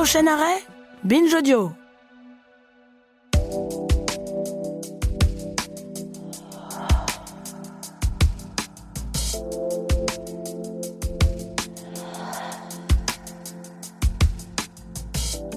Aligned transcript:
Prochain 0.00 0.26
arrêt, 0.28 0.64
Binge 1.04 1.34
Audio. 1.34 1.72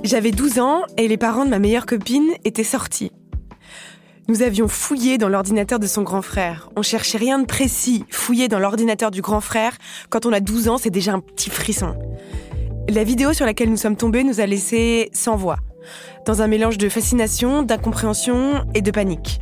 J'avais 0.03 0.31
12 0.31 0.59
ans 0.59 0.81
et 0.97 1.07
les 1.07 1.15
parents 1.15 1.45
de 1.45 1.49
ma 1.49 1.59
meilleure 1.59 1.85
copine 1.85 2.33
étaient 2.43 2.65
sortis. 2.65 3.13
Nous 4.27 4.41
avions 4.41 4.67
fouillé 4.67 5.17
dans 5.17 5.29
l'ordinateur 5.29 5.79
de 5.79 5.87
son 5.87 6.01
grand 6.01 6.21
frère. 6.21 6.69
On 6.75 6.81
cherchait 6.81 7.17
rien 7.17 7.39
de 7.39 7.45
précis. 7.45 8.03
Fouiller 8.09 8.49
dans 8.49 8.59
l'ordinateur 8.59 9.09
du 9.09 9.21
grand 9.21 9.39
frère, 9.39 9.77
quand 10.09 10.25
on 10.25 10.33
a 10.33 10.41
12 10.41 10.67
ans, 10.67 10.77
c'est 10.77 10.89
déjà 10.89 11.13
un 11.13 11.21
petit 11.21 11.49
frisson. 11.49 11.95
La 12.89 13.03
vidéo 13.03 13.33
sur 13.33 13.45
laquelle 13.45 13.69
nous 13.69 13.77
sommes 13.77 13.95
tombés 13.95 14.23
nous 14.23 14.41
a 14.41 14.45
laissé 14.45 15.09
sans 15.13 15.35
voix, 15.37 15.57
dans 16.25 16.41
un 16.41 16.47
mélange 16.47 16.77
de 16.77 16.89
fascination, 16.89 17.63
d'incompréhension 17.63 18.65
et 18.75 18.81
de 18.81 18.91
panique. 18.91 19.41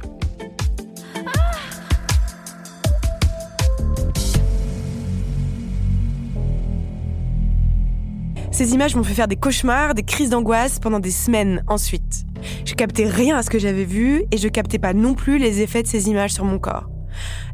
Ces 8.52 8.74
images 8.74 8.96
m'ont 8.96 9.04
fait 9.04 9.16
faire 9.16 9.28
des 9.28 9.38
cauchemars, 9.38 9.96
des 9.96 10.04
crises 10.04 10.30
d'angoisse 10.30 10.78
pendant 10.78 11.00
des 11.00 11.10
semaines 11.10 11.64
ensuite. 11.68 12.26
Je 12.64 12.76
captais 12.76 13.08
rien 13.08 13.38
à 13.38 13.42
ce 13.44 13.50
que 13.50 13.58
j'avais 13.58 13.86
vu 13.86 14.24
et 14.32 14.38
je 14.38 14.48
captais 14.48 14.78
pas 14.78 14.94
non 14.94 15.16
plus 15.16 15.40
les 15.40 15.62
effets 15.62 15.82
de 15.82 15.88
ces 15.88 16.10
images 16.10 16.34
sur 16.34 16.46
mon 16.46 16.60
corps. 16.60 16.90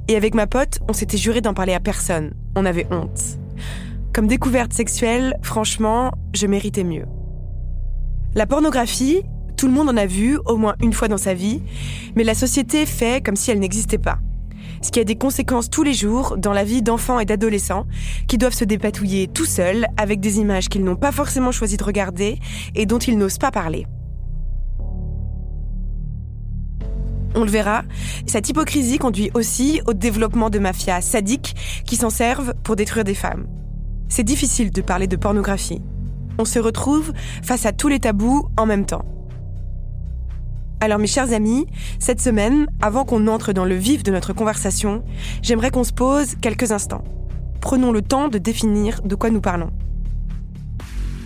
Et 0.09 0.17
avec 0.17 0.35
ma 0.35 0.47
pote, 0.47 0.79
on 0.89 0.93
s'était 0.93 1.17
juré 1.17 1.39
d'en 1.39 1.53
parler 1.53 1.73
à 1.73 1.79
personne. 1.79 2.33
On 2.55 2.65
avait 2.65 2.87
honte. 2.91 3.36
Comme 4.17 4.25
découverte 4.25 4.73
sexuelle, 4.73 5.37
franchement, 5.43 6.11
je 6.33 6.47
méritais 6.47 6.83
mieux. 6.83 7.05
La 8.33 8.47
pornographie, 8.47 9.21
tout 9.57 9.67
le 9.67 9.73
monde 9.73 9.89
en 9.89 9.95
a 9.95 10.07
vu 10.07 10.39
au 10.47 10.57
moins 10.57 10.73
une 10.81 10.91
fois 10.91 11.07
dans 11.07 11.19
sa 11.19 11.35
vie, 11.35 11.61
mais 12.15 12.23
la 12.23 12.33
société 12.33 12.87
fait 12.87 13.23
comme 13.23 13.35
si 13.35 13.51
elle 13.51 13.59
n'existait 13.59 13.99
pas 13.99 14.17
ce 14.81 14.91
qui 14.91 14.99
a 14.99 15.03
des 15.03 15.15
conséquences 15.15 15.69
tous 15.69 15.83
les 15.83 15.93
jours 15.93 16.35
dans 16.37 16.53
la 16.53 16.63
vie 16.63 16.81
d'enfants 16.81 17.19
et 17.19 17.25
d'adolescents 17.25 17.85
qui 18.27 18.37
doivent 18.39 18.53
se 18.53 18.63
dépatouiller 18.63 19.27
tout 19.27 19.45
seuls 19.45 19.85
avec 19.97 20.19
des 20.19 20.39
images 20.39 20.67
qu'ils 20.67 20.83
n'ont 20.83 20.95
pas 20.95 21.11
forcément 21.11 21.51
choisi 21.51 21.77
de 21.77 21.83
regarder 21.83 22.39
et 22.73 22.87
dont 22.87 22.99
ils 22.99 23.17
n'osent 23.17 23.37
pas 23.37 23.51
parler. 23.51 23.85
On 27.35 27.43
le 27.43 27.51
verra, 27.51 27.83
cette 28.25 28.49
hypocrisie 28.49 28.97
conduit 28.97 29.29
aussi 29.35 29.81
au 29.85 29.93
développement 29.93 30.49
de 30.49 30.57
mafias 30.57 31.01
sadiques 31.01 31.55
qui 31.85 31.95
s'en 31.95 32.09
servent 32.09 32.55
pour 32.63 32.75
détruire 32.75 33.03
des 33.03 33.15
femmes. 33.15 33.47
C'est 34.09 34.23
difficile 34.23 34.71
de 34.71 34.81
parler 34.81 35.07
de 35.07 35.15
pornographie. 35.15 35.81
On 36.39 36.45
se 36.45 36.59
retrouve 36.59 37.13
face 37.43 37.65
à 37.65 37.71
tous 37.71 37.87
les 37.87 37.99
tabous 37.99 38.47
en 38.57 38.65
même 38.65 38.85
temps. 38.85 39.05
Alors 40.79 40.99
mes 40.99 41.07
chers 41.07 41.33
amis, 41.33 41.65
cette 41.99 42.21
semaine, 42.21 42.67
avant 42.81 43.03
qu'on 43.03 43.27
entre 43.27 43.51
dans 43.51 43.65
le 43.65 43.75
vif 43.75 44.03
de 44.03 44.11
notre 44.11 44.33
conversation, 44.33 45.03
j'aimerais 45.41 45.71
qu'on 45.71 45.83
se 45.83 45.93
pose 45.93 46.35
quelques 46.39 46.71
instants. 46.71 47.03
Prenons 47.61 47.91
le 47.91 48.03
temps 48.03 48.27
de 48.27 48.37
définir 48.37 49.01
de 49.01 49.15
quoi 49.15 49.31
nous 49.31 49.41
parlons. 49.41 49.71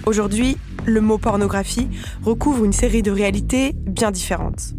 Aujourd'hui, 0.05 0.57
le 0.85 1.01
mot 1.01 1.17
pornographie 1.17 1.89
recouvre 2.23 2.65
une 2.65 2.73
série 2.73 3.03
de 3.03 3.11
réalités 3.11 3.73
bien 3.85 4.11
différentes. 4.11 4.73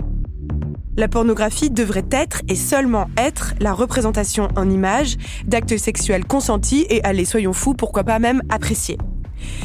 La 0.95 1.09
pornographie 1.09 1.71
devrait 1.71 2.05
être 2.11 2.43
et 2.49 2.55
seulement 2.55 3.09
être 3.17 3.55
la 3.61 3.73
représentation 3.73 4.49
en 4.57 4.69
images 4.69 5.17
d'actes 5.47 5.79
sexuels 5.79 6.27
consentis 6.27 6.85
et 6.91 7.03
allez, 7.03 7.25
soyons 7.25 7.55
fous, 7.55 7.73
pourquoi 7.73 8.05
pas 8.05 8.19
même 8.19 8.43
appréciés. 8.51 8.99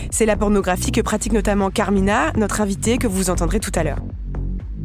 C'est 0.09 0.25
la 0.25 0.37
pornographie 0.37 0.93
que 0.93 1.01
pratique 1.01 1.33
notamment 1.33 1.69
Carmina, 1.69 2.31
notre 2.37 2.61
invitée 2.61 2.97
que 2.97 3.07
vous 3.07 3.29
entendrez 3.29 3.59
tout 3.59 3.73
à 3.75 3.83
l'heure. 3.83 3.99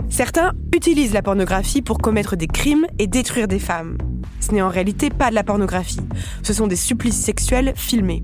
Certains 0.08 0.52
utilisent 0.74 1.14
la 1.14 1.22
pornographie 1.22 1.80
pour 1.80 1.98
commettre 1.98 2.34
des 2.34 2.48
crimes 2.48 2.86
et 2.98 3.06
détruire 3.06 3.46
des 3.46 3.60
femmes. 3.60 3.96
Ce 4.40 4.50
n'est 4.50 4.62
en 4.62 4.68
réalité 4.68 5.10
pas 5.10 5.30
de 5.30 5.36
la 5.36 5.44
pornographie, 5.44 6.00
ce 6.42 6.52
sont 6.52 6.66
des 6.66 6.76
supplices 6.76 7.20
sexuels 7.20 7.72
filmés. 7.76 8.22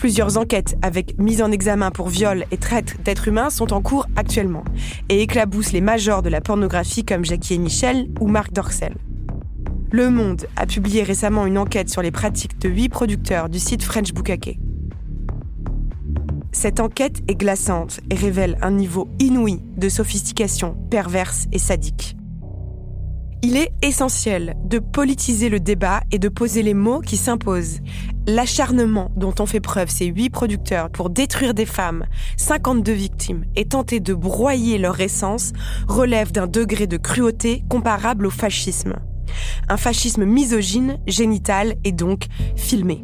Plusieurs 0.00 0.38
enquêtes 0.38 0.78
avec 0.80 1.18
mise 1.18 1.42
en 1.42 1.52
examen 1.52 1.90
pour 1.90 2.08
viol 2.08 2.46
et 2.50 2.56
traite 2.56 3.02
d'êtres 3.04 3.28
humains 3.28 3.50
sont 3.50 3.74
en 3.74 3.82
cours 3.82 4.06
actuellement 4.16 4.64
et 5.10 5.20
éclaboussent 5.20 5.72
les 5.72 5.82
majors 5.82 6.22
de 6.22 6.30
la 6.30 6.40
pornographie 6.40 7.04
comme 7.04 7.22
Jackie 7.22 7.52
et 7.52 7.58
Michel 7.58 8.08
ou 8.18 8.26
Marc 8.26 8.50
Dorcel. 8.50 8.94
Le 9.92 10.08
Monde 10.08 10.46
a 10.56 10.64
publié 10.64 11.02
récemment 11.02 11.44
une 11.44 11.58
enquête 11.58 11.90
sur 11.90 12.00
les 12.00 12.10
pratiques 12.10 12.58
de 12.58 12.70
huit 12.70 12.88
producteurs 12.88 13.50
du 13.50 13.58
site 13.58 13.82
French 13.82 14.14
Bukake. 14.14 14.58
Cette 16.50 16.80
enquête 16.80 17.20
est 17.28 17.36
glaçante 17.36 18.00
et 18.08 18.14
révèle 18.14 18.56
un 18.62 18.70
niveau 18.70 19.06
inouï 19.18 19.60
de 19.76 19.90
sophistication 19.90 20.78
perverse 20.88 21.44
et 21.52 21.58
sadique. 21.58 22.16
Il 23.42 23.56
est 23.56 23.72
essentiel 23.80 24.54
de 24.64 24.78
politiser 24.78 25.48
le 25.48 25.60
débat 25.60 26.02
et 26.12 26.18
de 26.18 26.28
poser 26.28 26.62
les 26.62 26.74
mots 26.74 27.00
qui 27.00 27.16
s'imposent. 27.16 27.78
L'acharnement 28.26 29.10
dont 29.16 29.34
ont 29.38 29.46
fait 29.46 29.60
preuve 29.60 29.88
ces 29.88 30.06
huit 30.06 30.28
producteurs 30.28 30.90
pour 30.90 31.08
détruire 31.08 31.54
des 31.54 31.64
femmes, 31.64 32.04
52 32.36 32.92
victimes, 32.92 33.44
et 33.56 33.64
tenter 33.64 33.98
de 33.98 34.12
broyer 34.12 34.76
leur 34.76 35.00
essence 35.00 35.52
relève 35.88 36.32
d'un 36.32 36.46
degré 36.46 36.86
de 36.86 36.98
cruauté 36.98 37.64
comparable 37.70 38.26
au 38.26 38.30
fascisme. 38.30 38.96
Un 39.70 39.78
fascisme 39.78 40.26
misogyne, 40.26 40.98
génital 41.06 41.76
et 41.84 41.92
donc 41.92 42.26
filmé. 42.56 43.02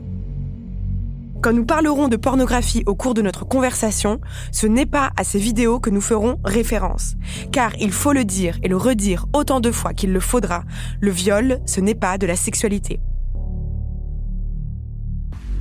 Quand 1.42 1.52
nous 1.52 1.64
parlerons 1.64 2.08
de 2.08 2.16
pornographie 2.16 2.82
au 2.86 2.94
cours 2.94 3.14
de 3.14 3.22
notre 3.22 3.44
conversation, 3.44 4.20
ce 4.52 4.66
n'est 4.66 4.86
pas 4.86 5.12
à 5.16 5.24
ces 5.24 5.38
vidéos 5.38 5.78
que 5.78 5.90
nous 5.90 6.00
ferons 6.00 6.38
référence. 6.44 7.14
Car 7.52 7.72
il 7.78 7.92
faut 7.92 8.12
le 8.12 8.24
dire 8.24 8.58
et 8.62 8.68
le 8.68 8.76
redire 8.76 9.26
autant 9.32 9.60
de 9.60 9.70
fois 9.70 9.92
qu'il 9.92 10.12
le 10.12 10.20
faudra, 10.20 10.64
le 11.00 11.10
viol, 11.10 11.60
ce 11.66 11.80
n'est 11.80 11.94
pas 11.94 12.18
de 12.18 12.26
la 12.26 12.36
sexualité. 12.36 13.00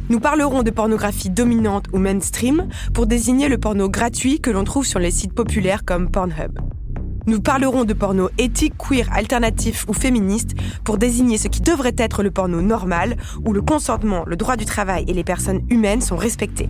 Nous 0.10 0.20
parlerons 0.20 0.62
de 0.62 0.70
pornographie 0.70 1.32
dominante 1.32 1.86
ou 1.92 1.98
mainstream 1.98 2.68
pour 2.94 3.08
désigner 3.08 3.50
le 3.50 3.58
porno 3.58 3.90
gratuit 3.90 4.40
que 4.40 4.52
l'on 4.52 4.64
trouve 4.64 4.86
sur 4.86 5.00
les 5.00 5.12
sites 5.12 5.34
populaires 5.34 5.84
comme 5.84 6.12
Pornhub. 6.12 6.60
Nous 7.28 7.42
parlerons 7.42 7.86
de 7.86 7.94
porno 7.94 8.30
éthique, 8.38 8.76
queer, 8.78 9.08
alternatif 9.12 9.86
ou 9.88 9.94
féministe 9.94 10.52
pour 10.84 11.00
désigner 11.00 11.40
ce 11.40 11.48
qui 11.48 11.62
devrait 11.62 11.96
être 11.98 12.22
le 12.22 12.30
porno 12.30 12.62
normal, 12.62 13.18
où 13.44 13.52
le 13.52 13.64
consentement, 13.64 14.24
le 14.28 14.36
droit 14.36 14.58
du 14.58 14.66
travail 14.66 15.06
et 15.08 15.14
les 15.14 15.24
personnes 15.24 15.62
humaines 15.72 16.02
sont 16.02 16.18
respectés. 16.18 16.70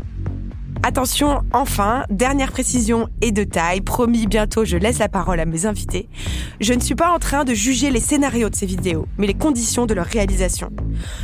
Attention, 0.88 1.41
enfin, 1.51 2.03
dernière 2.12 2.51
précision 2.51 3.09
et 3.19 3.31
de 3.31 3.44
taille, 3.44 3.81
promis 3.81 4.28
bientôt 4.28 4.66
je 4.66 4.78
laisse 4.78 5.00
la 5.00 5.09
parole 5.09 5.40
à 5.40 5.46
mes 5.46 5.66
invités. 5.66 6.07
Je 6.62 6.73
ne 6.73 6.79
suis 6.79 6.94
pas 6.94 7.09
en 7.09 7.18
train 7.18 7.44
de 7.44 7.56
juger 7.56 7.90
les 7.90 8.00
scénarios 8.00 8.51
de 8.51 8.56
ces 8.56 8.68
vidéos, 8.68 9.07
mais 9.18 9.25
les 9.25 9.34
conditions 9.34 9.88
de 9.88 9.96
leur 9.96 10.06
réalisation. 10.06 10.69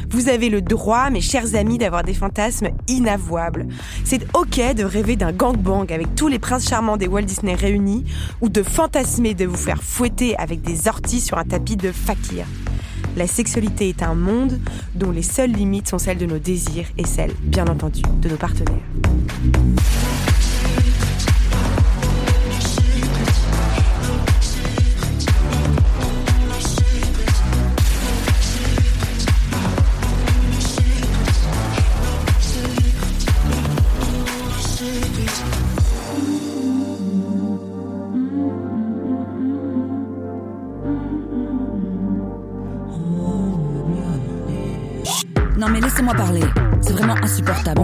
Vous 0.10 0.30
avez 0.30 0.50
le 0.50 0.64
droit, 0.64 1.12
mes 1.12 1.22
chers 1.22 1.54
amis, 1.54 1.78
d'avoir 1.78 2.04
des 2.04 2.16
fantasmes 2.16 2.70
inavouables. 2.88 3.68
C'est 4.04 4.26
ok 4.36 4.74
de 4.74 4.84
rêver 4.84 5.16
d'un 5.16 5.32
gangbang 5.32 5.86
avec 5.94 6.16
tous 6.16 6.28
les 6.28 6.40
princes 6.40 6.68
charmants 6.68 6.98
des 6.98 7.08
Walt 7.08 7.22
Disney 7.22 7.54
réunis, 7.54 8.04
ou 8.42 8.50
de 8.50 8.64
fantasmer 8.64 9.36
de 9.36 9.46
vous 9.46 9.58
faire 9.58 9.84
fouetter 9.84 10.36
avec 10.40 10.64
des 10.64 10.88
orties 10.88 11.22
sur 11.22 11.38
un 11.38 11.46
tapis 11.46 11.78
de 11.78 11.92
fakir. 11.92 12.48
La 13.16 13.28
sexualité 13.28 13.90
est 13.90 14.04
un 14.04 14.16
monde 14.16 14.60
dont 14.96 15.12
les 15.12 15.22
seules 15.22 15.52
limites 15.52 15.90
sont 15.90 15.98
celles 15.98 16.18
de 16.18 16.26
nos 16.26 16.40
désirs 16.40 16.88
et 16.98 17.06
celles, 17.06 17.34
bien 17.42 17.68
entendu, 17.68 18.02
de 18.22 18.30
nos 18.30 18.38
partenaires. 18.38 18.78
Laissez-moi 46.02 46.14
parler. 46.16 46.44
C'est 46.82 46.94
vraiment 46.94 47.16
insupportable. 47.22 47.82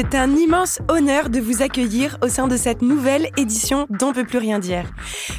C'est 0.00 0.14
un 0.14 0.36
immense 0.36 0.78
honneur 0.88 1.28
de 1.28 1.40
vous 1.40 1.60
accueillir 1.60 2.18
au 2.22 2.28
sein 2.28 2.46
de 2.46 2.56
cette 2.56 2.82
nouvelle 2.82 3.30
édition 3.36 3.88
d'On 3.90 4.12
peut 4.12 4.22
plus 4.22 4.38
rien 4.38 4.60
dire. 4.60 4.84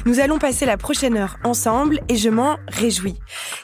Nous 0.04 0.20
allons 0.20 0.38
passer 0.38 0.66
la 0.66 0.76
prochaine 0.76 1.16
heure 1.16 1.38
ensemble 1.44 2.00
et 2.10 2.16
je 2.16 2.28
m'en 2.28 2.58
réjouis. 2.68 3.16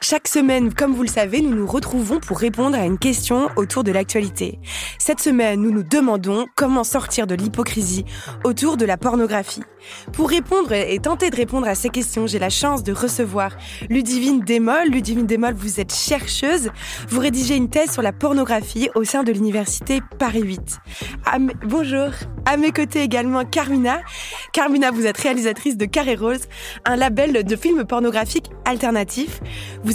Chaque 0.09 0.29
semaine, 0.29 0.73
comme 0.73 0.95
vous 0.95 1.03
le 1.03 1.09
savez, 1.09 1.43
nous 1.43 1.53
nous 1.53 1.67
retrouvons 1.67 2.21
pour 2.21 2.39
répondre 2.39 2.79
à 2.79 2.85
une 2.85 2.97
question 2.97 3.49
autour 3.57 3.83
de 3.83 3.91
l'actualité. 3.91 4.61
Cette 5.01 5.19
semaine, 5.19 5.61
nous 5.61 5.73
nous 5.73 5.83
demandons 5.83 6.47
comment 6.55 6.85
sortir 6.85 7.27
de 7.27 7.35
l'hypocrisie 7.35 8.05
autour 8.45 8.77
de 8.77 8.85
la 8.85 8.99
pornographie. 8.99 9.65
Pour 10.13 10.31
répondre 10.31 10.73
et 10.73 10.99
tenter 11.01 11.31
de 11.31 11.37
répondre 11.37 11.67
à 11.67 11.75
ces 11.75 11.89
questions, 11.89 12.29
j'ai 12.29 12.39
la 12.39 12.51
chance 12.51 12.85
de 12.85 12.93
recevoir 12.93 13.57
Ludivine 13.91 14.43
Démol. 14.43 14.89
Ludivine 14.89 15.27
Démol, 15.27 15.55
vous 15.55 15.81
êtes 15.81 15.93
chercheuse. 15.93 16.71
Vous 17.09 17.19
rédigez 17.19 17.57
une 17.57 17.69
thèse 17.69 17.91
sur 17.91 18.03
la 18.03 18.13
pornographie 18.13 18.89
au 18.95 19.03
sein 19.03 19.25
de 19.25 19.33
l'université 19.33 20.03
Paris 20.21 20.43
8. 20.43 20.79
bonjour. 21.65 22.11
À 22.45 22.57
mes 22.57 22.71
côtés 22.71 23.03
également 23.03 23.45
Carmina. 23.45 24.03
Carmina, 24.53 24.93
vous 24.93 25.05
êtes 25.05 25.19
réalisatrice 25.19 25.77
de 25.77 25.85
Carré 25.85 26.15
Rose, 26.15 26.43
un 26.85 26.95
label 26.95 27.45
de 27.45 27.57
films 27.57 27.85
pornographiques 27.85 28.51
alternatifs. 28.65 29.41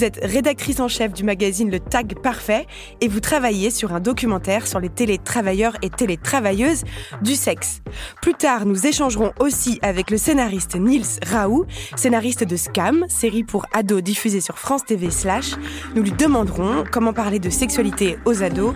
Êtes 0.03 0.19
rédactrice 0.23 0.79
en 0.79 0.87
chef 0.87 1.13
du 1.13 1.23
magazine 1.23 1.69
Le 1.69 1.79
Tag 1.79 2.15
Parfait 2.21 2.65
et 3.01 3.07
vous 3.07 3.19
travaillez 3.19 3.69
sur 3.71 3.93
un 3.93 3.99
documentaire 3.99 4.67
sur 4.67 4.79
les 4.79 4.89
télétravailleurs 4.89 5.75
et 5.81 5.89
télétravailleuses 5.89 6.83
du 7.21 7.35
sexe. 7.35 7.81
Plus 8.21 8.33
tard, 8.33 8.65
nous 8.65 8.87
échangerons 8.87 9.33
aussi 9.39 9.79
avec 9.81 10.09
le 10.09 10.17
scénariste 10.17 10.75
Nils 10.75 11.19
Raoult, 11.25 11.65
scénariste 11.95 12.43
de 12.43 12.55
Scam, 12.55 13.05
série 13.09 13.43
pour 13.43 13.65
ados 13.73 14.01
diffusée 14.01 14.41
sur 14.41 14.57
France 14.57 14.85
TV 14.85 15.11
slash. 15.11 15.51
Nous 15.95 16.03
lui 16.03 16.11
demanderons 16.11 16.83
comment 16.89 17.13
parler 17.13 17.39
de 17.39 17.49
sexualité 17.49 18.17
aux 18.25 18.43
ados 18.43 18.75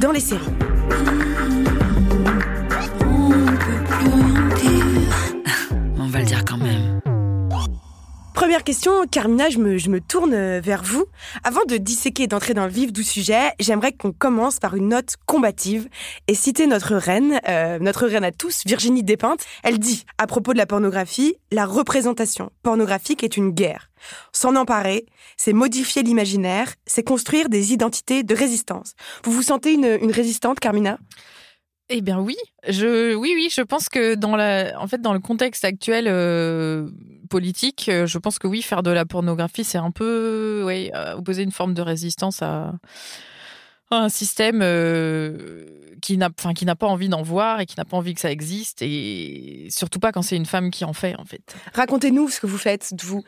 dans 0.00 0.12
les 0.12 0.20
séries. 0.20 0.44
Première 8.36 8.64
question, 8.64 9.06
Carmina, 9.10 9.48
je 9.48 9.56
me, 9.56 9.78
je 9.78 9.88
me 9.88 9.98
tourne 9.98 10.58
vers 10.58 10.82
vous. 10.82 11.06
Avant 11.42 11.64
de 11.64 11.78
disséquer 11.78 12.24
et 12.24 12.26
d'entrer 12.26 12.52
dans 12.52 12.66
le 12.66 12.70
vif 12.70 12.92
du 12.92 13.02
sujet, 13.02 13.52
j'aimerais 13.58 13.92
qu'on 13.92 14.12
commence 14.12 14.58
par 14.58 14.76
une 14.76 14.88
note 14.88 15.14
combative 15.24 15.88
et 16.28 16.34
citer 16.34 16.66
notre 16.66 16.96
reine, 16.96 17.40
euh, 17.48 17.78
notre 17.78 18.06
reine 18.06 18.24
à 18.24 18.32
tous, 18.32 18.60
Virginie 18.66 19.02
Despentes. 19.02 19.40
Elle 19.62 19.78
dit, 19.78 20.04
à 20.18 20.26
propos 20.26 20.52
de 20.52 20.58
la 20.58 20.66
pornographie, 20.66 21.36
la 21.50 21.64
représentation 21.64 22.50
pornographique 22.62 23.24
est 23.24 23.38
une 23.38 23.52
guerre. 23.52 23.88
S'en 24.32 24.54
emparer, 24.54 25.06
c'est 25.38 25.54
modifier 25.54 26.02
l'imaginaire, 26.02 26.74
c'est 26.84 27.04
construire 27.04 27.48
des 27.48 27.72
identités 27.72 28.22
de 28.22 28.34
résistance. 28.34 28.92
Vous 29.24 29.32
vous 29.32 29.42
sentez 29.42 29.72
une, 29.72 29.96
une 30.02 30.12
résistante, 30.12 30.60
Carmina? 30.60 30.98
Eh 31.88 32.00
bien 32.00 32.20
oui, 32.20 32.36
je 32.66 33.14
oui 33.14 33.32
oui, 33.36 33.48
je 33.48 33.60
pense 33.62 33.88
que 33.88 34.16
dans 34.16 34.34
la 34.34 34.72
en 34.80 34.88
fait 34.88 35.00
dans 35.00 35.12
le 35.12 35.20
contexte 35.20 35.64
actuel 35.64 36.06
euh, 36.08 36.90
politique, 37.26 37.88
euh, 37.88 38.06
je 38.06 38.18
pense 38.18 38.38
que 38.38 38.46
oui, 38.46 38.62
faire 38.62 38.82
de 38.82 38.90
la 38.90 39.04
pornographie, 39.04 39.64
c'est 39.64 39.78
un 39.78 39.90
peu 39.90 40.62
oui, 40.66 40.90
euh, 40.94 41.14
opposer 41.14 41.42
une 41.42 41.52
forme 41.52 41.74
de 41.74 41.82
résistance 41.82 42.42
à, 42.42 42.74
un 43.92 44.08
système 44.08 44.64
qui 46.02 46.16
n'a 46.16 46.30
qui 46.56 46.64
n'a 46.64 46.74
pas 46.74 46.88
envie 46.88 47.08
d'en 47.08 47.22
voir 47.22 47.60
et 47.60 47.66
qui 47.66 47.76
n'a 47.78 47.84
pas 47.84 47.96
envie 47.96 48.14
que 48.14 48.20
ça 48.20 48.32
existe 48.32 48.82
et 48.82 49.68
surtout 49.70 50.00
pas 50.00 50.10
quand 50.10 50.22
c'est 50.22 50.34
une 50.34 50.44
femme 50.44 50.72
qui 50.72 50.84
en 50.84 50.92
fait 50.92 51.14
en 51.18 51.24
fait. 51.24 51.54
Racontez-nous 51.72 52.28
ce 52.28 52.40
que 52.40 52.48
vous 52.48 52.58
faites 52.58 52.92
vous 53.04 53.22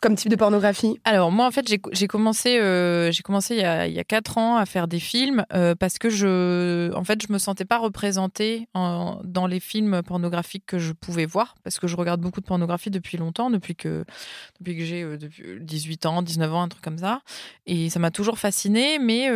comme 0.00 0.14
type 0.14 0.30
de 0.30 0.36
pornographie 0.36 0.98
Alors 1.04 1.30
moi 1.30 1.46
en 1.46 1.50
fait 1.50 1.66
j'ai 1.68 2.06
commencé 2.06 2.58
euh, 2.58 3.12
j'ai 3.12 3.22
commencé 3.22 3.54
il 3.54 3.60
y, 3.60 3.64
a, 3.64 3.86
il 3.86 3.92
y 3.92 3.98
a 3.98 4.04
quatre 4.04 4.38
ans 4.38 4.56
à 4.56 4.64
faire 4.64 4.88
des 4.88 4.98
films 4.98 5.44
euh, 5.52 5.74
parce 5.74 5.98
que 5.98 6.08
je 6.08 6.92
en 6.94 7.04
fait 7.04 7.20
je 7.26 7.32
me 7.32 7.38
sentais 7.38 7.64
pas 7.64 7.78
représentée 7.78 8.66
dans 8.74 9.46
les 9.46 9.60
films 9.60 10.02
pornographiques 10.02 10.64
que 10.66 10.78
je 10.78 10.92
pouvais 10.92 11.26
voir 11.26 11.54
parce 11.64 11.78
que 11.78 11.86
je 11.86 11.96
regarde 11.96 12.20
beaucoup 12.20 12.40
de 12.40 12.46
pornographie 12.46 12.90
depuis 12.90 13.18
longtemps 13.18 13.50
depuis 13.50 13.76
que 13.76 14.04
depuis 14.58 14.76
que 14.76 14.84
j'ai 14.84 15.06
18 15.60 16.06
euh, 16.06 16.08
ans 16.08 16.22
19 16.22 16.54
ans 16.54 16.62
un 16.62 16.68
truc 16.68 16.82
comme 16.82 16.98
ça. 16.98 17.20
Et 17.66 17.90
ça 17.90 17.98
m'a 17.98 18.10
toujours 18.10 18.38
fascinée 18.38 18.98
mais 18.98 19.30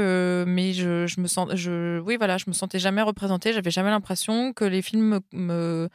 mais 0.47 0.73
je, 0.73 1.07
je, 1.07 1.21
me 1.21 1.27
sens 1.27 1.55
je 1.55 2.01
oui 2.01 2.17
voilà 2.17 2.39
je 2.39 2.45
me 2.49 2.53
sentais 2.53 2.79
jamais 2.79 3.03
représentée. 3.03 3.53
J'avais 3.53 3.71
jamais 3.71 3.91
l'impression 3.91 4.53
que 4.53 4.65
les 4.65 4.83
films 4.83 5.21
me 5.33 5.89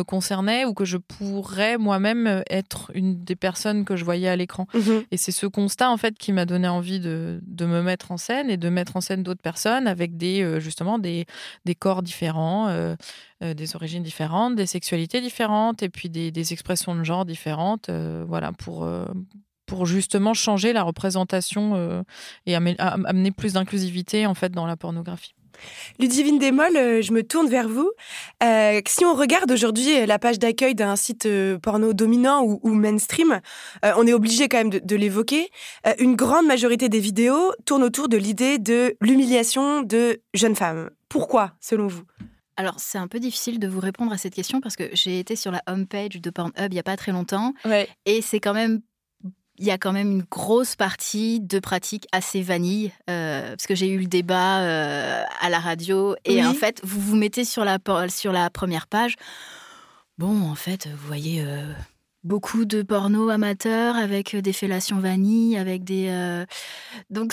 concernait 0.00 0.64
ou 0.64 0.72
que 0.72 0.84
je 0.84 0.96
pourrais 0.96 1.76
moi-même 1.76 2.42
être 2.48 2.90
une 2.94 3.22
des 3.22 3.36
personnes 3.36 3.84
que 3.84 3.96
je 3.96 4.04
voyais 4.04 4.28
à 4.28 4.36
l'écran. 4.36 4.66
Mhm. 4.74 5.04
Et 5.10 5.16
c'est 5.16 5.32
ce 5.32 5.46
constat 5.46 5.90
en 5.90 5.96
fait 5.96 6.16
qui 6.16 6.32
m'a 6.32 6.46
donné 6.46 6.68
envie 6.68 7.00
de, 7.00 7.40
de, 7.42 7.66
me 7.66 7.82
mettre 7.82 8.10
en 8.10 8.16
scène 8.16 8.50
et 8.50 8.56
de 8.56 8.68
mettre 8.68 8.96
en 8.96 9.00
scène 9.00 9.22
d'autres 9.22 9.42
personnes 9.42 9.86
avec 9.86 10.16
des 10.16 10.42
euh, 10.42 10.60
justement 10.60 10.98
des, 10.98 11.26
des 11.64 11.74
corps 11.74 12.02
différents, 12.02 12.68
euh, 12.68 12.94
euh, 13.42 13.54
des 13.54 13.76
origines 13.76 14.02
différentes, 14.02 14.56
des 14.56 14.66
sexualités 14.66 15.20
différentes 15.20 15.82
et 15.82 15.88
puis 15.88 16.08
des, 16.08 16.30
des 16.30 16.52
expressions 16.52 16.94
de 16.94 17.04
genre 17.04 17.24
différentes. 17.24 17.90
voilà 18.26 18.52
pour 18.52 18.88
pour 19.66 19.86
justement 19.86 20.34
changer 20.34 20.72
la 20.72 20.82
représentation 20.82 22.04
et 22.46 22.54
amener 22.54 23.30
plus 23.30 23.54
d'inclusivité 23.54 24.26
en 24.26 24.34
fait 24.34 24.50
dans 24.50 24.66
la 24.66 24.76
pornographie. 24.76 25.34
Ludivine 25.98 26.38
Desmolles, 26.38 26.76
euh, 26.76 27.02
je 27.02 27.12
me 27.12 27.22
tourne 27.22 27.48
vers 27.48 27.68
vous. 27.68 27.90
Euh, 28.42 28.80
si 28.86 29.04
on 29.04 29.14
regarde 29.14 29.50
aujourd'hui 29.50 30.00
euh, 30.00 30.06
la 30.06 30.18
page 30.18 30.38
d'accueil 30.38 30.74
d'un 30.74 30.96
site 30.96 31.28
porno 31.62 31.92
dominant 31.92 32.42
ou, 32.42 32.74
mainstream, 32.74 33.40
on 33.82 34.06
est 34.06 34.12
obligé 34.12 34.48
quand 34.48 34.58
même 34.58 34.70
de, 34.70 34.96
l'évoquer. 34.96 35.50
une 35.98 36.16
grande 36.16 36.46
majorité 36.46 36.88
des 36.88 37.00
vidéos 37.00 37.52
tournent 37.64 37.82
autour 37.82 38.08
de 38.08 38.16
l'idée 38.16 38.58
de 38.58 38.94
l'humiliation 39.00 39.82
de 39.82 40.20
jeunes 40.34 40.56
femmes. 40.56 40.90
Pourquoi, 41.08 41.52
selon 41.60 41.86
vous? 41.86 42.02
Alors, 42.56 42.74
c'est 42.78 42.98
un 42.98 43.08
peu 43.08 43.18
difficile 43.18 43.58
de 43.58 43.66
vous 43.66 43.80
répondre 43.80 44.12
à 44.12 44.18
cette 44.18 44.34
question 44.34 44.60
parce 44.60 44.76
que 44.76 44.84
j'ai 44.92 45.18
été 45.18 45.36
sur 45.36 45.50
la 45.50 45.62
homepage 45.66 46.20
de 46.20 46.30
Pornhub 46.30 46.70
il 46.70 46.74
n'y 46.74 46.78
a 46.78 46.84
pas 46.84 46.96
très 46.96 47.12
longtemps. 47.12 47.54
Et 48.06 48.22
c'est 48.22 48.40
quand 48.40 48.54
même 48.54 48.80
il 49.58 49.66
y 49.66 49.70
a 49.70 49.78
quand 49.78 49.92
même 49.92 50.10
une 50.10 50.24
grosse 50.30 50.76
partie 50.76 51.40
de 51.40 51.58
pratiques 51.58 52.06
assez 52.12 52.42
vanille, 52.42 52.92
euh, 53.10 53.50
parce 53.50 53.66
que 53.66 53.74
j'ai 53.74 53.88
eu 53.88 53.98
le 53.98 54.06
débat 54.06 54.60
euh, 54.60 55.24
à 55.40 55.50
la 55.50 55.60
radio, 55.60 56.16
et 56.24 56.44
en 56.44 56.54
fait, 56.54 56.80
vous 56.84 57.00
vous 57.00 57.16
mettez 57.16 57.44
sur 57.44 57.64
la, 57.64 57.78
sur 58.08 58.32
la 58.32 58.50
première 58.50 58.86
page. 58.86 59.16
Bon, 60.18 60.50
en 60.50 60.54
fait, 60.54 60.88
vous 60.88 61.06
voyez 61.06 61.42
euh, 61.44 61.72
beaucoup 62.24 62.64
de 62.64 62.82
porno 62.82 63.28
amateurs 63.30 63.96
avec 63.96 64.36
des 64.36 64.52
fellations 64.52 64.98
vanille, 64.98 65.56
avec 65.56 65.84
des. 65.84 66.44
Donc, 67.10 67.32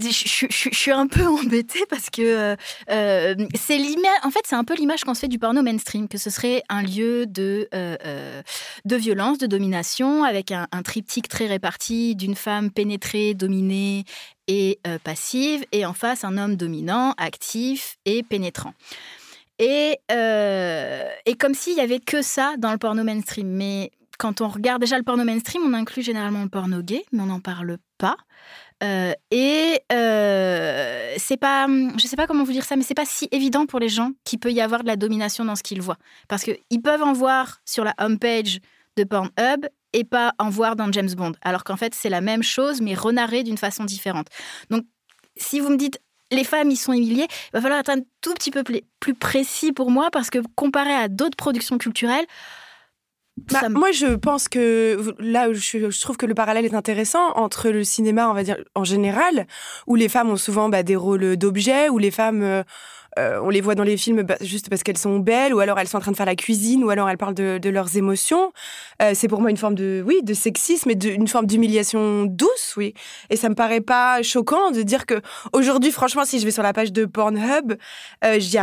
je, 0.00 0.68
suis 0.72 0.90
un 0.90 1.06
peu 1.06 1.26
embêtée 1.26 1.84
parce 1.88 2.10
que 2.10 2.56
c'est 2.88 3.78
l'image. 3.78 4.18
En 4.22 4.30
fait, 4.30 4.40
c'est 4.44 4.56
un 4.56 4.64
peu 4.64 4.74
l'image 4.74 5.04
qu'on 5.04 5.14
se 5.14 5.20
fait 5.20 5.28
du 5.28 5.38
porno 5.38 5.62
mainstream, 5.62 6.08
que 6.08 6.18
ce 6.18 6.30
serait 6.30 6.62
un 6.68 6.82
lieu 6.82 7.26
de, 7.26 7.68
de 8.84 8.96
violence, 8.96 9.38
de 9.38 9.46
domination, 9.46 10.24
avec 10.24 10.50
un, 10.50 10.66
triptyque 10.82 11.28
très 11.28 11.46
réparti 11.46 12.14
d'une 12.14 12.34
femme 12.34 12.70
pénétrée, 12.70 13.34
dominée 13.34 14.04
et 14.48 14.80
passive, 15.04 15.64
et 15.72 15.86
en 15.86 15.94
face, 15.94 16.24
un 16.24 16.36
homme 16.38 16.56
dominant, 16.56 17.14
actif 17.18 17.96
et 18.04 18.22
pénétrant. 18.22 18.74
Et, 19.60 19.98
et 20.10 21.34
comme 21.36 21.54
s'il 21.54 21.76
y 21.76 21.80
avait 21.80 22.00
que 22.00 22.22
ça 22.22 22.54
dans 22.58 22.72
le 22.72 22.78
porno 22.78 23.04
mainstream. 23.04 23.48
Mais 23.48 23.92
quand 24.18 24.40
on 24.40 24.48
regarde 24.48 24.80
déjà 24.80 24.96
le 24.96 25.04
porno 25.04 25.24
mainstream, 25.24 25.62
on 25.64 25.72
inclut 25.74 26.02
généralement 26.02 26.42
le 26.42 26.48
porno 26.48 26.82
gay, 26.82 27.04
mais 27.12 27.22
on 27.22 27.26
n'en 27.26 27.40
parle 27.40 27.78
pas. 27.98 28.16
Euh, 28.82 29.12
et 29.30 29.80
euh, 29.92 31.14
c'est 31.16 31.36
pas, 31.36 31.66
je 31.68 32.06
sais 32.06 32.16
pas 32.16 32.26
comment 32.26 32.44
vous 32.44 32.52
dire 32.52 32.64
ça, 32.64 32.76
mais 32.76 32.82
c'est 32.82 32.94
pas 32.94 33.06
si 33.06 33.28
évident 33.30 33.66
pour 33.66 33.80
les 33.80 33.88
gens 33.88 34.12
qu'il 34.24 34.38
peut 34.38 34.52
y 34.52 34.60
avoir 34.60 34.82
de 34.82 34.88
la 34.88 34.96
domination 34.96 35.44
dans 35.44 35.56
ce 35.56 35.62
qu'ils 35.62 35.80
voient, 35.80 35.98
parce 36.28 36.42
qu'ils 36.44 36.82
peuvent 36.82 37.02
en 37.02 37.12
voir 37.12 37.60
sur 37.64 37.84
la 37.84 37.94
homepage 37.98 38.60
de 38.96 39.04
Pornhub 39.04 39.66
et 39.92 40.04
pas 40.04 40.34
en 40.38 40.50
voir 40.50 40.76
dans 40.76 40.90
James 40.92 41.12
Bond, 41.16 41.32
alors 41.42 41.64
qu'en 41.64 41.76
fait 41.76 41.94
c'est 41.94 42.10
la 42.10 42.20
même 42.20 42.42
chose 42.42 42.80
mais 42.80 42.94
renarrée 42.94 43.42
d'une 43.42 43.58
façon 43.58 43.84
différente. 43.84 44.26
Donc 44.70 44.84
si 45.36 45.60
vous 45.60 45.70
me 45.70 45.76
dites 45.76 46.00
les 46.30 46.44
femmes 46.44 46.70
y 46.70 46.76
sont 46.76 46.92
humiliées, 46.92 47.26
il 47.28 47.50
va 47.52 47.60
falloir 47.60 47.80
être 47.80 47.90
un 47.90 48.00
tout 48.20 48.34
petit 48.34 48.50
peu 48.50 48.64
plus 49.00 49.14
précis 49.14 49.72
pour 49.72 49.90
moi 49.90 50.10
parce 50.10 50.30
que 50.30 50.38
comparé 50.56 50.92
à 50.92 51.08
d'autres 51.08 51.36
productions 51.36 51.78
culturelles, 51.78 52.26
bah, 53.36 53.68
moi, 53.68 53.90
je 53.90 54.14
pense 54.14 54.48
que 54.48 55.14
là, 55.18 55.52
je, 55.52 55.90
je, 55.90 56.00
trouve 56.00 56.16
que 56.16 56.26
le 56.26 56.34
parallèle 56.34 56.64
est 56.64 56.74
intéressant 56.74 57.32
entre 57.34 57.70
le 57.70 57.82
cinéma, 57.82 58.30
on 58.30 58.32
va 58.32 58.44
dire, 58.44 58.56
en 58.74 58.84
général, 58.84 59.46
où 59.86 59.96
les 59.96 60.08
femmes 60.08 60.30
ont 60.30 60.36
souvent 60.36 60.68
bah, 60.68 60.82
des 60.84 60.94
rôles 60.94 61.36
d'objets, 61.36 61.88
où 61.88 61.98
les 61.98 62.12
femmes, 62.12 62.42
euh, 62.42 62.62
euh, 63.18 63.40
on 63.42 63.50
les 63.50 63.60
voit 63.60 63.74
dans 63.74 63.82
les 63.82 63.96
films 63.96 64.22
bah, 64.22 64.36
juste 64.40 64.68
parce 64.68 64.82
qu'elles 64.82 64.98
sont 64.98 65.18
belles, 65.18 65.52
ou 65.52 65.58
alors 65.58 65.78
elles 65.80 65.88
sont 65.88 65.98
en 65.98 66.00
train 66.00 66.12
de 66.12 66.16
faire 66.16 66.26
la 66.26 66.36
cuisine, 66.36 66.84
ou 66.84 66.90
alors 66.90 67.08
elles 67.10 67.18
parlent 67.18 67.34
de, 67.34 67.58
de 67.58 67.70
leurs 67.70 67.96
émotions. 67.96 68.52
Euh, 69.02 69.12
c'est 69.14 69.28
pour 69.28 69.40
moi 69.40 69.50
une 69.50 69.56
forme 69.56 69.74
de, 69.74 70.02
oui, 70.06 70.22
de 70.22 70.34
sexisme 70.34 70.90
et 70.90 70.94
de, 70.94 71.08
une 71.10 71.28
forme 71.28 71.46
d'humiliation 71.46 72.24
douce, 72.24 72.74
oui. 72.76 72.94
Et 73.30 73.36
ça 73.36 73.48
me 73.48 73.56
paraît 73.56 73.80
pas 73.80 74.22
choquant 74.22 74.70
de 74.70 74.82
dire 74.82 75.06
que 75.06 75.20
aujourd'hui, 75.52 75.90
franchement, 75.90 76.24
si 76.24 76.38
je 76.38 76.44
vais 76.44 76.52
sur 76.52 76.62
la 76.62 76.72
page 76.72 76.92
de 76.92 77.04
Pornhub, 77.04 77.72
euh, 78.24 78.34
je 78.34 78.48
dis 78.48 78.58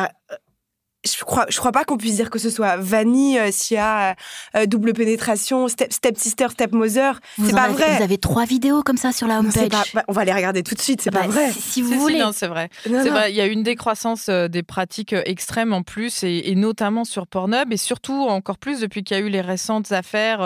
je 1.03 1.23
crois, 1.23 1.45
je 1.49 1.57
crois 1.57 1.71
pas 1.71 1.83
qu'on 1.83 1.97
puisse 1.97 2.15
dire 2.15 2.29
que 2.29 2.37
ce 2.37 2.51
soit 2.51 2.77
vanille 2.77 3.39
euh, 3.39 3.49
s'il 3.51 3.75
y 3.75 3.79
a 3.79 4.15
euh, 4.55 4.67
double 4.67 4.93
pénétration, 4.93 5.67
step, 5.67 5.91
step 5.91 6.17
sister, 6.17 6.47
step 6.51 6.71
mother. 6.73 7.19
C'est 7.43 7.53
pas 7.53 7.69
vrai. 7.69 7.97
Vous 7.97 8.03
avez 8.03 8.19
trois 8.19 8.45
vidéos 8.45 8.83
comme 8.83 8.97
ça 8.97 9.11
sur 9.11 9.27
la 9.27 9.39
homepage. 9.39 9.69
Bah, 9.93 10.03
on 10.07 10.13
va 10.13 10.25
les 10.25 10.33
regarder 10.33 10.61
tout 10.61 10.75
de 10.75 10.79
suite. 10.79 11.01
C'est 11.01 11.09
pas 11.09 11.21
bah, 11.21 11.27
vrai. 11.27 11.51
Si, 11.51 11.81
vous 11.81 11.99
voulez. 11.99 12.21
c'est 12.33 12.47
vrai. 12.47 12.69
Il 12.85 13.35
y 13.35 13.41
a 13.41 13.47
une 13.47 13.63
décroissance 13.63 14.27
euh, 14.29 14.47
des 14.47 14.61
pratiques 14.61 15.13
extrêmes 15.25 15.73
en 15.73 15.81
plus, 15.81 16.23
et, 16.23 16.53
notamment 16.55 17.03
sur 17.03 17.25
Pornhub, 17.25 17.73
et 17.73 17.77
surtout 17.77 18.27
encore 18.27 18.59
plus 18.59 18.79
depuis 18.79 19.03
qu'il 19.03 19.17
y 19.17 19.19
a 19.19 19.23
eu 19.23 19.29
les 19.29 19.41
récentes 19.41 19.91
affaires 19.91 20.41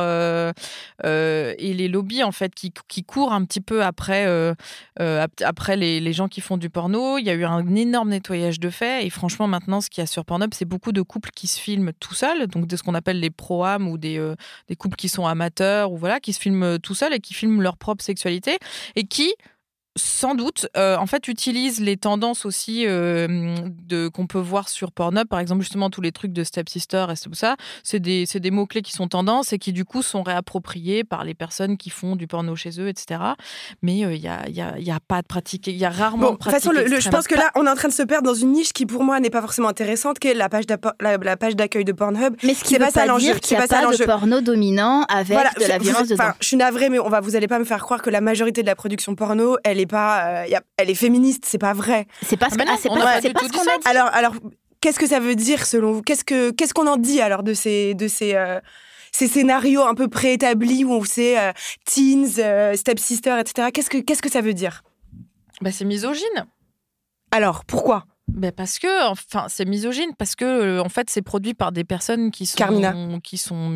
et 1.03 1.73
les 1.73 1.87
lobbies 1.87 2.23
en 2.23 2.31
fait 2.31 2.53
qui, 2.55 2.71
qui 2.87 3.03
courent 3.03 3.33
un 3.33 3.43
petit 3.43 3.61
peu 3.61 3.83
après 3.83 4.25
après 4.97 5.75
les, 5.75 5.99
les 5.99 6.13
gens 6.13 6.27
qui 6.27 6.41
font 6.41 6.57
du 6.57 6.69
porno. 6.69 7.17
Il 7.17 7.25
y 7.25 7.29
a 7.29 7.33
eu 7.33 7.43
un 7.43 7.75
énorme 7.75 8.09
nettoyage 8.09 8.59
de 8.59 8.69
faits, 8.69 9.03
et 9.03 9.09
franchement 9.09 9.47
maintenant 9.47 9.81
ce 9.81 9.89
qu'il 9.89 10.01
y 10.01 10.03
a 10.03 10.07
sur 10.07 10.23
Pornhub 10.23 10.44
c'est 10.53 10.65
beaucoup 10.65 10.91
de 10.91 11.01
couples 11.01 11.31
qui 11.31 11.47
se 11.47 11.59
filment 11.59 11.91
tout 11.99 12.13
seuls, 12.13 12.47
donc 12.47 12.67
de 12.67 12.75
ce 12.75 12.83
qu'on 12.83 12.93
appelle 12.93 13.19
les 13.19 13.29
pro-âmes 13.29 13.87
ou 13.87 13.97
des, 13.97 14.17
euh, 14.17 14.35
des 14.67 14.75
couples 14.75 14.95
qui 14.95 15.09
sont 15.09 15.25
amateurs 15.25 15.91
ou 15.91 15.97
voilà, 15.97 16.19
qui 16.19 16.33
se 16.33 16.39
filment 16.39 16.79
tout 16.79 16.95
seuls 16.95 17.13
et 17.13 17.19
qui 17.19 17.33
filment 17.33 17.61
leur 17.61 17.77
propre 17.77 18.03
sexualité 18.03 18.57
et 18.95 19.05
qui 19.05 19.33
sans 19.97 20.35
doute, 20.35 20.67
euh, 20.75 20.97
en 20.97 21.05
fait, 21.05 21.29
utilise 21.29 21.79
les 21.79 21.95
tendances 21.95 22.45
aussi 22.45 22.85
euh, 22.85 23.55
de 23.87 24.09
qu'on 24.09 24.27
peut 24.27 24.39
voir 24.39 24.67
sur 24.67 24.91
Pornhub, 24.91 25.27
par 25.27 25.39
exemple 25.39 25.61
justement 25.61 25.89
tous 25.89 26.01
les 26.01 26.11
trucs 26.11 26.33
de 26.33 26.43
Step 26.43 26.67
Sister 26.67 27.05
et 27.09 27.17
tout 27.17 27.33
ça. 27.33 27.55
C'est 27.83 27.99
des, 27.99 28.25
des 28.25 28.51
mots 28.51 28.65
clés 28.65 28.81
qui 28.81 28.91
sont 28.91 29.07
tendances 29.07 29.53
et 29.53 29.57
qui 29.57 29.71
du 29.71 29.85
coup 29.85 30.01
sont 30.01 30.21
réappropriés 30.21 31.05
par 31.05 31.23
les 31.23 31.33
personnes 31.33 31.77
qui 31.77 31.89
font 31.89 32.17
du 32.17 32.27
porno 32.27 32.55
chez 32.57 32.81
eux, 32.81 32.89
etc. 32.89 33.21
Mais 33.81 33.99
il 33.99 34.05
euh, 34.05 34.17
n'y 34.17 34.27
a, 34.27 34.49
y 34.49 34.61
a, 34.61 34.77
y 34.77 34.91
a, 34.91 34.99
pas 34.99 35.21
de 35.21 35.27
pratique, 35.27 35.67
il 35.67 35.77
y 35.77 35.85
a 35.85 35.89
rarement. 35.89 36.31
de 36.31 36.37
pratique. 36.37 36.69
De 36.69 36.75
toute 36.75 36.89
façon, 36.89 36.99
je 36.99 37.09
pense 37.09 37.27
que 37.27 37.35
là, 37.35 37.49
on 37.55 37.65
est 37.65 37.69
en 37.69 37.75
train 37.75 37.87
de 37.87 37.93
se 37.93 38.03
perdre 38.03 38.27
dans 38.27 38.35
une 38.35 38.51
niche 38.51 38.73
qui 38.73 38.85
pour 38.85 39.03
moi 39.03 39.21
n'est 39.21 39.29
pas 39.29 39.41
forcément 39.41 39.69
intéressante, 39.69 40.19
qui 40.19 40.27
est 40.27 40.33
la 40.33 40.49
page 40.49 40.65
la, 40.99 41.37
page 41.37 41.55
d'accueil 41.55 41.85
de 41.85 41.93
Pornhub. 41.93 42.35
Mais 42.43 42.53
ce 42.53 42.65
qui 42.65 42.73
ne 42.73 42.79
veut 42.79 42.91
pas, 42.91 43.17
dire 43.17 43.39
qu'il 43.39 43.57
n'y 43.57 43.63
a 43.63 43.67
pas, 43.67 43.85
de 43.85 44.03
porno 44.03 44.41
dominant 44.41 45.03
avec 45.07 45.37
de 45.37 45.67
la 45.67 45.77
violence 45.77 46.09
dedans. 46.09 46.31
Je 46.41 46.47
suis 46.47 46.57
navrée, 46.57 46.89
mais 46.89 46.99
on 46.99 47.07
va, 47.07 47.21
vous 47.21 47.37
allez 47.37 47.47
pas 47.47 47.59
me 47.59 47.65
faire 47.65 47.81
croire 47.81 48.01
que 48.01 48.09
la 48.09 48.19
majorité 48.19 48.61
de 48.61 48.67
la 48.67 48.75
production 48.75 49.15
porno, 49.15 49.57
elle 49.63 49.79
est 49.79 49.84
pas, 49.85 50.45
elle 50.77 50.89
est 50.89 50.95
féministe, 50.95 51.45
c'est 51.45 51.57
pas 51.57 51.73
vrai. 51.73 52.07
C'est 52.23 52.37
pas 52.37 52.49
ce 52.49 52.55
ah, 52.55 52.89
qu'on 52.89 53.01
a 53.01 53.19
dit. 53.19 53.31
Alors, 53.85 54.07
alors 54.13 54.33
qu'est-ce 54.85 54.99
que 54.99 55.07
ça 55.07 55.19
veut 55.19 55.35
dire 55.35 55.65
selon 55.65 55.93
vous? 55.93 56.01
Qu'est-ce 56.01 56.23
que 56.23 56.51
qu'est-ce 56.51 56.73
qu'on 56.73 56.87
en 56.87 56.97
dit 56.97 57.19
alors 57.19 57.41
de 57.41 57.55
ces 57.55 57.95
de 57.95 58.07
ces 58.07 58.35
euh, 58.35 58.59
ces 59.11 59.27
scénarios 59.27 59.81
un 59.81 59.95
peu 59.95 60.07
préétablis 60.07 60.85
où 60.85 61.03
c'est 61.05 61.39
euh, 61.39 61.51
teens, 61.85 62.37
euh, 62.37 62.75
stepsister, 62.75 63.39
etc. 63.39 63.69
Qu'est-ce 63.73 63.89
que 63.89 63.97
qu'est-ce 63.97 64.21
que 64.21 64.29
ça 64.29 64.41
veut 64.41 64.53
dire? 64.53 64.83
Bah, 65.61 65.71
c'est 65.71 65.85
misogyne. 65.85 66.45
Alors 67.31 67.65
pourquoi? 67.65 68.05
Ben 68.27 68.51
parce 68.51 68.79
que, 68.79 69.07
enfin, 69.07 69.45
c'est 69.49 69.65
misogyne 69.65 70.11
parce 70.17 70.35
que, 70.35 70.79
en 70.79 70.89
fait, 70.89 71.09
c'est 71.09 71.21
produit 71.21 71.53
par 71.53 71.71
des 71.71 71.83
personnes 71.83 72.31
qui 72.31 72.47
sont, 72.47 73.19
qui 73.23 73.37
sont, 73.37 73.71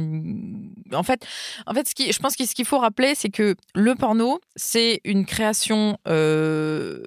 en 0.91 1.03
fait, 1.03 1.25
en 1.67 1.73
fait, 1.73 1.87
ce 1.87 1.93
qui, 1.93 2.11
je 2.11 2.19
pense 2.19 2.35
que 2.35 2.45
ce 2.45 2.55
qu'il 2.55 2.65
faut 2.65 2.79
rappeler, 2.79 3.13
c'est 3.15 3.29
que 3.29 3.55
le 3.75 3.95
porno, 3.95 4.39
c'est 4.55 5.01
une 5.03 5.25
création 5.25 5.97
euh, 6.07 7.03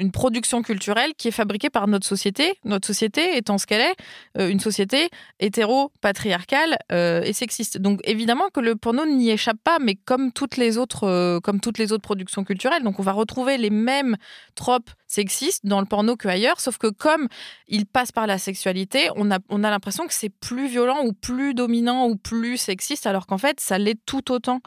une 0.00 0.10
production 0.10 0.62
culturelle 0.62 1.12
qui 1.16 1.28
est 1.28 1.32
fabriquée 1.32 1.70
par 1.70 1.86
notre 1.86 2.06
société, 2.06 2.58
notre 2.64 2.86
société 2.86 3.36
étant 3.36 3.58
ce 3.58 3.66
qu'elle 3.66 3.82
est, 3.82 3.94
euh, 4.38 4.48
une 4.48 4.58
société 4.58 5.10
hétéro-patriarcale 5.38 6.78
euh, 6.90 7.22
et 7.22 7.32
sexiste. 7.32 7.78
Donc 7.78 8.00
évidemment 8.04 8.48
que 8.52 8.60
le 8.60 8.76
porno 8.76 9.04
n'y 9.04 9.30
échappe 9.30 9.58
pas, 9.62 9.78
mais 9.78 9.94
comme 9.94 10.32
toutes 10.32 10.56
les 10.56 10.78
autres, 10.78 11.04
euh, 11.04 11.38
comme 11.40 11.60
toutes 11.60 11.78
les 11.78 11.92
autres 11.92 12.02
productions 12.02 12.44
culturelles, 12.44 12.82
donc 12.82 12.98
on 12.98 13.02
va 13.02 13.12
retrouver 13.12 13.58
les 13.58 13.70
mêmes 13.70 14.16
tropes 14.54 14.90
sexistes 15.06 15.66
dans 15.66 15.80
le 15.80 15.86
porno 15.86 16.16
qu'ailleurs, 16.16 16.60
sauf 16.60 16.78
que 16.78 16.86
comme 16.86 17.28
il 17.68 17.84
passe 17.84 18.10
par 18.10 18.26
la 18.26 18.38
sexualité, 18.38 19.10
on 19.16 19.30
a, 19.30 19.38
on 19.50 19.62
a 19.64 19.70
l'impression 19.70 20.06
que 20.06 20.14
c'est 20.14 20.30
plus 20.30 20.66
violent 20.66 21.04
ou 21.04 21.12
plus 21.12 21.52
dominant 21.52 22.06
ou 22.08 22.16
plus 22.16 22.56
sexiste, 22.56 23.06
alors 23.06 23.26
qu'en 23.26 23.38
fait 23.38 23.60
ça 23.60 23.76
l'est 23.78 23.98
tout 24.06 24.32
autant. 24.32 24.60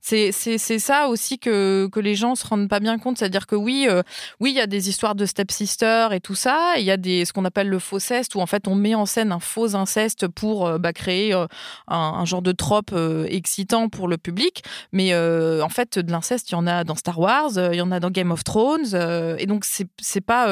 C'est 0.00 0.32
ça 0.78 1.08
aussi 1.08 1.38
que, 1.38 1.88
que 1.92 2.00
les 2.00 2.14
gens 2.14 2.34
se 2.34 2.46
rendent 2.46 2.68
pas 2.68 2.80
bien 2.80 2.98
compte. 2.98 3.18
C'est-à-dire 3.18 3.46
que 3.46 3.54
oui, 3.54 3.86
euh, 3.88 4.02
oui, 4.40 4.50
il 4.50 4.56
y 4.56 4.60
a 4.60 4.66
des 4.66 4.88
histoires 4.88 5.14
de 5.14 5.26
stepsister 5.26 6.08
et 6.12 6.20
tout 6.20 6.34
ça. 6.34 6.74
Il 6.78 6.84
y 6.84 6.90
a 6.90 6.96
des, 6.96 7.24
ce 7.26 7.32
qu'on 7.32 7.44
appelle 7.44 7.68
le 7.68 7.78
faux 7.78 7.98
ceste, 7.98 8.34
où 8.34 8.40
en 8.40 8.46
fait 8.46 8.66
on 8.66 8.74
met 8.74 8.94
en 8.94 9.06
scène 9.06 9.30
un 9.30 9.40
faux 9.40 9.76
inceste 9.76 10.26
pour 10.26 10.66
euh, 10.66 10.78
bah, 10.78 10.92
créer 10.92 11.34
euh, 11.34 11.46
un, 11.86 12.24
genre 12.24 12.42
de 12.42 12.52
trope 12.52 12.94
excitant 13.28 13.88
pour 13.88 14.08
le 14.08 14.16
public. 14.16 14.64
Mais 14.92 15.14
en 15.14 15.68
fait, 15.68 15.98
de 15.98 16.10
l'inceste, 16.10 16.50
il 16.50 16.52
y 16.52 16.56
en 16.56 16.66
a 16.66 16.84
dans 16.84 16.94
Star 16.94 17.18
Wars, 17.18 17.50
il 17.56 17.76
y 17.76 17.80
en 17.80 17.92
a 17.92 18.00
dans 18.00 18.10
Game 18.10 18.30
of 18.30 18.44
Thrones. 18.44 18.94
et 19.38 19.46
donc, 19.46 19.64
c'est 19.64 20.20
pas, 20.20 20.46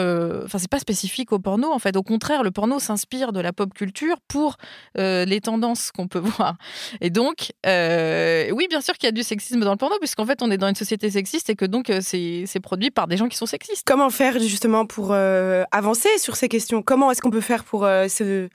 pas 0.71 0.79
spécifique 0.79 1.33
au 1.33 1.39
porno. 1.39 1.73
En 1.73 1.79
fait, 1.79 1.97
au 1.97 2.03
contraire, 2.03 2.43
le 2.43 2.51
porno 2.51 2.79
s'inspire 2.79 3.33
de 3.33 3.41
la 3.41 3.53
pop 3.53 3.73
culture 3.73 4.17
pour 4.29 4.57
les 4.97 5.41
tendances 5.41 5.91
qu'on 5.93 6.09
peut 6.09 6.19
voir. 6.37 6.57
Et 7.01 7.11
donc, 7.11 7.53
oui, 7.65 8.67
bien 8.69 8.81
sûr 8.81 8.95
qu'il 8.95 9.07
y 9.07 9.09
a 9.09 9.13
du 9.13 9.23
sexisme 9.23 9.38
sexisme 9.39 9.61
dans 9.61 9.71
le 9.71 9.77
porno, 9.77 9.97
puisqu'en 9.99 10.27
fait, 10.27 10.43
on 10.43 10.51
est 10.51 10.59
dans 10.59 10.69
une 10.69 10.75
société 10.75 11.11
sexiste 11.11 11.51
et 11.51 11.57
que 11.57 11.65
donc 11.65 11.91
euh, 11.91 12.01
c'est 12.03 12.61
produit 12.61 12.91
par 12.91 13.07
des 13.07 13.17
gens 13.17 13.29
qui 13.29 13.37
sont 13.37 13.47
sexistes. 13.47 13.83
Comment 13.87 14.11
faire 14.11 14.39
justement 14.39 14.87
pour 14.87 15.11
euh, 15.13 15.65
avancer 15.73 16.09
sur 16.19 16.37
ces 16.37 16.49
questions? 16.49 16.83
Comment 16.83 17.11
est-ce 17.11 17.23
qu'on 17.23 17.31
peut 17.31 17.41
faire 17.41 17.65
pour 17.65 17.85
euh, 17.85 18.09
se 18.09 18.49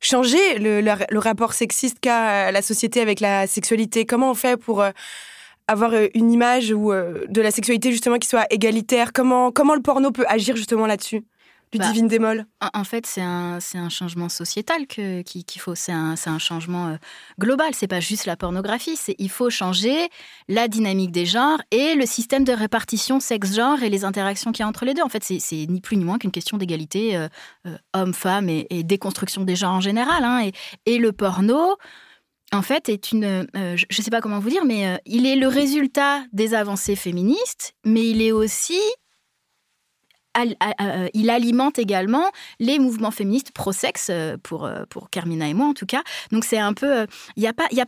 changer 0.00 0.58
le, 0.58 0.80
le, 0.80 1.18
rapport 1.18 1.52
sexiste 1.52 1.98
qu'a 2.00 2.52
la 2.52 2.62
société 2.62 3.00
avec 3.00 3.20
la 3.20 3.46
sexualité? 3.46 4.06
Comment 4.06 4.30
on 4.30 4.34
fait 4.34 4.56
pour 4.56 4.84
avoir 5.66 5.92
une 6.14 6.30
image 6.30 6.68
de 6.68 7.40
la 7.40 7.50
sexualité 7.50 7.90
justement 7.90 8.18
qui 8.18 8.28
soit 8.28 8.46
égalitaire? 8.50 9.12
Comment, 9.12 9.50
comment 9.50 9.74
le 9.74 9.82
porno 9.82 10.12
peut 10.12 10.24
agir 10.28 10.54
justement 10.54 10.86
là-dessus? 10.86 11.24
Du 11.72 11.78
bah, 11.78 11.88
divine 11.88 12.08
démol 12.08 12.46
En 12.74 12.84
fait, 12.84 13.06
c'est 13.06 13.22
un, 13.22 13.58
un 13.74 13.88
changement 13.88 14.28
sociétal 14.28 14.86
qu'il 14.86 15.60
faut. 15.60 15.74
C'est 15.74 15.92
un, 15.92 16.14
un, 16.24 16.38
changement 16.38 16.88
euh, 16.88 16.96
global. 17.38 17.70
C'est 17.74 17.86
pas 17.86 18.00
juste 18.00 18.26
la 18.26 18.36
pornographie. 18.36 18.96
C'est 18.96 19.14
il 19.18 19.30
faut 19.30 19.50
changer 19.50 20.08
la 20.48 20.68
dynamique 20.68 21.12
des 21.12 21.26
genres 21.26 21.60
et 21.70 21.94
le 21.94 22.06
système 22.06 22.44
de 22.44 22.52
répartition 22.52 23.20
sexe-genre 23.20 23.82
et 23.82 23.90
les 23.90 24.04
interactions 24.04 24.52
qu'il 24.52 24.62
y 24.62 24.64
a 24.64 24.68
entre 24.68 24.84
les 24.84 24.94
deux. 24.94 25.02
En 25.02 25.08
fait, 25.08 25.22
c'est 25.24 25.66
ni 25.68 25.80
plus 25.80 25.96
ni 25.96 26.04
moins 26.04 26.18
qu'une 26.18 26.30
question 26.30 26.56
d'égalité 26.56 27.16
euh, 27.16 27.28
euh, 27.66 27.76
homme-femme 27.94 28.48
et, 28.48 28.66
déconstruction 28.82 29.44
des 29.44 29.56
genres 29.56 29.74
en 29.74 29.80
général. 29.80 30.24
Hein. 30.24 30.44
Et, 30.44 30.52
et, 30.94 30.98
le 30.98 31.12
porno. 31.12 31.76
En 32.50 32.62
fait, 32.62 32.88
est 32.88 33.12
une, 33.12 33.46
je 33.54 33.84
ne 33.98 34.02
sais 34.02 34.10
pas 34.10 34.22
comment 34.22 34.38
vous 34.38 34.48
dire, 34.48 34.64
mais 34.64 34.98
il 35.04 35.26
est 35.26 35.36
le 35.36 35.48
résultat 35.48 36.22
des 36.32 36.54
avancées 36.54 36.96
féministes, 36.96 37.74
mais 37.84 38.08
il 38.08 38.22
est 38.22 38.32
aussi 38.32 38.80
euh, 40.80 41.08
il 41.14 41.30
alimente 41.30 41.78
également 41.78 42.24
les 42.58 42.78
mouvements 42.78 43.10
féministes 43.10 43.52
pro-sexe, 43.52 44.08
euh, 44.10 44.36
pour, 44.42 44.64
euh, 44.64 44.84
pour 44.88 45.10
Carmina 45.10 45.48
et 45.48 45.54
moi 45.54 45.66
en 45.66 45.74
tout 45.74 45.86
cas. 45.86 46.02
Donc 46.32 46.44
c'est 46.44 46.58
un 46.58 46.74
peu... 46.74 47.06
Il 47.36 47.42
y 47.42 47.46
a 47.46 47.52
pas... 47.52 47.66
Y 47.72 47.80
a, 47.80 47.86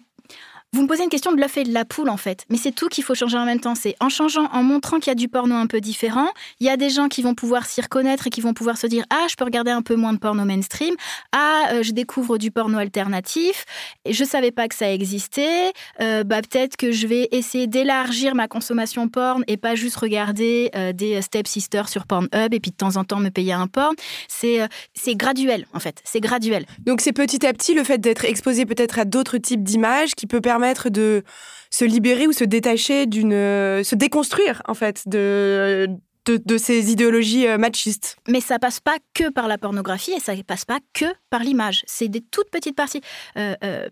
vous 0.73 0.83
me 0.83 0.87
posez 0.87 1.03
une 1.03 1.11
question 1.11 1.33
de 1.33 1.41
l'œuf 1.41 1.57
et 1.57 1.65
de 1.65 1.73
la 1.73 1.85
poule 1.85 2.09
en 2.09 2.17
fait, 2.17 2.45
mais 2.49 2.57
c'est 2.57 2.71
tout 2.71 2.89
qu'il 2.89 3.03
faut 3.03 3.17
changer 3.17 3.37
en 3.37 3.45
même 3.45 3.59
temps. 3.59 3.75
C'est 3.75 3.97
en 3.99 4.09
changeant, 4.09 4.49
en 4.53 4.63
montrant 4.63 5.01
qu'il 5.01 5.09
y 5.09 5.11
a 5.11 5.17
du 5.17 5.29
porno 5.29 5.57
un 5.57 5.67
peu 5.67 5.81
différent, 5.81 6.29
il 6.61 6.67
y 6.67 6.71
a 6.71 6.77
des 6.77 6.91
gens 6.91 7.09
qui 7.09 7.23
vont 7.23 7.35
pouvoir 7.35 7.67
s'y 7.67 7.81
reconnaître 7.81 8.29
et 8.29 8.31
qui 8.31 8.41
vont 8.41 8.55
pouvoir 8.55 8.79
se 8.79 8.87
dire 8.87 9.05
ah 9.11 9.27
je 9.29 9.35
peux 9.35 9.45
regarder 9.45 9.73
un 9.73 9.83
peu 9.83 9.97
moins 9.97 10.13
de 10.13 10.19
porno 10.19 10.45
mainstream, 10.45 10.95
ah 11.33 11.71
euh, 11.73 11.83
je 11.83 11.91
découvre 11.91 12.39
du 12.39 12.53
porno 12.53 12.79
alternatif, 12.79 13.65
et 14.05 14.13
je 14.13 14.23
savais 14.23 14.53
pas 14.53 14.69
que 14.69 14.77
ça 14.77 14.93
existait, 14.93 15.73
euh, 16.01 16.23
bah 16.23 16.41
peut-être 16.41 16.77
que 16.77 16.93
je 16.93 17.09
vais 17.09 17.29
essayer 17.33 17.67
d'élargir 17.67 18.37
ma 18.37 18.47
consommation 18.47 19.09
porn 19.09 19.43
et 19.49 19.57
pas 19.57 19.75
juste 19.75 19.97
regarder 19.97 20.71
euh, 20.77 20.93
des 20.93 21.21
step 21.21 21.49
sisters 21.49 21.89
sur 21.89 22.07
Pornhub 22.07 22.55
et 22.55 22.61
puis 22.61 22.71
de 22.71 22.77
temps 22.77 22.97
en 22.97 23.03
temps 23.03 23.19
me 23.19 23.31
payer 23.31 23.55
un 23.55 23.67
porn. 23.67 23.95
C'est 24.29 24.61
c'est 24.95 25.17
graduel 25.17 25.67
en 25.75 25.81
fait, 25.81 26.01
c'est 26.05 26.21
graduel. 26.21 26.65
Donc 26.79 27.01
c'est 27.01 27.13
petit 27.13 27.45
à 27.45 27.53
petit 27.53 27.75
le 27.75 27.83
fait 27.83 27.99
d'être 27.99 28.25
exposé 28.25 28.67
peut-être 28.67 29.01
à 29.01 29.05
d'autres 29.05 29.39
types 29.39 29.65
d'images 29.65 30.15
qui 30.15 30.29
peut 30.29 30.41
permettre 30.41 30.60
de 30.91 31.23
se 31.71 31.85
libérer 31.85 32.27
ou 32.27 32.33
se 32.33 32.45
détacher 32.45 33.07
d'une, 33.07 33.33
se 33.33 33.95
déconstruire 33.95 34.63
en 34.67 34.75
fait 34.75 35.03
de 35.07 35.89
de, 36.27 36.59
ces 36.59 36.93
idéologies 36.93 37.47
euh, 37.47 37.59
machistes. 37.59 38.17
Mais 38.29 38.41
ça 38.41 38.59
passe 38.59 38.81
pas 38.81 38.97
que 39.15 39.31
par 39.31 39.49
la 39.49 39.59
pornographie 39.59 40.13
et 40.13 40.21
ça 40.21 40.33
passe 40.47 40.65
pas 40.65 40.79
que 40.93 41.07
par 41.31 41.41
l'image. 41.41 41.83
C'est 41.87 42.09
des 42.09 42.21
toutes 42.21 42.51
petites 42.51 42.77
parties. 42.77 43.01
Euh, 43.37 43.55
euh, 43.65 43.89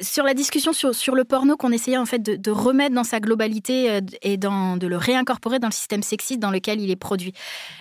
sur 0.00 0.24
la 0.24 0.34
discussion 0.34 0.72
sur, 0.72 0.94
sur 0.94 1.14
le 1.14 1.24
porno 1.24 1.56
qu'on 1.56 1.72
essayait 1.72 1.96
en 1.96 2.06
fait 2.06 2.22
de, 2.22 2.50
remettre 2.50 2.94
dans 2.94 3.04
sa 3.04 3.20
globalité 3.20 4.00
et 4.22 4.36
dans, 4.36 4.76
de 4.76 4.86
le 4.86 4.96
réincorporer 4.96 5.58
dans 5.58 5.68
le 5.68 5.72
système 5.72 6.02
sexiste 6.02 6.40
dans 6.40 6.50
lequel 6.50 6.80
il 6.80 6.90
est 6.90 6.96
produit. 6.96 7.32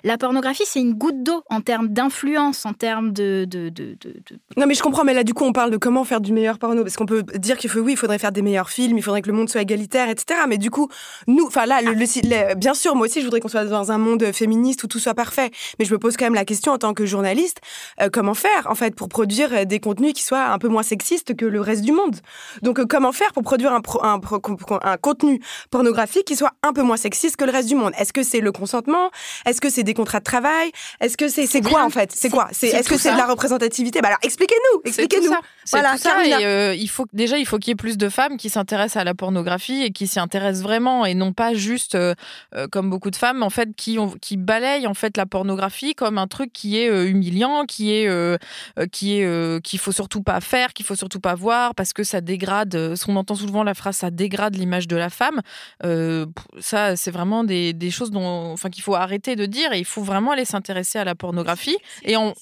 La 0.03 0.17
pornographie, 0.17 0.63
c'est 0.65 0.81
une 0.81 0.93
goutte 0.93 1.23
d'eau 1.23 1.43
en 1.49 1.61
termes 1.61 1.87
d'influence, 1.87 2.65
en 2.65 2.73
termes 2.73 3.13
de, 3.13 3.45
de, 3.47 3.69
de, 3.69 3.95
Non 4.57 4.65
mais 4.67 4.73
je 4.73 4.81
comprends, 4.81 5.03
mais 5.03 5.13
là 5.13 5.23
du 5.23 5.33
coup 5.33 5.45
on 5.45 5.53
parle 5.53 5.71
de 5.71 5.77
comment 5.77 6.03
faire 6.03 6.21
du 6.21 6.33
meilleur 6.33 6.59
porno. 6.59 6.83
Parce 6.83 6.97
qu'on 6.97 7.05
peut 7.05 7.23
dire 7.23 7.57
qu'il 7.57 7.69
faut, 7.69 7.79
oui, 7.79 7.93
il 7.93 7.97
faudrait 7.97 8.19
faire 8.19 8.31
des 8.31 8.41
meilleurs 8.41 8.69
films, 8.69 8.97
il 8.97 9.01
faudrait 9.01 9.21
que 9.21 9.29
le 9.29 9.33
monde 9.33 9.49
soit 9.49 9.61
égalitaire, 9.61 10.09
etc. 10.09 10.41
Mais 10.47 10.57
du 10.57 10.71
coup, 10.71 10.89
nous, 11.27 11.45
enfin 11.47 11.65
là, 11.65 11.81
le, 11.81 12.55
bien 12.55 12.73
sûr, 12.73 12.95
moi 12.95 13.05
aussi 13.05 13.19
je 13.19 13.25
voudrais 13.25 13.39
qu'on 13.39 13.47
soit 13.47 13.65
dans 13.65 13.84
dans 13.85 13.91
un 13.91 13.97
monde 13.97 14.31
féministe 14.33 14.83
où 14.83 14.87
tout 14.87 14.99
soit 14.99 15.13
parfait. 15.13 15.51
Mais 15.77 15.85
je 15.85 15.93
me 15.93 15.99
pose 15.99 16.17
quand 16.17 16.25
même 16.25 16.33
la 16.33 16.45
question 16.45 16.71
en 16.71 16.77
tant 16.77 16.93
que 16.93 17.05
journaliste, 17.05 17.59
euh, 18.01 18.09
comment 18.11 18.33
faire 18.33 18.67
en 18.67 18.75
fait 18.75 18.95
pour 18.95 19.09
produire 19.09 19.53
euh, 19.53 19.65
des 19.65 19.79
contenus 19.79 20.13
qui 20.13 20.23
soient 20.23 20.47
un 20.47 20.57
peu 20.57 20.67
moins 20.67 20.83
sexistes 20.83 21.35
que 21.35 21.45
le 21.45 21.61
reste 21.61 21.81
du 21.81 21.91
monde? 21.91 22.15
Donc 22.61 22.79
euh, 22.79 22.85
comment 22.87 23.11
faire 23.11 23.31
pour 23.33 23.43
produire 23.43 23.73
un, 23.73 23.81
un, 24.01 24.19
un, 24.81 24.97
contenu 24.97 25.41
pornographique 25.69 26.25
qui 26.25 26.35
soit 26.35 26.53
un 26.63 26.73
peu 26.73 26.81
moins 26.81 26.97
sexiste 26.97 27.35
que 27.37 27.45
le 27.45 27.51
reste 27.51 27.69
du 27.69 27.75
monde? 27.75 27.93
Est-ce 27.99 28.13
que 28.13 28.23
c'est 28.23 28.39
le 28.39 28.51
consentement? 28.51 29.11
Est-ce 29.45 29.61
que 29.61 29.69
c'est 29.69 29.83
des 29.83 29.93
contrats 29.93 30.19
de 30.19 30.23
travail? 30.23 30.71
Est-ce 30.99 31.17
que 31.17 31.27
c'est 31.27 31.61
quoi 31.61 31.83
en 31.83 31.89
fait? 31.89 32.11
C'est 32.11 32.29
quoi? 32.29 32.47
C'est 32.51 32.67
est-ce 32.67 32.89
que 32.89 32.97
c'est 32.97 33.11
de 33.11 33.17
la 33.17 33.27
représentativité? 33.27 34.01
Bah 34.01 34.09
alors 34.09 34.19
expliquez-nous, 34.23 34.81
expliquez-nous. 34.85 35.33
Voilà, 35.71 35.97
ça. 35.97 36.25
Et, 36.25 36.75
il 36.77 36.87
faut 36.87 37.05
déjà 37.13 37.37
il 37.37 37.45
faut 37.45 37.57
qu'il 37.57 37.71
y 37.71 37.73
ait 37.73 37.75
plus 37.75 37.97
de 37.97 38.09
femmes 38.09 38.37
qui 38.37 38.49
s'intéressent 38.49 39.01
à 39.01 39.03
la 39.03 39.13
pornographie 39.13 39.83
et 39.83 39.91
qui 39.91 40.07
s'y 40.07 40.19
intéressent 40.19 40.63
vraiment 40.63 41.05
et 41.05 41.13
non 41.13 41.33
pas 41.33 41.53
juste 41.53 41.97
comme 42.71 42.89
beaucoup 42.89 43.11
de 43.11 43.15
femmes. 43.15 43.43
En 43.43 43.49
fait 43.49 43.74
qui 43.75 43.99
ont, 43.99 44.11
qui 44.21 44.37
balayent 44.37 44.87
en 44.87 44.93
fait 44.93 45.17
la 45.17 45.25
pornographie 45.25 45.95
comme 45.95 46.17
un 46.17 46.27
truc 46.27 46.51
qui 46.53 46.77
est 46.77 46.89
euh, 46.89 47.07
humiliant, 47.07 47.65
qui 47.65 47.93
est 47.93 48.07
euh, 48.07 48.37
euh, 48.79 48.87
qui 48.87 49.19
est 49.19 49.61
qu'il 49.63 49.79
faut 49.79 49.91
surtout 49.91 50.21
pas 50.21 50.41
faire, 50.41 50.73
qu'il 50.73 50.85
faut 50.85 50.95
surtout 50.95 51.19
pas 51.19 51.35
voir 51.35 51.75
parce 51.75 51.93
que 51.93 52.03
ça 52.03 52.21
dégrade. 52.21 52.95
On 53.07 53.15
entend 53.15 53.35
souvent 53.35 53.63
la 53.63 53.73
phrase 53.73 53.97
ça 53.97 54.11
dégrade 54.11 54.55
l'image 54.55 54.87
de 54.87 54.95
la 54.95 55.09
femme. 55.09 55.41
ça, 56.59 56.95
c'est 56.95 57.11
vraiment 57.11 57.43
des, 57.43 57.73
des, 57.73 57.91
choses 57.91 58.11
dont, 58.11 58.51
enfin, 58.51 58.69
qu'il 58.69 58.83
faut 58.83 58.95
arrêter 58.95 59.35
de 59.35 59.45
dire 59.45 59.73
et 59.73 59.79
il 59.79 59.85
faut 59.85 60.01
vraiment 60.01 60.31
aller 60.31 60.45
s'intéresser 60.45 60.97
à 60.99 61.03
la 61.03 61.15
pornographie. 61.15 61.77
Et 62.03 62.17
on, 62.17 62.33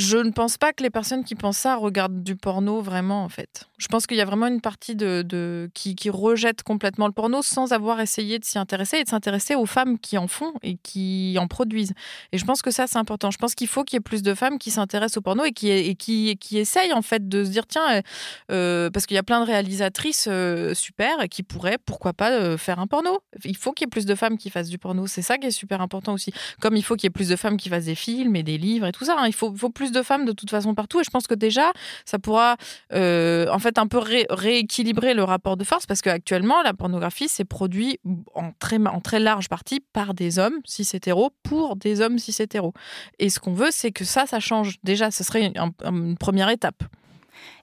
je 0.00 0.16
ne 0.16 0.30
pense 0.30 0.56
pas 0.56 0.72
que 0.72 0.82
les 0.82 0.90
personnes 0.90 1.24
qui 1.24 1.34
pensent 1.34 1.58
ça 1.58 1.76
regardent 1.76 2.22
du 2.22 2.34
porno 2.34 2.80
vraiment, 2.80 3.22
en 3.22 3.28
fait. 3.28 3.68
Je 3.76 3.86
pense 3.86 4.06
qu'il 4.06 4.16
y 4.16 4.20
a 4.20 4.24
vraiment 4.24 4.46
une 4.46 4.60
partie 4.60 4.96
de, 4.96 5.70
qui, 5.74 6.10
rejette 6.10 6.62
complètement 6.62 7.06
le 7.06 7.12
porno 7.12 7.42
sans 7.42 7.72
avoir 7.72 8.00
essayé 8.00 8.38
de 8.38 8.44
s'y 8.44 8.58
intéresser 8.58 8.98
et 8.98 9.04
de 9.04 9.08
s'intéresser 9.08 9.54
aux 9.54 9.66
femmes 9.66 9.98
qui 9.98 10.18
en 10.18 10.26
font 10.26 10.54
et 10.62 10.76
qui 10.82 11.36
en 11.38 11.46
produisent. 11.46 11.92
Et 12.32 12.38
je 12.38 12.44
pense 12.44 12.62
que 12.62 12.70
ça, 12.70 12.86
c'est 12.86 12.98
important. 12.98 13.30
Je 13.30 13.38
pense 13.38 13.54
qu'il 13.54 13.68
faut 13.68 13.84
qu'il 13.84 13.96
y 13.96 13.98
ait 13.98 14.00
plus 14.00 14.22
de 14.22 14.34
femmes 14.34 14.58
qui 14.58 14.70
s'intéressent 14.70 15.18
au 15.18 15.20
porno 15.20 15.44
et 15.44 15.52
qui, 15.52 16.38
essayent, 16.52 16.92
en 16.92 17.02
fait, 17.02 17.28
de 17.28 17.44
se 17.44 17.50
dire 17.50 17.66
tiens, 17.66 17.96
euh, 17.96 18.02
euh, 18.50 18.90
parce 18.90 19.06
qu'il 19.06 19.16
y 19.16 19.18
a 19.18 19.22
plein 19.22 19.40
de 19.40 19.46
réalisatrices 19.46 20.28
euh, 20.30 20.74
super 20.74 21.28
qui 21.30 21.42
pourraient, 21.42 21.78
pourquoi 21.84 22.14
pas, 22.14 22.56
faire 22.56 22.78
un 22.78 22.86
porno. 22.86 23.20
Il 23.44 23.56
faut 23.56 23.72
qu'il 23.72 23.84
y 23.84 23.88
ait 23.88 23.90
plus 23.90 24.06
de 24.06 24.14
femmes 24.14 24.38
qui 24.38 24.48
fassent 24.48 24.70
du 24.70 24.78
porno. 24.78 25.06
C'est 25.06 25.22
ça 25.22 25.36
qui 25.36 25.48
est 25.48 25.50
super 25.50 25.82
important 25.82 26.14
aussi. 26.14 26.32
Comme 26.60 26.76
il 26.76 26.82
faut 26.82 26.96
qu'il 26.96 27.04
y 27.04 27.08
ait 27.08 27.10
plus 27.10 27.28
de 27.28 27.36
femmes 27.36 27.58
qui 27.58 27.68
fassent 27.68 27.84
des 27.84 27.94
films 27.94 28.36
et 28.36 28.42
des 28.42 28.56
livres 28.56 28.86
et 28.86 28.92
tout 28.92 29.04
ça. 29.04 29.16
Hein. 29.18 29.26
Il 29.26 29.34
faut, 29.34 29.54
faut 29.54 29.70
plus 29.70 29.89
de 29.92 30.02
femmes 30.02 30.24
de 30.24 30.32
toute 30.32 30.50
façon 30.50 30.74
partout. 30.74 31.00
Et 31.00 31.04
je 31.04 31.10
pense 31.10 31.26
que 31.26 31.34
déjà, 31.34 31.72
ça 32.04 32.18
pourra 32.18 32.56
euh, 32.92 33.46
en 33.50 33.58
fait 33.58 33.78
un 33.78 33.86
peu 33.86 33.98
rééquilibrer 34.30 35.14
le 35.14 35.24
rapport 35.24 35.56
de 35.56 35.64
force 35.64 35.86
parce 35.86 36.02
qu'actuellement, 36.02 36.62
la 36.62 36.74
pornographie, 36.74 37.28
c'est 37.28 37.44
produit 37.44 37.98
en 38.34 38.52
très, 38.58 38.78
en 38.78 39.00
très 39.00 39.20
large 39.20 39.48
partie 39.48 39.80
par 39.92 40.14
des 40.14 40.38
hommes 40.38 40.58
cis 40.64 40.88
hétéros 40.92 41.30
pour 41.42 41.76
des 41.76 42.00
hommes 42.00 42.18
cis 42.18 42.34
hétéros. 42.40 42.74
Et 43.18 43.30
ce 43.30 43.40
qu'on 43.40 43.54
veut, 43.54 43.70
c'est 43.70 43.92
que 43.92 44.04
ça, 44.04 44.26
ça 44.26 44.40
change. 44.40 44.76
Déjà, 44.84 45.10
ce 45.10 45.24
serait 45.24 45.52
une, 45.54 46.16
première 46.18 46.48
étape. 46.48 46.82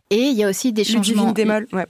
Et 0.10 0.22
il 0.22 0.38
y 0.38 0.44
a 0.44 0.50
aussi 0.50 0.72
des 0.72 0.84
changements. 0.84 1.34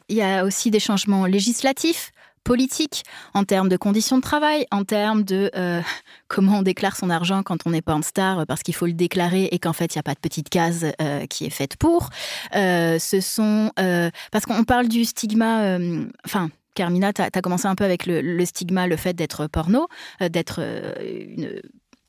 Il 0.09 0.15
y 0.15 0.21
a 0.21 0.43
aussi 0.43 0.71
des 0.71 0.79
changements 0.79 1.25
législatifs 1.25 2.11
politique, 2.47 3.03
en 3.33 3.43
termes 3.43 3.67
de 3.67 3.75
conditions 3.75 4.15
de 4.15 4.21
travail, 4.21 4.65
en 4.71 4.85
termes 4.85 5.23
de 5.23 5.51
euh, 5.55 5.81
comment 6.29 6.59
on 6.59 6.61
déclare 6.61 6.95
son 6.95 7.09
argent 7.09 7.43
quand 7.43 7.67
on 7.67 7.71
n'est 7.71 7.81
pas 7.81 7.93
en 7.93 8.01
star 8.01 8.47
parce 8.47 8.63
qu'il 8.63 8.73
faut 8.73 8.85
le 8.85 8.93
déclarer 8.93 9.49
et 9.51 9.59
qu'en 9.59 9.73
fait 9.73 9.93
il 9.93 9.97
n'y 9.97 9.99
a 9.99 10.03
pas 10.03 10.13
de 10.13 10.19
petite 10.19 10.47
case 10.47 10.85
euh, 11.01 11.25
qui 11.25 11.45
est 11.45 11.49
faite 11.49 11.75
pour. 11.75 12.09
Euh, 12.55 12.99
ce 12.99 13.19
sont 13.19 13.71
parce 14.31 14.45
qu'on 14.45 14.63
parle 14.63 14.87
du 14.87 15.05
stigma, 15.05 15.77
enfin. 16.25 16.49
Carmina, 16.75 17.11
tu 17.11 17.23
as, 17.23 17.41
commencé 17.41 17.65
un 17.65 17.73
peu 17.73 17.85
avec 17.85 18.05
le, 18.05 18.45
stigma, 18.45 18.85
le 18.85 18.97
fait 18.97 19.15
d'être 19.15 19.47
porno, 19.47 19.87
d'être 20.21 20.59
une 21.01 21.59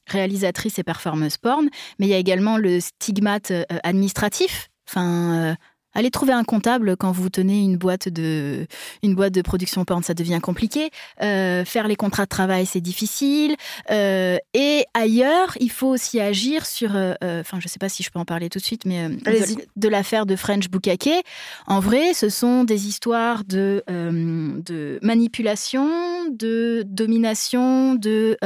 réalisatrice 0.06 0.78
et 0.78 0.82
performeuse 0.82 1.38
porn, 1.38 1.70
mais 1.98 2.04
il 2.04 2.10
y 2.10 2.14
a 2.14 2.18
également 2.18 2.58
le 2.58 2.78
stigmate 2.78 3.50
administratif. 3.82 4.68
Enfin, 4.86 5.56
Allez 5.98 6.12
trouver 6.12 6.32
un 6.32 6.44
comptable 6.44 6.96
quand 6.96 7.10
vous 7.10 7.28
tenez 7.28 7.60
une 7.60 7.76
boîte 7.76 8.08
de, 8.08 8.68
une 9.02 9.16
boîte 9.16 9.32
de 9.34 9.42
production 9.42 9.84
porn, 9.84 10.04
ça 10.04 10.14
devient 10.14 10.38
compliqué. 10.40 10.90
Euh, 11.24 11.64
faire 11.64 11.88
les 11.88 11.96
contrats 11.96 12.22
de 12.22 12.28
travail, 12.28 12.66
c'est 12.66 12.80
difficile. 12.80 13.56
Euh, 13.90 14.38
et 14.54 14.84
ailleurs, 14.94 15.56
il 15.58 15.72
faut 15.72 15.88
aussi 15.88 16.20
agir 16.20 16.66
sur, 16.66 16.92
euh, 16.94 17.14
enfin, 17.40 17.58
je 17.58 17.66
ne 17.66 17.68
sais 17.68 17.80
pas 17.80 17.88
si 17.88 18.04
je 18.04 18.10
peux 18.10 18.20
en 18.20 18.24
parler 18.24 18.48
tout 18.48 18.60
de 18.60 18.64
suite, 18.64 18.84
mais 18.84 19.08
de, 19.08 19.88
l'affaire 19.88 20.24
de 20.24 20.36
French 20.36 20.68
Bukake. 20.68 21.24
En 21.66 21.80
vrai, 21.80 22.14
ce 22.14 22.28
sont 22.28 22.62
des 22.62 22.86
histoires 22.86 23.42
de, 23.42 23.82
de 23.88 25.00
manipulation, 25.02 25.90
de 26.30 26.84
domination, 26.86 27.96
de 27.96 28.36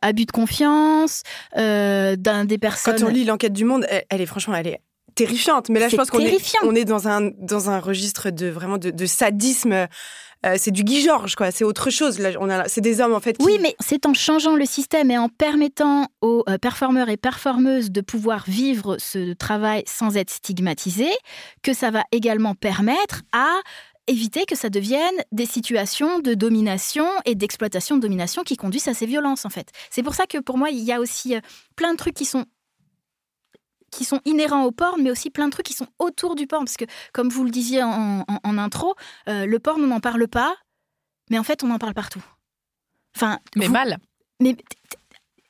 abus 0.00 0.24
de 0.24 0.32
confiance, 0.32 1.24
d'un 1.54 2.44
des 2.46 2.56
personnes. 2.56 2.96
Quand 2.96 3.04
on 3.04 3.10
lit 3.10 3.26
l'enquête 3.26 3.52
du 3.52 3.66
Monde, 3.66 3.86
elle 4.08 4.22
est 4.22 4.26
franchement, 4.26 4.54
elle 4.54 4.68
est 4.68 4.80
terrifiante. 5.18 5.68
Mais 5.68 5.80
là, 5.80 5.88
je 5.88 5.96
pense 5.96 6.10
qu'on 6.10 6.20
est, 6.20 6.40
on 6.62 6.74
est 6.74 6.84
dans 6.84 7.08
un, 7.08 7.30
dans 7.38 7.70
un 7.70 7.80
registre 7.80 8.30
de 8.30 8.46
vraiment 8.46 8.78
de, 8.78 9.06
sadisme. 9.06 9.88
Euh, 10.46 10.54
c'est 10.56 10.70
du 10.70 10.84
Guy 10.84 11.02
Georges, 11.02 11.34
quoi. 11.34 11.50
C'est 11.50 11.64
autre 11.64 11.90
chose. 11.90 12.20
Là, 12.20 12.30
on 12.38 12.48
a, 12.48 12.68
c'est 12.68 12.80
des 12.80 13.00
hommes 13.00 13.12
en 13.12 13.18
fait. 13.18 13.36
Oui, 13.40 13.58
mais 13.60 13.74
c'est 13.80 14.06
en 14.06 14.14
changeant 14.14 14.54
le 14.54 14.66
système 14.66 15.10
et 15.10 15.18
en 15.18 15.28
permettant 15.28 16.06
aux 16.20 16.44
euh, 16.48 16.58
performeurs 16.58 17.08
et 17.08 17.16
performeuses 17.16 17.90
de 17.90 18.00
pouvoir 18.00 18.44
vivre 18.46 18.96
ce 19.00 19.32
travail 19.32 19.82
sans 19.86 20.16
être 20.16 20.30
stigmatisés 20.30 21.10
que 21.64 21.72
ça 21.72 21.90
va 21.90 22.04
également 22.12 22.54
permettre 22.54 23.22
à 23.32 23.48
éviter 24.06 24.46
que 24.46 24.56
ça 24.56 24.70
devienne 24.70 25.14
des 25.32 25.44
situations 25.44 26.20
de 26.20 26.34
domination 26.34 27.06
et 27.24 27.34
d'exploitation 27.34 27.96
de 27.96 28.00
domination 28.00 28.42
qui 28.42 28.56
conduisent 28.56 28.88
à 28.88 28.94
ces 28.94 29.06
violences 29.06 29.44
en 29.44 29.50
fait. 29.50 29.68
C'est 29.90 30.02
pour 30.02 30.14
ça 30.14 30.26
que 30.26 30.38
pour 30.38 30.56
moi 30.56 30.70
il 30.70 30.82
y 30.82 30.92
a 30.92 31.00
aussi 31.00 31.36
euh, 31.36 31.40
plein 31.76 31.92
de 31.92 31.96
trucs 31.98 32.14
qui 32.14 32.24
sont 32.24 32.46
qui 33.90 34.04
sont 34.04 34.20
inhérents 34.24 34.64
au 34.64 34.72
porn, 34.72 35.02
mais 35.02 35.10
aussi 35.10 35.30
plein 35.30 35.46
de 35.46 35.52
trucs 35.52 35.66
qui 35.66 35.74
sont 35.74 35.88
autour 35.98 36.34
du 36.34 36.46
porn. 36.46 36.64
Parce 36.64 36.76
que, 36.76 36.84
comme 37.12 37.28
vous 37.28 37.44
le 37.44 37.50
disiez 37.50 37.82
en, 37.82 38.24
intro, 38.44 38.94
euh, 39.28 39.46
le 39.46 39.58
porn, 39.58 39.82
on 39.82 39.86
n'en 39.86 40.00
parle 40.00 40.28
pas, 40.28 40.54
mais 41.30 41.38
en 41.38 41.44
fait, 41.44 41.62
on 41.64 41.70
en 41.70 41.78
parle 41.78 41.94
partout. 41.94 42.22
Enfin, 43.16 43.38
mais 43.56 43.68
mal. 43.68 43.98
Mais 44.40 44.56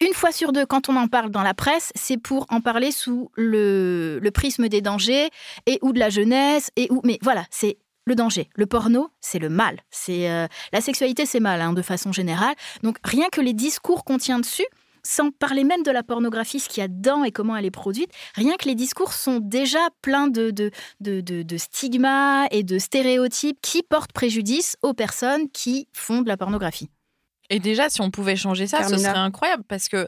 une 0.01 0.15
fois 0.15 0.33
sur 0.33 0.53
deux, 0.53 0.65
quand 0.65 0.89
on 0.89 0.97
en 0.97 1.09
parle 1.09 1.31
dans 1.31 1.43
la 1.43 1.55
presse, 1.55 1.93
c'est 1.95 2.19
pour 2.19 2.47
en 2.51 2.61
parler 2.61 2.93
sous 2.93 3.31
le, 3.37 4.21
prisme 4.33 4.69
des 4.69 4.81
dangers 4.81 5.29
et 5.67 5.79
ou 5.83 5.93
de 5.93 5.99
la 5.99 6.11
jeunesse 6.11 6.71
et 6.77 6.87
ou. 6.91 7.01
Mais 7.05 7.19
voilà, 7.23 7.45
c'est 7.51 7.79
le 8.05 8.15
danger. 8.15 8.49
Le 8.55 8.67
porno, 8.67 9.11
c'est 9.21 9.39
le 9.39 9.49
mal. 9.49 9.81
C'est 9.91 10.31
euh, 10.31 10.47
la 10.73 10.81
sexualité, 10.81 11.27
c'est 11.27 11.41
mal 11.41 11.61
hein, 11.61 11.73
de 11.73 11.83
façon 11.83 12.13
générale. 12.13 12.55
Donc 12.83 12.99
rien 13.05 13.29
que 13.31 13.41
les 13.41 13.53
discours 13.53 14.05
qu'on 14.05 14.19
tient 14.19 14.39
dessus, 14.39 14.67
sans 15.09 15.31
parler 15.31 15.65
même 15.65 15.83
de 15.83 15.91
la 15.91 16.03
pornographie, 16.03 16.61
ce 16.61 16.69
qu'il 16.69 16.83
y 16.83 16.85
a 16.85 16.89
dedans 16.89 17.25
et 17.25 17.33
comment 17.33 17.57
elle 17.57 17.65
est 17.65 17.71
produite, 17.71 18.11
rien 18.35 18.57
que 18.57 18.69
les 18.69 18.75
discours 18.75 19.15
sont 19.15 19.41
déjà 19.41 19.79
pleins 20.03 20.29
de, 20.29 20.51
de, 20.51 20.71
de, 21.01 21.57
stigmas 21.57 22.47
et 22.51 22.63
de 22.63 22.79
stéréotypes 22.79 23.59
qui 23.63 23.83
portent 23.83 24.13
préjudice 24.13 24.77
aux 24.83 24.93
personnes 24.93 25.49
qui 25.51 25.89
font 25.93 26.21
de 26.21 26.29
la 26.29 26.37
pornographie. 26.37 26.91
Et 27.51 27.61
déjà, 27.61 27.89
si 27.89 28.03
on 28.03 28.11
pouvait 28.11 28.37
changer 28.37 28.67
ça, 28.67 28.83
ce 28.83 28.97
serait 28.99 29.17
incroyable 29.17 29.63
parce 29.67 29.89
que, 29.89 30.07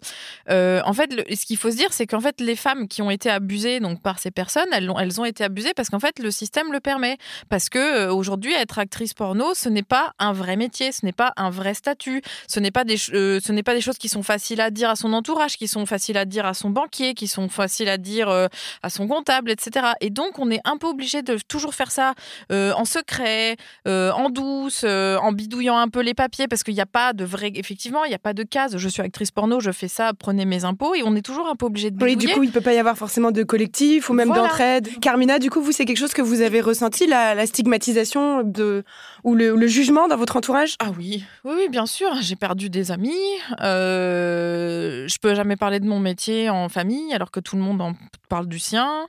euh, 0.51 0.83
en 0.85 0.93
fait, 0.93 1.11
ce 1.35 1.47
qu'il 1.47 1.57
faut 1.57 1.71
se 1.71 1.77
dire, 1.77 1.93
c'est 1.93 2.07
qu'en 2.07 2.21
fait, 2.21 2.39
les 2.41 2.57
femmes 2.57 2.87
qui 2.87 3.01
ont 3.01 3.11
été 3.11 3.31
abusées 3.31 3.81
donc 3.81 4.03
par 4.03 4.19
ces 4.19 4.31
personnes, 4.31 4.69
elles 4.73 4.91
ont, 4.91 4.99
elles 4.99 5.21
ont 5.21 5.25
été 5.25 5.43
abusées 5.43 5.73
parce 5.75 5.89
qu'en 5.89 6.01
fait, 6.01 6.19
le 6.19 6.31
système 6.31 6.71
le 6.71 6.81
permet. 6.81 7.17
Parce 7.49 7.71
que 7.71 7.79
euh, 7.79 8.13
aujourd'hui, 8.13 8.53
être 8.53 8.79
actrice 8.79 9.15
porno, 9.15 9.55
ce 9.55 9.71
n'est 9.71 9.83
pas 9.83 10.13
un 10.19 10.33
vrai 10.33 10.57
métier, 10.57 10.93
ce 10.93 11.07
n'est 11.07 11.13
pas 11.13 11.33
un 11.37 11.49
vrai 11.49 11.73
statut, 11.73 12.21
ce 12.47 12.61
n'est 12.61 12.71
pas 12.71 12.85
des, 12.85 12.97
euh, 13.15 13.41
ce 13.43 13.53
n'est 13.53 13.63
pas 13.63 13.75
des 13.75 13.81
choses 13.81 13.97
qui 13.97 14.11
sont 14.11 14.23
faciles 14.23 14.61
à 14.61 14.71
dire 14.71 14.91
à 14.91 14.97
son 14.97 15.15
entourage, 15.15 15.57
qui 15.57 15.69
sont 15.69 15.87
faciles 15.87 16.19
à 16.19 16.27
dire 16.27 16.45
à 16.45 16.53
son 16.53 16.69
banquier, 16.69 17.15
qui 17.15 17.27
sont 17.27 17.49
faciles 17.49 17.89
à 17.89 17.97
dire 17.97 18.29
à 18.29 18.91
son 18.91 19.09
comptable, 19.09 19.51
etc. 19.51 19.87
Et 20.03 20.11
donc, 20.11 20.39
on 20.39 20.51
est 20.51 20.61
un 20.65 20.77
peu 20.77 20.89
obligé 20.89 21.23
de 21.23 21.39
toujours 21.49 21.75
faire 21.75 21.91
ça 21.91 22.15
en 22.51 22.85
secret, 22.85 23.57
en 23.87 24.29
douce, 24.29 24.85
en 24.85 25.33
bidouillant 25.33 25.79
un 25.79 25.89
peu 25.89 26.01
les 26.01 26.15
papiers, 26.15 26.49
parce 26.49 26.63
qu'il 26.63 26.75
n'y 26.75 26.81
a 26.81 26.87
pas 26.87 27.13
de 27.13 27.30
vrai, 27.31 27.53
effectivement, 27.55 28.05
il 28.05 28.09
n'y 28.09 28.15
a 28.15 28.19
pas 28.19 28.35
de 28.35 28.43
case. 28.43 28.77
Je 28.77 28.89
suis 28.89 29.03
actrice 29.03 29.31
porno, 29.31 29.61
je 29.61 29.71
fais 29.71 29.89
ça, 29.89 30.13
prenez 30.13 30.45
mes 30.45 30.65
impôts. 30.65 30.95
Et 30.95 31.03
on 31.05 31.15
est 31.17 31.23
toujours 31.23 31.49
un 31.49 31.57
peu 31.57 31.67
obligé 31.67 31.91
de 31.91 32.05
Oui, 32.05 32.17
du 32.17 32.29
coup, 32.29 32.43
il 32.43 32.49
ne 32.49 32.53
peut 32.53 32.61
pas 32.61 32.75
y 32.75 32.79
avoir 32.79 32.97
forcément 32.97 33.31
de 33.31 33.43
collectif 33.43 34.11
ou 34.11 34.13
même 34.13 34.29
d'entraide. 34.29 34.89
Carmina, 35.01 35.39
du 35.39 35.51
coup, 35.51 35.63
vous, 35.63 35.73
c'est 35.73 35.85
quelque 35.85 35.99
chose 35.99 36.13
que 36.13 36.23
vous 36.23 36.43
avez 36.43 36.61
ressenti, 36.61 37.07
la, 37.07 37.47
stigmatisation 37.47 38.43
de, 38.43 38.85
ou 39.25 39.35
le, 39.35 39.67
jugement 39.67 40.09
dans 40.09 40.17
votre 40.17 40.37
entourage? 40.37 40.75
Ah 40.81 40.91
oui, 40.99 41.25
oui, 41.45 41.69
bien 41.71 41.87
sûr. 41.87 42.11
J'ai 42.21 42.37
perdu 42.37 42.71
des 42.71 42.91
amis. 42.91 43.15
Euh, 43.61 45.07
je 45.09 45.19
peux 45.19 45.35
jamais 45.35 45.57
parler 45.57 45.81
de 45.81 45.87
mon 45.87 46.01
métier 46.01 46.51
en 46.51 46.69
famille 46.69 47.15
alors 47.15 47.31
que 47.31 47.41
tout 47.41 47.57
le 47.57 47.63
monde 47.63 47.81
en 47.81 47.95
parle 48.29 48.47
du 48.47 48.59
sien. 48.59 49.07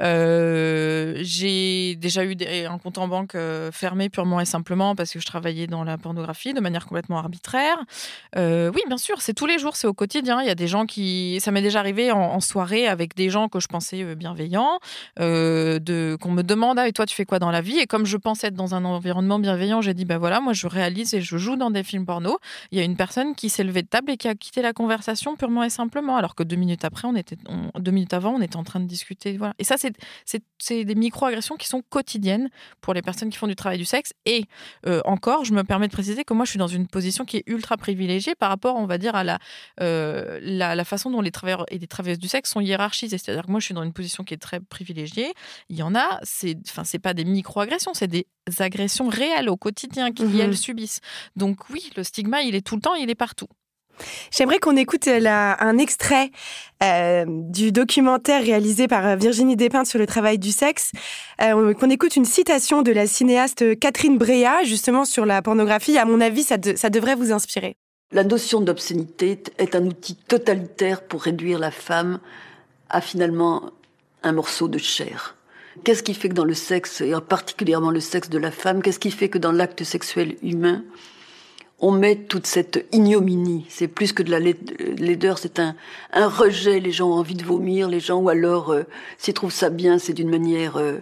Euh, 0.00 1.18
j'ai 1.20 1.96
déjà 1.96 2.24
eu 2.24 2.34
un 2.68 2.78
compte 2.78 2.98
en 2.98 3.08
banque 3.08 3.34
euh, 3.34 3.70
fermé 3.70 4.08
purement 4.08 4.40
et 4.40 4.44
simplement 4.44 4.96
parce 4.96 5.12
que 5.12 5.20
je 5.20 5.26
travaillais 5.26 5.66
dans 5.66 5.84
la 5.84 5.98
pornographie 5.98 6.54
de 6.54 6.60
manière 6.60 6.86
complètement 6.86 7.18
arbitraire. 7.18 7.61
Faire. 7.62 8.70
oui, 8.74 8.80
bien 8.86 8.98
sûr, 8.98 9.20
c'est 9.20 9.34
tous 9.34 9.46
les 9.46 9.58
jours, 9.58 9.76
c'est 9.76 9.86
au 9.86 9.94
quotidien. 9.94 10.40
Il 10.40 10.46
y 10.46 10.50
a 10.50 10.54
des 10.54 10.68
gens 10.68 10.86
qui, 10.86 11.38
ça 11.40 11.50
m'est 11.50 11.62
déjà 11.62 11.80
arrivé 11.80 12.12
en, 12.12 12.40
soirée 12.40 12.88
avec 12.88 13.14
des 13.14 13.30
gens 13.30 13.48
que 13.48 13.60
je 13.60 13.68
pensais 13.68 14.14
bienveillants, 14.14 14.78
de 15.18 16.16
qu'on 16.20 16.30
me 16.32 16.42
demande 16.42 16.78
ah 16.78 16.88
et 16.88 16.92
toi 16.92 17.06
tu 17.06 17.14
fais 17.14 17.24
quoi 17.24 17.38
dans 17.38 17.50
la 17.50 17.60
vie? 17.60 17.78
Et 17.78 17.86
comme 17.86 18.06
je 18.06 18.16
pensais 18.16 18.48
être 18.48 18.54
dans 18.54 18.74
un 18.74 18.84
environnement 18.84 19.38
bienveillant, 19.38 19.80
j'ai 19.80 19.94
dit 19.94 20.04
ben 20.04 20.18
voilà, 20.18 20.40
moi 20.40 20.52
je 20.52 20.66
réalise 20.66 21.14
et 21.14 21.20
je 21.20 21.36
joue 21.36 21.56
dans 21.56 21.70
des 21.70 21.82
films 21.82 22.06
porno. 22.06 22.38
Il 22.70 22.78
y 22.78 22.80
a 22.80 22.84
une 22.84 22.96
personne 22.96 23.34
qui 23.34 23.48
s'est 23.48 23.64
levée 23.64 23.82
de 23.82 23.88
table 23.88 24.10
et 24.10 24.16
qui 24.16 24.28
a 24.28 24.34
quitté 24.34 24.62
la 24.62 24.72
conversation 24.72 25.36
purement 25.36 25.64
et 25.64 25.70
simplement, 25.70 26.16
alors 26.16 26.34
que 26.34 26.42
deux 26.42 26.56
minutes 26.56 26.84
après, 26.84 27.08
on 27.08 27.14
était, 27.14 27.36
deux 27.78 27.90
minutes 27.90 28.14
avant, 28.14 28.34
on 28.34 28.40
était 28.40 28.56
en 28.56 28.64
train 28.64 28.80
de 28.80 28.86
discuter. 28.86 29.36
Voilà. 29.36 29.54
Et 29.58 29.64
ça, 29.64 29.76
c'est 29.76 30.84
des 30.84 30.94
micro-agressions 30.94 31.56
qui 31.56 31.68
sont 31.68 31.82
quotidiennes 31.88 32.48
pour 32.80 32.94
les 32.94 33.02
personnes 33.02 33.30
qui 33.30 33.38
font 33.38 33.46
du 33.46 33.56
travail 33.56 33.78
du 33.78 33.84
sexe. 33.84 34.12
Et 34.26 34.44
euh, 34.86 35.00
encore, 35.04 35.44
je 35.44 35.52
me 35.52 35.64
permets 35.64 35.88
de 35.88 35.92
préciser 35.92 36.24
que 36.24 36.34
moi, 36.34 36.44
je 36.44 36.50
suis 36.50 36.58
dans 36.58 36.66
une 36.66 36.86
position 36.86 37.24
qui 37.24 37.38
est 37.38 37.44
ultra 37.52 37.76
privilégiée 37.76 38.34
par 38.34 38.48
rapport, 38.48 38.76
on 38.76 38.86
va 38.86 38.98
dire, 38.98 39.14
à 39.14 39.24
la, 39.24 39.38
euh, 39.80 40.38
la, 40.42 40.84
façon 40.84 41.10
dont 41.10 41.20
les 41.20 41.30
travailleurs 41.30 41.64
et 41.68 41.78
les 41.78 41.86
travailleuses 41.86 42.18
du 42.18 42.28
sexe 42.28 42.50
sont 42.50 42.60
hiérarchisés. 42.60 43.18
C'est-à-dire 43.18 43.46
que 43.46 43.50
moi, 43.50 43.60
je 43.60 43.66
suis 43.66 43.74
dans 43.74 43.82
une 43.82 43.92
position 43.92 44.24
qui 44.24 44.34
est 44.34 44.38
très 44.38 44.60
privilégiée. 44.60 45.32
Il 45.68 45.76
y 45.76 45.82
en 45.82 45.94
a, 45.94 46.18
c'est, 46.22 46.56
enfin, 46.68 46.84
c'est 46.84 46.98
pas 46.98 47.14
des 47.14 47.24
micro-agressions, 47.24 47.94
c'est 47.94 48.08
des 48.08 48.26
agressions 48.58 49.08
réelles 49.08 49.48
au 49.48 49.56
quotidien 49.56 50.12
qu'elles 50.12 50.28
mmh 50.28 50.52
subissent. 50.54 51.00
Donc 51.36 51.70
oui, 51.70 51.90
le 51.96 52.02
stigma, 52.02 52.42
il 52.42 52.54
est 52.54 52.66
tout 52.66 52.76
le 52.76 52.82
temps, 52.82 52.94
il 52.94 53.10
est 53.10 53.14
partout. 53.14 53.48
J'aimerais 54.30 54.58
qu'on 54.58 54.76
écoute 54.76 55.06
euh, 55.08 55.20
un 55.26 55.78
extrait 55.78 56.30
euh, 56.82 57.24
du 57.28 57.72
documentaire 57.72 58.42
réalisé 58.42 58.88
par 58.88 59.06
euh, 59.06 59.16
Virginie 59.16 59.56
Despentes 59.56 59.86
sur 59.86 59.98
le 59.98 60.06
travail 60.06 60.38
du 60.38 60.52
sexe, 60.52 60.92
qu'on 61.38 61.90
écoute 61.90 62.16
une 62.16 62.24
citation 62.24 62.82
de 62.82 62.92
la 62.92 63.06
cinéaste 63.06 63.78
Catherine 63.78 64.18
Breillat, 64.18 64.64
justement 64.64 65.04
sur 65.04 65.26
la 65.26 65.42
pornographie. 65.42 65.98
À 65.98 66.04
mon 66.04 66.20
avis, 66.20 66.42
ça, 66.42 66.56
ça 66.76 66.90
devrait 66.90 67.14
vous 67.14 67.32
inspirer. 67.32 67.76
La 68.12 68.24
notion 68.24 68.60
d'obscénité 68.60 69.42
est 69.58 69.74
un 69.74 69.86
outil 69.86 70.16
totalitaire 70.16 71.02
pour 71.02 71.22
réduire 71.22 71.58
la 71.58 71.70
femme 71.70 72.20
à 72.90 73.00
finalement 73.00 73.70
un 74.22 74.32
morceau 74.32 74.68
de 74.68 74.78
chair. 74.78 75.36
Qu'est-ce 75.84 76.02
qui 76.02 76.14
fait 76.14 76.28
que 76.28 76.34
dans 76.34 76.44
le 76.44 76.54
sexe, 76.54 77.00
et 77.00 77.12
particulièrement 77.26 77.90
le 77.90 78.00
sexe 78.00 78.28
de 78.28 78.38
la 78.38 78.50
femme, 78.50 78.82
qu'est-ce 78.82 78.98
qui 78.98 79.10
fait 79.10 79.28
que 79.28 79.38
dans 79.38 79.52
l'acte 79.52 79.82
sexuel 79.84 80.36
humain, 80.42 80.84
on 81.82 81.90
met 81.90 82.14
toute 82.14 82.46
cette 82.46 82.86
ignominie. 82.92 83.66
C'est 83.68 83.88
plus 83.88 84.12
que 84.12 84.22
de 84.22 84.30
la 84.30 84.38
laideur, 84.38 85.38
c'est 85.38 85.58
un, 85.58 85.74
un, 86.12 86.28
rejet. 86.28 86.78
Les 86.78 86.92
gens 86.92 87.10
ont 87.10 87.14
envie 87.14 87.34
de 87.34 87.44
vomir, 87.44 87.88
les 87.88 87.98
gens, 87.98 88.20
ou 88.20 88.28
alors, 88.28 88.70
euh, 88.70 88.84
s'ils 89.18 89.34
trouvent 89.34 89.52
ça 89.52 89.68
bien, 89.68 89.98
c'est 89.98 90.12
d'une 90.12 90.30
manière 90.30 90.76
euh, 90.76 90.98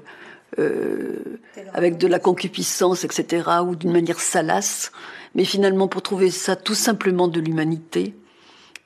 euh, 0.59 1.39
avec 1.75 1.99
de 1.99 2.07
la 2.07 2.19
concupiscence, 2.19 3.05
etc., 3.05 3.47
ou 3.65 3.77
d'une 3.77 3.93
manière 3.93 4.21
salace. 4.21 4.91
Mais 5.35 5.45
finalement, 5.45 5.87
pour 5.87 6.01
trouver 6.01 6.31
ça 6.31 6.57
tout 6.57 6.75
simplement 6.75 7.29
de 7.29 7.41
l'humanité, 7.41 8.15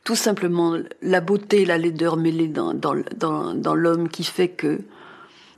tout 0.03 0.17
simplement 0.17 0.77
la 1.01 1.21
beauté 1.21 1.63
et 1.63 1.65
la 1.65 1.79
laideur 1.79 2.17
mêlées 2.17 2.49
dans, 2.49 2.75
dans, 2.75 2.97
dans, 3.17 3.55
dans 3.55 3.75
l'homme 3.75 4.09
qui 4.09 4.25
fait 4.25 4.49
que 4.49 4.81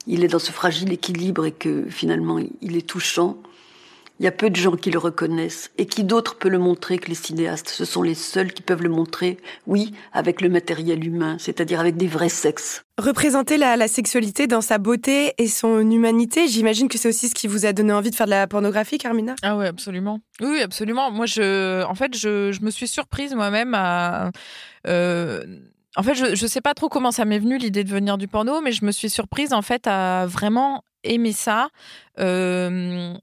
il 0.07 0.23
est 0.23 0.29
dans 0.29 0.39
ce 0.39 0.53
fragile 0.53 0.93
équilibre 0.93 1.47
et 1.47 1.51
que 1.51 1.87
finalement 1.89 2.39
il 2.61 2.77
est 2.77 2.87
touchant. 2.87 3.39
Il 4.19 4.25
y 4.25 4.27
a 4.27 4.33
peu 4.33 4.49
de 4.49 4.57
gens 4.57 4.77
qui 4.77 4.91
le 4.91 4.99
reconnaissent. 4.99 5.71
Et 5.77 5.87
qui 5.87 6.03
d'autre 6.03 6.37
peut 6.37 6.49
le 6.49 6.59
montrer 6.59 6.99
que 6.99 7.09
les 7.09 7.15
cinéastes 7.15 7.69
Ce 7.69 7.85
sont 7.85 8.03
les 8.03 8.15
seuls 8.15 8.53
qui 8.53 8.63
peuvent 8.63 8.83
le 8.83 8.89
montrer, 8.89 9.37
oui, 9.67 9.93
avec 10.13 10.41
le 10.41 10.49
matériel 10.49 11.05
humain, 11.07 11.37
c'est-à-dire 11.39 11.81
avec 11.81 11.97
des 11.97 12.07
vrais 12.07 12.31
sexes. 12.31 12.85
Représenter 12.99 13.59
la, 13.59 13.89
sexualité 13.89 14.47
dans 14.47 14.63
sa 14.63 14.79
beauté 14.79 15.35
et 15.37 15.49
son 15.49 15.91
humanité, 15.91 16.49
j'imagine 16.49 16.89
que 16.89 16.97
c'est 16.97 17.09
aussi 17.09 17.29
ce 17.29 17.35
qui 17.35 17.47
vous 17.47 17.67
a 17.67 17.73
donné 17.73 17.93
envie 17.93 18.11
de 18.11 18.15
faire 18.15 18.27
de 18.27 18.31
la 18.31 18.47
pornographie, 18.47 18.97
Carmina? 18.97 19.37
Ah 19.43 19.57
oui, 19.57 19.67
absolument. 19.67 20.21
Oui, 20.41 20.63
absolument. 20.63 21.11
Moi, 21.11 21.27
je, 21.27 21.85
en 21.85 21.95
fait, 21.95 22.17
je, 22.17 22.59
me 22.63 22.71
suis 22.71 22.89
surprise 22.89 23.35
moi-même 23.35 23.75
à... 23.75 24.31
Euh, 24.87 25.45
en 25.97 26.03
fait, 26.03 26.15
je 26.15 26.43
ne 26.43 26.49
sais 26.49 26.61
pas 26.61 26.75
trop 26.75 26.89
comment 26.89 27.11
ça 27.11 27.25
m'est 27.25 27.39
venu 27.39 27.59
l'idée 27.59 27.85
de 27.85 27.91
venir 27.91 28.19
du 28.19 28.29
porno, 28.29 28.61
mais 28.61 28.73
je 28.73 28.85
me 28.85 28.93
suis 28.93 29.09
surprise 29.09 29.53
en 29.53 29.63
fait 29.63 29.87
à 29.87 30.27
vraiment 30.27 30.83
aimer 31.05 31.33
ça. 31.33 31.69
Euh, 32.19 33.15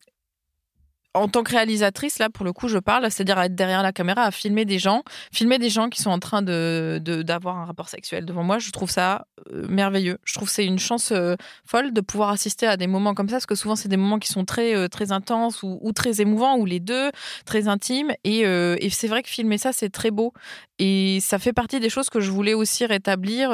en 1.13 1.27
tant 1.27 1.43
que 1.43 1.51
réalisatrice, 1.51 2.19
là, 2.19 2.29
pour 2.29 2.43
le 2.45 2.53
coup, 2.53 2.67
je 2.67 2.77
parle, 2.77 3.09
c'est-à-dire 3.11 3.39
être 3.39 3.55
derrière 3.55 3.83
la 3.83 3.91
caméra, 3.91 4.23
à 4.23 4.31
filmer 4.31 4.65
des 4.65 4.79
gens, 4.79 5.03
filmer 5.31 5.59
des 5.59 5.69
gens 5.69 5.89
qui 5.89 6.01
sont 6.01 6.09
en 6.09 6.19
train 6.19 6.41
de 6.41 6.99
d'avoir 7.03 7.57
un 7.57 7.65
rapport 7.65 7.89
sexuel 7.89 8.25
devant 8.25 8.43
moi. 8.43 8.59
Je 8.59 8.71
trouve 8.71 8.89
ça 8.89 9.27
euh, 9.51 9.67
merveilleux. 9.67 10.17
Je 10.23 10.33
trouve 10.33 10.47
que 10.47 10.53
c'est 10.53 10.65
une 10.65 10.79
chance 10.79 11.11
euh, 11.11 11.35
folle 11.65 11.93
de 11.93 12.01
pouvoir 12.01 12.29
assister 12.29 12.65
à 12.65 12.77
des 12.77 12.87
moments 12.87 13.13
comme 13.13 13.29
ça, 13.29 13.35
parce 13.35 13.45
que 13.45 13.55
souvent 13.55 13.75
c'est 13.75 13.89
des 13.89 13.97
moments 13.97 14.19
qui 14.19 14.29
sont 14.29 14.45
très 14.45 14.75
euh, 14.75 14.87
très 14.87 15.11
intenses 15.11 15.61
ou, 15.63 15.91
très 15.93 16.21
émouvants, 16.21 16.57
ou 16.57 16.65
les 16.65 16.79
deux, 16.79 17.11
très 17.45 17.67
intimes. 17.67 18.11
Et, 18.23 18.41
et 18.41 18.89
c'est 18.89 19.07
vrai 19.07 19.21
que 19.23 19.29
filmer 19.29 19.57
ça, 19.57 19.71
c'est 19.71 19.89
très 19.89 20.11
beau. 20.11 20.33
Et 20.79 21.19
ça 21.21 21.39
fait 21.39 21.53
partie 21.53 21.79
des 21.79 21.89
choses 21.89 22.09
que 22.09 22.19
je 22.19 22.31
voulais 22.31 22.53
aussi 22.53 22.85
rétablir 22.85 23.51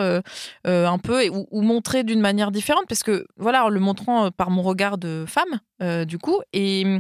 un 0.66 0.98
peu 0.98 1.28
ou, 1.30 1.62
montrer 1.62 2.04
d'une 2.04 2.22
manière 2.22 2.52
différente, 2.52 2.86
parce 2.88 3.04
que 3.04 3.26
voilà, 3.38 3.66
en 3.66 3.70
le 3.70 3.80
montrant 3.80 4.32
par 4.32 4.50
mon 4.50 4.62
regard 4.62 4.98
de 4.98 5.26
femme, 5.28 6.06
du 6.06 6.18
coup, 6.18 6.42
et 6.54 7.00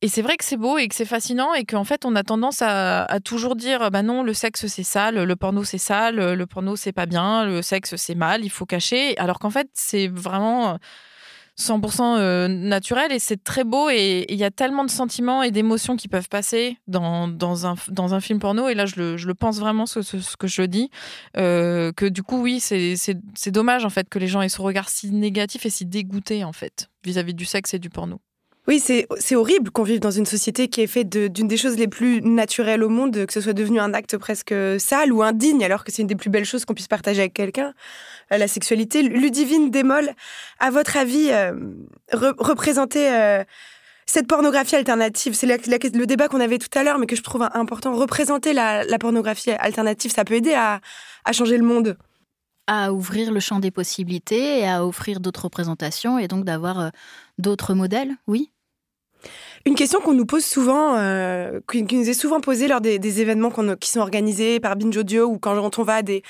et 0.00 0.06
c'est 0.06 0.22
vrai 0.22 0.36
que 0.36 0.44
c'est 0.44 0.56
beau 0.56 0.78
et 0.78 0.86
que 0.86 0.94
c'est 0.94 1.04
fascinant 1.04 1.54
et 1.54 1.64
qu'en 1.64 1.82
fait, 1.82 2.04
on 2.04 2.14
a 2.14 2.22
tendance 2.22 2.62
à, 2.62 3.06
toujours 3.24 3.56
dire 3.56 3.90
bah 3.90 4.02
non, 4.02 4.22
le 4.22 4.32
sexe 4.32 4.66
c'est 4.68 4.84
sale, 4.84 5.24
le 5.24 5.36
porno 5.36 5.64
c'est 5.64 5.78
sale, 5.78 6.34
le 6.34 6.46
porno 6.46 6.76
c'est 6.76 6.92
pas 6.92 7.06
bien, 7.06 7.44
le 7.44 7.62
sexe 7.62 7.96
c'est 7.96 8.14
mal, 8.14 8.44
il 8.44 8.50
faut 8.50 8.64
cacher. 8.66 9.18
Alors 9.18 9.40
qu'en 9.40 9.50
fait, 9.50 9.68
c'est 9.74 10.06
vraiment 10.06 10.78
100% 11.58 12.18
euh, 12.18 12.48
naturel 12.48 13.10
et 13.10 13.18
c'est 13.18 13.42
très 13.42 13.64
beau 13.64 13.90
et 13.90 14.26
il 14.28 14.36
y 14.36 14.44
a 14.44 14.50
tellement 14.50 14.84
de 14.84 14.90
sentiments 14.90 15.42
et 15.42 15.50
d'émotions 15.50 15.96
qui 15.96 16.06
peuvent 16.06 16.28
passer 16.28 16.78
dans, 16.86 17.26
dans, 17.26 17.66
un, 17.66 17.74
dans 17.88 18.14
un 18.14 18.20
film 18.20 18.38
porno 18.38 18.68
et 18.68 18.74
là 18.74 18.86
je 18.86 18.96
le, 18.96 19.16
je 19.16 19.26
le 19.26 19.34
pense 19.34 19.58
vraiment 19.58 19.84
ce, 19.84 20.02
ce, 20.02 20.36
que 20.36 20.46
je 20.46 20.62
dis 20.62 20.90
euh, 21.36 21.92
que 21.92 22.06
du 22.06 22.22
coup 22.22 22.40
oui 22.40 22.60
c'est 22.60 23.50
dommage 23.50 23.84
en 23.84 23.90
fait 23.90 24.08
que 24.08 24.18
les 24.18 24.28
gens 24.28 24.40
aient 24.40 24.48
ce 24.48 24.62
regard 24.62 24.88
si 24.88 25.10
négatif 25.10 25.66
et 25.66 25.70
si 25.70 25.84
dégoûté 25.84 26.44
en 26.44 26.52
fait 26.52 26.90
vis-à-vis 27.04 27.32
-vis 27.32 27.36
du 27.36 27.44
sexe 27.44 27.74
et 27.74 27.78
du 27.78 27.90
porno. 27.90 28.20
Oui, 28.68 28.80
c'est 28.80 29.34
horrible 29.34 29.70
qu'on 29.70 29.82
vive 29.82 29.98
dans 29.98 30.10
une 30.10 30.26
société 30.26 30.68
qui 30.68 30.82
est 30.82 30.86
faite 30.86 31.08
d'une 31.08 31.48
des 31.48 31.56
choses 31.56 31.78
les 31.78 31.88
plus 31.88 32.20
naturelles 32.20 32.84
au 32.84 32.90
monde, 32.90 33.24
que 33.24 33.32
ce 33.32 33.40
soit 33.40 33.54
devenu 33.54 33.80
un 33.80 33.94
acte 33.94 34.18
presque 34.18 34.54
sale 34.78 35.10
ou 35.10 35.22
indigne, 35.22 35.64
alors 35.64 35.84
que 35.84 35.90
c'est 35.90 36.02
une 36.02 36.08
des 36.08 36.16
plus 36.16 36.28
belles 36.28 36.44
choses 36.44 36.66
qu'on 36.66 36.74
puisse 36.74 36.86
partager 36.86 37.20
avec 37.20 37.32
quelqu'un. 37.32 37.72
Euh, 38.30 38.36
la 38.36 38.46
sexualité, 38.46 39.02
Ludivine 39.02 39.70
Démol, 39.70 40.10
à 40.58 40.70
votre 40.70 40.98
avis, 40.98 41.30
euh, 41.30 41.54
représenter 42.12 43.10
euh, 43.10 43.42
cette 44.04 44.28
pornographie 44.28 44.76
alternative, 44.76 45.32
c'est 45.32 45.46
le 45.46 46.04
débat 46.04 46.28
qu'on 46.28 46.40
avait 46.40 46.58
tout 46.58 46.78
à 46.78 46.82
l'heure, 46.82 46.98
mais 46.98 47.06
que 47.06 47.16
je 47.16 47.22
trouve 47.22 47.48
important. 47.54 47.94
Représenter 47.94 48.52
la, 48.52 48.84
pornographie 49.00 49.50
alternative, 49.50 50.12
ça 50.12 50.26
peut 50.26 50.34
aider 50.34 50.52
à, 50.52 50.82
à 51.24 51.32
changer 51.32 51.56
le 51.56 51.64
monde? 51.64 51.96
À 52.66 52.92
ouvrir 52.92 53.32
le 53.32 53.40
champ 53.40 53.60
des 53.60 53.70
possibilités 53.70 54.58
et 54.58 54.68
à 54.68 54.84
offrir 54.84 55.20
d'autres 55.20 55.44
représentations 55.44 56.18
et 56.18 56.28
donc 56.28 56.44
d'avoir 56.44 56.90
d'autres 57.38 57.72
modèles, 57.72 58.14
oui. 58.26 58.50
Une 59.66 59.74
question 59.74 60.00
qu'on 60.00 60.14
nous 60.14 60.26
pose 60.26 60.44
souvent, 60.44 60.96
euh, 60.96 61.60
qui, 61.70 61.82
nous 61.82 62.08
est 62.08 62.14
souvent 62.14 62.40
posée 62.40 62.68
lors 62.68 62.80
des, 62.80 63.20
événements 63.20 63.50
qui 63.78 63.90
sont 63.90 64.00
organisés 64.00 64.60
par 64.60 64.76
Binge 64.76 64.96
Audio 64.96 65.26
ou 65.26 65.38
quand 65.38 65.78
on 65.78 65.82
va 65.82 65.96
à 65.96 66.02
des, 66.02 66.22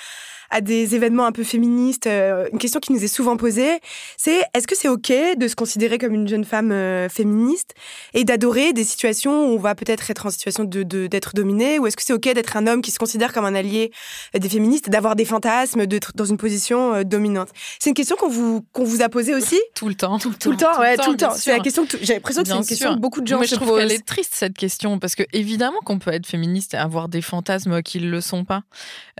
à 0.49 0.61
des 0.61 0.95
événements 0.95 1.25
un 1.25 1.31
peu 1.31 1.43
féministes, 1.43 2.07
euh, 2.07 2.47
une 2.51 2.59
question 2.59 2.79
qui 2.79 2.93
nous 2.93 3.03
est 3.03 3.07
souvent 3.07 3.37
posée, 3.37 3.79
c'est 4.17 4.43
est-ce 4.53 4.67
que 4.67 4.75
c'est 4.75 4.87
OK 4.87 5.11
de 5.37 5.47
se 5.47 5.55
considérer 5.55 5.97
comme 5.97 6.13
une 6.13 6.27
jeune 6.27 6.45
femme 6.45 6.71
euh, 6.71 7.09
féministe 7.09 7.73
et 8.13 8.23
d'adorer 8.23 8.73
des 8.73 8.83
situations 8.83 9.47
où 9.47 9.55
on 9.55 9.59
va 9.59 9.75
peut-être 9.75 10.09
être 10.09 10.25
en 10.25 10.29
situation 10.29 10.63
de, 10.63 10.83
d'être 10.83 11.33
dominé, 11.35 11.79
ou 11.79 11.87
est-ce 11.87 11.97
que 11.97 12.03
c'est 12.03 12.13
OK 12.13 12.33
d'être 12.33 12.57
un 12.57 12.67
homme 12.67 12.81
qui 12.81 12.91
se 12.91 12.99
considère 12.99 13.33
comme 13.33 13.45
un 13.45 13.55
allié 13.55 13.91
euh, 14.35 14.39
des 14.39 14.49
féministes, 14.49 14.89
d'avoir 14.89 15.15
des 15.15 15.25
fantasmes, 15.25 15.85
d'être 15.85 16.13
dans 16.15 16.25
une 16.25 16.37
position 16.37 17.03
dominante? 17.03 17.49
C'est 17.79 17.89
une 17.89 17.95
question 17.95 18.15
qu'on 18.15 18.29
vous, 18.29 18.65
qu'on 18.73 18.83
vous 18.83 19.01
a 19.01 19.09
posée 19.09 19.35
aussi? 19.35 19.59
Tout 19.75 19.87
le 19.87 19.95
temps. 19.95 20.17
Tout, 20.17 20.29
le 20.51 20.57
temps, 20.57 20.79
ouais, 20.79 20.97
tout 20.97 21.11
le 21.11 21.17
temps. 21.17 21.31
C'est 21.31 21.51
la 21.51 21.59
question 21.59 21.85
que 21.85 21.97
j'ai 22.01 22.15
l'impression 22.15 22.43
que 22.43 22.49
c'est 22.49 22.55
une 22.55 22.65
question 22.65 22.95
que 22.95 22.99
beaucoup 22.99 23.21
de 23.21 23.27
gens 23.27 23.37
Moi, 23.37 23.45
je 23.45 23.55
trouve 23.55 23.77
qu'elle 23.77 23.91
est 23.91 24.05
triste 24.05 24.33
cette 24.33 24.57
question 24.57 24.99
parce 24.99 25.15
que 25.15 25.23
évidemment 25.31 25.79
qu'on 25.85 25.99
peut 25.99 26.11
être 26.11 26.25
féministe 26.25 26.73
et 26.73 26.77
avoir 26.77 27.07
des 27.07 27.21
fantasmes 27.21 27.81
qui 27.81 27.99
ne 27.99 28.09
le 28.09 28.21
sont 28.21 28.43
pas. 28.43 28.63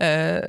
Euh, 0.00 0.40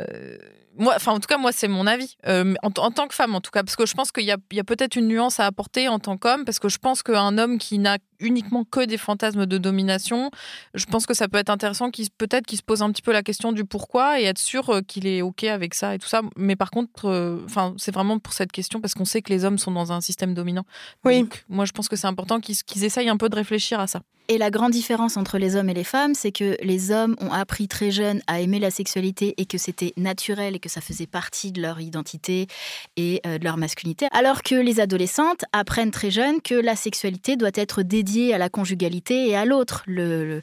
moi, 0.78 0.94
enfin, 0.96 1.12
en 1.14 1.20
tout 1.20 1.28
cas, 1.28 1.38
moi, 1.38 1.52
c'est 1.52 1.68
mon 1.68 1.86
avis. 1.88 2.16
Euh, 2.28 2.54
en, 2.64 2.72
tant 2.72 3.08
que 3.08 3.14
femme, 3.14 3.36
en 3.36 3.42
tout 3.42 3.52
cas, 3.52 3.64
parce 3.64 3.76
que 3.76 3.86
je 3.86 3.94
pense 3.94 4.12
qu'il 4.12 4.24
y 4.24 4.32
a, 4.32 4.38
a 4.38 4.64
peut-être 4.64 4.96
une 4.96 5.08
nuance 5.08 5.40
à 5.40 5.46
apporter 5.46 5.88
en 5.88 6.00
tant 6.00 6.18
qu'homme, 6.18 6.46
parce 6.46 6.60
que 6.60 6.70
je 6.70 6.78
pense 6.78 7.04
qu'un 7.04 7.38
homme 7.38 7.58
qui 7.58 7.78
n'a 7.78 7.98
uniquement 8.22 8.64
que 8.64 8.86
des 8.86 8.98
fantasmes 8.98 9.46
de 9.46 9.58
domination, 9.58 10.32
je 10.74 10.86
pense 10.86 11.06
que 11.06 11.14
ça 11.14 11.28
peut 11.28 11.38
être 11.38 11.50
intéressant 11.50 11.90
qu'il 11.92 12.10
peut-être 12.12 12.46
qu'il 12.46 12.58
se 12.58 12.64
pose 12.64 12.82
un 12.82 12.92
petit 12.92 13.02
peu 13.02 13.12
la 13.12 13.24
question 13.24 13.52
du 13.52 13.66
pourquoi 13.66 14.20
et 14.20 14.24
être 14.24 14.40
sûr 14.40 14.70
euh, 14.70 14.82
qu'il 14.82 15.08
est 15.08 15.22
ok 15.22 15.44
avec 15.46 15.74
ça 15.74 15.96
et 15.96 16.00
tout 16.00 16.08
ça. 16.08 16.22
Mais 16.38 16.56
par 16.56 16.72
contre, 16.72 17.06
euh, 17.06 17.42
enfin, 17.46 17.74
c'est 17.78 17.94
vraiment 17.94 18.20
pour 18.20 18.34
cette 18.34 18.52
question 18.52 18.82
parce 18.82 18.94
qu'on 18.94 19.06
sait 19.06 19.22
que 19.22 19.32
les 19.32 19.46
hommes 19.46 19.58
sont 19.58 19.72
dans 19.72 19.92
un 19.92 20.02
système 20.02 20.34
dominant. 20.34 20.66
Oui. 21.04 21.22
Donc, 21.22 21.44
moi, 21.50 21.66
je 21.66 21.72
pense 21.72 21.90
que 21.90 21.96
c'est 21.96 22.08
important 22.08 22.40
qu'ils 22.40 22.84
essayent 22.84 23.10
un 23.10 23.18
peu 23.18 23.30
de 23.30 23.36
réfléchir 23.36 23.80
à 23.80 23.88
ça. 23.88 24.02
Et 24.28 24.38
la 24.38 24.50
grande 24.50 24.72
différence 24.72 25.18
entre 25.18 25.38
les 25.38 25.58
hommes 25.58 25.70
et 25.70 25.74
les 25.74 25.84
femmes, 25.84 26.14
c'est 26.14 26.32
que 26.32 26.56
les 26.62 26.92
hommes 26.92 27.18
ont 27.20 27.34
appris 27.34 27.68
très 27.68 27.92
jeunes 27.92 28.22
à 28.28 28.40
aimer 28.40 28.60
la 28.60 28.72
sexualité 28.72 29.34
et 29.38 29.46
que 29.46 29.58
c'était 29.58 29.92
naturel 29.98 30.56
et 30.56 30.60
que 30.60 30.70
ça 30.70 30.80
faisait 30.80 31.06
partie 31.06 31.52
de 31.52 31.62
leur 31.62 31.82
identité 31.82 32.48
et 32.96 33.20
euh, 33.26 33.40
de 33.40 33.44
leur 33.44 33.58
masculinité, 33.58 34.08
alors 34.14 34.42
que 34.42 34.56
les 34.56 34.80
adolescentes 34.80 35.44
apprennent 35.52 35.92
très 35.92 36.12
jeunes 36.12 36.42
que 36.42 36.56
la 36.56 36.78
sexualité 36.78 37.36
doit 37.36 37.52
être 37.56 37.82
dédiée 37.82 38.11
à 38.34 38.38
la 38.38 38.50
conjugalité 38.50 39.30
et 39.30 39.36
à 39.36 39.46
l'autre. 39.46 39.84
Le, 39.88 40.42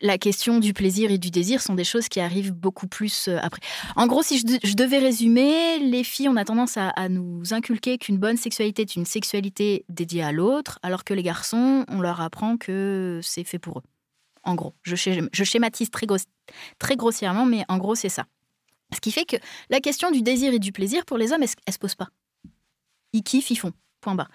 la 0.00 0.18
question 0.18 0.58
du 0.58 0.72
plaisir 0.72 1.10
et 1.10 1.18
du 1.18 1.30
désir 1.30 1.60
sont 1.60 1.74
des 1.74 1.84
choses 1.84 2.08
qui 2.08 2.20
arrivent 2.20 2.52
beaucoup 2.52 2.86
plus 2.86 3.28
euh, 3.28 3.38
après. 3.42 3.60
En 3.96 4.06
gros, 4.06 4.22
si 4.22 4.38
je, 4.38 4.74
devais 4.74 4.98
résumer, 4.98 5.78
les 5.78 6.04
filles, 6.04 6.28
on 6.28 6.36
a 6.36 6.44
tendance 6.44 6.76
à, 6.76 7.08
nous 7.08 7.52
inculquer 7.52 7.98
qu'une 7.98 8.18
bonne 8.18 8.36
sexualité 8.36 8.82
est 8.82 8.96
une 8.96 9.04
sexualité 9.04 9.84
dédiée 9.88 10.22
à 10.22 10.32
l'autre, 10.32 10.78
alors 10.82 11.04
que 11.04 11.14
les 11.14 11.22
garçons, 11.22 11.84
on 11.88 12.00
leur 12.00 12.20
apprend 12.20 12.56
que 12.56 13.20
c'est 13.22 13.44
fait 13.44 13.58
pour 13.58 13.78
eux. 13.78 13.82
En 14.42 14.54
gros, 14.54 14.74
je, 14.82 14.96
schématise 14.96 15.90
très, 15.90 16.96
grossièrement, 16.96 17.44
mais 17.44 17.64
en 17.68 17.76
gros, 17.76 17.94
c'est 17.94 18.08
ça. 18.08 18.24
Ce 18.94 19.00
qui 19.00 19.12
fait 19.12 19.24
que 19.24 19.36
la 19.68 19.80
question 19.80 20.10
du 20.10 20.22
désir 20.22 20.52
et 20.54 20.58
du 20.58 20.72
plaisir, 20.72 21.04
pour 21.04 21.18
les 21.18 21.32
hommes, 21.32 21.42
elle, 21.42 21.48
ne 21.68 21.72
se 21.72 21.78
pose 21.78 21.94
pas? 21.94 22.08
Ils 23.12 23.22
kiffent, 23.22 23.50
ils 23.50 23.56
font. 23.56 23.72
Point 24.00 24.14
barre. 24.14 24.30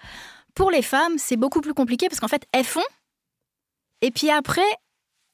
Pour 0.56 0.70
les 0.70 0.82
femmes, 0.82 1.18
c'est 1.18 1.36
beaucoup 1.36 1.60
plus 1.60 1.74
compliqué 1.74 2.08
parce 2.08 2.18
qu'en 2.18 2.28
fait, 2.28 2.46
elles 2.50 2.64
font, 2.64 2.80
et 4.00 4.10
puis 4.10 4.30
après, 4.30 4.66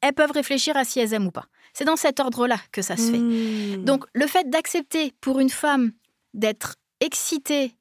elles 0.00 0.12
peuvent 0.12 0.32
réfléchir 0.32 0.76
à 0.76 0.84
si 0.84 0.98
elles 0.98 1.14
aiment 1.14 1.28
ou 1.28 1.30
pas. 1.30 1.46
C'est 1.72 1.84
dans 1.84 1.96
cet 1.96 2.20
ordre-là 2.20 2.58
que 2.72 2.82
ça 2.82 2.96
se 2.96 3.12
fait. 3.12 3.18
Hmm. 3.18 3.84
Donc 3.84 4.04
le 4.14 4.26
fait 4.26 4.50
d'accepter 4.50 5.14
pour 5.20 5.40
une 5.40 5.48
femme 5.48 5.92
d'être 6.34 6.76
excitée 7.00 7.76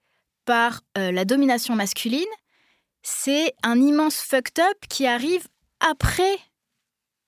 par 0.46 0.82
euh, 0.98 1.12
la 1.12 1.26
domination 1.26 1.76
masculine, 1.76 2.24
c'est 3.02 3.54
un 3.64 3.82
immense 3.82 4.18
fucked 4.18 4.60
up 4.60 4.78
qui 4.88 5.08
arrive 5.08 5.48
après, 5.80 6.38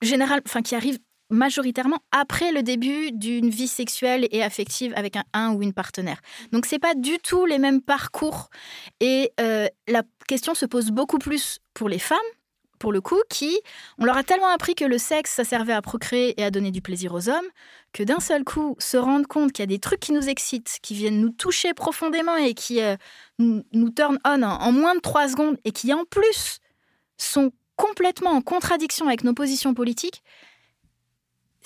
général, 0.00 0.40
enfin 0.46 0.62
qui 0.62 0.76
arrive 0.76 0.98
majoritairement 1.34 1.98
après 2.12 2.52
le 2.52 2.62
début 2.62 3.12
d'une 3.12 3.50
vie 3.50 3.68
sexuelle 3.68 4.26
et 4.30 4.42
affective 4.42 4.92
avec 4.96 5.16
un, 5.16 5.24
un 5.32 5.52
ou 5.52 5.62
une 5.62 5.72
partenaire. 5.72 6.20
Donc 6.52 6.66
c'est 6.66 6.78
pas 6.78 6.94
du 6.94 7.18
tout 7.18 7.44
les 7.44 7.58
mêmes 7.58 7.82
parcours 7.82 8.50
et 9.00 9.32
euh, 9.40 9.68
la 9.88 10.02
question 10.28 10.54
se 10.54 10.66
pose 10.66 10.90
beaucoup 10.90 11.18
plus 11.18 11.58
pour 11.74 11.88
les 11.88 11.98
femmes 11.98 12.18
pour 12.84 12.92
le 12.92 13.00
coup, 13.00 13.20
qui, 13.30 13.58
on 13.98 14.04
leur 14.04 14.18
a 14.18 14.22
tellement 14.24 14.48
appris 14.48 14.74
que 14.74 14.84
le 14.84 14.98
sexe, 14.98 15.32
ça 15.32 15.44
servait 15.44 15.72
à 15.72 15.80
procréer 15.80 16.38
et 16.38 16.44
à 16.44 16.50
donner 16.50 16.70
du 16.70 16.82
plaisir 16.82 17.14
aux 17.14 17.30
hommes, 17.30 17.46
que 17.94 18.02
d'un 18.02 18.20
seul 18.20 18.44
coup, 18.44 18.76
se 18.78 18.98
rendre 18.98 19.26
compte 19.26 19.52
qu'il 19.52 19.62
y 19.62 19.64
a 19.64 19.66
des 19.66 19.78
trucs 19.78 20.00
qui 20.00 20.12
nous 20.12 20.28
excitent, 20.28 20.78
qui 20.82 20.92
viennent 20.92 21.18
nous 21.18 21.30
toucher 21.30 21.72
profondément 21.72 22.36
et 22.36 22.52
qui 22.52 22.82
euh, 22.82 22.96
nous, 23.38 23.90
turn 23.90 24.18
on 24.26 24.42
en, 24.42 24.72
moins 24.72 24.94
de 24.94 25.00
trois 25.00 25.28
secondes 25.28 25.56
et 25.64 25.72
qui, 25.72 25.94
en 25.94 26.04
plus, 26.04 26.58
sont 27.16 27.52
complètement 27.76 28.32
en 28.32 28.42
contradiction 28.42 29.06
avec 29.06 29.24
nos 29.24 29.32
positions 29.32 29.72
politiques, 29.72 30.22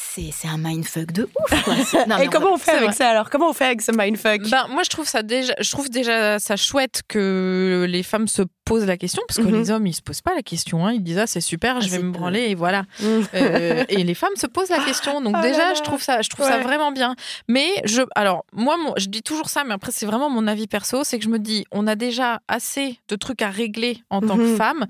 c'est 0.00 0.48
un 0.48 0.58
mindfuck 0.58 1.12
de 1.12 1.24
ouf. 1.24 1.64
Quoi. 1.64 1.74
et 2.22 2.28
comment 2.28 2.54
on 2.54 2.58
fait 2.58 2.72
avec 2.72 2.92
ça 2.94 3.10
alors? 3.10 3.30
Comment 3.30 3.50
on 3.50 3.52
fait 3.52 3.66
avec 3.66 3.82
ce 3.82 3.92
mindfuck? 3.92 4.42
Ben, 4.48 4.66
Moi, 4.68 4.82
je 4.84 4.90
trouve, 4.90 5.06
ça 5.08 5.22
déjà, 5.22 5.54
je 5.60 5.70
trouve 5.70 5.90
déjà 5.90 6.38
ça 6.38 6.56
chouette 6.56 7.02
que 7.08 7.86
les 7.88 8.02
femmes 8.02 8.28
se 8.28 8.42
posent 8.68 8.86
la 8.86 8.96
question, 8.96 9.22
parce 9.26 9.38
que 9.38 9.44
mhm. 9.44 9.54
les 9.54 9.70
hommes, 9.70 9.86
ils 9.86 9.94
se 9.94 10.02
posent 10.02 10.20
pas 10.20 10.34
la 10.34 10.42
question. 10.42 10.86
Hein. 10.86 10.92
Ils 10.92 11.02
disent, 11.02 11.18
ah, 11.18 11.26
c'est 11.26 11.40
super, 11.40 11.76
ah, 11.78 11.80
je 11.80 11.88
vais 11.88 12.02
me 12.02 12.12
branler, 12.12 12.48
et 12.48 12.54
voilà. 12.54 12.84
Mhm. 12.98 13.26
Euh, 13.34 13.84
et 13.88 14.02
les 14.02 14.14
femmes 14.14 14.34
se 14.36 14.46
posent 14.46 14.70
la 14.70 14.80
question. 14.80 15.20
Donc, 15.20 15.34
oh 15.38 15.42
déjà, 15.42 15.72
je 15.74 15.82
trouve 15.82 16.02
ça, 16.02 16.20
je 16.20 16.28
trouve 16.28 16.44
ça 16.44 16.58
vraiment 16.58 16.90
bien. 16.90 17.14
Mais, 17.46 17.68
je, 17.84 18.02
alors, 18.14 18.44
moi, 18.52 18.76
je 18.96 19.06
dis 19.06 19.22
toujours 19.22 19.48
ça, 19.48 19.62
mais 19.64 19.72
après, 19.72 19.92
c'est 19.92 20.04
vraiment 20.04 20.28
mon 20.28 20.46
avis 20.46 20.66
perso, 20.66 21.04
c'est 21.04 21.18
que 21.18 21.24
je 21.24 21.28
me 21.28 21.38
dis, 21.38 21.64
on 21.70 21.86
a 21.86 21.94
déjà 21.94 22.40
assez 22.48 22.98
de 23.08 23.16
trucs 23.16 23.40
à 23.40 23.50
régler 23.50 24.02
en 24.10 24.20
tant 24.20 24.36
que 24.36 24.42
mhm. 24.42 24.56
femme. 24.56 24.86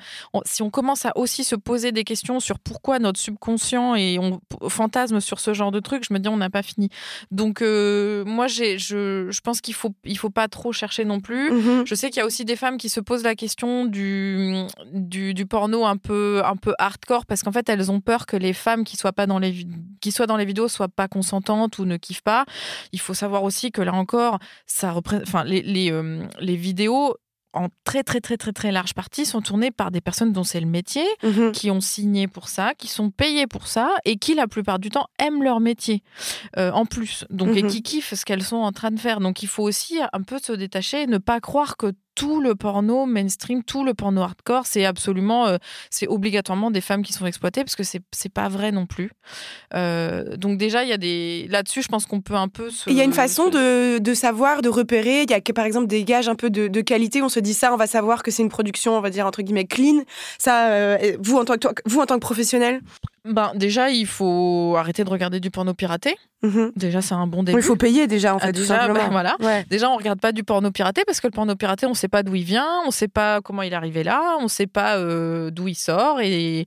si 0.47 0.63
on 0.63 0.71
commence 0.71 1.05
à 1.05 1.13
aussi 1.17 1.45
se 1.45 1.55
poser 1.55 1.93
des 1.93 2.05
questions 2.05 2.41
sur 2.41 2.59
pourquoi 2.59 2.99
notre 2.99 3.21
subconscient 3.21 3.95
et 3.95 4.19
on 4.19 4.41
fantasme 4.69 5.21
sur 5.21 5.39
ce 5.39 5.53
genre 5.55 5.71
de 5.71 5.81
trucs, 5.81 6.05
je 6.09 6.15
me 6.15 6.19
dis, 6.19 6.29
on 6.29 6.39
n'a 6.39 6.51
pas 6.51 6.63
fini. 6.63 6.89
Donc, 7.31 7.63
euh, 7.63 8.25
moi, 8.25 8.47
je, 8.47 8.79
je 8.79 9.41
pense 9.41 9.61
qu'il 9.61 9.75
faut, 9.75 9.95
il 10.05 10.19
faut 10.19 10.31
pas 10.31 10.49
trop 10.49 10.73
chercher 10.73 11.05
non 11.05 11.21
plus. 11.21 11.53
Je 11.85 11.95
sais 11.95 12.11
qu'il 12.11 12.19
y 12.21 12.23
a 12.23 12.27
aussi 12.27 12.45
des 12.45 12.57
femmes 12.57 12.79
qui 12.79 12.89
se 12.89 13.01
posent 13.01 13.23
la 13.23 13.35
question 13.35 13.68
du, 13.85 14.67
du, 14.93 15.47
porno 15.47 15.85
un 15.85 15.97
peu, 15.97 16.43
un 16.45 16.57
peu 16.57 16.75
hardcore 16.79 17.27
parce 17.27 17.43
qu'en 17.43 17.53
fait, 17.53 17.69
elles 17.69 17.91
ont 17.91 18.01
peur 18.01 18.27
que 18.27 18.37
les 18.37 18.53
femmes 18.53 18.85
qui 18.85 18.97
soient, 18.97 19.13
pas 19.13 19.27
dans 19.27 19.39
les, 19.39 19.67
qui 20.01 20.13
soient 20.13 20.27
dans 20.27 20.37
les 20.37 20.45
vidéos 20.45 20.69
soient 20.69 20.89
pas 20.89 21.09
consentantes 21.09 21.79
ou 21.79 21.85
ne 21.85 21.97
kiffent 21.97 22.23
pas. 22.23 22.45
Il 22.93 23.01
faut 23.01 23.15
savoir 23.15 23.43
aussi 23.43 23.71
que 23.73 23.83
là 23.83 23.95
encore, 23.95 24.39
ça 24.67 24.95
enfin, 24.95 25.45
les, 25.45 25.63
les, 25.63 25.91
euh, 25.93 26.27
les 26.41 26.57
vidéos 26.57 27.15
en 27.55 27.69
très 27.85 28.03
très 28.03 28.21
très 28.21 28.37
très 28.37 28.53
très 28.53 28.73
large 28.73 28.95
partie 28.95 29.25
sont 29.25 29.41
tournées 29.41 29.71
par 29.71 29.91
des 29.91 30.01
personnes 30.01 30.33
dont 30.33 30.45
c'est 30.45 30.61
le 30.61 30.67
métier, 30.67 31.05
mhm. 31.23 31.53
qui 31.53 31.71
ont 31.71 31.81
signé 31.81 32.29
pour 32.29 32.49
ça, 32.49 32.75
qui 32.77 32.89
sont 32.89 33.11
payées 33.11 33.47
pour 33.47 33.67
ça 33.67 33.91
et 34.05 34.17
qui 34.17 34.35
la 34.35 34.47
plupart 34.47 34.79
du 34.79 34.91
temps 34.91 35.07
aiment 35.19 35.43
leur 35.43 35.61
métier 35.61 36.03
euh, 36.57 36.71
en 36.73 36.85
plus. 36.85 37.25
Donc 37.31 37.57
et 37.57 37.63
mhm. 37.63 37.71
qui 37.71 37.83
kiffent 37.83 38.15
ce 38.15 38.25
qu'elles 38.25 38.43
sont 38.43 38.57
en 38.57 38.73
train 38.73 38.91
de 38.91 39.01
faire. 39.01 39.21
Donc 39.21 39.43
il 39.43 39.49
faut 39.49 39.63
aussi 39.63 39.99
un 40.13 40.23
peu 40.23 40.39
se 40.39 40.53
détacher 40.53 41.03
et 41.03 41.07
ne 41.07 41.19
pas 41.19 41.41
croire 41.41 41.77
que 41.77 41.93
tout 42.19 42.41
le 42.41 42.57
porno 42.57 43.07
mainstream, 43.07 43.63
tout 43.63 43.85
le 43.85 43.95
porno 43.95 44.23
hardcore, 44.23 44.67
c'est 44.67 44.85
absolument, 44.85 45.47
euh, 45.47 45.57
c'est 45.89 46.09
obligatoirement 46.09 46.73
des 46.73 46.81
femmes 46.81 47.05
qui 47.05 47.13
sont 47.13 47.27
exploitées 47.27 47.63
parce 47.63 47.77
que 47.77 47.85
c'est 47.85 48.03
c'est 48.11 48.33
pas 48.33 48.49
vrai 48.49 48.73
non 48.73 48.87
plus. 48.87 49.13
Euh, 49.73 50.37
donc 50.37 50.59
déjà 50.59 50.83
il 50.83 50.89
y 50.89 50.93
a 50.93 50.99
des 50.99 51.47
là-dessus, 51.49 51.81
je 51.81 51.87
pense 51.87 52.07
qu'on 52.07 52.21
peut 52.21 52.35
un 52.35 52.49
peu 52.49 52.71
Il 52.89 52.95
y 52.95 53.01
a 53.01 53.05
une 53.05 53.13
façon 53.13 53.51
de, 53.51 53.99
de, 53.99 54.15
savoir, 54.15 54.63
de 54.63 54.69
repérer. 54.69 55.23
Il 55.23 55.31
y 55.31 55.35
a 55.35 55.41
par 55.55 55.65
exemple 55.65 55.87
des 55.87 56.03
gages 56.03 56.29
un 56.29 56.35
peu 56.35 56.51
de, 56.51 56.67
de, 56.67 56.81
qualité. 56.81 57.23
On 57.23 57.29
se 57.29 57.39
dit 57.39 57.55
ça, 57.55 57.73
on 57.73 57.77
va 57.77 57.87
savoir 57.87 58.25
que 58.25 58.33
c'est 58.33 58.43
une 58.43 58.49
production, 58.49 58.99
on 58.99 59.01
va 59.01 59.11
dire 59.11 59.25
entre 59.25 59.43
guillemets 59.43 59.67
clean. 59.67 60.03
Ça, 60.39 60.71
euh, 60.71 61.17
vous 61.21 61.37
en 61.37 61.45
tant 61.45 61.57
que 61.57 61.83
vous 61.87 62.01
en 62.01 62.07
tant 62.07 62.17
que 62.17 62.21
professionnel? 62.21 62.81
Ben 63.29 63.53
déjà 63.55 63.91
il 63.91 64.07
faut 64.07 64.75
arrêter 64.77 65.05
de 65.05 65.11
regarder 65.11 65.41
du 65.41 65.51
porno 65.51 65.75
piraté. 65.75 66.17
Mhm. 66.43 66.71
Déjà, 66.77 67.03
c'est 67.03 67.15
un 67.15 67.27
bon 67.27 67.43
début. 67.43 67.59
Il 67.59 67.65
faut 67.65 67.75
payer 67.75 68.07
déjà, 68.07 68.35
en 68.35 68.39
ah, 68.41 68.47
fait, 68.47 68.53
déjà, 68.53 68.87
tout 68.87 68.95
ben, 68.95 69.09
voilà. 69.11 69.37
Déjà, 69.71 69.91
on 69.91 69.97
regarde 69.97 70.21
pas 70.21 70.31
du 70.31 70.45
porno 70.45 70.71
piraté 70.71 71.03
parce 71.05 71.21
que 71.21 71.27
le 71.27 71.33
porno 71.33 71.57
piraté, 71.57 71.87
on 71.87 71.95
sait 71.95 72.09
pas 72.09 72.23
d'où 72.23 72.37
il 72.37 72.45
vient, 72.45 72.69
on 72.87 72.93
sait 72.93 73.09
pas 73.09 73.41
comment 73.41 73.63
il 73.63 73.73
est 73.73 73.77
arrivé 73.77 74.05
là, 74.05 74.37
on 74.41 74.47
sait 74.47 74.69
pas 74.69 74.99
euh, 74.99 75.51
d'où 75.51 75.67
il 75.67 75.75
sort. 75.75 76.21
Et 76.21 76.65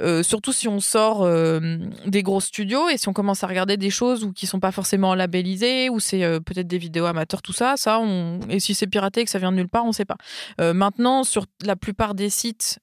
euh, 0.00 0.22
surtout 0.22 0.52
si 0.52 0.66
on 0.66 0.80
sort 0.80 1.24
euh, 1.24 1.60
des 2.06 2.22
gros 2.22 2.40
studios 2.40 2.88
et 2.88 2.96
si 2.96 3.08
on 3.08 3.12
commence 3.12 3.44
à 3.44 3.46
regarder 3.46 3.76
des 3.76 3.90
choses 3.90 4.24
ou 4.24 4.32
qui 4.32 4.46
sont 4.46 4.60
pas 4.60 4.72
forcément 4.72 5.14
labellisées 5.14 5.90
ou 5.90 6.00
c'est 6.00 6.22
peut-être 6.40 6.66
des 6.66 6.78
vidéos 6.78 7.04
amateurs, 7.04 7.42
tout 7.42 7.52
ça, 7.52 7.74
ça, 7.76 8.00
on... 8.00 8.40
et 8.48 8.60
si 8.60 8.74
c'est 8.74 8.86
piraté 8.86 9.20
et 9.20 9.24
que 9.24 9.30
ça 9.30 9.38
vient 9.38 9.52
de 9.52 9.56
nulle 9.56 9.68
part, 9.68 9.84
on 9.84 9.92
sait 9.92 10.06
pas. 10.06 10.16
maintenant, 10.72 11.22
sur 11.22 11.44
la 11.66 11.76
plupart 11.76 12.14
des 12.14 12.30
sites 12.30 12.78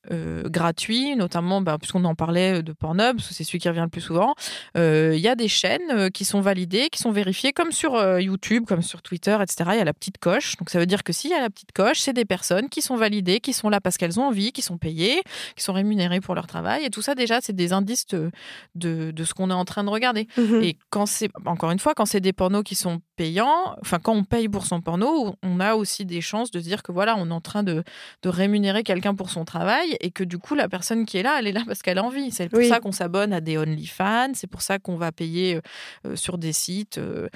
gratuits, 0.46 1.16
notamment, 1.16 1.62
bah, 1.62 1.78
puisqu'on 1.80 2.06
en 2.06 2.14
parlait 2.14 2.62
de 2.62 2.72
Pornhub, 2.72 3.09
parce 3.13 3.28
que 3.28 3.34
c'est 3.34 3.43
celui 3.43 3.60
qui 3.60 3.69
revient 3.69 3.82
le 3.82 3.88
plus 3.88 4.02
souvent, 4.02 4.36
il 4.76 5.17
y 5.17 5.28
a 5.28 5.36
des 5.36 5.48
chaînes 5.48 6.10
qui 6.12 6.26
sont 6.26 6.41
validés, 6.41 6.89
qui 6.91 7.00
sont 7.00 7.12
vérifiés, 7.12 7.54
comme 7.54 7.72
sur 7.72 7.95
euh, 7.95 8.22
YouTube, 8.22 8.65
comme 8.67 8.82
sur 8.82 9.02
Twitter, 9.02 9.38
etc. 9.41 9.72
Il 9.74 9.78
y 9.78 9.82
a 9.82 9.86
la 9.86 9.93
petite 9.93 10.17
coche. 10.17 10.56
Donc 10.58 10.69
ça 10.69 10.80
veut 10.80 10.86
dire 10.86 11.04
que 11.04 11.13
s'il 11.13 11.32
y 11.32 11.34
a 11.34 11.41
la 11.41 11.50
petite 11.50 11.72
coche, 11.72 12.00
c'est 12.00 12.13
des 12.13 12.26
personnes 12.26 12.69
qui 12.69 12.82
sont 12.82 12.95
validées, 12.95 13.39
qui 13.39 13.54
sont 13.54 13.69
là 13.69 13.82
parce 13.82 13.98
qu'elles 13.98 14.19
ont 14.19 14.24
envie, 14.24 14.52
qui 14.52 14.62
sont 14.62 14.78
payées, 14.78 15.22
qui 15.56 15.63
sont 15.63 15.74
rémunérées 15.74 16.22
pour 16.22 16.36
leur 16.36 16.48
travail. 16.48 16.84
Et 16.86 16.89
tout 16.89 17.02
ça, 17.02 17.15
déjà, 17.15 17.39
c'est 17.41 17.56
des 17.56 17.74
indices 17.74 18.08
de, 18.08 18.32
de, 18.76 19.24
ce 19.24 19.34
qu'on 19.34 19.50
est 19.50 19.54
en 19.54 19.65
train 19.65 19.84
de 19.84 19.89
regarder. 19.89 20.28
Mhm. 20.38 20.63
Et 20.63 20.78
quand 20.89 21.06
c'est, 21.06 21.30
encore 21.45 21.72
une 21.72 21.80
fois, 21.80 21.93
quand 21.93 22.06
c'est 22.06 22.22
des 22.22 22.34
pornos 22.34 22.63
qui 22.63 22.76
sont 22.76 23.02
payants, 23.15 23.76
enfin, 23.82 24.00
quand 24.02 24.13
on 24.13 24.24
paye 24.24 24.48
pour 24.48 24.65
son 24.65 24.82
porno, 24.82 25.36
on 25.43 25.60
a 25.60 25.76
aussi 25.76 26.06
des 26.06 26.22
chances 26.22 26.52
de 26.52 26.60
dire 26.60 26.84
que 26.84 26.91
voilà, 26.91 27.15
on 27.17 27.30
est 27.30 27.34
en 27.34 27.41
train 27.41 27.63
de, 27.63 27.84
de 28.24 28.30
rémunérer 28.30 28.84
quelqu'un 28.84 29.15
pour 29.15 29.30
son 29.30 29.45
travail 29.45 29.98
et 30.00 30.12
que 30.12 30.24
du 30.24 30.38
coup, 30.38 30.56
la 30.56 30.69
personne 30.69 31.06
qui 31.06 31.17
est 31.17 31.24
là, 31.24 31.38
elle 31.39 31.48
est 31.48 31.52
là 31.52 31.63
parce 31.65 31.82
qu'elle 31.82 31.98
a 31.98 32.04
envie. 32.04 32.32
C'est 32.32 32.50
pour 32.50 32.63
ça 32.63 32.80
qu'on 32.80 32.88
s'abonne 32.91 33.34
à 33.34 33.41
des 33.41 33.58
OnlyFans, 33.58 34.34
c'est 34.34 34.47
pour 34.47 34.62
ça 34.62 34.80
qu'on 34.80 34.95
va 34.95 35.12
payer 35.12 35.56
euh, 35.56 35.62
euh, 36.06 36.15
sur 36.15 36.38
des 36.38 36.54
sites 36.54 36.97
euh, 36.97 37.28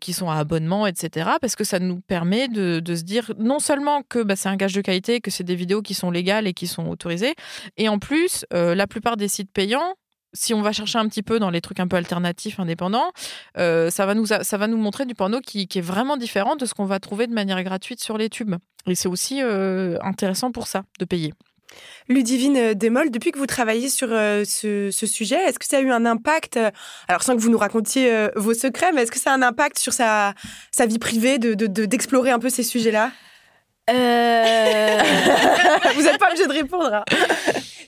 qui 0.00 0.12
sont 0.12 0.30
à 0.30 0.36
abonnement, 0.36 0.86
etc. 0.86 1.30
Parce 1.40 1.56
que 1.56 1.64
ça 1.64 1.78
nous 1.78 2.00
permet 2.00 2.48
de, 2.48 2.82
se 2.86 3.02
dire 3.02 3.32
non 3.38 3.58
seulement 3.58 4.02
que 4.08 4.22
bah, 4.22 4.36
c'est 4.36 4.48
un 4.48 4.56
gage 4.56 4.74
de 4.74 4.80
qualité, 4.80 5.20
que 5.20 5.30
c'est 5.30 5.44
des 5.44 5.54
vidéos 5.54 5.82
qui 5.82 5.94
sont 5.94 6.10
légales 6.10 6.46
et 6.46 6.54
qui 6.54 6.66
sont 6.66 6.86
autorisées, 6.88 7.34
et 7.76 7.88
en 7.88 7.98
plus, 7.98 8.44
la 8.50 8.86
plupart 8.86 9.16
des 9.16 9.28
sites 9.28 9.50
payants, 9.52 9.94
si 10.32 10.54
on 10.54 10.62
va 10.62 10.72
chercher 10.72 10.98
un 10.98 11.08
petit 11.08 11.22
peu 11.22 11.38
dans 11.38 11.50
les 11.50 11.60
trucs 11.60 11.80
un 11.80 11.88
peu 11.88 11.96
alternatifs, 11.96 12.58
indépendants, 12.60 13.12
ça, 13.56 14.06
va 14.06 14.14
nous, 14.14 14.26
ça 14.26 14.56
va 14.56 14.66
nous 14.66 14.76
montrer 14.76 15.06
du 15.06 15.14
porno 15.14 15.40
qui 15.40 15.68
est 15.74 15.80
vraiment 15.80 16.16
différent 16.16 16.56
de 16.56 16.66
ce 16.66 16.74
qu'on 16.74 16.84
va 16.84 17.00
trouver 17.00 17.26
de 17.26 17.32
manière 17.32 17.62
gratuite 17.62 18.02
sur 18.02 18.18
les 18.18 18.28
tubes. 18.28 18.56
Et 18.86 18.94
c'est 18.94 19.08
aussi 19.08 19.40
intéressant 19.40 20.52
pour 20.52 20.66
ça, 20.66 20.84
de 20.98 21.04
payer. 21.04 21.32
Ludivine 22.08 22.56
euh, 22.56 22.74
Desmolles, 22.74 23.10
depuis 23.10 23.32
que 23.32 23.38
vous 23.38 23.46
travaillez 23.46 23.88
sur 23.88 24.08
euh, 24.10 24.44
ce, 24.44 24.90
sujet, 24.90 25.36
est-ce 25.36 25.58
que 25.58 25.66
ça 25.66 25.78
a 25.78 25.80
eu 25.80 25.90
un 25.90 26.06
impact, 26.06 26.56
euh, 26.56 26.70
alors 27.08 27.22
sans 27.22 27.34
que 27.36 27.40
vous 27.40 27.50
nous 27.50 27.58
racontiez 27.58 28.28
vos 28.36 28.54
secrets, 28.54 28.92
mais 28.92 29.02
est-ce 29.02 29.12
que 29.12 29.18
ça 29.18 29.32
a 29.32 29.34
un 29.34 29.42
impact 29.42 29.78
sur 29.78 29.92
sa, 29.92 30.34
vie 30.86 30.98
privée 30.98 31.38
d'explorer 31.38 32.30
de, 32.30 32.32
de, 32.32 32.36
un 32.36 32.38
peu 32.38 32.50
ces 32.50 32.62
sujets-là? 32.62 33.10
Vous 35.94 36.02
n'êtes 36.02 36.18
pas 36.18 36.28
obligé 36.28 36.46
de 36.46 36.52
répondre. 36.52 36.94
Hein 36.94 37.04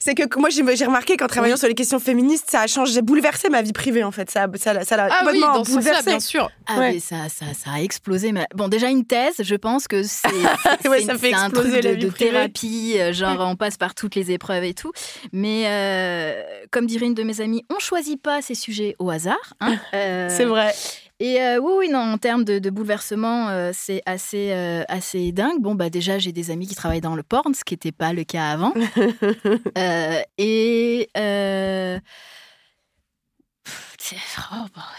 c'est 0.09 0.15
que 0.15 0.39
moi 0.39 0.49
j'ai 0.51 0.85
remarqué 0.85 1.17
qu'en 1.17 1.27
travaillant 1.27 1.57
sur 1.57 1.69
les 1.69 1.75
questions 1.75 1.99
féministes, 1.99 2.51
ça 2.51 2.63
a 2.63 2.67
changé, 2.67 3.03
bouleversé 3.03 3.51
ma 3.51 3.63
vie 3.63 3.73
privée 3.73 4.05
en 4.05 4.11
fait. 4.11 4.31
Ça, 4.31 4.47
ça, 4.55 4.85
ça 4.85 4.97
l'a 4.97 5.09
ah 5.11 5.25
oui, 5.27 5.43
bouleversé. 5.65 6.11
bien 6.11 6.21
sûr. 6.21 6.51
Ah 6.67 6.77
mais 6.79 6.99
ça, 6.99 7.29
ça, 7.29 7.47
ça 7.53 7.73
a 7.73 7.81
explosé. 7.81 8.33
Mais... 8.33 8.47
Bon, 8.55 8.69
déjà 8.69 8.89
une 8.89 9.05
thèse, 9.05 9.37
je 9.41 9.55
pense 9.55 9.87
que 9.87 10.03
c'est 10.03 10.29
ouais, 10.89 11.03
ça 11.03 11.19
fait 11.19 11.35
un 11.35 11.51
truc 11.51 11.73
de, 11.73 11.97
de 11.97 12.09
thérapie, 12.09 12.95
euh, 12.99 13.13
genre 13.13 13.39
on 13.41 13.57
passe 13.57 13.77
par 13.77 13.95
toutes 13.95 14.15
les 14.15 14.31
épreuves 14.31 14.65
et 14.65 14.75
tout. 14.75 14.93
Mais 15.33 15.65
euh, 15.67 16.43
comme 16.71 16.87
dirait 16.87 17.07
une 17.07 17.15
de 17.15 17.23
mes 17.23 17.41
amies, 17.41 17.65
on 17.75 17.79
choisit 17.79 18.21
pas 18.21 18.41
ces 18.41 18.55
sujets 18.55 18.97
au 18.99 19.11
hasard. 19.11 19.55
Hein. 19.61 19.77
Euh, 19.95 20.29
c'est 20.31 20.45
vrai. 20.45 20.75
Et 21.20 21.42
euh, 21.42 21.59
oui, 21.59 21.72
oui, 21.78 21.88
non, 21.88 21.98
en 21.98 22.18
termes 22.18 22.44
de, 22.44 22.70
bouleversement, 22.70 23.48
euh, 23.48 23.72
c'est 23.74 24.02
assez, 24.07 24.52
euh, 24.52 24.85
assez 24.87 25.33
dingue. 25.33 25.61
Bon, 25.61 25.74
bah 25.74 25.90
déjà, 25.90 26.20
j'ai 26.20 26.31
des 26.31 26.52
amis 26.52 26.68
qui 26.68 26.76
travaillent 26.76 27.00
dans 27.00 27.16
le 27.16 27.24
porn, 27.24 27.54
ce 27.54 27.64
qui 27.64 27.74
n'était 27.74 27.90
pas 27.90 28.12
le 28.12 28.22
cas 28.22 28.50
avant. 28.50 28.72
et 30.38 31.09
oh, 31.16 31.46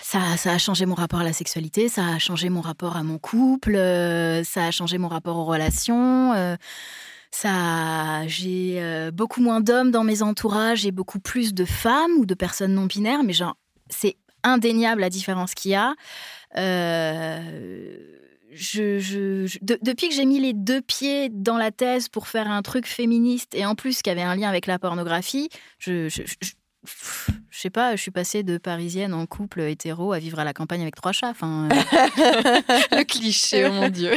ça, 0.01 0.35
ça, 0.35 0.51
a 0.51 0.57
changé 0.57 0.85
mon 0.85 0.95
rapport 0.95 1.21
à 1.21 1.23
la 1.23 1.31
sexualité, 1.31 1.87
ça 1.87 2.05
a 2.05 2.19
changé 2.19 2.49
mon 2.49 2.59
rapport 2.59 2.97
à 2.97 3.03
mon 3.03 3.17
couple, 3.17 3.75
ça 4.43 4.65
a 4.65 4.71
changé 4.71 4.97
mon 4.97 5.07
rapport 5.07 5.37
aux 5.37 5.45
relations. 5.45 6.33
ça, 7.31 8.27
j'ai 8.27 9.09
beaucoup 9.13 9.39
moins 9.39 9.61
d'hommes 9.61 9.91
dans 9.91 10.03
mes 10.03 10.21
entourages 10.21 10.85
et 10.85 10.91
beaucoup 10.91 11.19
plus 11.19 11.53
de 11.53 11.63
femmes 11.63 12.11
ou 12.17 12.25
de 12.25 12.33
personnes 12.33 12.73
non 12.73 12.87
binaires, 12.87 13.23
mais 13.23 13.31
genre, 13.31 13.55
c'est 13.89 14.17
indéniable 14.43 15.01
la 15.01 15.09
différence 15.09 15.53
qu'il 15.53 15.71
y 15.71 15.75
a. 15.75 15.93
Euh, 16.57 17.97
je, 18.51 19.47
depuis 19.61 20.09
que 20.09 20.15
j'ai 20.15 20.25
mis 20.25 20.39
les 20.39 20.53
deux 20.53 20.81
pieds 20.81 21.29
dans 21.29 21.57
la 21.57 21.71
thèse 21.71 22.09
pour 22.09 22.27
faire 22.27 22.49
un 22.49 22.61
truc 22.61 22.87
féministe 22.87 23.53
et 23.55 23.65
en 23.65 23.75
plus 23.75 24.01
qui 24.01 24.09
avait 24.09 24.23
un 24.23 24.35
lien 24.35 24.49
avec 24.49 24.65
la 24.65 24.79
pornographie, 24.79 25.49
je, 25.77 26.09
je, 26.09 26.23
sais 27.51 27.69
pas, 27.69 27.95
je 27.95 28.01
suis 28.01 28.11
passée 28.11 28.41
de 28.43 28.57
parisienne 28.57 29.13
en 29.13 29.25
couple 29.25 29.61
hétéro 29.61 30.13
à 30.13 30.19
vivre 30.19 30.39
à 30.39 30.43
la 30.43 30.53
campagne 30.53 30.81
avec 30.81 30.95
trois 30.95 31.11
chats. 31.11 31.29
Enfin, 31.29 31.65
euh. 31.65 31.75
Le 32.97 33.03
cliché, 33.03 33.65
oh 33.67 33.71
mon 33.71 33.89
Dieu. 33.89 34.11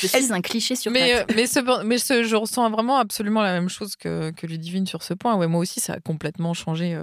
je 0.00 0.06
suis 0.06 0.32
un 0.32 0.40
cliché 0.40 0.74
sur 0.74 0.90
mais, 0.90 1.14
euh, 1.14 1.24
mais, 1.34 1.46
ce, 1.46 1.84
mais 1.84 1.98
ce, 1.98 2.24
je 2.24 2.34
ressens 2.34 2.68
vraiment 2.70 2.96
absolument 2.96 3.42
la 3.42 3.52
même 3.52 3.68
chose 3.68 3.94
que, 3.94 4.32
que 4.32 4.46
Ludivine 4.46 4.86
sur 4.86 5.02
ce 5.02 5.14
point. 5.14 5.36
Ouais, 5.36 5.46
moi 5.46 5.60
aussi, 5.60 5.80
ça 5.80 5.94
a 5.94 6.00
complètement 6.00 6.54
changé 6.54 6.98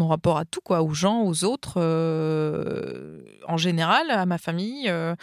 mon 0.00 0.08
rapport 0.08 0.38
à 0.38 0.46
tout, 0.46 0.60
quoi, 0.64 0.82
aux 0.82 0.94
gens, 0.94 1.22
aux 1.22 1.44
autres, 1.44 1.74
euh, 1.76 3.20
en 3.46 3.58
général, 3.58 4.10
à 4.10 4.24
ma 4.24 4.38
famille, 4.38 4.88
euh, 4.88 5.14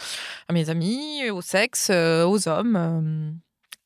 à 0.48 0.52
mes 0.52 0.70
amis, 0.70 1.28
au 1.30 1.42
sexe, 1.42 1.88
euh, 1.90 2.24
aux 2.24 2.48
hommes, 2.48 3.34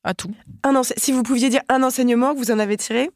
à 0.05 0.13
tout. 0.13 0.31
Un 0.63 0.83
si 0.83 1.13
vous 1.13 1.23
pouviez 1.23 1.49
dire 1.49 1.63
un 1.71 1.83
enseignement 1.83 2.35
que 2.35 2.39
vous 2.39 2.51
en 2.51 2.59
avez 2.59 2.77
tiré? 2.77 3.11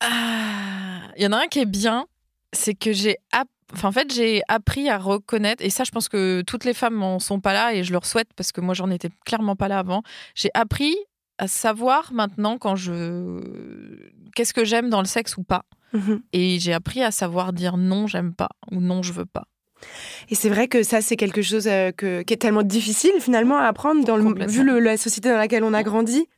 Ah, 0.00 1.12
Il 1.16 1.22
y 1.22 1.26
en 1.26 1.32
a 1.32 1.44
un 1.44 1.46
qui 1.46 1.60
est 1.60 1.72
bien, 1.82 2.06
c'est 2.52 2.74
que 2.74 2.92
j'ai 2.92 3.16
en 3.84 3.92
fait, 3.92 4.12
j'ai 4.12 4.42
appris 4.48 4.88
à 4.88 4.98
reconnaître, 4.98 5.64
et 5.64 5.70
ça, 5.70 5.84
je 5.84 5.92
pense 5.92 6.08
que 6.08 6.42
toutes 6.44 6.64
les 6.64 6.74
femmes 6.74 6.98
n'en 6.98 7.20
sont 7.20 7.38
pas 7.38 7.52
là, 7.52 7.72
et 7.72 7.84
je 7.84 7.92
leur 7.92 8.04
souhaite, 8.04 8.28
parce 8.34 8.50
que 8.50 8.60
moi, 8.60 8.74
j'en 8.74 8.90
étais 8.90 9.10
clairement 9.24 9.54
pas 9.54 9.68
là 9.68 9.78
avant. 9.78 10.02
J'ai 10.34 10.50
appris 10.54 10.96
à 11.38 11.46
savoir 11.46 12.12
maintenant 12.12 12.58
quand 12.58 12.74
je. 12.74 13.40
Qu'est-ce 14.34 14.52
que 14.52 14.64
j'aime 14.64 14.90
dans 14.90 15.00
le 15.00 15.06
sexe 15.06 15.36
ou 15.36 15.44
pas. 15.44 15.64
Mhm. 15.92 16.22
Et 16.32 16.58
j'ai 16.58 16.72
appris 16.72 17.02
à 17.02 17.10
savoir 17.10 17.52
dire 17.52 17.76
non, 17.76 18.06
j'aime 18.06 18.34
pas 18.34 18.50
ou 18.70 18.80
non, 18.80 19.02
je 19.02 19.12
veux 19.12 19.26
pas. 19.26 19.44
Et 20.28 20.34
c'est 20.34 20.50
vrai 20.50 20.68
que 20.68 20.82
ça, 20.82 21.00
c'est 21.00 21.16
quelque 21.16 21.42
chose 21.42 21.66
euh, 21.66 21.90
qui 21.92 22.34
est 22.34 22.40
tellement 22.40 22.62
difficile 22.62 23.12
finalement 23.18 23.58
à 23.58 23.64
apprendre 23.64 24.04
dans 24.04 24.16
le, 24.16 24.46
vu 24.46 24.64
la 24.80 24.96
société 24.96 25.30
dans 25.30 25.38
laquelle 25.38 25.64
on 25.64 25.74
a 25.74 25.82
grandi. 25.82 26.28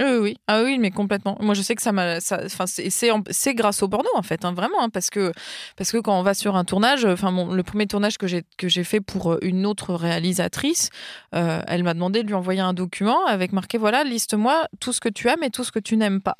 Oui, 0.00 0.16
oui, 0.20 0.36
ah 0.48 0.62
oui, 0.64 0.78
mais 0.78 0.90
complètement. 0.90 1.36
Moi, 1.40 1.54
je 1.54 1.62
sais 1.62 1.76
que 1.76 1.82
ça 1.82 1.92
m'a, 1.92 2.16
enfin, 2.16 2.64
c'est 2.66 3.54
grâce 3.54 3.80
au 3.80 3.88
porno 3.88 4.08
en 4.16 4.22
fait, 4.22 4.44
hein, 4.44 4.52
vraiment, 4.52 4.82
hein, 4.82 4.88
parce 4.88 5.08
que 5.08 5.32
parce 5.76 5.92
que 5.92 5.98
quand 5.98 6.18
on 6.18 6.24
va 6.24 6.34
sur 6.34 6.56
un 6.56 6.64
tournage, 6.64 7.04
enfin, 7.04 7.30
le 7.30 7.62
premier 7.62 7.86
tournage 7.86 8.18
que 8.18 8.26
j'ai 8.26 8.84
fait 8.84 9.00
pour 9.00 9.34
euh, 9.34 9.38
une 9.42 9.64
autre 9.66 9.94
réalisatrice, 9.94 10.90
euh, 11.36 11.62
elle 11.68 11.84
m'a 11.84 11.94
demandé 11.94 12.24
de 12.24 12.26
lui 12.26 12.34
envoyer 12.34 12.60
un 12.60 12.72
document 12.72 13.24
avec 13.26 13.52
marqué 13.52 13.78
voilà, 13.78 14.02
liste-moi 14.02 14.66
tout 14.80 14.92
ce 14.92 15.00
que 15.00 15.08
tu 15.08 15.28
aimes 15.28 15.44
et 15.44 15.50
tout 15.50 15.62
ce 15.62 15.70
que 15.70 15.78
tu 15.78 15.96
n'aimes 15.96 16.20
pas. 16.20 16.34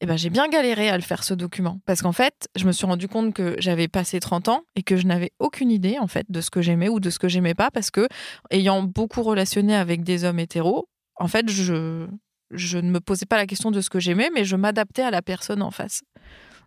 Et 0.00 0.04
eh 0.04 0.06
ben, 0.06 0.16
j'ai 0.16 0.30
bien 0.30 0.48
galéré 0.48 0.88
à 0.88 0.96
le 0.96 1.02
faire 1.04 1.22
ce 1.22 1.34
document 1.34 1.78
parce 1.86 2.02
qu'en 2.02 2.12
fait, 2.12 2.48
je 2.56 2.66
me 2.66 2.72
suis 2.72 2.86
rendu 2.86 3.06
compte 3.06 3.34
que 3.34 3.54
j'avais 3.60 3.86
passé 3.86 4.18
30 4.18 4.48
ans 4.48 4.64
et 4.74 4.82
que 4.82 4.96
je 4.96 5.06
n'avais 5.06 5.30
aucune 5.38 5.70
idée 5.70 5.98
en 6.00 6.08
fait 6.08 6.26
de 6.28 6.40
ce 6.40 6.50
que 6.50 6.60
j'aimais 6.60 6.88
ou 6.88 6.98
de 6.98 7.10
ce 7.10 7.20
que 7.20 7.28
j'aimais 7.28 7.54
pas 7.54 7.70
parce 7.70 7.92
que 7.92 8.08
ayant 8.50 8.82
beaucoup 8.82 9.22
relationné 9.22 9.76
avec 9.76 10.02
des 10.02 10.24
hommes 10.24 10.40
hétéros, 10.40 10.88
en 11.14 11.28
fait, 11.28 11.48
je 11.48 12.08
je 12.50 12.78
ne 12.78 12.90
me 12.90 13.00
posais 13.00 13.26
pas 13.26 13.36
la 13.36 13.46
question 13.46 13.70
de 13.70 13.80
ce 13.80 13.90
que 13.90 14.00
j'aimais, 14.00 14.30
mais 14.34 14.44
je 14.44 14.56
m'adaptais 14.56 15.02
à 15.02 15.10
la 15.10 15.22
personne 15.22 15.62
en 15.62 15.70
face 15.70 16.02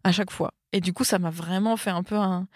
à 0.03 0.11
chaque 0.11 0.31
fois. 0.31 0.51
Et 0.71 0.81
du 0.81 0.93
coup, 0.93 1.03
ça 1.03 1.19
m'a 1.19 1.29
vraiment 1.29 1.77
fait 1.77 1.89
un 1.89 2.03
peu 2.03 2.15
un, 2.15 2.47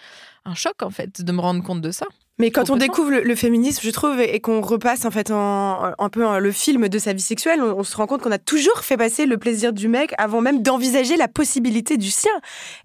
choc, 0.53 0.81
en 0.81 0.89
fait, 0.89 1.21
de 1.21 1.31
me 1.31 1.39
rendre 1.39 1.63
compte 1.63 1.81
de 1.81 1.91
ça. 1.91 2.07
Mais 2.39 2.51
quand 2.51 2.69
on 2.69 2.75
découvre 2.75 3.09
le, 3.09 3.35
féminisme, 3.35 3.81
je 3.83 3.89
trouve, 3.89 4.19
et 4.19 4.39
qu'on 4.39 4.61
repasse 4.61 5.05
en 5.05 5.11
fait 5.11 5.31
en, 5.31 5.93
un 5.97 6.09
peu 6.09 6.37
le 6.37 6.51
film 6.51 6.87
de 6.87 6.99
sa 6.99 7.13
vie 7.13 7.21
sexuelle, 7.21 7.63
on, 7.63 7.83
se 7.83 7.97
rend 7.97 8.05
compte 8.05 8.21
qu'on 8.21 8.31
a 8.31 8.37
toujours 8.37 8.79
fait 8.79 8.95
passer 8.95 9.25
le 9.25 9.37
plaisir 9.37 9.73
du 9.73 9.87
mec 9.87 10.13
avant 10.19 10.39
même 10.41 10.61
d'envisager 10.61 11.17
la 11.17 11.27
possibilité 11.27 11.97
du 11.97 12.11
sien. 12.11 12.31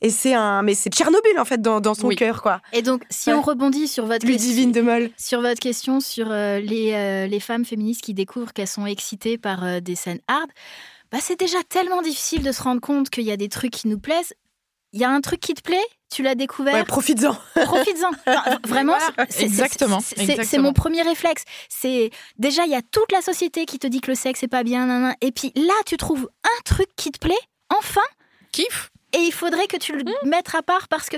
Et 0.00 0.08
c'est 0.08 0.32
un, 0.32 0.62
mais 0.62 0.74
c'est 0.74 0.90
Tchernobyl 0.90 1.38
en 1.38 1.44
fait 1.44 1.60
dans, 1.60 1.82
son 1.94 2.08
cœur, 2.08 2.40
quoi. 2.40 2.60
Et 2.72 2.80
donc, 2.80 3.02
si 3.10 3.30
on 3.30 3.42
rebondit 3.42 3.88
sur 3.88 4.06
votre 4.06 4.26
question, 4.26 4.70
de 4.70 4.80
Moll. 4.80 5.10
sur 5.18 5.42
votre 5.42 5.60
question 5.60 6.00
sur 6.00 6.30
euh, 6.30 6.58
les, 6.58 6.92
euh, 6.94 7.26
les 7.26 7.40
femmes 7.40 7.66
féministes 7.66 8.02
qui 8.02 8.14
découvrent 8.14 8.54
qu'elles 8.54 8.66
sont 8.66 8.86
excitées 8.86 9.36
par 9.36 9.64
euh, 9.64 9.80
des 9.80 9.96
scènes 9.96 10.20
hard. 10.28 10.48
Bah, 11.10 11.18
c'est 11.20 11.38
déjà 11.38 11.58
tellement 11.68 12.00
difficile 12.00 12.42
de 12.42 12.52
se 12.52 12.62
rendre 12.62 12.80
compte 12.80 13.10
qu'il 13.10 13.24
y 13.24 13.32
a 13.32 13.36
des 13.36 13.50
trucs 13.50 13.72
qui 13.72 13.88
nous 13.88 13.98
plaisent 13.98 14.32
il 14.92 15.00
y 15.00 15.04
a 15.04 15.10
un 15.10 15.20
truc 15.20 15.40
qui 15.40 15.54
te 15.54 15.62
plaît, 15.62 15.84
tu 16.12 16.22
l'as 16.22 16.35
découvert. 16.35 16.75
Ouais, 16.75 16.85
profites-en. 16.85 17.35
Profites-en. 17.64 18.11
vraiment, 18.68 18.96
c'est, 19.31 19.44
exactement. 19.44 20.01
C'est, 20.01 20.59
mon 20.59 20.72
premier 20.72 21.03
réflexe. 21.03 21.44
C'est 21.68 22.11
déjà 22.38 22.64
il 22.64 22.70
y 22.70 22.77
a 22.77 22.83
toute 22.83 23.11
la 23.12 23.22
société 23.22 23.64
qui 23.64 23.79
te 23.79 23.87
dit 23.87 24.01
que 24.01 24.11
le 24.11 24.14
sexe 24.14 24.40
c'est 24.40 24.48
pas 24.48 24.62
bien, 24.62 25.14
et 25.20 25.33
puis 25.33 25.53
là 25.57 25.75
tu 25.87 25.96
trouves 25.96 26.29
un 26.44 26.62
truc 26.64 26.88
qui 26.96 27.11
te 27.11 27.18
plaît, 27.18 27.35
enfin. 27.70 28.03
Kiff. 28.53 28.90
Et 29.14 29.20
il 29.20 29.33
faudrait 29.33 29.66
que 29.66 29.77
tu 29.77 29.92
le 29.96 30.05
mmh. 30.05 30.29
mettes 30.29 30.55
à 30.55 30.62
part 30.62 30.88
parce 30.88 31.09
que 31.09 31.16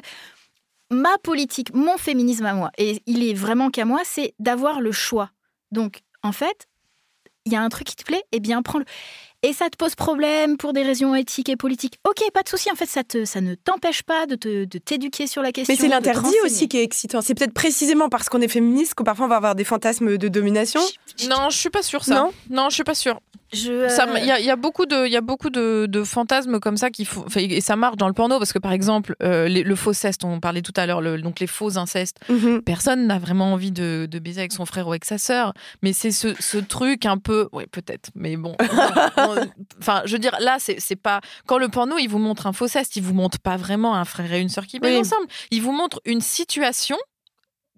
ma 0.91 1.17
politique, 1.19 1.75
mon 1.75 1.97
féminisme 1.97 2.47
à 2.47 2.55
moi, 2.55 2.71
et 2.79 3.03
il 3.07 3.29
est 3.29 3.35
vraiment 3.35 3.71
qu'à 3.71 3.85
moi, 3.85 4.03
c'est 4.05 4.35
d'avoir 4.39 4.81
le 4.81 4.93
choix. 4.93 5.31
Donc 5.73 6.03
en 6.23 6.33
fait, 6.33 6.69
il 7.45 7.53
y 7.53 7.57
a 7.57 7.63
un 7.63 7.69
truc 7.69 7.87
qui 7.87 7.97
te 7.97 8.05
plaît, 8.05 8.25
et 8.33 8.37
eh 8.37 8.41
bien 8.41 8.63
prends-le 8.63 8.85
et 9.45 9.53
ça 9.53 9.69
te 9.69 9.77
pose 9.77 9.95
problème 9.95 10.57
pour 10.57 10.73
des 10.73 10.83
raisons 10.83 11.15
éthiques 11.15 11.51
et 11.51 11.57
politiques. 11.57 11.99
Ok, 12.09 12.23
pas 12.33 12.43
de 12.43 12.49
souci. 12.49 12.71
En 12.73 12.75
fait, 12.75 12.87
ça, 12.87 13.05
te, 13.05 13.27
ça 13.27 13.43
ne 13.43 13.55
t'empêche 13.55 14.03
pas 14.03 14.25
de, 14.27 14.37
te, 14.37 14.65
de 14.65 14.79
t'éduquer 14.79 15.27
sur 15.27 15.43
la 15.43 15.53
question. 15.53 15.75
Mais 15.75 15.79
c'est 15.79 15.89
l'interdit 15.89 16.35
aussi 16.45 16.67
qui 16.67 16.79
est 16.79 16.83
excitant. 16.83 17.21
C'est 17.21 17.35
peut-être 17.35 17.53
précisément 17.53 18.09
parce 18.09 18.31
qu'on 18.31 18.41
est 18.41 18.49
féministe 18.49 18.95
que 18.95 19.03
parfois 19.03 19.27
on 19.27 19.29
va 19.29 19.37
avoir 19.37 19.55
des 19.55 19.65
fantasmes 19.65 20.17
de 20.17 20.29
domination. 20.29 20.81
Non, 21.29 21.51
je 21.51 21.59
suis 21.59 21.71
pas 21.71 21.83
sûre 21.83 22.05
ça. 22.05 22.15
Non, 22.15 22.33
non 22.49 22.71
je 22.71 22.75
suis 22.75 22.85
pas 22.85 22.95
sûre. 22.95 23.21
Euh, 23.67 23.89
il 24.19 24.45
y, 24.45 24.51
a 24.51 24.57
beaucoup 24.57 24.87
de, 24.87 25.07
il 25.07 25.13
y 25.13 25.17
a 25.17 25.21
beaucoup 25.21 25.51
de, 25.51 26.03
fantasmes 26.05 26.59
comme 26.61 26.77
ça 26.77 26.91
qui 26.91 27.05
font, 27.05 27.25
et 27.37 27.61
ça 27.61 27.77
marche 27.77 27.97
dans 27.97 28.09
le 28.09 28.15
porno 28.15 28.39
parce 28.39 28.53
que 28.53 28.59
par 28.59 28.73
exemple 28.73 29.15
euh, 29.23 29.49
le 29.49 29.77
faux 29.77 29.93
ceste, 29.93 30.25
on 30.25 30.41
parlait 30.41 30.63
tout 30.63 30.73
à 30.77 30.87
l'heure, 30.87 31.03
donc 31.21 31.41
les 31.41 31.47
faux 31.47 31.79
incestes, 31.79 32.19
mhm. 32.29 32.63
personne 32.63 33.07
n'a 33.07 33.19
vraiment 33.19 33.53
envie 33.53 33.73
de, 33.73 34.09
baiser 34.23 34.41
avec 34.41 34.53
son 34.53 34.67
frère 34.67 34.87
ou 34.87 34.91
avec 34.91 35.05
sa 35.05 35.19
sœur, 35.19 35.53
mais 35.83 35.93
c'est 35.93 36.11
ce, 36.11 36.59
truc 36.59 37.07
un 37.07 37.19
peu, 37.19 37.49
oui 37.53 37.65
peut-être, 37.71 38.11
mais 38.15 38.37
bon, 38.37 38.57
enfin 39.81 40.03
je 40.05 40.13
veux 40.13 40.19
dire 40.19 40.37
là 40.41 40.59
c'est 40.59 40.97
pas 40.97 41.21
quand 41.47 41.59
le 41.59 41.69
porno 41.69 41.97
il 41.99 42.09
vous 42.09 42.19
montre 42.19 42.47
un 42.47 42.53
faux 42.53 42.69
ceste, 42.69 42.97
il 42.97 43.03
vous 43.03 43.15
montre 43.15 43.39
pas 43.39 43.57
vraiment 43.57 43.95
un 43.95 44.05
frère 44.05 44.33
et 44.33 44.41
une 44.41 44.49
sœur 44.49 44.67
qui 44.67 44.81
baisent 44.81 44.99
ensemble, 44.99 45.27
il 45.51 45.63
vous 45.63 45.73
montre 45.73 46.01
une 46.05 46.21
situation 46.21 46.97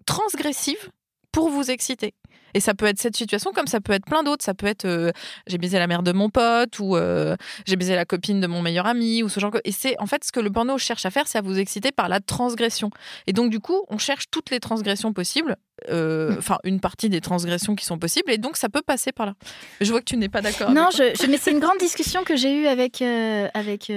transgressive 0.05 0.89
pour 1.31 1.49
vous 1.49 1.69
exciter. 1.69 2.13
Et 2.57 2.59
ça 2.59 2.73
peut 2.73 2.87
être 2.87 2.97
cette 2.97 3.15
situation 3.15 3.51
comme 3.53 3.67
ça 3.67 3.79
peut 3.79 3.93
être 3.93 4.07
plein 4.07 4.23
d'autres. 4.23 4.43
Ça 4.43 4.55
peut 4.55 4.65
être 4.65 4.85
euh, 4.85 5.11
j'ai 5.45 5.59
baisé 5.59 5.77
la 5.77 5.85
mère 5.85 6.01
de 6.01 6.11
mon 6.11 6.31
pote 6.31 6.79
ou 6.79 6.95
euh, 6.95 7.35
j'ai 7.67 7.75
baisé 7.75 7.93
la 7.93 8.03
copine 8.03 8.41
de 8.41 8.47
mon 8.47 8.63
meilleur 8.63 8.87
ami 8.87 9.21
ou 9.21 9.29
ce 9.29 9.39
genre. 9.39 9.51
Et 9.63 9.71
c'est 9.71 9.95
en 9.99 10.07
fait 10.07 10.23
ce 10.23 10.31
que 10.31 10.39
le 10.39 10.49
porno 10.49 10.75
cherche 10.79 11.05
à 11.05 11.11
faire, 11.11 11.27
c'est 11.27 11.37
à 11.37 11.43
vous 11.43 11.59
exciter 11.59 11.91
par 11.91 12.09
la 12.09 12.19
transgression. 12.19 12.89
Et 13.27 13.33
donc 13.33 13.51
du 13.51 13.59
coup, 13.59 13.85
on 13.89 13.99
cherche 13.99 14.31
toutes 14.31 14.49
les 14.49 14.59
transgressions 14.59 15.13
possibles. 15.13 15.55
Euh, 15.91 16.31
mm. 16.31 16.37
Enfin, 16.39 16.57
une 16.63 16.79
partie 16.79 17.09
des 17.09 17.21
transgressions 17.21 17.75
qui 17.75 17.85
sont 17.85 17.99
possibles, 17.99 18.31
et 18.31 18.39
donc 18.39 18.57
ça 18.57 18.69
peut 18.69 18.81
passer 18.81 19.11
par 19.11 19.27
là. 19.27 19.33
Je 19.79 19.91
vois 19.91 19.99
que 19.99 20.05
tu 20.05 20.17
n'es 20.17 20.27
pas 20.27 20.41
d'accord. 20.41 20.71
Non, 20.71 20.89
je, 20.91 21.27
mais 21.27 21.37
c'est 21.37 21.51
une 21.51 21.59
grande 21.59 21.77
discussion 21.77 22.23
que 22.23 22.35
j'ai 22.35 22.59
eue 22.59 22.65
avec 22.65 23.03
avec 23.03 23.91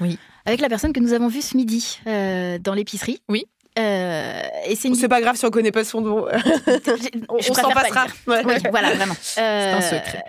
oui. 0.00 0.18
Avec 0.46 0.60
la 0.60 0.68
personne 0.70 0.94
que 0.94 1.00
nous 1.00 1.12
avons 1.12 1.28
vue 1.28 1.42
ce 1.42 1.58
midi 1.58 2.00
dans 2.06 2.72
l'épicerie. 2.74 3.20
Oui. 3.28 3.44
Euh, 3.78 4.42
et 4.66 4.76
c'est 4.76 5.08
pas 5.08 5.20
grave 5.20 5.36
si 5.36 5.44
on 5.44 5.50
connaît 5.50 5.72
pas 5.72 5.84
son 5.84 6.00
nom. 6.00 6.26
on, 7.28 7.42
s'en 7.42 7.70
passera. 7.70 8.06
voilà, 8.26 8.94
vraiment. 8.94 9.16
c'est 9.20 9.40
un 9.40 9.80
secret. 9.80 10.24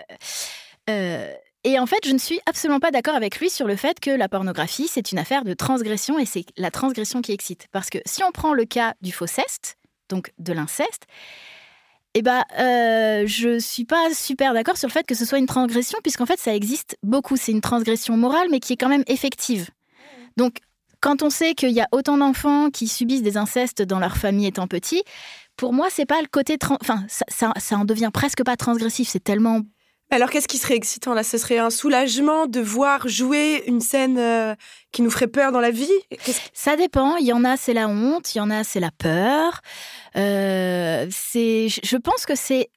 Euh, 0.89 1.31
et 1.63 1.79
en 1.79 1.85
fait, 1.85 2.05
je 2.05 2.11
ne 2.11 2.17
suis 2.17 2.39
absolument 2.45 2.79
pas 2.79 2.91
d'accord 2.91 3.15
avec 3.15 3.39
lui 3.39 3.49
sur 3.49 3.67
le 3.67 3.75
fait 3.75 3.99
que 3.99 4.11
la 4.11 4.29
pornographie, 4.29 4.87
c'est 4.87 5.11
une 5.11 5.17
affaire 5.17 5.43
de 5.43 5.53
transgression 5.53 6.19
et 6.19 6.25
c'est 6.25 6.45
la 6.57 6.71
transgression 6.71 7.21
qui 7.21 7.31
excite. 7.31 7.67
Parce 7.71 7.89
que 7.89 7.97
si 8.05 8.23
on 8.23 8.31
prend 8.31 8.53
le 8.53 8.65
cas 8.65 8.93
du 9.01 9.11
fauceste, 9.11 9.77
donc 10.09 10.31
de 10.37 10.53
l'inceste, 10.53 11.05
eh 12.13 12.21
ben, 12.21 12.43
euh, 12.59 13.23
je 13.27 13.59
suis 13.59 13.83
pas 13.83 14.13
super 14.13 14.53
d'accord 14.53 14.77
sur 14.77 14.87
le 14.87 14.93
fait 14.93 15.05
que 15.05 15.15
ce 15.15 15.25
soit 15.25 15.37
une 15.37 15.47
transgression, 15.47 15.99
puisqu'en 16.01 16.25
fait, 16.25 16.39
ça 16.39 16.55
existe 16.55 16.97
beaucoup. 17.03 17.35
C'est 17.35 17.51
une 17.51 17.61
transgression 17.61 18.15
morale, 18.15 18.47
mais 18.49 18.59
qui 18.59 18.73
est 18.73 18.77
quand 18.77 18.87
même 18.87 19.03
effective. 19.07 19.69
Donc, 20.37 20.57
quand 21.05 21.21
on 21.21 21.29
sait 21.29 21.53
qu'il 21.53 21.69
y 21.69 21.81
a 21.81 21.87
autant 21.91 22.17
d'enfants 22.17 22.71
qui 22.71 22.87
subissent 22.87 23.21
des 23.21 23.37
incestes 23.37 23.83
dans 23.83 23.99
leur 23.99 24.17
famille 24.17 24.47
étant 24.47 24.65
petits, 24.65 25.03
pour 25.55 25.71
moi, 25.71 25.89
c'est 25.91 26.07
pas 26.07 26.19
le 26.19 26.27
côté. 26.27 26.57
Enfin, 26.81 27.05
ça, 27.07 27.53
ça, 27.55 27.77
en 27.77 27.85
devient 27.85 28.09
presque 28.11 28.43
pas 28.43 28.55
transgressif. 28.55 29.07
C'est 29.07 29.23
tellement 29.23 29.61
Alors 30.09 30.31
qu'est-ce 30.31 30.47
qui 30.47 30.57
serait 30.57 30.73
excitant 30.73 31.13
là? 31.13 31.23
Ce 31.23 31.37
serait 31.37 31.59
un 31.59 31.69
soulagement 31.69 32.47
de 32.47 32.59
voir 32.59 33.07
jouer 33.07 33.63
une 33.67 33.81
scène 33.81 34.17
euh, 34.17 34.55
qui 34.91 35.03
nous 35.03 35.11
ferait 35.11 35.27
peur 35.27 35.51
dans 35.51 35.59
la 35.59 35.69
vie? 35.69 35.91
Ça 36.53 36.75
dépend. 36.75 37.17
Il 37.17 37.27
y 37.27 37.33
en 37.33 37.45
a, 37.45 37.55
c'est 37.55 37.75
la 37.75 37.87
honte. 37.87 38.33
Il 38.33 38.39
y 38.39 38.41
en 38.41 38.49
a, 38.49 38.63
c'est 38.63 38.79
la 38.79 38.89
peur. 38.89 39.61
Euh, 40.15 41.05
c'est, 41.11 41.67
je 41.69 41.97
pense 41.97 42.25
que 42.25 42.33
c'est, 42.33 42.71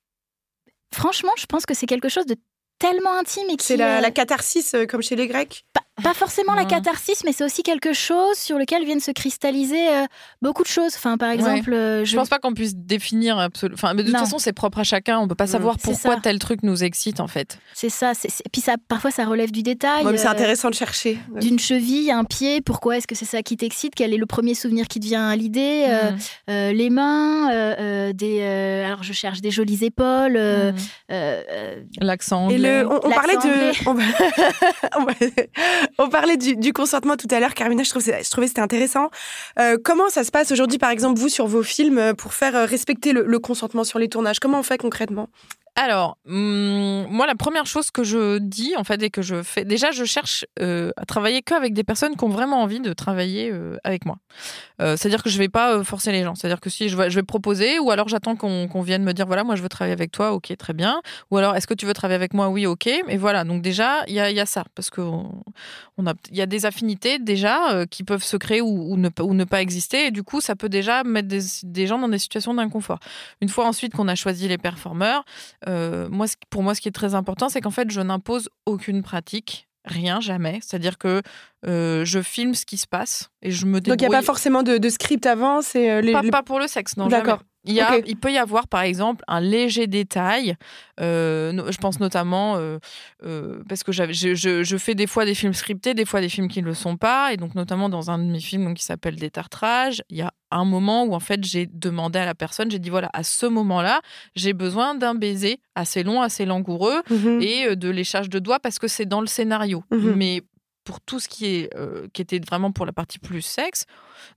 franchement, 0.92 1.32
je 1.38 1.46
pense 1.46 1.64
que 1.64 1.72
c'est 1.72 1.86
quelque 1.86 2.10
chose 2.10 2.26
de 2.26 2.36
tellement 2.78 3.14
intime 3.14 3.48
et 3.48 3.56
qui. 3.56 3.64
C'est 3.64 3.78
la, 3.78 4.10
catharsis 4.10 4.76
comme 4.86 5.00
chez 5.00 5.16
les 5.16 5.28
Grecs? 5.28 5.64
Pas 5.72 5.87
forcément 6.14 6.54
la 6.54 6.64
catharsis, 6.64 7.24
mais 7.24 7.32
c'est 7.32 7.44
aussi 7.44 7.62
quelque 7.62 7.92
chose 7.92 8.36
sur 8.36 8.58
lequel 8.58 8.84
viennent 8.84 9.00
se 9.00 9.10
cristalliser 9.10 9.88
euh, 9.88 10.06
beaucoup 10.42 10.62
de 10.62 10.68
choses. 10.68 10.92
Enfin, 10.96 11.16
par 11.18 11.30
exemple, 11.30 11.72
euh, 11.72 12.04
je... 12.04 12.16
pense 12.16 12.28
pas 12.28 12.38
qu'on 12.38 12.54
puisse 12.54 12.76
définir 12.76 13.38
absolument. 13.38 13.74
Enfin, 13.74 13.94
mais 13.94 14.02
de 14.02 14.10
toute 14.10 14.18
façon, 14.18 14.38
c'est 14.38 14.52
propre 14.52 14.80
à 14.80 14.84
chacun. 14.84 15.18
On 15.18 15.28
peut 15.28 15.34
pas 15.34 15.44
mm. 15.44 15.48
savoir 15.48 15.76
pourquoi 15.78 16.16
tel 16.16 16.38
truc 16.38 16.62
nous 16.62 16.84
excite 16.84 17.20
en 17.20 17.26
fait. 17.26 17.58
C'est 17.74 17.88
ça. 17.88 18.12
Et 18.24 18.48
puis 18.50 18.60
ça, 18.60 18.74
parfois, 18.88 19.10
ça 19.10 19.24
relève 19.24 19.50
du 19.50 19.62
détail. 19.62 20.04
c'est 20.16 20.26
euh, 20.26 20.30
intéressant 20.30 20.70
de 20.70 20.74
chercher. 20.74 21.18
D'une 21.40 21.58
cheville, 21.58 22.10
un 22.10 22.24
pied. 22.24 22.60
Pourquoi 22.60 22.98
est-ce 22.98 23.06
que 23.06 23.14
c'est 23.14 23.24
ça 23.24 23.42
qui 23.42 23.56
t'excite? 23.56 23.94
Quel 23.94 24.12
est 24.14 24.18
le 24.18 24.26
premier 24.26 24.54
souvenir 24.54 24.88
qui 24.88 25.00
te 25.00 25.06
vient 25.06 25.28
à 25.28 25.36
l'idée? 25.36 25.86
Mm. 26.48 26.52
Les 26.72 26.90
mains. 26.90 28.12
des. 28.12 28.42
alors, 28.86 29.02
je 29.02 29.12
cherche 29.12 29.40
des 29.40 29.50
jolies 29.50 29.84
épaules. 29.84 30.38
Mm. 30.38 30.74
L'accent. 32.00 32.50
Et 32.50 32.58
le, 32.58 32.86
on, 32.86 33.10
parlait 33.10 33.36
de. 33.36 33.68
On 35.98 36.08
parlait 36.08 36.36
du, 36.36 36.72
consentement 36.72 37.16
tout 37.16 37.28
à 37.30 37.40
l'heure, 37.40 37.54
Carmina, 37.54 37.82
je, 37.82 37.90
trouvais 37.90 38.20
que 38.20 38.48
c'était 38.48 38.60
intéressant. 38.60 39.10
Euh, 39.58 39.76
comment 39.82 40.08
ça 40.08 40.24
se 40.24 40.30
passe 40.30 40.52
aujourd'hui, 40.52 40.78
par 40.78 40.90
exemple, 40.90 41.18
vous, 41.18 41.28
sur 41.28 41.46
vos 41.46 41.62
films, 41.62 41.98
euh, 41.98 42.14
pour 42.14 42.34
faire 42.34 42.54
euh, 42.56 42.64
respecter 42.64 43.12
le 43.12 43.38
consentement 43.38 43.84
sur 43.84 43.98
les 43.98 44.08
tournages? 44.08 44.40
Comment 44.40 44.60
on 44.60 44.62
fait 44.62 44.78
concrètement? 44.78 45.28
Alors, 45.80 46.18
hum, 46.26 47.06
moi, 47.08 47.28
la 47.28 47.36
première 47.36 47.66
chose 47.66 47.92
que 47.92 48.02
je 48.02 48.38
dis, 48.38 48.74
en 48.76 48.82
fait, 48.82 49.00
et 49.00 49.10
que 49.10 49.22
je 49.22 49.44
fais, 49.44 49.64
déjà, 49.64 49.92
je 49.92 50.04
cherche 50.04 50.44
euh, 50.60 50.90
à 50.96 51.06
travailler 51.06 51.40
qu'avec 51.40 51.72
des 51.72 51.84
personnes 51.84 52.16
qui 52.16 52.24
ont 52.24 52.28
vraiment 52.28 52.60
envie 52.60 52.80
de 52.80 52.92
travailler 52.92 53.52
euh, 53.52 53.76
avec 53.84 54.04
moi. 54.04 54.16
Euh, 54.82 54.96
c'est-à-dire 54.96 55.22
que 55.22 55.30
je 55.30 55.38
vais 55.38 55.48
pas 55.48 55.84
forcer 55.84 56.10
les 56.10 56.24
gens. 56.24 56.34
C'est-à-dire 56.34 56.58
que 56.58 56.68
si 56.68 56.88
je 56.88 56.96
vais, 56.96 57.22
proposer, 57.22 57.78
ou 57.78 57.92
alors 57.92 58.08
j'attends 58.08 58.34
qu'on 58.34 58.82
vienne 58.82 59.04
me 59.04 59.12
dire, 59.12 59.26
voilà, 59.26 59.44
moi, 59.44 59.54
je 59.54 59.62
veux 59.62 59.68
travailler 59.68 59.92
avec 59.92 60.10
toi, 60.10 60.32
ok, 60.32 60.52
très 60.58 60.72
bien. 60.72 61.00
Ou 61.30 61.36
alors, 61.36 61.54
est-ce 61.54 61.68
que 61.68 61.74
tu 61.74 61.86
veux 61.86 61.94
travailler 61.94 62.16
avec 62.16 62.34
moi? 62.34 62.48
Oui, 62.48 62.66
ok. 62.66 62.88
Et 62.88 63.16
voilà. 63.16 63.44
Donc 63.44 63.62
déjà, 63.62 64.02
il 64.08 64.14
y 64.14 64.20
a, 64.20 64.46
ça, 64.46 64.64
parce 64.74 64.90
que 64.90 65.00
on, 65.00 66.04
y 66.32 66.40
a 66.40 66.46
des 66.46 66.66
affinités 66.66 67.20
déjà 67.20 67.86
qui 67.86 68.02
peuvent 68.02 68.24
se 68.24 68.36
créer 68.36 68.60
ou, 68.62 68.96
ne, 68.96 69.10
ne 69.32 69.44
pas 69.44 69.62
exister. 69.62 70.06
Et 70.06 70.10
du 70.10 70.24
coup, 70.24 70.40
ça 70.40 70.56
peut 70.56 70.68
déjà 70.68 71.04
mettre 71.04 71.28
des 71.28 71.86
gens 71.86 72.00
dans 72.00 72.08
des 72.08 72.18
situations 72.18 72.54
d'inconfort. 72.54 72.98
Une 73.40 73.48
fois 73.48 73.66
ensuite 73.66 73.94
qu'on 73.94 74.08
a 74.08 74.16
choisi 74.16 74.48
les 74.48 74.58
performeurs 74.58 75.24
euh, 75.68 76.08
moi, 76.10 76.26
pour 76.50 76.62
moi, 76.62 76.74
ce 76.74 76.80
qui 76.80 76.88
est 76.88 76.92
très 76.92 77.14
important, 77.14 77.48
c'est 77.48 77.60
qu'en 77.60 77.70
fait, 77.70 77.90
je 77.90 78.00
n'impose 78.00 78.48
aucune 78.66 79.02
pratique, 79.02 79.68
rien, 79.84 80.20
jamais. 80.20 80.60
C'est-à-dire 80.62 80.98
que 80.98 81.22
euh, 81.66 82.04
je 82.04 82.20
filme 82.20 82.54
ce 82.54 82.64
qui 82.66 82.78
se 82.78 82.86
passe 82.86 83.30
et 83.42 83.50
je 83.50 83.66
me 83.66 83.80
débrouille. 83.80 83.96
Donc, 83.96 84.02
il 84.02 84.08
n'y 84.08 84.14
a 84.14 84.18
pas 84.18 84.24
forcément 84.24 84.62
de, 84.62 84.88
script 84.88 85.26
avant 85.26 85.62
c'est 85.62 85.90
euh, 85.90 86.00
les, 86.00 86.12
pas, 86.30 86.42
pour 86.42 86.58
le 86.58 86.66
sexe, 86.66 86.96
non. 86.96 87.08
D'accord. 87.08 87.42
Il, 87.68 88.02
il, 88.06 88.16
peut 88.16 88.32
y 88.32 88.38
avoir, 88.38 88.66
par 88.66 88.80
exemple, 88.80 89.22
un 89.28 89.40
léger 89.40 89.86
détail. 89.86 90.56
Euh, 91.00 91.70
je 91.70 91.76
pense 91.76 92.00
notamment 92.00 92.56
euh, 92.56 92.78
euh, 93.24 93.62
parce 93.68 93.84
que 93.84 93.92
je, 93.92 94.04
je, 94.12 94.76
fais 94.78 94.94
des 94.94 95.06
fois 95.06 95.24
des 95.24 95.34
films 95.34 95.52
scriptés, 95.52 95.94
des 95.94 96.04
fois 96.04 96.20
des 96.20 96.28
films 96.28 96.48
qui 96.48 96.62
ne 96.62 96.66
le 96.66 96.74
sont 96.74 96.96
pas. 96.96 97.32
Et 97.32 97.36
donc, 97.36 97.54
notamment 97.54 97.88
dans 97.88 98.10
un 98.10 98.18
de 98.18 98.24
mes 98.24 98.40
films 98.40 98.74
qui 98.74 98.82
s'appelle 98.82 99.16
Détartrage, 99.16 100.02
il 100.08 100.16
y 100.16 100.22
a 100.22 100.32
un 100.50 100.64
moment 100.64 101.04
où, 101.04 101.14
en 101.14 101.20
fait, 101.20 101.44
j'ai 101.44 101.66
demandé 101.66 102.18
à 102.18 102.24
la 102.24 102.34
personne, 102.34 102.70
j'ai 102.70 102.78
dit 102.78 102.90
voilà, 102.90 103.10
à 103.12 103.22
ce 103.22 103.44
moment-là, 103.46 104.00
j'ai 104.34 104.54
besoin 104.54 104.94
d'un 104.94 105.14
baiser 105.14 105.60
assez 105.74 106.02
long, 106.02 106.22
assez 106.22 106.46
langoureux 106.46 107.02
mmh 107.10 107.28
et 107.40 107.76
de 107.76 107.90
léchage 107.90 108.28
de 108.30 108.38
doigts 108.38 108.58
parce 108.58 108.78
que 108.78 108.88
c'est 108.88 109.06
dans 109.06 109.20
le 109.20 109.26
scénario. 109.26 109.84
Mmh 109.90 110.10
Mais 110.16 110.42
pour 110.88 111.02
tout 111.02 111.20
ce 111.20 111.28
qui, 111.28 111.44
est, 111.44 111.70
qui 112.14 112.22
était 112.22 112.38
vraiment 112.38 112.72
pour 112.72 112.86
la 112.86 112.92
partie 112.92 113.18
plus 113.18 113.42
sexe, 113.42 113.84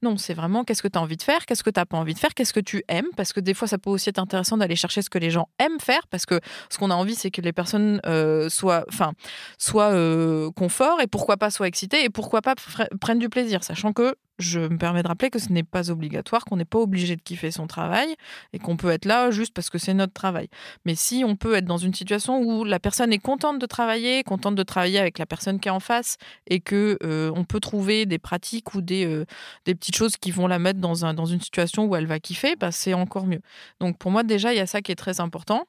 non, 0.01 0.17
c'est 0.17 0.33
vraiment 0.33 0.65
qu'est-ce 0.65 0.81
que 0.81 0.89
tu 0.89 0.99
as 0.99 1.01
envie 1.01 1.15
de 1.15 1.21
faire, 1.21 1.45
qu'est-ce 1.45 1.63
que 1.63 1.69
tu 1.69 1.79
n'as 1.79 1.85
pas 1.85 1.95
envie 1.95 2.13
de 2.13 2.19
faire, 2.19 2.33
qu'est-ce 2.33 2.51
que 2.51 2.59
tu 2.59 2.83
aimes, 2.89 3.07
parce 3.15 3.31
que 3.31 3.39
des 3.39 3.53
fois, 3.53 3.69
ça 3.69 3.77
peut 3.77 3.89
aussi 3.89 4.09
être 4.09 4.19
intéressant 4.19 4.57
d'aller 4.57 4.75
chercher 4.75 5.01
ce 5.01 5.09
que 5.09 5.17
les 5.17 5.29
gens 5.29 5.47
aiment 5.59 5.79
faire, 5.79 6.07
parce 6.07 6.25
que 6.25 6.41
ce 6.69 6.77
qu'on 6.77 6.91
a 6.91 6.95
envie, 6.95 7.15
c'est 7.15 7.31
que 7.31 7.39
les 7.39 7.53
personnes 7.53 8.01
euh, 8.05 8.49
soient, 8.49 8.83
enfin, 8.89 9.13
soient 9.57 9.91
euh, 9.93 10.51
confort 10.51 10.99
et 10.99 11.07
pourquoi 11.07 11.37
pas 11.37 11.51
soient 11.51 11.67
excitées 11.67 12.03
et 12.03 12.09
pourquoi 12.09 12.41
pas 12.41 12.55
prennent 12.99 13.19
du 13.19 13.29
plaisir, 13.29 13.63
sachant 13.63 13.93
que 13.93 14.15
je 14.39 14.59
me 14.59 14.77
permets 14.77 15.03
de 15.03 15.07
rappeler 15.07 15.29
que 15.29 15.39
ce 15.39 15.51
n'est 15.51 15.63
pas 15.63 15.91
obligatoire, 15.91 16.45
qu'on 16.45 16.57
n'est 16.57 16.65
pas 16.65 16.79
obligé 16.79 17.15
de 17.15 17.21
kiffer 17.21 17.51
son 17.51 17.67
travail 17.67 18.15
et 18.53 18.59
qu'on 18.59 18.77
peut 18.77 18.89
être 18.89 19.05
là 19.05 19.31
juste 19.31 19.53
parce 19.53 19.69
que 19.69 19.77
c'est 19.77 19.93
notre 19.93 20.13
travail. 20.13 20.47
Mais 20.85 20.95
si 20.95 21.23
on 21.25 21.35
peut 21.35 21.55
être 21.55 21.65
dans 21.65 21.77
une 21.77 21.93
situation 21.93 22.41
où 22.41 22.63
la 22.63 22.79
personne 22.79 23.13
est 23.13 23.19
contente 23.19 23.59
de 23.59 23.65
travailler, 23.65 24.23
contente 24.23 24.55
de 24.55 24.63
travailler 24.63 24.99
avec 24.99 25.19
la 25.19 25.25
personne 25.25 25.59
qui 25.59 25.67
est 25.67 25.71
en 25.71 25.79
face 25.79 26.17
et 26.47 26.59
que 26.59 26.97
euh, 27.03 27.31
on 27.35 27.43
peut 27.43 27.59
trouver 27.59 28.05
des 28.05 28.19
pratiques 28.19 28.73
ou 28.73 28.81
des, 28.81 29.25
des 29.65 29.75
petites 29.75 29.95
choses 29.95 30.17
qui 30.17 30.31
vont 30.31 30.47
la 30.47 30.59
mettre 30.59 30.79
dans, 30.79 31.05
un, 31.05 31.13
dans 31.13 31.25
une 31.25 31.41
situation 31.41 31.85
où 31.85 31.95
elle 31.95 32.07
va 32.07 32.19
kiffer, 32.19 32.55
bah, 32.55 32.71
c'est 32.71 32.93
encore 32.93 33.25
mieux. 33.27 33.41
Donc 33.79 33.97
pour 33.97 34.11
moi, 34.11 34.23
déjà, 34.23 34.53
il 34.53 34.57
y 34.57 34.61
a 34.61 34.67
ça 34.67 34.81
qui 34.81 34.91
est 34.91 34.95
très 34.95 35.19
important. 35.19 35.67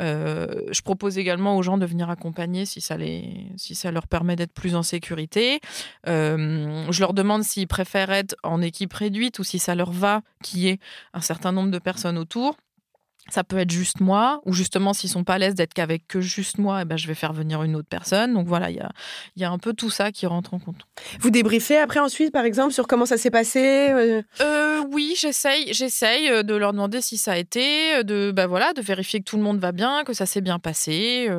Euh, 0.00 0.46
je 0.70 0.82
propose 0.82 1.18
également 1.18 1.56
aux 1.56 1.62
gens 1.62 1.78
de 1.78 1.86
venir 1.86 2.10
accompagner 2.10 2.64
si 2.64 2.80
ça, 2.80 2.96
les, 2.96 3.46
si 3.56 3.74
ça 3.74 3.90
leur 3.90 4.06
permet 4.06 4.36
d'être 4.36 4.52
plus 4.52 4.74
en 4.74 4.82
sécurité. 4.82 5.60
Euh, 6.06 6.86
je 6.90 7.00
leur 7.00 7.14
demande 7.14 7.42
s'ils 7.42 7.68
préfèrent 7.68 8.03
en 8.42 8.62
équipe 8.62 8.92
réduite 8.92 9.38
ou 9.38 9.44
si 9.44 9.58
ça 9.58 9.74
leur 9.74 9.92
va 9.92 10.22
qu'il 10.42 10.60
y 10.60 10.68
ait 10.68 10.78
un 11.12 11.20
certain 11.20 11.52
nombre 11.52 11.70
de 11.70 11.78
personnes 11.78 12.18
autour. 12.18 12.56
Ça 13.30 13.42
peut 13.42 13.58
être 13.58 13.70
juste 13.70 14.00
moi, 14.00 14.42
ou 14.44 14.52
justement, 14.52 14.92
s'ils 14.92 15.08
sont 15.08 15.24
pas 15.24 15.34
à 15.34 15.38
l'aise 15.38 15.54
d'être 15.54 15.72
qu'avec 15.72 16.06
que 16.06 16.20
juste 16.20 16.58
moi, 16.58 16.82
eh 16.82 16.84
ben, 16.84 16.98
je 16.98 17.06
vais 17.06 17.14
faire 17.14 17.32
venir 17.32 17.62
une 17.62 17.74
autre 17.74 17.88
personne. 17.88 18.34
Donc 18.34 18.46
voilà, 18.46 18.70
il 18.70 18.76
y 18.76 18.80
a, 18.80 18.90
y 19.36 19.44
a 19.44 19.50
un 19.50 19.56
peu 19.58 19.72
tout 19.72 19.88
ça 19.88 20.12
qui 20.12 20.26
rentre 20.26 20.52
en 20.52 20.58
compte. 20.58 20.86
Vous 21.20 21.30
débriefez 21.30 21.78
après 21.78 22.00
ensuite, 22.00 22.32
par 22.32 22.44
exemple, 22.44 22.74
sur 22.74 22.86
comment 22.86 23.06
ça 23.06 23.16
s'est 23.16 23.30
passé 23.30 23.88
euh? 23.90 24.22
Euh, 24.42 24.82
Oui, 24.92 25.14
j'essaye, 25.18 25.72
j'essaye 25.72 26.28
euh, 26.28 26.42
de 26.42 26.54
leur 26.54 26.72
demander 26.72 27.00
si 27.00 27.16
ça 27.16 27.32
a 27.32 27.38
été, 27.38 28.04
de, 28.04 28.30
bah 28.30 28.46
voilà, 28.46 28.74
de 28.74 28.82
vérifier 28.82 29.20
que 29.20 29.24
tout 29.24 29.38
le 29.38 29.42
monde 29.42 29.58
va 29.58 29.72
bien, 29.72 30.04
que 30.04 30.12
ça 30.12 30.26
s'est 30.26 30.42
bien 30.42 30.58
passé. 30.58 31.30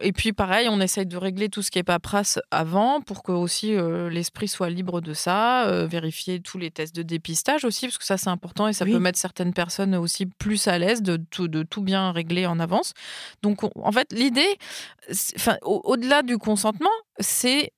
Et 0.00 0.12
puis 0.12 0.32
pareil, 0.32 0.68
on 0.70 0.80
essaye 0.80 1.06
de 1.06 1.16
régler 1.16 1.50
tout 1.50 1.60
ce 1.60 1.70
qui 1.70 1.78
est 1.78 1.84
paperasse 1.84 2.38
avant 2.50 3.02
pour 3.02 3.22
que 3.22 3.32
aussi 3.32 3.74
l'esprit 4.10 4.48
soit 4.48 4.70
libre 4.70 5.00
de 5.00 5.12
ça, 5.12 5.86
vérifier 5.86 6.40
tous 6.40 6.58
les 6.58 6.70
tests 6.70 6.96
de 6.96 7.02
dépistage 7.02 7.64
aussi, 7.64 7.86
parce 7.86 7.98
que 7.98 8.04
ça 8.04 8.16
c'est 8.16 8.30
important 8.30 8.66
et 8.66 8.72
ça 8.72 8.84
peut 8.84 8.98
mettre 8.98 9.18
certaines 9.18 9.52
personnes 9.52 9.94
aussi 9.94 10.26
plus 10.26 10.53
à 10.66 10.78
l'aise 10.78 11.02
de 11.02 11.16
tout, 11.16 11.48
de 11.48 11.62
tout 11.62 11.82
bien 11.82 12.12
régler 12.12 12.46
en 12.46 12.58
avance. 12.60 12.92
Donc, 13.42 13.64
en 13.64 13.92
fait, 13.92 14.12
l'idée, 14.12 14.58
enfin, 15.36 15.56
au-delà 15.62 16.22
du 16.22 16.38
consentement, 16.38 16.90
c'est 17.18 17.72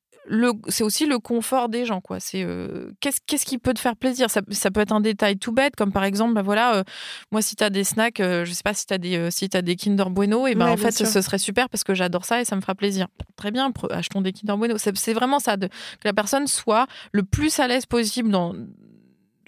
c'est 0.69 0.85
aussi 0.85 1.07
le 1.07 1.19
confort 1.19 1.69
des 1.69 1.85
gens 1.85 2.01
quoi. 2.01 2.21
C'est 2.21 2.43
euh, 2.43 2.91
qu'est-ce 3.01 3.21
qu'est-ce 3.27 3.47
qui 3.47 3.59
peut 3.59 3.75
te 3.75 3.81
faire 3.81 3.97
plaisir? 3.97 4.31
Ça, 4.31 4.41
ça, 4.51 4.71
peut 4.71 4.81
être 4.81 4.93
un 4.93 5.01
détail 5.01 5.37
tout 5.39 5.53
bête 5.53 5.77
comme 5.77 5.93
par 5.93 6.05
exemple 6.05 6.35
bah 6.35 6.43
voilà 6.43 6.77
euh, 6.77 6.85
moi 7.31 7.43
si 7.43 7.57
tu 7.57 7.65
as 7.65 7.71
des 7.71 7.85
snacks 7.85 8.21
euh, 8.21 8.45
je 8.45 8.53
sais 8.53 8.63
pas 8.65 8.75
si 8.75 8.87
tu 8.87 8.95
as 8.95 8.99
des 8.99 9.31
si 9.31 9.49
as 9.53 9.63
des 9.63 9.77
Kinder 9.77 10.11
Bueno 10.11 10.47
et 10.47 10.55
ben 10.55 10.69
en 10.69 10.77
fait 10.77 10.93
ce 10.93 11.21
serait 11.21 11.39
super 11.39 11.69
parce 11.69 11.85
que 11.85 11.95
j'adore 11.95 12.25
ça 12.25 12.41
et 12.41 12.45
ça 12.45 12.57
me 12.57 12.61
fera 12.61 12.75
plaisir. 12.75 13.07
Très 13.37 13.51
bien 13.51 13.73
achetons 13.91 14.21
des 14.21 14.33
Kinder 14.33 14.57
Bueno. 14.57 14.77
C'est 14.79 15.13
vraiment 15.13 15.39
ça 15.39 15.57
de, 15.57 15.67
que 15.69 16.05
la 16.05 16.13
personne 16.13 16.47
soit 16.47 16.87
le 17.13 17.23
plus 17.23 17.59
à 17.61 17.69
l'aise 17.69 17.87
possible 17.87 18.31
dans 18.31 18.55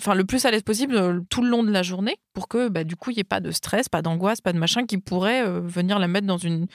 enfin 0.01 0.15
le 0.15 0.25
plus 0.25 0.45
à 0.45 0.51
l'aise 0.51 0.63
possible 0.63 0.97
euh, 0.97 1.21
tout 1.29 1.43
le 1.43 1.49
long 1.49 1.63
de 1.63 1.71
la 1.71 1.83
journée 1.83 2.17
pour 2.33 2.49
que 2.49 2.69
bah, 2.69 2.85
du 2.85 2.97
coup 2.97 3.11
il 3.11 3.15
n'y 3.15 3.21
ait 3.21 3.25
pas 3.25 3.41
de 3.41 3.51
stress, 3.51 3.89
pas 3.89 4.03
d'angoisse, 4.03 4.41
pas 4.41 4.53
de 4.53 4.59
machin 4.59 4.87
qui 4.87 4.99
pourrait 4.99 5.45
euh, 5.45 5.61
venir 5.61 5.99
la 5.99 6.09
mettre 6.09 6.27
dans 6.27 6.39
une 6.39 6.67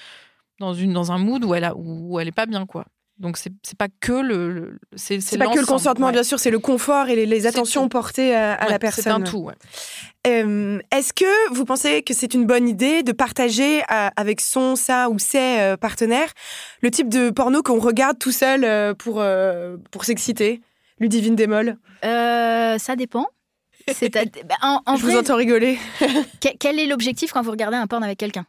dans 0.59 0.73
une 0.73 0.93
dans 0.93 1.11
un 1.11 1.17
mood 1.17 1.43
où 1.43 1.55
elle 1.55 1.63
a 1.63 1.73
où 1.75 2.19
elle 2.19 2.27
est 2.27 2.33
pas 2.33 2.45
bien 2.45 2.65
quoi. 2.65 2.85
Donc 3.19 3.37
c'est 3.37 3.53
pas 3.77 3.87
que 4.01 4.11
le, 4.11 4.79
c'est 4.95 5.37
pas 5.37 5.47
que 5.47 5.59
le 5.59 5.67
consentement 5.67 6.11
bien 6.11 6.23
sûr, 6.23 6.39
c'est 6.39 6.49
le 6.49 6.57
confort 6.57 7.09
et 7.09 7.25
les, 7.27 7.45
attentions 7.45 7.87
portées 7.87 8.35
à, 8.35 8.67
la 8.67 8.79
personne. 8.79 9.03
C'est 9.03 9.09
un 9.11 9.21
tout. 9.21 9.49
Euh, 10.25 10.79
est-ce 10.91 11.13
que 11.13 11.53
vous 11.53 11.63
pensez 11.63 12.01
que 12.01 12.13
c'est 12.15 12.33
une 12.33 12.47
bonne 12.47 12.67
idée 12.67 13.03
de 13.03 13.11
partager 13.11 13.83
avec 13.87 14.41
son, 14.41 14.75
sa 14.75 15.09
ou 15.11 15.19
ses 15.19 15.75
partenaires 15.79 16.33
le 16.81 16.89
type 16.89 17.07
de 17.07 17.29
porno 17.29 17.61
qu'on 17.61 17.79
regarde 17.79 18.17
tout 18.17 18.31
seul 18.31 18.95
pour 18.95 19.23
pour 19.91 20.05
s'exciter? 20.05 20.61
Ludivine 20.99 21.35
Démol 21.35 21.77
euh, 22.05 22.77
Ça 22.77 22.95
dépend. 22.95 23.27
Bah, 24.47 24.55
en, 24.85 24.95
Je 24.95 25.05
vous 25.05 25.17
entends 25.17 25.35
rigoler. 25.35 25.77
quel 26.59 26.79
est 26.79 26.85
l'objectif 26.85 27.33
quand 27.33 27.41
vous 27.41 27.51
regardez 27.51 27.75
un 27.75 27.87
porn 27.87 28.03
avec 28.03 28.17
quelqu'un? 28.17 28.45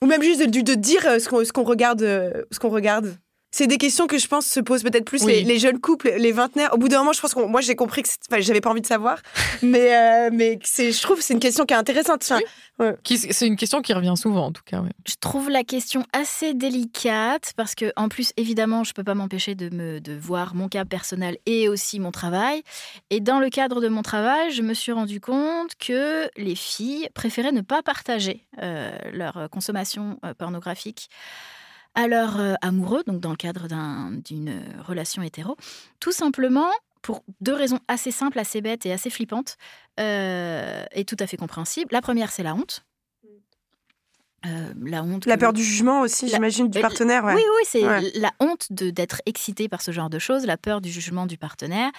Ou 0.00 0.06
même 0.06 0.22
juste 0.22 0.46
de, 0.46 0.74
dire 0.74 1.06
euh, 1.06 1.18
ce 1.18 1.52
qu'on 1.52 1.64
regarde. 1.64 2.02
Euh, 2.02 2.42
ce 2.50 2.58
qu'on 2.58 2.68
regarde? 2.68 3.16
C'est 3.54 3.68
des 3.68 3.78
questions 3.78 4.08
que 4.08 4.18
je 4.18 4.26
pense 4.26 4.46
se 4.46 4.58
posent 4.58 4.82
peut-être 4.82 5.04
plus 5.04 5.24
les, 5.24 5.58
jeunes 5.60 5.80
couples, 5.80 6.12
les 6.18 6.32
vingtenaires. 6.32 6.74
Au 6.74 6.76
bout 6.76 6.88
d'un 6.88 6.98
moment, 6.98 7.12
je 7.12 7.20
pense 7.20 7.34
que 7.34 7.40
moi 7.46 7.60
j'ai 7.60 7.76
compris 7.76 8.02
que 8.02 8.08
j'avais 8.40 8.60
pas 8.60 8.70
envie 8.70 8.80
de 8.80 8.86
savoir, 8.86 9.18
mais 9.62 9.94
euh, 9.94 10.30
mais 10.32 10.58
c'est, 10.64 10.90
je 10.90 11.00
trouve 11.00 11.18
que 11.18 11.22
c'est 11.22 11.34
une 11.34 11.40
question 11.40 11.64
qui 11.64 11.72
est 11.72 11.76
intéressante. 11.76 12.24
C'est 12.24 13.46
une 13.46 13.54
question 13.54 13.80
qui 13.80 13.92
revient 13.92 14.14
souvent 14.16 14.46
en 14.46 14.50
tout 14.50 14.64
cas. 14.66 14.82
Je 15.06 15.14
trouve 15.20 15.50
la 15.50 15.62
question 15.62 16.04
assez 16.12 16.52
délicate 16.52 17.52
parce 17.56 17.76
que 17.76 17.92
en 17.94 18.08
plus 18.08 18.32
évidemment 18.36 18.82
je 18.82 18.92
peux 18.92 19.04
pas 19.04 19.14
m'empêcher 19.14 19.54
de 19.54 19.72
me 19.72 20.00
de 20.00 20.14
voir 20.14 20.56
mon 20.56 20.68
cas 20.68 20.84
personnel 20.84 21.38
et 21.46 21.68
aussi 21.68 22.00
mon 22.00 22.10
travail. 22.10 22.64
Et 23.10 23.20
dans 23.20 23.38
le 23.38 23.50
cadre 23.50 23.80
de 23.80 23.86
mon 23.86 24.02
travail, 24.02 24.50
je 24.50 24.62
me 24.62 24.74
suis 24.74 24.90
rendu 24.90 25.20
compte 25.20 25.76
que 25.76 26.28
les 26.36 26.56
filles 26.56 27.08
préféraient 27.14 27.52
ne 27.52 27.60
pas 27.60 27.84
partager 27.84 28.44
euh, 28.60 28.90
leur 29.12 29.48
consommation 29.52 30.18
euh, 30.24 30.34
pornographique 30.34 31.08
à 31.94 32.08
leur 32.08 32.40
amoureux, 32.60 33.02
donc 33.06 33.20
dans 33.20 33.30
le 33.30 33.36
cadre 33.36 33.68
d'une 33.68 34.62
relation 34.86 35.22
hétéro, 35.22 35.56
tout 36.00 36.12
simplement 36.12 36.70
pour 37.04 37.22
deux 37.42 37.52
raisons 37.52 37.78
assez 37.86 38.10
simples, 38.10 38.38
assez 38.38 38.62
bêtes 38.62 38.86
et 38.86 38.92
assez 38.92 39.10
flippantes, 39.10 39.58
euh, 40.00 40.84
et 40.92 41.04
tout 41.04 41.16
à 41.20 41.26
fait 41.26 41.36
compréhensibles. 41.36 41.90
La 41.92 42.00
première, 42.00 42.32
c'est 42.32 42.42
la 42.42 42.54
honte. 42.54 42.84
Euh, 44.46 44.72
la 44.82 45.02
honte. 45.02 45.26
La 45.26 45.36
peur 45.36 45.52
du 45.52 45.62
jugement 45.62 46.00
aussi, 46.00 46.28
j'imagine, 46.28 46.68
du 46.68 46.80
partenaire. 46.80 47.24
Oui, 47.26 47.34
oui, 47.34 47.64
c'est 47.66 47.82
la 48.18 48.32
honte 48.40 48.66
d'être 48.70 49.20
excité 49.26 49.68
par 49.68 49.82
ce 49.82 49.90
genre 49.90 50.10
de 50.10 50.18
choses, 50.18 50.46
la 50.46 50.56
peur 50.56 50.80
du 50.80 50.90
jugement 50.90 51.26
du 51.26 51.36
partenaire. 51.36 51.90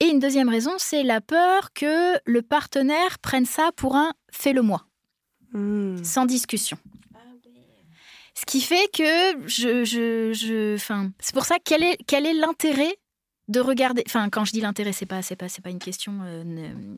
Et 0.00 0.06
une 0.06 0.18
deuxième 0.18 0.48
raison, 0.48 0.72
c'est 0.78 1.04
la 1.04 1.20
peur 1.20 1.72
que 1.72 2.18
le 2.24 2.42
partenaire 2.42 3.20
prenne 3.20 3.46
ça 3.46 3.70
pour 3.76 3.94
un 3.94 4.12
fais-le-moi, 4.32 4.84
hmm. 5.52 6.02
sans 6.02 6.26
discussion. 6.26 6.78
Ce 8.34 8.44
qui 8.46 8.60
fait 8.60 8.88
que 8.92 9.46
je, 9.46 9.84
je, 9.84 10.32
je 10.32 10.76
c'est 11.20 11.34
pour 11.34 11.44
ça 11.44 11.56
quel 11.62 11.82
est 11.82 11.98
quel 12.06 12.26
est 12.26 12.34
l'intérêt 12.34 12.96
de 13.48 13.60
regarder. 13.60 14.02
Enfin, 14.06 14.28
quand 14.30 14.44
je 14.44 14.52
dis 14.52 14.60
l'intérêt, 14.60 14.92
c'est 14.92 15.06
pas 15.06 15.22
c'est 15.22 15.36
pas 15.36 15.48
c'est 15.48 15.62
pas 15.62 15.70
une 15.70 15.78
question 15.78 16.20
euh, 16.24 16.44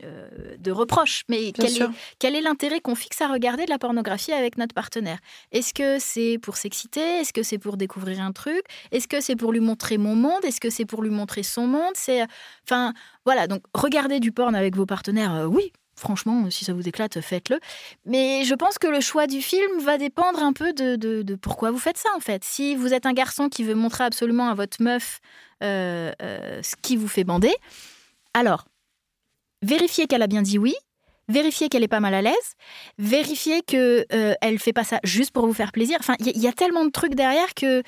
euh, 0.04 0.56
de 0.58 0.70
reproche, 0.70 1.22
mais 1.28 1.52
quel 1.52 1.82
est, 1.82 1.86
quel 2.18 2.36
est 2.36 2.40
l'intérêt 2.40 2.80
qu'on 2.80 2.94
fixe 2.94 3.20
à 3.20 3.28
regarder 3.28 3.64
de 3.64 3.70
la 3.70 3.78
pornographie 3.78 4.32
avec 4.32 4.58
notre 4.58 4.74
partenaire? 4.74 5.18
Est-ce 5.52 5.74
que 5.74 5.98
c'est 5.98 6.38
pour 6.40 6.56
s'exciter? 6.56 7.20
Est-ce 7.20 7.32
que 7.32 7.42
c'est 7.42 7.58
pour 7.58 7.76
découvrir 7.76 8.20
un 8.20 8.32
truc? 8.32 8.62
Est-ce 8.92 9.08
que 9.08 9.20
c'est 9.20 9.36
pour 9.36 9.52
lui 9.52 9.60
montrer 9.60 9.98
mon 9.98 10.14
monde? 10.14 10.44
Est-ce 10.44 10.60
que 10.60 10.70
c'est 10.70 10.84
pour 10.84 11.02
lui 11.02 11.10
montrer 11.10 11.42
son 11.42 11.66
monde? 11.66 11.92
C'est 11.94 12.24
enfin 12.68 12.92
voilà. 13.24 13.46
Donc 13.46 13.62
regarder 13.74 14.20
du 14.20 14.30
porn 14.30 14.54
avec 14.54 14.76
vos 14.76 14.86
partenaires, 14.86 15.34
euh, 15.34 15.46
oui, 15.46 15.72
Franchement, 15.96 16.50
si 16.50 16.64
ça 16.64 16.72
vous 16.72 16.88
éclate, 16.88 17.20
faites-le. 17.20 17.60
Mais 18.04 18.44
je 18.44 18.54
pense 18.54 18.78
que 18.78 18.86
le 18.86 19.00
choix 19.00 19.26
du 19.26 19.40
film 19.40 19.80
va 19.80 19.98
dépendre 19.98 20.42
un 20.42 20.52
peu 20.52 20.72
de, 20.72 21.34
pourquoi 21.36 21.70
vous 21.70 21.78
faites 21.78 21.98
ça, 21.98 22.08
en 22.16 22.20
fait. 22.20 22.44
Si 22.44 22.74
vous 22.74 22.92
êtes 22.92 23.06
un 23.06 23.12
garçon 23.12 23.48
qui 23.48 23.64
veut 23.64 23.74
montrer 23.74 24.04
absolument 24.04 24.48
à 24.48 24.54
votre 24.54 24.82
meuf 24.82 25.20
euh, 25.62 26.12
euh, 26.22 26.60
ce 26.62 26.74
qui 26.82 26.96
vous 26.96 27.08
fait 27.08 27.24
bander, 27.24 27.54
alors, 28.34 28.64
vérifiez 29.62 30.06
qu'elle 30.06 30.22
a 30.22 30.26
bien 30.26 30.42
dit 30.42 30.58
oui, 30.58 30.74
vérifiez 31.28 31.68
qu'elle 31.68 31.84
est 31.84 31.88
pas 31.88 32.00
mal 32.00 32.14
à 32.14 32.22
l'aise, 32.22 32.54
vérifiez 32.98 33.62
qu'elle 33.62 34.06
euh, 34.12 34.58
fait 34.58 34.72
pas 34.72 34.84
ça 34.84 34.98
juste 35.04 35.30
pour 35.30 35.46
vous 35.46 35.54
faire 35.54 35.72
plaisir. 35.72 35.96
Enfin, 36.00 36.16
il 36.18 36.38
y, 36.38 36.48
a 36.48 36.52
tellement 36.52 36.84
de 36.84 36.90
trucs 36.90 37.14
derrière 37.14 37.54
que 37.54 37.82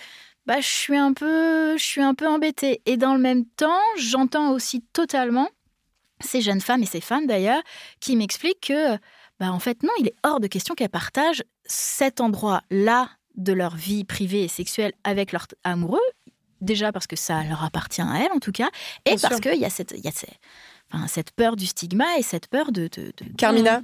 bah, 0.47 0.61
je 0.61 0.69
suis 0.69 0.97
un 0.97 1.13
peu, 1.13 1.77
je 1.77 1.83
suis 1.83 2.03
un 2.03 2.15
peu 2.15 2.29
embêtée. 2.29 2.81
Et 2.87 2.97
dans 2.97 3.15
le 3.15 3.21
même 3.21 3.45
temps, 3.45 3.81
j'entends 3.97 4.53
aussi 4.53 4.83
totalement 4.93 5.49
ces 6.21 6.41
jeunes 6.41 6.61
femmes 6.61 6.83
et 6.83 6.87
ces 6.87 7.01
femmes 7.01 7.27
d'ailleurs 7.27 7.63
qui 8.01 8.17
m'expliquent 8.17 8.69
que, 8.69 8.97
bah, 9.39 9.53
en 9.53 9.59
fait, 9.59 9.83
non, 9.83 9.93
il 10.01 10.09
est 10.09 10.15
hors 10.25 10.41
de 10.41 10.47
question 10.47 10.75
qu'elles 10.75 10.89
partagent 10.89 11.45
cet 11.65 12.21
endroit-là 12.21 13.11
de 13.37 13.53
leur 13.53 13.77
vie 13.77 14.05
privée 14.05 14.45
et 14.45 14.49
sexuelle 14.49 14.93
avec 15.05 15.33
leur 15.33 15.47
amoureux, 15.63 16.01
déjà 16.61 16.91
parce 16.93 17.07
que 17.07 17.17
ça 17.17 17.45
leur 17.45 17.63
appartient 17.63 18.01
à 18.01 18.19
elles 18.21 18.33
en 18.33 18.39
tout 18.39 18.53
cas, 18.53 18.71
et 19.05 19.17
parce 19.17 19.41
qu'il 19.41 19.61
y 19.61 19.65
a, 19.65 19.71
cette, 19.71 19.95
y 20.03 20.09
a 20.09 20.13
cette, 20.13 20.39
enfin, 20.91 21.07
cette 21.07 21.33
peur 21.33 21.57
du 21.57 21.67
stigma 21.67 22.07
et 22.19 22.23
cette 22.23 22.49
peur 22.49 22.73
de... 22.73 22.89
de, 22.89 23.13
de 23.17 23.37
Carmina? 23.37 23.83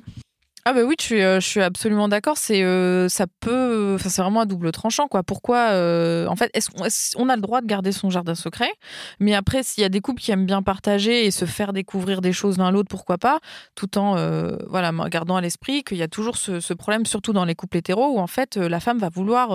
Ah 0.64 0.72
bah 0.72 0.84
oui, 0.84 0.94
je 1.00 1.40
suis, 1.40 1.60
euh, 1.60 1.66
absolument 1.66 2.06
d'accord. 2.06 2.36
C'est 2.36 2.62
euh, 2.62 3.08
ça 3.08 3.26
peut, 3.40 3.96
c'est 3.98 4.22
vraiment 4.22 4.42
un 4.42 4.46
double 4.46 4.70
tranchant 4.70 5.08
quoi. 5.08 5.24
Pourquoi 5.24 5.70
euh, 5.72 6.28
En 6.28 6.36
fait, 6.36 6.52
est-ce 6.54 6.70
qu'on 7.16 7.28
a 7.28 7.34
le 7.34 7.42
droit 7.42 7.60
de 7.62 7.66
garder 7.66 7.90
son 7.90 8.10
jardin 8.10 8.36
secret 8.36 8.70
Mais 9.18 9.34
après, 9.34 9.64
s'il 9.64 9.82
y 9.82 9.84
a 9.84 9.88
des 9.88 10.00
couples 10.00 10.22
qui 10.22 10.30
aiment 10.30 10.46
bien 10.46 10.62
partager 10.62 11.26
et 11.26 11.32
se 11.32 11.46
faire 11.46 11.72
découvrir 11.72 12.20
des 12.20 12.32
choses 12.32 12.58
l'un 12.58 12.70
l'autre, 12.70 12.88
pourquoi 12.88 13.18
pas 13.18 13.40
Tout 13.74 13.98
en 13.98 14.14
gardant 15.08 15.34
à 15.34 15.40
l'esprit 15.40 15.82
qu'il 15.82 15.98
y 15.98 16.02
a 16.02 16.08
toujours 16.08 16.36
ce, 16.36 16.60
ce, 16.60 16.74
problème, 16.74 17.06
surtout 17.06 17.32
dans 17.32 17.44
les 17.44 17.56
couples 17.56 17.78
hétéros, 17.78 18.14
où 18.14 18.18
en 18.20 18.28
fait 18.28 18.56
la 18.56 18.78
femme 18.78 18.98
va 18.98 19.08
vouloir 19.08 19.48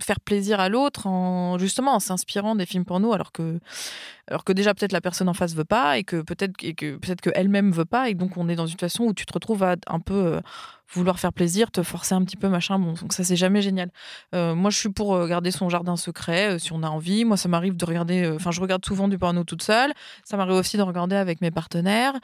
faire 0.00 0.20
plaisir 0.24 0.60
à 0.60 0.68
l'autre 0.68 1.08
en 1.08 1.58
justement 1.58 1.94
en 1.94 2.00
s'inspirant 2.00 2.54
des 2.54 2.66
films 2.66 2.84
porno, 2.84 3.14
alors 3.14 3.32
que 3.32 3.58
alors 4.28 4.44
que 4.44 4.52
déjà 4.52 4.74
peut-être 4.74 4.92
la 4.92 5.00
personne 5.00 5.28
en 5.28 5.34
face 5.34 5.54
veut 5.54 5.64
pas 5.64 5.98
et 5.98 6.04
que 6.04 6.20
peut-être 6.22 6.56
que 6.56 6.96
peut-être 6.96 7.20
qu'elle-même 7.20 7.72
veut 7.72 7.84
pas 7.84 8.10
et 8.10 8.14
donc 8.14 8.36
on 8.36 8.48
est 8.48 8.56
dans 8.56 8.66
une 8.66 8.72
situation 8.72 9.06
où 9.06 9.14
tu 9.14 9.26
te 9.26 9.32
retrouves 9.32 9.62
à 9.62 9.76
un 9.86 10.00
peu 10.00 10.14
euh, 10.14 10.40
vouloir 10.92 11.18
faire 11.18 11.32
plaisir, 11.32 11.70
te 11.70 11.82
forcer 11.82 12.14
un 12.14 12.24
petit 12.24 12.36
peu, 12.36 12.48
machin. 12.48 12.78
Bon, 12.78 12.94
donc 12.94 13.12
ça, 13.12 13.24
c'est 13.24 13.36
jamais 13.36 13.62
génial. 13.62 13.90
Euh, 14.34 14.54
moi, 14.54 14.70
je 14.70 14.78
suis 14.78 14.88
pour 14.88 15.14
euh, 15.14 15.26
garder 15.26 15.50
son 15.50 15.68
jardin 15.68 15.96
secret 15.96 16.54
euh, 16.54 16.58
si 16.58 16.72
on 16.72 16.82
a 16.82 16.88
envie. 16.88 17.24
Moi, 17.24 17.36
ça 17.36 17.48
m'arrive 17.48 17.76
de 17.76 17.84
regarder, 17.84 18.30
enfin, 18.34 18.50
je 18.50 18.60
regarde 18.60 18.84
souvent 18.84 19.08
du 19.08 19.18
porno 19.18 19.44
toute 19.44 19.62
seule. 19.62 19.92
Ça 20.24 20.36
m'arrive 20.36 20.56
aussi 20.56 20.76
de 20.76 20.82
regarder 20.82 21.16
avec 21.16 21.40
mes 21.40 21.50
partenaires. 21.50 22.14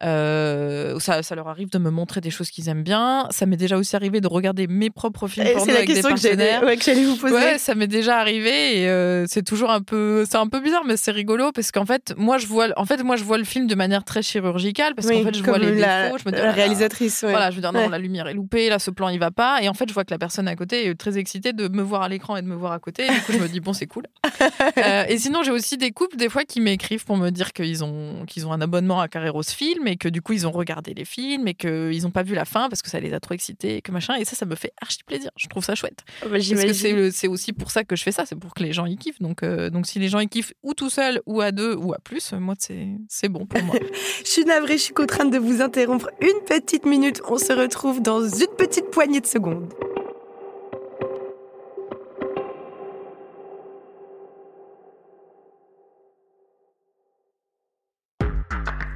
Ça, 0.00 1.22
ça, 1.22 1.34
leur 1.34 1.48
arrive 1.48 1.70
de 1.70 1.78
me 1.78 1.90
montrer 1.90 2.20
des 2.20 2.30
choses 2.30 2.50
qu'ils 2.50 2.68
aiment 2.68 2.82
bien. 2.82 3.26
Ça 3.30 3.46
m'est 3.46 3.56
déjà 3.56 3.76
aussi 3.76 3.94
arrivé 3.96 4.20
de 4.20 4.28
regarder 4.28 4.66
mes 4.66 4.90
propres 4.90 5.28
films 5.28 5.48
porno 5.54 5.72
avec 5.72 5.92
des 5.92 6.02
partenaires. 6.02 6.60
Que 6.62 6.82
j'allais 6.82 7.04
vous 7.04 7.16
poser. 7.16 7.34
Ouais, 7.34 7.58
ça 7.58 7.74
m'est 7.74 7.86
déjà 7.86 8.18
arrivé 8.18 8.82
et 8.82 9.26
c'est 9.26 9.42
toujours 9.42 9.70
un 9.70 9.82
peu, 9.82 10.24
c'est 10.28 10.36
un 10.36 10.48
peu 10.48 10.60
bizarre, 10.60 10.84
mais 10.86 10.96
c'est 10.96 11.10
rigolo 11.10 11.52
parce 11.52 11.72
qu'en 11.72 11.84
fait, 11.84 12.14
moi, 12.16 12.38
je 12.38 12.46
vois, 12.46 12.68
en 12.76 12.84
fait, 12.84 13.02
moi, 13.02 13.16
je 13.16 13.24
vois 13.24 13.38
le 13.38 13.44
film 13.44 13.66
de 13.66 13.74
manière 13.74 14.04
très 14.04 14.22
chirurgicale 14.22 14.94
parce 14.94 15.08
qu'en 15.08 15.22
fait, 15.22 15.34
je 15.36 15.42
vois 15.42 15.58
les 15.58 15.72
défauts. 15.72 16.18
Je 16.18 16.28
me 16.28 16.30
dis, 16.30 16.40
la 16.40 16.52
réalisatrice. 16.52 17.24
Voilà, 17.24 17.50
je 17.50 17.56
veux 17.56 17.62
dire, 17.62 17.72
non, 17.72 17.88
la 17.88 17.98
lumière 17.98 18.13
est 18.14 18.34
loupée, 18.34 18.68
là, 18.68 18.78
ce 18.78 18.90
plan, 18.90 19.08
il 19.08 19.18
va 19.18 19.30
pas. 19.30 19.62
Et 19.62 19.68
en 19.68 19.74
fait, 19.74 19.88
je 19.88 19.94
vois 19.94 20.04
que 20.04 20.10
la 20.10 20.18
personne 20.18 20.48
à 20.48 20.56
côté 20.56 20.86
est 20.86 20.94
très 20.94 21.18
excitée 21.18 21.52
de 21.52 21.68
me 21.68 21.82
voir 21.82 22.02
à 22.02 22.08
l'écran 22.08 22.36
et 22.36 22.42
de 22.42 22.46
me 22.46 22.54
voir 22.54 22.72
à 22.72 22.78
côté. 22.78 23.04
Et 23.06 23.10
du 23.10 23.20
coup, 23.20 23.32
je 23.32 23.38
me 23.38 23.48
dis, 23.48 23.60
bon, 23.60 23.72
c'est 23.72 23.86
cool. 23.86 24.04
Euh, 24.76 25.04
et 25.08 25.18
sinon, 25.18 25.42
j'ai 25.42 25.50
aussi 25.50 25.78
des 25.78 25.92
couples, 25.92 26.16
des 26.16 26.28
fois, 26.28 26.44
qui 26.44 26.60
m'écrivent 26.60 27.04
pour 27.04 27.16
me 27.16 27.30
dire 27.30 27.52
qu'ils 27.52 27.84
ont, 27.84 28.24
qu'ils 28.26 28.46
ont 28.46 28.52
un 28.52 28.60
abonnement 28.60 29.00
à 29.00 29.08
Carreros 29.08 29.42
Film 29.42 29.86
et 29.86 29.96
que 29.96 30.08
du 30.08 30.20
coup, 30.20 30.32
ils 30.32 30.46
ont 30.46 30.50
regardé 30.50 30.94
les 30.94 31.04
films 31.04 31.46
et 31.48 31.54
qu'ils 31.54 32.02
n'ont 32.02 32.10
pas 32.10 32.22
vu 32.22 32.34
la 32.34 32.44
fin 32.44 32.68
parce 32.68 32.82
que 32.82 32.90
ça 32.90 33.00
les 33.00 33.14
a 33.14 33.20
trop 33.20 33.34
excités 33.34 33.76
et 33.76 33.82
que 33.82 33.92
machin. 33.92 34.14
Et 34.16 34.24
ça, 34.24 34.36
ça 34.36 34.46
me 34.46 34.54
fait 34.54 34.72
archi 34.80 34.98
plaisir. 35.06 35.30
Je 35.36 35.46
trouve 35.48 35.64
ça 35.64 35.74
chouette. 35.74 36.04
Bah, 36.22 36.28
parce 36.32 36.48
que 36.48 37.10
c'est 37.10 37.28
aussi 37.28 37.52
pour 37.52 37.70
ça 37.70 37.84
que 37.84 37.96
je 37.96 38.02
fais 38.02 38.12
ça. 38.12 38.26
C'est 38.26 38.36
pour 38.36 38.54
que 38.54 38.62
les 38.62 38.72
gens 38.72 38.86
y 38.86 38.96
kiffent. 38.96 39.20
Donc, 39.20 39.42
euh, 39.42 39.70
donc 39.70 39.86
si 39.86 39.98
les 39.98 40.08
gens 40.08 40.20
y 40.20 40.28
kiffent 40.28 40.52
ou 40.62 40.74
tout 40.74 40.90
seul 40.90 41.20
ou 41.26 41.40
à 41.40 41.52
deux 41.52 41.74
ou 41.74 41.92
à 41.92 41.98
plus, 41.98 42.32
moi, 42.32 42.54
c'est 42.58 43.28
bon 43.28 43.46
pour 43.46 43.62
moi. 43.62 43.76
je 44.24 44.30
suis 44.30 44.44
navrée, 44.44 44.76
je 44.76 44.82
suis 44.82 44.94
contrainte 44.94 45.32
de 45.32 45.38
vous 45.38 45.62
interrompre 45.62 46.10
une 46.20 46.44
petite 46.46 46.84
minute. 46.86 47.22
On 47.28 47.38
se 47.38 47.52
retrouve 47.52 48.02
dans 48.04 48.20
une 48.20 48.54
petite 48.58 48.90
poignée 48.90 49.20
de 49.20 49.26
secondes. 49.26 49.72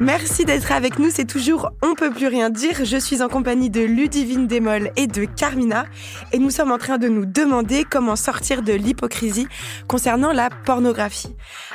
Merci 0.01 0.45
d'être 0.45 0.71
avec 0.71 1.01
nous, 1.01 1.11
c'est 1.11 1.25
toujours 1.25 1.73
On 1.83 1.97
peut 1.97 2.13
plus 2.13 2.29
rien 2.29 2.51
dire. 2.51 2.85
Je 2.85 2.97
suis 2.97 3.21
en 3.21 3.29
compagnie 3.29 3.69
de 3.69 3.81
Ludivine 3.81 4.47
Desmolles 4.47 4.93
et 4.95 5.09
de 5.09 5.25
Carmina 5.25 5.87
et 6.33 6.39
nous 6.39 6.51
sommes 6.51 6.71
en 6.71 6.79
train 6.79 6.99
de 6.99 7.09
nous 7.09 7.27
demander 7.27 7.85
comment 7.85 8.15
sortir 8.15 8.63
de 8.63 8.73
l'hypocrisie 8.73 9.49
concernant 9.89 10.33
la 10.33 10.51
pornographie. 10.51 11.35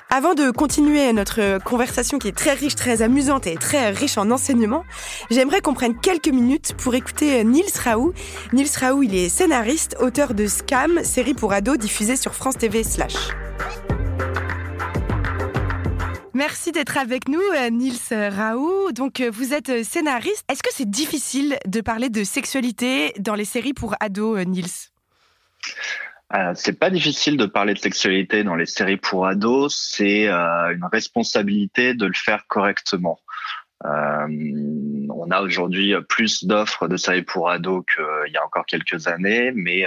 Avant 0.09 0.35
de 0.35 0.51
continuer 0.51 1.11
notre 1.11 1.61
conversation 1.65 2.17
qui 2.17 2.29
est 2.29 2.37
très 2.37 2.53
riche, 2.53 2.75
très 2.75 3.01
amusante 3.01 3.45
et 3.45 3.55
très 3.55 3.89
riche 3.89 4.17
en 4.17 4.31
enseignements, 4.31 4.85
j'aimerais 5.29 5.59
qu'on 5.59 5.73
prenne 5.73 5.99
quelques 5.99 6.29
minutes 6.29 6.75
pour 6.77 6.95
écouter 6.95 7.43
Nils 7.43 7.65
Raoult. 7.83 8.13
Nils 8.53 8.71
Raoult, 8.79 9.03
il 9.03 9.15
est 9.15 9.27
scénariste, 9.27 9.97
auteur 9.99 10.33
de 10.33 10.47
Scam, 10.47 11.03
série 11.03 11.33
pour 11.33 11.51
ados 11.51 11.77
diffusée 11.77 12.15
sur 12.15 12.33
France 12.33 12.57
TV 12.57 12.83
slash. 12.83 13.15
Merci 16.35 16.71
d'être 16.71 16.97
avec 16.97 17.27
nous, 17.27 17.39
euh, 17.39 17.69
Nils 17.69 17.93
Raoult. 18.11 18.91
Donc, 18.91 19.19
euh, 19.19 19.29
vous 19.29 19.53
êtes 19.53 19.69
euh, 19.69 19.83
scénariste. 19.83 20.43
Est-ce 20.49 20.63
que 20.63 20.69
c'est 20.71 20.89
difficile 20.89 21.59
de 21.67 21.79
parler 21.79 22.09
de 22.09 22.23
sexualité 22.23 23.13
dans 23.19 23.35
les 23.35 23.45
séries 23.45 23.73
pour 23.73 23.95
ados, 23.99 24.43
Nils? 24.45 24.89
C'est 26.55 26.79
pas 26.79 26.89
difficile 26.89 27.37
de 27.37 27.45
parler 27.45 27.75
de 27.75 27.79
sexualité 27.79 28.43
dans 28.43 28.55
les 28.55 28.65
séries 28.65 28.97
pour 28.97 29.27
ados, 29.27 29.75
c'est 29.75 30.27
une 30.27 30.83
responsabilité 30.91 31.93
de 31.93 32.07
le 32.07 32.13
faire 32.15 32.47
correctement. 32.47 33.19
On 33.85 35.31
a 35.31 35.41
aujourd'hui 35.41 35.93
plus 36.07 36.45
d'offres 36.45 36.87
de 36.87 36.97
séries 36.97 37.21
pour 37.21 37.49
ados 37.49 37.83
qu'il 37.93 38.33
y 38.33 38.37
a 38.37 38.45
encore 38.45 38.65
quelques 38.65 39.07
années, 39.07 39.51
mais 39.53 39.85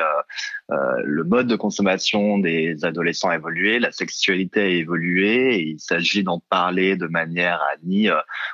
le 0.68 1.24
mode 1.24 1.46
de 1.46 1.56
consommation 1.56 2.38
des 2.38 2.84
adolescents 2.84 3.30
a 3.30 3.36
évolué, 3.36 3.78
la 3.78 3.92
sexualité 3.92 4.60
a 4.60 4.66
évolué, 4.66 5.56
et 5.56 5.62
il 5.62 5.80
s'agit 5.80 6.24
d'en 6.24 6.40
parler 6.50 6.96
de 6.96 7.06
manière 7.06 7.60
à 7.60 7.76
ni 7.84 8.08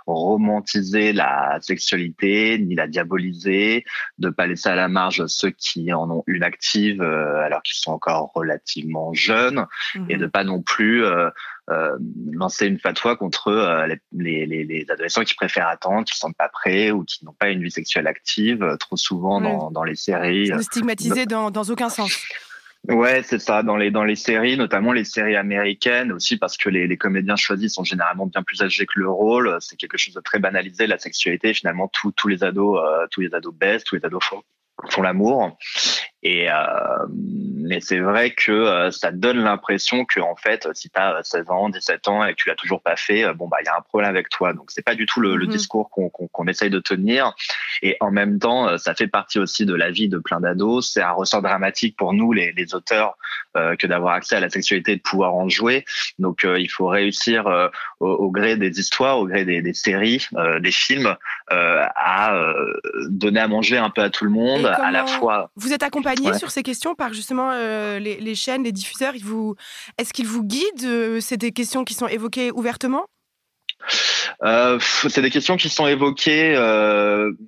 romantiser 0.07 1.13
la 1.13 1.59
sexualité, 1.61 2.59
ni 2.59 2.75
la 2.75 2.87
diaboliser, 2.87 3.85
de 4.19 4.29
pas 4.29 4.47
laisser 4.47 4.69
à 4.69 4.77
la 4.77 4.89
marge 4.89 5.27
ceux 5.27 5.51
qui 5.51 5.93
en 5.93 6.11
ont 6.11 6.25
une 6.27 6.43
active 6.43 7.03
alors 7.03 7.63
qu'ils 7.63 7.79
sont 7.79 7.93
encore 7.93 8.31
relativement 8.35 9.13
jeunes, 9.13 9.67
et 10.09 10.17
de 10.17 10.27
pas 10.27 10.45
non 10.45 10.63
plus 10.63 11.05
euh, 11.71 11.97
lancer 12.33 12.67
une 12.67 12.79
fatwa 12.79 13.15
contre 13.15 13.49
euh, 13.49 13.87
les, 14.13 14.47
les, 14.47 14.65
les, 14.65 14.87
adolescents 14.91 15.23
qui 15.23 15.37
préfèrent 15.37 15.69
attendre, 15.69 16.05
qui 16.05 16.15
ne 16.15 16.17
sont 16.17 16.33
pas 16.33 16.49
prêts 16.49 16.91
ou 16.91 17.05
qui 17.05 17.25
n'ont 17.25 17.35
pas 17.35 17.51
une 17.51 17.63
vie 17.63 17.71
sexuelle 17.71 18.09
active, 18.09 18.65
euh, 18.65 18.77
trop 18.77 18.97
souvent 18.97 19.41
dans, 19.41 19.71
dans, 19.71 19.85
les 19.85 19.95
séries. 19.95 20.49
Le 20.49 20.61
stigmatiser 20.61 21.25
dans, 21.25 21.53
dans 21.53 21.63
aucun 21.63 21.89
sens. 21.89 22.21
Ouais, 22.89 23.23
c'est 23.23 23.39
ça. 23.39 23.63
Dans 23.63 23.77
les 23.77 23.93
dans 23.93 24.03
les 24.03 24.17
séries, 24.17 24.57
notamment 24.57 24.93
les 24.93 25.05
séries 25.05 25.37
américaines, 25.37 26.11
aussi 26.11 26.37
parce 26.37 26.57
que 26.57 26.69
les, 26.69 26.89
les 26.89 26.97
comédiens 26.97 27.37
choisis 27.37 27.75
sont 27.75 27.85
généralement 27.85 28.27
bien 28.27 28.43
plus 28.43 28.61
âgés 28.61 28.85
que 28.85 28.99
le 28.99 29.09
rôle. 29.09 29.57
C'est 29.61 29.77
quelque 29.77 29.97
chose 29.97 30.15
de 30.15 30.21
très 30.21 30.41
banalisé. 30.41 30.89
La 30.89 30.99
sexualité, 30.99 31.55
finalement, 31.55 31.87
tous 31.87 32.11
tous 32.11 32.27
les 32.27 32.43
ados, 32.43 32.81
tous 33.13 33.21
les 33.21 33.33
ados 33.35 33.55
baissent, 33.55 33.85
tous 33.85 33.95
les 33.95 34.05
ados 34.05 34.25
font 34.25 34.43
font 34.91 35.03
l'amour. 35.03 35.57
Et 36.23 36.49
euh, 36.49 37.07
mais 37.09 37.81
c'est 37.81 37.99
vrai 37.99 38.31
que 38.31 38.53
euh, 38.53 38.91
ça 38.93 39.11
donne 39.11 39.39
l'impression 39.39 40.05
que 40.05 40.21
en 40.21 40.37
fait, 40.37 40.69
si 40.73 40.89
tu 40.89 40.99
as 40.99 41.21
16 41.25 41.51
ans, 41.51 41.69
17 41.69 42.07
ans 42.07 42.25
et 42.25 42.31
que 42.33 42.37
tu 42.37 42.49
l'as 42.49 42.55
toujours 42.55 42.81
pas 42.81 42.95
fait, 42.95 43.25
euh, 43.25 43.35
bon 43.35 43.49
bah 43.49 43.57
il 43.61 43.67
y 43.67 43.69
a 43.69 43.77
un 43.77 43.81
problème 43.81 44.11
avec 44.11 44.29
toi. 44.29 44.53
Donc 44.53 44.71
c'est 44.71 44.85
pas 44.85 44.95
du 44.95 45.07
tout 45.07 45.21
le, 45.21 45.35
le 45.35 45.47
mhm. 45.47 45.53
discours 45.53 45.91
qu'on 45.91 46.09
qu'on 46.09 46.47
essaye 46.47 46.71
de 46.71 46.79
tenir. 46.79 47.35
Et 47.83 47.97
en 47.99 48.13
même 48.13 48.39
temps, 48.39 48.69
euh, 48.69 48.77
ça 48.79 48.95
fait 48.95 49.09
partie 49.09 49.41
aussi 49.41 49.67
de 49.67 49.75
la 49.75 49.91
vie 49.91 50.09
de 50.09 50.19
plein 50.19 50.39
d'ados. 50.39 50.93
C'est 50.93 51.03
un 51.03 51.11
ressort 51.11 51.43
dramatique 51.43 51.97
pour 51.97 52.13
nous 52.13 52.33
les, 52.33 52.53
les 52.53 52.75
auteurs 52.75 53.17
euh, 53.57 53.75
que 53.75 53.89
d'avoir 53.89 54.15
accès 54.15 54.37
à 54.37 54.41
la 54.41 54.49
sexualité 54.49 54.93
et 54.93 54.97
de 54.97 55.03
pouvoir 55.03 55.35
en 55.35 55.49
jouer. 55.49 55.85
Donc 56.21 56.45
il 56.45 56.71
faut 56.71 56.87
réussir 56.87 57.47
au, 58.01 58.07
au, 58.07 58.31
gré 58.31 58.57
des 58.57 58.79
histoires, 58.79 59.19
au 59.19 59.27
gré 59.27 59.45
des, 59.45 59.61
des 59.63 59.75
séries, 59.75 60.27
des 60.61 60.71
films, 60.71 61.17
à 61.49 62.37
donner 63.09 63.41
à 63.41 63.49
manger 63.49 63.79
un 63.79 63.91
peu 63.91 64.03
à 64.03 64.11
tout 64.11 64.25
le 64.25 64.31
monde, 64.31 64.67
à 64.67 64.91
la 64.91 65.07
fois. 65.07 65.51
Vous 65.57 65.73
êtes 65.73 65.83
accompagné 65.83 66.12
sur 66.39 66.51
ces 66.51 66.63
questions 66.63 66.95
par 66.95 67.13
justement 67.13 67.51
euh, 67.53 67.99
les, 67.99 68.35
chaînes, 68.35 68.65
les 68.65 68.73
diffuseurs 68.73 69.15
ils 69.15 69.25
vous... 69.25 69.55
Est-ce 69.99 70.13
qu'ils 70.13 70.27
vous 70.27 70.45
guident 70.45 70.85
euh, 70.85 71.21
C'est 71.21 71.37
des 71.37 71.53
questions 71.53 71.85
qui 71.85 71.95
sont 71.95 72.09
évoquées 72.09 72.51
ouvertement? 72.53 73.07
Euh, 74.45 74.79
c'est 74.81 75.23
des 75.23 75.31
questions 75.31 75.57
qui 75.57 75.69
sont 75.69 75.87
évoquées 75.89 76.55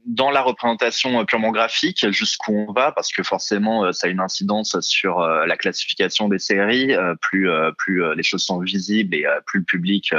dans 0.07 0.31
la 0.31 0.43
représentation 0.43 1.25
purement 1.25 1.51
graphique, 1.51 2.11
jusqu'où 2.11 2.67
on 2.69 2.73
va, 2.73 2.93
parce 2.93 3.13
que 3.13 3.23
forcément, 3.23 3.93
ça 3.93 4.09
a 4.09 4.11
une 4.11 4.21
incidence 4.21 4.79
sur 4.81 5.21
la 5.21 5.57
classification 5.57 6.29
des 6.29 6.41
séries. 6.41 6.93
plus 7.21 7.49
plus 7.79 8.03
les 8.17 8.23
choses 8.25 8.45
sont 8.45 8.59
visibles 8.59 9.15
et 9.15 9.27
plus 9.47 9.61
le 9.61 9.65
public 9.65 10.13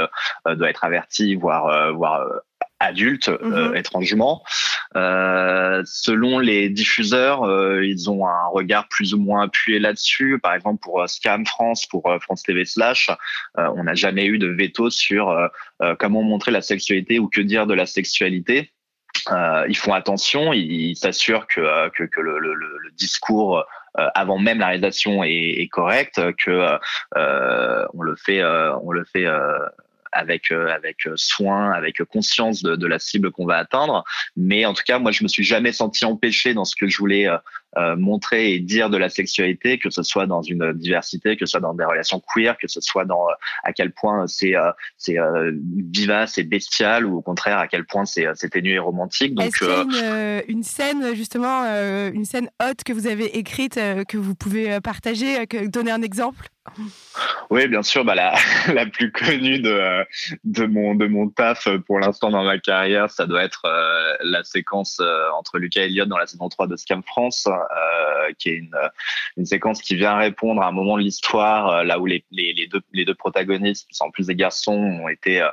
doit 0.46 0.70
être 0.70 0.84
averti, 0.84 1.34
voire 1.34 1.94
voire 1.94 2.26
adulte 2.80 3.28
euh, 3.28 3.70
mhm. 3.70 3.76
étrangement. 3.76 4.42
Euh, 4.96 5.82
selon 5.84 6.38
les 6.38 6.68
diffuseurs, 6.68 7.44
euh, 7.44 7.84
ils 7.84 8.10
ont 8.10 8.26
un 8.26 8.46
regard 8.46 8.88
plus 8.88 9.14
ou 9.14 9.18
moins 9.18 9.44
appuyé 9.44 9.78
là-dessus. 9.78 10.38
Par 10.42 10.54
exemple, 10.54 10.80
pour 10.82 11.08
Scam 11.08 11.46
France, 11.46 11.86
pour 11.86 12.02
France 12.20 12.42
TV 12.42 12.64
Slash, 12.64 13.10
on 13.56 13.84
n'a 13.84 13.94
jamais 13.94 14.26
eu 14.26 14.38
de 14.38 14.48
veto 14.48 14.90
sur 14.90 15.34
comment 15.98 16.22
montrer 16.22 16.50
la 16.50 16.62
sexualité 16.62 17.18
ou 17.18 17.28
que 17.28 17.40
dire 17.40 17.66
de 17.66 17.74
la 17.74 17.86
sexualité. 17.86 18.72
ils 19.30 19.76
font 19.76 19.92
attention, 19.92 20.52
ils 20.52 20.96
s'assurent 20.96 21.46
que, 21.46 21.88
que, 21.90 22.04
que 22.04 22.20
le, 22.20 22.38
le, 22.38 22.54
le, 22.54 22.90
discours 22.92 23.64
avant 23.94 24.38
même 24.38 24.58
la 24.58 24.68
réalisation 24.68 25.24
est, 25.24 25.60
est 25.60 25.68
correct, 25.68 26.20
que 26.44 26.78
on 27.14 28.02
le 28.02 28.16
fait, 28.16 28.42
on 28.44 28.90
le 28.90 29.04
fait 29.04 29.26
avec 30.12 30.50
euh, 30.50 30.68
avec 30.68 31.08
soin, 31.16 31.72
avec 31.72 32.02
conscience 32.04 32.62
de, 32.62 32.76
de 32.76 32.86
la 32.86 32.98
cible 32.98 33.30
qu'on 33.30 33.46
va 33.46 33.56
atteindre. 33.56 34.04
Mais 34.36 34.64
en 34.64 34.74
tout 34.74 34.82
cas, 34.86 34.98
moi, 34.98 35.12
je 35.12 35.22
me 35.22 35.28
suis 35.28 35.44
jamais 35.44 35.72
senti 35.72 36.04
empêché 36.04 36.54
dans 36.54 36.64
ce 36.64 36.76
que 36.76 36.88
je 36.88 36.98
voulais 36.98 37.28
euh, 37.76 37.86
euh, 37.86 37.96
montrer 37.96 38.52
et 38.52 38.58
dire 38.58 38.90
de 38.90 38.96
la 38.96 39.08
sexualité, 39.08 39.78
que 39.78 39.90
ce 39.90 40.02
soit 40.02 40.26
dans 40.26 40.42
une 40.42 40.72
diversité, 40.72 41.36
que 41.36 41.46
ce 41.46 41.52
soit 41.52 41.60
dans 41.60 41.74
des 41.74 41.84
relations 41.84 42.20
queer, 42.20 42.56
que 42.58 42.68
ce 42.68 42.80
soit 42.80 43.04
dans 43.04 43.26
à 43.64 43.72
quel 43.72 43.92
point 43.92 44.26
c'est 44.26 44.54
c'est 44.96 45.16
vivace 45.92 46.38
et 46.38 46.44
bestial, 46.44 47.06
ou 47.06 47.18
au 47.18 47.22
contraire 47.22 47.58
à 47.58 47.68
quel 47.68 47.84
point 47.84 48.04
c'est 48.04 48.26
c'est 48.34 48.50
ténu 48.50 48.72
et 48.72 48.78
romantique. 48.78 49.34
Donc, 49.34 49.52
y 49.60 49.64
a 49.64 49.82
une, 49.82 50.56
une, 50.56 50.62
scène 50.62 51.14
justement, 51.14 51.64
une 51.64 52.24
scène 52.24 52.48
haute 52.62 52.82
que 52.84 52.92
vous 52.92 53.06
avez 53.06 53.38
écrite 53.38 53.74
que 54.08 54.16
vous 54.16 54.34
pouvez 54.34 54.80
partager, 54.80 55.46
que, 55.46 55.66
donner 55.66 55.90
un 55.90 56.02
exemple? 56.02 56.48
Oui, 57.50 57.68
bien 57.68 57.82
sûr. 57.82 58.04
Bah, 58.04 58.14
la, 58.14 58.34
la 58.74 58.86
plus 58.86 59.12
connue 59.12 59.60
de, 59.60 60.04
de, 60.44 60.66
mon, 60.66 60.94
de 60.94 61.06
mon 61.06 61.28
taf 61.28 61.68
pour 61.86 62.00
l'instant 62.00 62.30
dans 62.30 62.44
ma 62.44 62.58
carrière, 62.58 63.10
ça 63.10 63.26
doit 63.26 63.42
être 63.42 63.62
euh, 63.64 64.16
la 64.22 64.44
séquence 64.44 64.98
euh, 65.00 65.28
entre 65.38 65.58
Lucas 65.58 65.82
et 65.82 65.84
Elliott 65.84 66.08
dans 66.08 66.18
la 66.18 66.26
saison 66.26 66.48
3 66.48 66.66
de 66.66 66.76
Scam 66.76 67.02
France, 67.02 67.48
euh, 67.70 68.32
qui 68.38 68.50
est 68.50 68.62
une, 69.36 69.44
séquence 69.44 69.82
qui 69.82 69.94
vient 69.96 70.16
répondre 70.16 70.62
à 70.62 70.66
un 70.66 70.72
moment 70.72 70.96
de 70.96 71.02
l'histoire 71.02 71.84
là 71.84 71.98
où 71.98 72.06
les, 72.06 72.24
deux, 72.32 73.14
protagonistes, 73.14 73.86
qui 73.88 73.94
sont 73.94 74.06
en 74.06 74.10
plus 74.10 74.26
des 74.26 74.34
garçons, 74.34 74.74
ont 74.74 75.08
été 75.08 75.46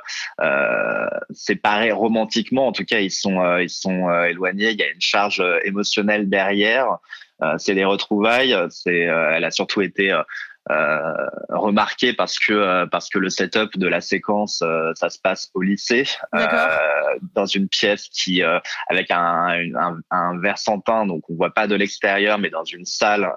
séparés 1.30 1.92
romantiquement. 1.92 2.66
En 2.66 2.72
tout 2.72 2.84
cas, 2.84 3.00
ils 3.00 3.10
sont, 3.10 3.58
ils 3.58 3.70
sont 3.70 4.10
éloignés. 4.24 4.70
Il 4.70 4.80
y 4.80 4.82
a 4.82 4.90
une 4.90 5.00
charge 5.00 5.42
émotionnelle 5.64 6.28
derrière. 6.28 6.98
c'est 7.58 7.74
des 7.74 7.84
retrouvailles. 7.84 8.56
C'est, 8.70 9.00
elle 9.00 9.44
a 9.44 9.50
surtout 9.50 9.82
été 9.82 10.12
euh, 10.70 11.12
remarqué 11.50 12.14
parce 12.14 12.38
que 12.38 12.54
euh, 12.54 12.86
parce 12.86 13.10
que 13.10 13.18
le 13.18 13.28
setup 13.28 13.76
de 13.76 13.86
la 13.86 14.00
séquence 14.00 14.62
euh, 14.62 14.92
ça 14.94 15.10
se 15.10 15.18
passe 15.18 15.50
au 15.52 15.60
lycée 15.60 16.04
dans 17.34 17.44
une 17.44 17.68
pièce 17.68 18.08
qui 18.08 18.42
avec 18.88 19.10
un, 19.10 19.58
un, 19.78 19.98
un 20.10 20.40
verre 20.40 20.56
sans 20.56 20.80
teint 20.80 21.04
donc 21.04 21.28
on 21.28 21.34
voit 21.34 21.52
pas 21.52 21.66
de 21.66 21.74
l'extérieur 21.74 22.38
mais 22.38 22.48
dans 22.48 22.64
une 22.64 22.86
salle 22.86 23.30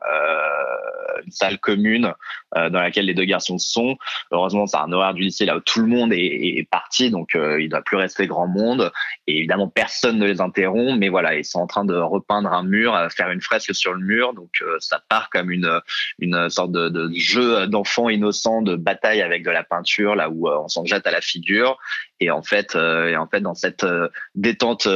une 1.25 1.31
salle 1.31 1.59
commune 1.59 2.13
dans 2.55 2.79
laquelle 2.79 3.05
les 3.05 3.13
deux 3.13 3.25
garçons 3.25 3.57
sont. 3.57 3.97
Heureusement 4.31 4.67
c'est 4.67 4.77
un 4.77 4.91
horaire 4.91 5.13
du 5.13 5.23
lycée 5.23 5.45
là 5.45 5.57
où 5.57 5.59
tout 5.59 5.81
le 5.81 5.87
monde 5.87 6.13
est, 6.13 6.57
est 6.57 6.67
parti 6.69 7.11
donc 7.11 7.31
il 7.33 7.65
ne 7.65 7.67
doit 7.67 7.81
plus 7.81 7.97
rester 7.97 8.27
grand 8.27 8.47
monde. 8.47 8.91
Et 9.27 9.37
évidemment 9.39 9.67
personne 9.67 10.17
ne 10.17 10.25
les 10.25 10.41
interrompt 10.41 10.97
mais 10.97 11.09
voilà 11.09 11.35
ils 11.35 11.45
sont 11.45 11.59
en 11.59 11.67
train 11.67 11.85
de 11.85 11.95
repeindre 11.95 12.51
un 12.51 12.63
mur 12.63 12.97
faire 13.15 13.31
une 13.31 13.41
fresque 13.41 13.75
sur 13.75 13.93
le 13.93 14.01
mur. 14.01 14.33
Donc 14.33 14.63
ça 14.79 15.01
part 15.09 15.29
comme 15.29 15.51
une 15.51 15.81
une 16.19 16.49
sorte 16.49 16.71
de, 16.71 16.89
de 16.89 17.11
jeu 17.13 17.67
d'enfants 17.67 18.09
innocents 18.09 18.61
de 18.61 18.75
bataille 18.75 19.21
avec 19.21 19.43
de 19.43 19.51
la 19.51 19.63
peinture, 19.63 20.15
là 20.15 20.29
où 20.29 20.47
euh, 20.47 20.57
on 20.59 20.67
s'en 20.67 20.85
jette 20.85 21.07
à 21.07 21.11
la 21.11 21.21
figure. 21.21 21.77
Et 22.19 22.31
en 22.31 22.41
fait, 22.41 22.75
euh, 22.75 23.09
et 23.09 23.17
en 23.17 23.27
fait, 23.27 23.41
dans 23.41 23.55
cette 23.55 23.83
euh, 23.83 24.09
détente 24.35 24.87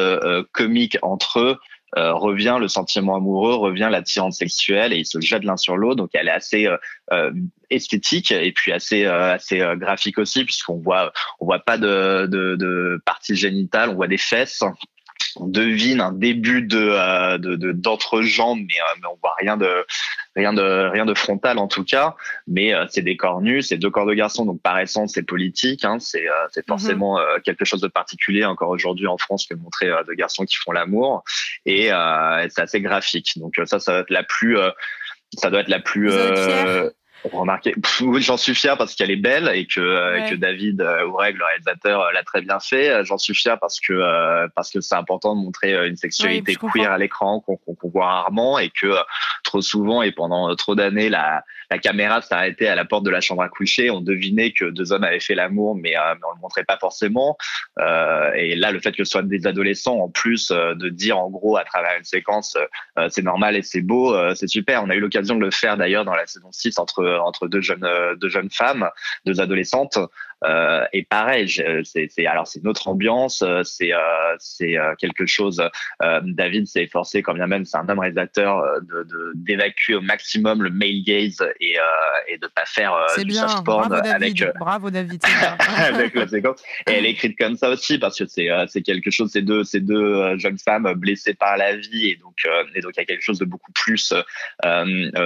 comique 0.51 0.97
entre 1.01 1.39
eux, 1.39 1.59
revient 1.95 2.57
le 2.59 2.67
sentiment 2.67 3.15
amoureux, 3.15 3.55
revient 3.55 3.89
l'attirance 3.91 4.37
sexuelle 4.37 4.93
et 4.93 4.97
ils 4.97 5.05
se 5.05 5.19
jettent 5.19 5.43
l'un 5.43 5.57
sur 5.57 5.77
l'autre. 5.77 5.97
Donc 5.97 6.11
elle 6.13 6.27
est 6.27 6.31
assez 6.31 6.67
esthétique 7.69 8.31
et 8.31 8.51
puis 8.51 8.71
assez 8.71 9.05
assez 9.05 9.61
graphique 9.75 10.17
aussi 10.17 10.45
puisqu'on 10.45 10.77
voit 10.77 11.11
on 11.39 11.45
voit 11.45 11.59
pas 11.59 11.77
de, 11.77 12.27
de, 12.27 12.55
de 12.55 13.01
partie 13.05 13.35
génitale, 13.35 13.89
on 13.89 13.95
voit 13.95 14.07
des 14.07 14.17
fesses 14.17 14.63
on 15.35 15.47
devine 15.47 16.01
un 16.01 16.11
début 16.11 16.61
de 16.61 16.77
euh, 16.79 17.37
d'entrejambe, 17.73 18.59
mais, 18.59 18.79
euh, 18.79 18.95
mais 19.01 19.07
on 19.07 19.17
voit 19.21 19.35
rien 19.39 19.57
de 19.57 19.85
rien 20.35 20.53
de 20.53 20.89
rien 20.89 21.05
de 21.05 21.13
frontal 21.13 21.57
en 21.57 21.67
tout 21.67 21.83
cas. 21.83 22.15
Mais 22.47 22.73
euh, 22.73 22.85
c'est 22.89 23.01
des 23.01 23.17
corps 23.17 23.41
nus, 23.41 23.61
c'est 23.63 23.77
deux 23.77 23.89
corps 23.89 24.05
de 24.05 24.13
garçons, 24.13 24.45
donc 24.45 24.61
par 24.61 24.79
essence 24.79 25.13
c'est 25.13 25.23
politique. 25.23 25.85
Hein, 25.85 25.97
c'est 25.99 26.25
c'est 26.51 26.67
mhm. 26.67 26.67
forcément 26.67 27.19
quelque 27.43 27.65
chose 27.65 27.81
de 27.81 27.87
particulier 27.87 28.45
encore 28.45 28.69
aujourd'hui 28.69 29.07
en 29.07 29.17
France 29.17 29.45
que 29.45 29.55
montrer 29.55 29.89
deux 30.07 30.15
garçons 30.15 30.45
qui 30.45 30.55
font 30.55 30.71
l'amour 30.71 31.23
et 31.65 31.89
c'est 32.49 32.61
assez 32.61 32.81
graphique. 32.81 33.37
Donc 33.37 33.59
ça, 33.65 33.79
ça 33.79 33.91
doit 33.91 34.01
être 34.01 34.09
la 34.09 34.23
plus 34.23 34.57
ça 35.37 35.49
doit 35.49 35.61
être 35.61 35.69
la 35.69 35.79
plus 35.79 36.11
J'en 38.19 38.37
suis 38.37 38.55
fier 38.55 38.77
parce 38.77 38.95
qu'elle 38.95 39.11
est 39.11 39.15
belle 39.15 39.49
et 39.53 39.65
que, 39.67 39.79
euh, 39.79 40.29
que 40.29 40.35
David 40.35 40.81
euh, 40.81 41.05
Oureg, 41.05 41.37
le 41.37 41.45
réalisateur, 41.45 42.01
euh, 42.01 42.11
l'a 42.11 42.23
très 42.23 42.41
bien 42.41 42.59
fait. 42.59 43.05
J'en 43.05 43.17
suis 43.17 43.35
fier 43.35 43.59
parce 43.59 43.79
que 43.79 44.47
parce 44.55 44.71
que 44.71 44.81
c'est 44.81 44.95
important 44.95 45.35
de 45.35 45.41
montrer 45.41 45.87
une 45.87 45.95
sexualité 45.95 46.55
queer 46.55 46.91
à 46.91 46.97
l'écran 46.97 47.41
qu'on 47.41 47.89
voit 47.89 48.07
rarement 48.07 48.59
et 48.59 48.69
que 48.69 48.95
trop 49.43 49.61
souvent 49.61 50.01
et 50.01 50.11
pendant 50.11 50.53
trop 50.55 50.75
d'années 50.75 51.09
la, 51.09 51.43
la 51.71 51.79
caméra 51.79 52.21
s'arrêtait 52.21 52.67
à 52.67 52.75
la 52.75 52.85
porte 52.85 53.03
de 53.05 53.09
la 53.09 53.21
chambre 53.21 53.41
à 53.41 53.49
coucher. 53.49 53.89
On 53.89 54.01
devinait 54.01 54.51
que 54.51 54.65
deux 54.65 54.91
hommes 54.91 55.03
avaient 55.03 55.19
fait 55.19 55.33
l'amour, 55.35 55.75
mais, 55.75 55.93
mais 55.93 56.27
on 56.29 56.35
le 56.35 56.41
montrait 56.41 56.65
pas 56.65 56.77
forcément. 56.77 57.37
et 57.79 58.55
là, 58.55 58.71
le 58.71 58.79
fait 58.79 58.91
que 58.91 59.03
ce 59.03 59.11
soit 59.11 59.23
des 59.23 59.47
adolescents, 59.47 59.97
en 59.97 60.09
plus 60.09 60.49
de 60.51 60.89
dire 60.89 61.17
en 61.17 61.29
gros 61.29 61.57
à 61.57 61.63
travers 61.63 61.97
une 61.97 62.03
séquence, 62.03 62.57
c'est 63.09 63.23
normal 63.23 63.55
et 63.55 63.61
c'est 63.61 63.81
beau, 63.81 64.15
c'est 64.35 64.47
super. 64.47 64.83
On 64.83 64.89
a 64.89 64.95
eu 64.95 64.99
l'occasion 64.99 65.35
de 65.35 65.41
le 65.41 65.51
faire 65.51 65.77
d'ailleurs 65.77 66.05
dans 66.05 66.15
la 66.15 66.27
saison 66.27 66.51
6 66.51 66.77
entre 66.77 67.19
entre 67.23 67.47
deux 67.47 67.61
jeunes 67.61 67.87
deux 68.17 68.29
jeunes 68.29 68.51
femmes, 68.51 68.89
deux 69.25 69.39
adolescentes, 69.39 69.97
et 70.93 71.03
pareil, 71.03 71.47
c'est 71.83 72.25
alors 72.25 72.47
c'est 72.47 72.63
notre 72.63 72.87
ambiance, 72.87 73.43
c'est 73.63 73.91
c'est 74.39 74.75
quelque 74.99 75.25
chose. 75.25 75.61
David 76.23 76.67
s'est 76.67 76.83
efforcé, 76.83 77.21
quand 77.21 77.33
bien 77.33 77.47
même 77.47 77.65
c'est 77.65 77.77
un 77.77 77.87
homme 77.89 77.99
réalisateur, 77.99 78.63
de 78.81 79.31
d'évacuer 79.35 79.95
au 79.95 80.01
maximum 80.01 80.63
le 80.63 80.69
male 80.69 81.03
gaze 81.05 81.43
et 81.59 81.75
et 82.27 82.37
de 82.37 82.47
pas 82.47 82.65
faire 82.65 82.93
du 83.17 83.25
bien. 83.25 83.47
soft 83.47 83.65
porn 83.65 83.93
avec 83.93 84.43
bravo 84.59 84.89
David 84.89 85.21
avec 85.77 86.15
la 86.15 86.27
séquence. 86.27 86.61
Et 86.87 86.93
elle 86.93 87.05
est 87.05 87.11
écrite 87.11 87.37
comme 87.37 87.55
ça 87.55 87.69
aussi 87.69 87.97
parce 87.97 88.17
que 88.17 88.25
c'est 88.25 88.49
c'est 88.67 88.81
quelque 88.81 89.11
chose, 89.11 89.31
ces 89.31 89.41
deux 89.41 89.63
ces 89.63 89.79
deux 89.79 90.37
jeunes 90.37 90.59
femmes 90.59 90.91
blessées 90.95 91.33
par 91.33 91.57
la 91.57 91.75
vie 91.75 92.09
et 92.09 92.15
donc 92.15 92.37
et 92.75 92.81
donc 92.81 92.93
il 92.95 92.99
y 92.99 93.03
a 93.03 93.05
quelque 93.05 93.23
chose 93.23 93.39
de 93.39 93.45
beaucoup 93.45 93.71
plus 93.73 94.13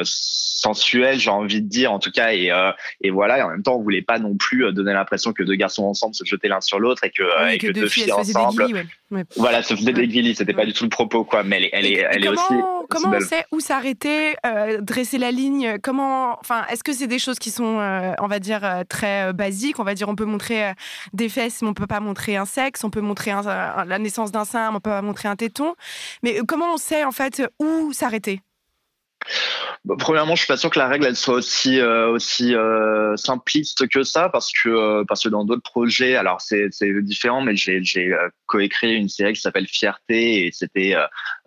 sensuel, 0.03 1.19
j'ai 1.19 1.29
envie 1.29 1.61
de 1.61 1.69
dire 1.69 1.91
en 1.91 1.99
tout 1.99 2.11
cas 2.11 2.33
et 2.33 2.51
et 3.01 3.09
voilà 3.09 3.39
et 3.39 3.41
en 3.41 3.49
même 3.49 3.63
temps 3.63 3.77
on 3.77 3.81
voulait 3.81 4.01
pas 4.01 4.19
non 4.19 4.35
plus 4.35 4.71
donner 4.73 4.93
l'impression 5.05 5.33
que 5.33 5.43
deux 5.43 5.55
garçons 5.55 5.83
ensemble 5.83 6.15
se 6.15 6.25
jetaient 6.25 6.47
l'un 6.47 6.61
sur 6.61 6.79
l'autre 6.79 7.03
et 7.03 7.11
que, 7.11 7.53
et 7.53 7.57
que, 7.57 7.71
deux 7.71 7.87
filles, 7.87 8.11
ensemble 8.11 8.87
voilà 9.35 9.63
se 9.63 9.75
faisaient 9.75 9.93
des 9.93 10.07
guillis 10.07 10.35
c'était 10.35 10.53
pas 10.53 10.65
du 10.65 10.73
tout 10.73 10.83
le 10.83 10.89
propos 10.89 11.23
quoi 11.23 11.43
mais 11.43 11.57
elle 11.57 11.63
est 11.63 11.69
elle 11.73 11.85
est, 11.85 12.05
elle 12.11 12.25
est 12.25 12.29
aussi 12.29 12.53
comment 12.89 13.13
on 13.15 13.19
sait 13.19 13.45
où 13.51 13.59
s'arrêter 13.59 14.35
dresser 14.81 15.17
la 15.17 15.31
ligne 15.31 15.77
comment 15.81 16.37
enfin 16.39 16.65
est-ce 16.69 16.83
que 16.83 16.93
c'est 16.93 17.07
des 17.07 17.19
choses 17.19 17.39
qui 17.39 17.51
sont 17.51 17.79
on 18.19 18.27
va 18.27 18.39
dire 18.39 18.83
très 18.89 19.33
basiques? 19.33 19.79
On 19.79 19.83
va 19.83 19.93
dire 19.93 20.09
on 20.09 20.15
peut 20.15 20.25
montrer 20.25 20.73
des 21.13 21.29
fesses 21.29 21.61
mais 21.61 21.69
on 21.69 21.73
peut 21.73 21.87
pas 21.87 21.99
montrer 21.99 22.35
un 22.37 22.45
sexe 22.45 22.83
on 22.83 22.89
peut 22.89 23.01
montrer 23.01 23.31
la 23.31 23.99
naissance 23.99 24.31
d'un 24.31 24.45
sein 24.45 24.71
mais 24.71 24.77
on 24.77 24.79
peut 24.79 24.89
pas 24.89 25.01
montrer 25.01 25.27
un 25.27 25.35
téton. 25.35 25.75
Mais 26.23 26.39
comment 26.47 26.73
on 26.73 26.77
sait 26.77 27.03
en 27.03 27.11
fait 27.11 27.43
où 27.59 27.93
s'arrêter? 27.93 28.41
Premièrement, 29.99 30.35
je 30.35 30.39
suis 30.39 30.47
pas 30.47 30.57
sûr 30.57 30.69
que 30.69 30.79
la 30.79 30.87
règle 30.87 31.15
soit 31.15 31.35
aussi 31.35 31.79
euh, 31.79 32.17
euh, 32.41 33.15
simpliste 33.15 33.87
que 33.87 34.03
ça 34.03 34.29
parce 34.29 34.51
que 34.51 34.69
euh, 34.69 35.03
parce 35.07 35.23
que 35.23 35.29
dans 35.29 35.45
d'autres 35.45 35.61
projets, 35.61 36.15
alors 36.15 36.41
c'est 36.41 36.69
différent, 37.01 37.41
mais 37.41 37.55
j'ai 37.55 37.83
j'ai 37.83 38.15
coécrit 38.47 38.95
une 38.95 39.09
série 39.09 39.33
qui 39.33 39.41
s'appelle 39.41 39.67
Fierté 39.67 40.45
et 40.45 40.51
c'était 40.51 40.95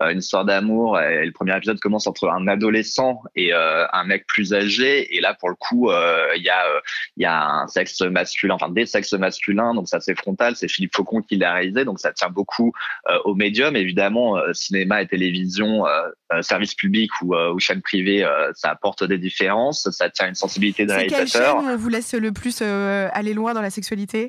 une 0.00 0.18
histoire 0.18 0.44
d'amour. 0.44 0.98
Le 0.98 1.30
premier 1.32 1.56
épisode 1.56 1.80
commence 1.80 2.06
entre 2.06 2.28
un 2.28 2.46
adolescent 2.48 3.22
et 3.34 3.52
un 3.52 4.04
mec 4.04 4.26
plus 4.26 4.54
âgé. 4.54 5.16
Et 5.16 5.20
là, 5.20 5.34
pour 5.34 5.48
le 5.48 5.54
coup, 5.54 5.90
il 6.36 6.42
y 6.42 6.50
a 6.50 6.64
il 7.16 7.22
y 7.22 7.26
a 7.26 7.46
un 7.46 7.68
sexe 7.68 8.00
masculin, 8.02 8.54
enfin 8.54 8.68
des 8.68 8.86
sexes 8.86 9.12
masculins, 9.14 9.74
donc 9.74 9.88
ça 9.88 10.00
c'est 10.00 10.16
frontal. 10.16 10.56
C'est 10.56 10.68
Philippe 10.68 10.94
Faucon 10.94 11.22
qui 11.22 11.36
l'a 11.36 11.54
réalisé, 11.54 11.84
donc 11.84 12.00
ça 12.00 12.12
tient 12.12 12.30
beaucoup 12.30 12.72
au 13.24 13.34
médium. 13.34 13.76
Évidemment, 13.76 14.36
cinéma 14.52 15.02
et 15.02 15.06
télévision, 15.06 15.84
service 16.42 16.74
public 16.74 17.10
ou, 17.22 17.34
ou 17.34 17.58
chaîne 17.68 17.82
privée 17.82 18.24
euh, 18.24 18.50
ça 18.54 18.70
apporte 18.70 19.04
des 19.04 19.18
différences, 19.18 19.88
ça 19.90 20.10
tient 20.10 20.28
une 20.28 20.34
sensibilité 20.34 20.86
de 20.86 20.92
réalisateur. 20.92 21.60
Quelle 21.60 21.68
chaîne 21.68 21.76
vous 21.76 21.88
laisse 21.88 22.14
le 22.14 22.32
plus 22.32 22.60
euh, 22.62 23.08
aller 23.12 23.34
loin 23.34 23.54
dans 23.54 23.62
la 23.62 23.70
sexualité? 23.70 24.28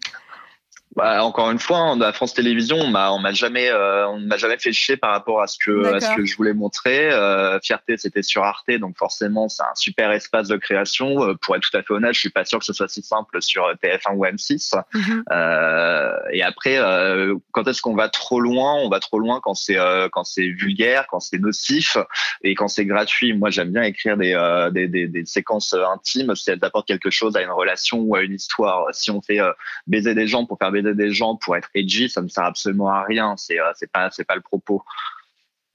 Bah, 0.99 1.23
encore 1.23 1.49
une 1.49 1.59
fois, 1.59 1.77
hein, 1.77 2.01
à 2.01 2.11
France 2.11 2.33
Télévisions, 2.33 2.75
on 2.75 2.89
m'a, 2.89 3.11
on 3.11 3.19
m'a 3.19 3.31
jamais, 3.31 3.69
euh, 3.69 4.05
on 4.09 4.19
m'a 4.19 4.35
jamais 4.35 4.57
fait 4.57 4.73
chier 4.73 4.97
par 4.97 5.11
rapport 5.11 5.41
à 5.41 5.47
ce 5.47 5.57
que, 5.57 5.93
à 5.93 6.01
ce 6.01 6.13
que 6.13 6.25
je 6.25 6.35
voulais 6.35 6.53
montrer. 6.53 7.09
Euh, 7.09 7.57
Fierté, 7.63 7.95
c'était 7.95 8.21
sur 8.21 8.43
Arte, 8.43 8.69
donc 8.81 8.97
forcément, 8.97 9.47
c'est 9.47 9.63
un 9.63 9.75
super 9.75 10.11
espace 10.11 10.49
de 10.49 10.57
création. 10.57 11.23
Euh, 11.23 11.35
pour 11.35 11.55
être 11.55 11.61
tout 11.61 11.77
à 11.77 11.83
fait 11.83 11.93
honnête, 11.93 12.13
je 12.13 12.19
suis 12.19 12.29
pas 12.29 12.43
sûr 12.43 12.59
que 12.59 12.65
ce 12.65 12.73
soit 12.73 12.89
si 12.89 13.01
simple 13.01 13.41
sur 13.41 13.71
TF1 13.81 14.13
ou 14.13 14.25
M6. 14.25 14.75
Mhm. 14.93 15.23
euh, 15.31 16.11
et 16.33 16.43
après, 16.43 16.77
euh, 16.77 17.35
quand 17.51 17.65
est-ce 17.69 17.81
qu'on 17.81 17.95
va 17.95 18.09
trop 18.09 18.41
loin? 18.41 18.75
On 18.75 18.89
va 18.89 18.99
trop 18.99 19.19
loin 19.19 19.39
quand 19.41 19.53
c'est, 19.53 19.77
quand 20.11 20.25
c'est 20.25 20.47
vulgaire, 20.47 21.07
quand 21.09 21.21
c'est 21.21 21.39
nocif 21.39 21.95
et 22.43 22.55
quand 22.55 22.67
c'est 22.67 22.85
gratuit. 22.85 23.31
Moi, 23.31 23.51
j'aime 23.51 23.71
bien 23.71 23.83
écrire 23.83 24.17
des, 24.17 24.35
des, 24.73 24.89
des, 24.89 25.07
des, 25.07 25.25
séquences 25.25 25.73
intimes 25.73 26.35
si 26.35 26.51
elles 26.51 26.59
apportent 26.61 26.87
quelque 26.87 27.09
chose 27.09 27.37
à 27.37 27.41
une 27.41 27.51
relation 27.51 27.99
ou 27.99 28.15
à 28.15 28.21
une 28.21 28.33
histoire. 28.33 28.87
Si 28.91 29.11
on 29.11 29.21
fait 29.21 29.39
baiser 29.87 30.13
des 30.13 30.27
gens 30.27 30.45
pour 30.45 30.57
faire 30.57 30.71
baiser 30.71 30.88
des 30.93 31.11
gens 31.11 31.35
pour 31.35 31.55
être 31.55 31.69
edgy, 31.73 32.09
ça 32.09 32.21
ne 32.21 32.27
sert 32.27 32.43
absolument 32.43 32.89
à 32.89 33.03
rien. 33.03 33.35
C'est 33.37 33.59
euh, 33.59 33.71
c'est 33.75 33.91
pas 33.91 34.09
c'est 34.11 34.23
pas 34.23 34.35
le 34.35 34.41
propos. 34.41 34.83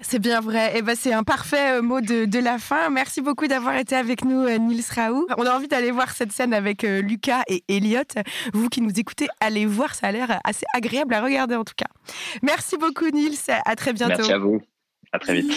C'est 0.00 0.18
bien 0.18 0.40
vrai. 0.40 0.74
Et 0.74 0.78
eh 0.78 0.82
ben, 0.82 0.96
c'est 0.96 1.12
un 1.12 1.22
parfait 1.22 1.78
euh, 1.78 1.82
mot 1.82 2.00
de, 2.00 2.24
de, 2.24 2.38
la 2.38 2.58
fin. 2.58 2.90
Merci 2.90 3.22
beaucoup 3.22 3.46
d'avoir 3.46 3.76
été 3.76 3.94
avec 3.94 4.24
nous, 4.24 4.40
euh, 4.40 4.58
Nils 4.58 4.82
Raoult. 4.94 5.26
On 5.38 5.46
a 5.46 5.54
envie 5.54 5.68
d'aller 5.68 5.92
voir 5.92 6.10
cette 6.10 6.32
scène 6.32 6.52
avec 6.52 6.82
Lucas 6.82 7.42
et 7.48 7.62
Elliot. 7.68 8.02
Vous 8.52 8.68
qui 8.68 8.80
nous 8.80 8.98
écoutez, 8.98 9.28
allez 9.40 9.66
voir. 9.66 9.94
Ça 9.94 10.08
a 10.08 10.12
l'air 10.12 10.40
assez 10.44 10.66
agréable 10.74 11.14
à 11.14 11.22
regarder 11.22 11.54
en 11.54 11.64
tout 11.64 11.74
cas. 11.76 11.86
Merci 12.42 12.76
beaucoup, 12.76 13.08
Nils. 13.08 13.38
À 13.64 13.76
très 13.76 13.92
bientôt. 13.92 14.16
Merci 14.18 14.32
à 14.32 14.38
vous. 14.38 14.60
À 15.12 15.18
très 15.18 15.40
vite. 15.40 15.52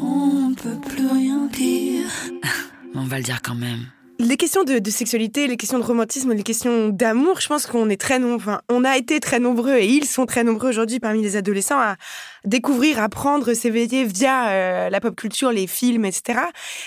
On 0.00 0.54
peut 0.54 0.80
plus 0.86 1.06
rien 1.06 1.46
dire. 1.46 2.10
On 2.94 3.04
va 3.04 3.18
le 3.18 3.24
dire 3.24 3.40
quand 3.42 3.54
même 3.54 3.86
les 4.20 4.36
questions 4.36 4.64
de, 4.64 4.90
sexualité, 4.90 5.46
les 5.46 5.56
questions 5.56 5.78
de 5.78 5.84
romantisme, 5.84 6.32
les 6.32 6.42
questions 6.42 6.90
d'amour, 6.90 7.40
je 7.40 7.48
pense 7.48 7.66
qu'on 7.66 7.88
est 7.88 8.00
très 8.00 8.18
nombreux, 8.18 8.36
enfin, 8.36 8.60
on 8.68 8.84
a 8.84 8.96
été 8.98 9.18
très 9.18 9.40
nombreux 9.40 9.76
et 9.76 9.86
ils 9.86 10.04
sont 10.04 10.26
très 10.26 10.44
nombreux 10.44 10.68
aujourd'hui 10.68 11.00
parmi 11.00 11.22
les 11.22 11.36
adolescents 11.36 11.80
à 11.80 11.96
découvrir, 12.44 13.00
apprendre, 13.00 13.54
s'éveiller 13.54 14.04
via 14.04 14.50
euh, 14.50 14.90
la 14.90 15.00
pop 15.00 15.16
culture, 15.16 15.50
les 15.52 15.66
films, 15.66 16.04
etc. 16.04 16.38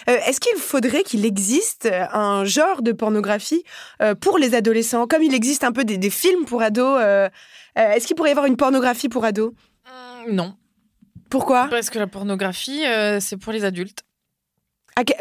Euh, 0.09 0.17
est-ce 0.27 0.39
qu'il 0.39 0.55
faudrait 0.59 1.01
qu'il 1.03 1.25
existe 1.25 1.89
un 2.11 2.45
genre 2.45 2.83
de 2.83 2.91
pornographie 2.91 3.63
euh, 4.01 4.13
pour 4.13 4.37
les 4.37 4.53
adolescents, 4.53 5.07
comme 5.07 5.23
il 5.23 5.33
existe 5.33 5.63
un 5.63 5.71
peu 5.71 5.83
des, 5.83 6.09
films 6.11 6.45
pour 6.45 6.61
ados 6.61 7.01
Est-ce 7.75 8.05
qu'il 8.05 8.15
pourrait 8.15 8.29
y 8.29 8.31
avoir 8.31 8.45
une 8.45 8.57
pornographie 8.57 9.09
pour 9.09 9.25
ados? 9.25 9.53
Non. 10.29 10.55
Pourquoi? 11.29 11.67
Parce 11.69 11.89
que 11.89 11.97
la 11.97 12.07
pornographie, 12.07 12.83
c'est 13.19 13.37
pour 13.37 13.51
les 13.51 13.63
adultes 13.63 14.03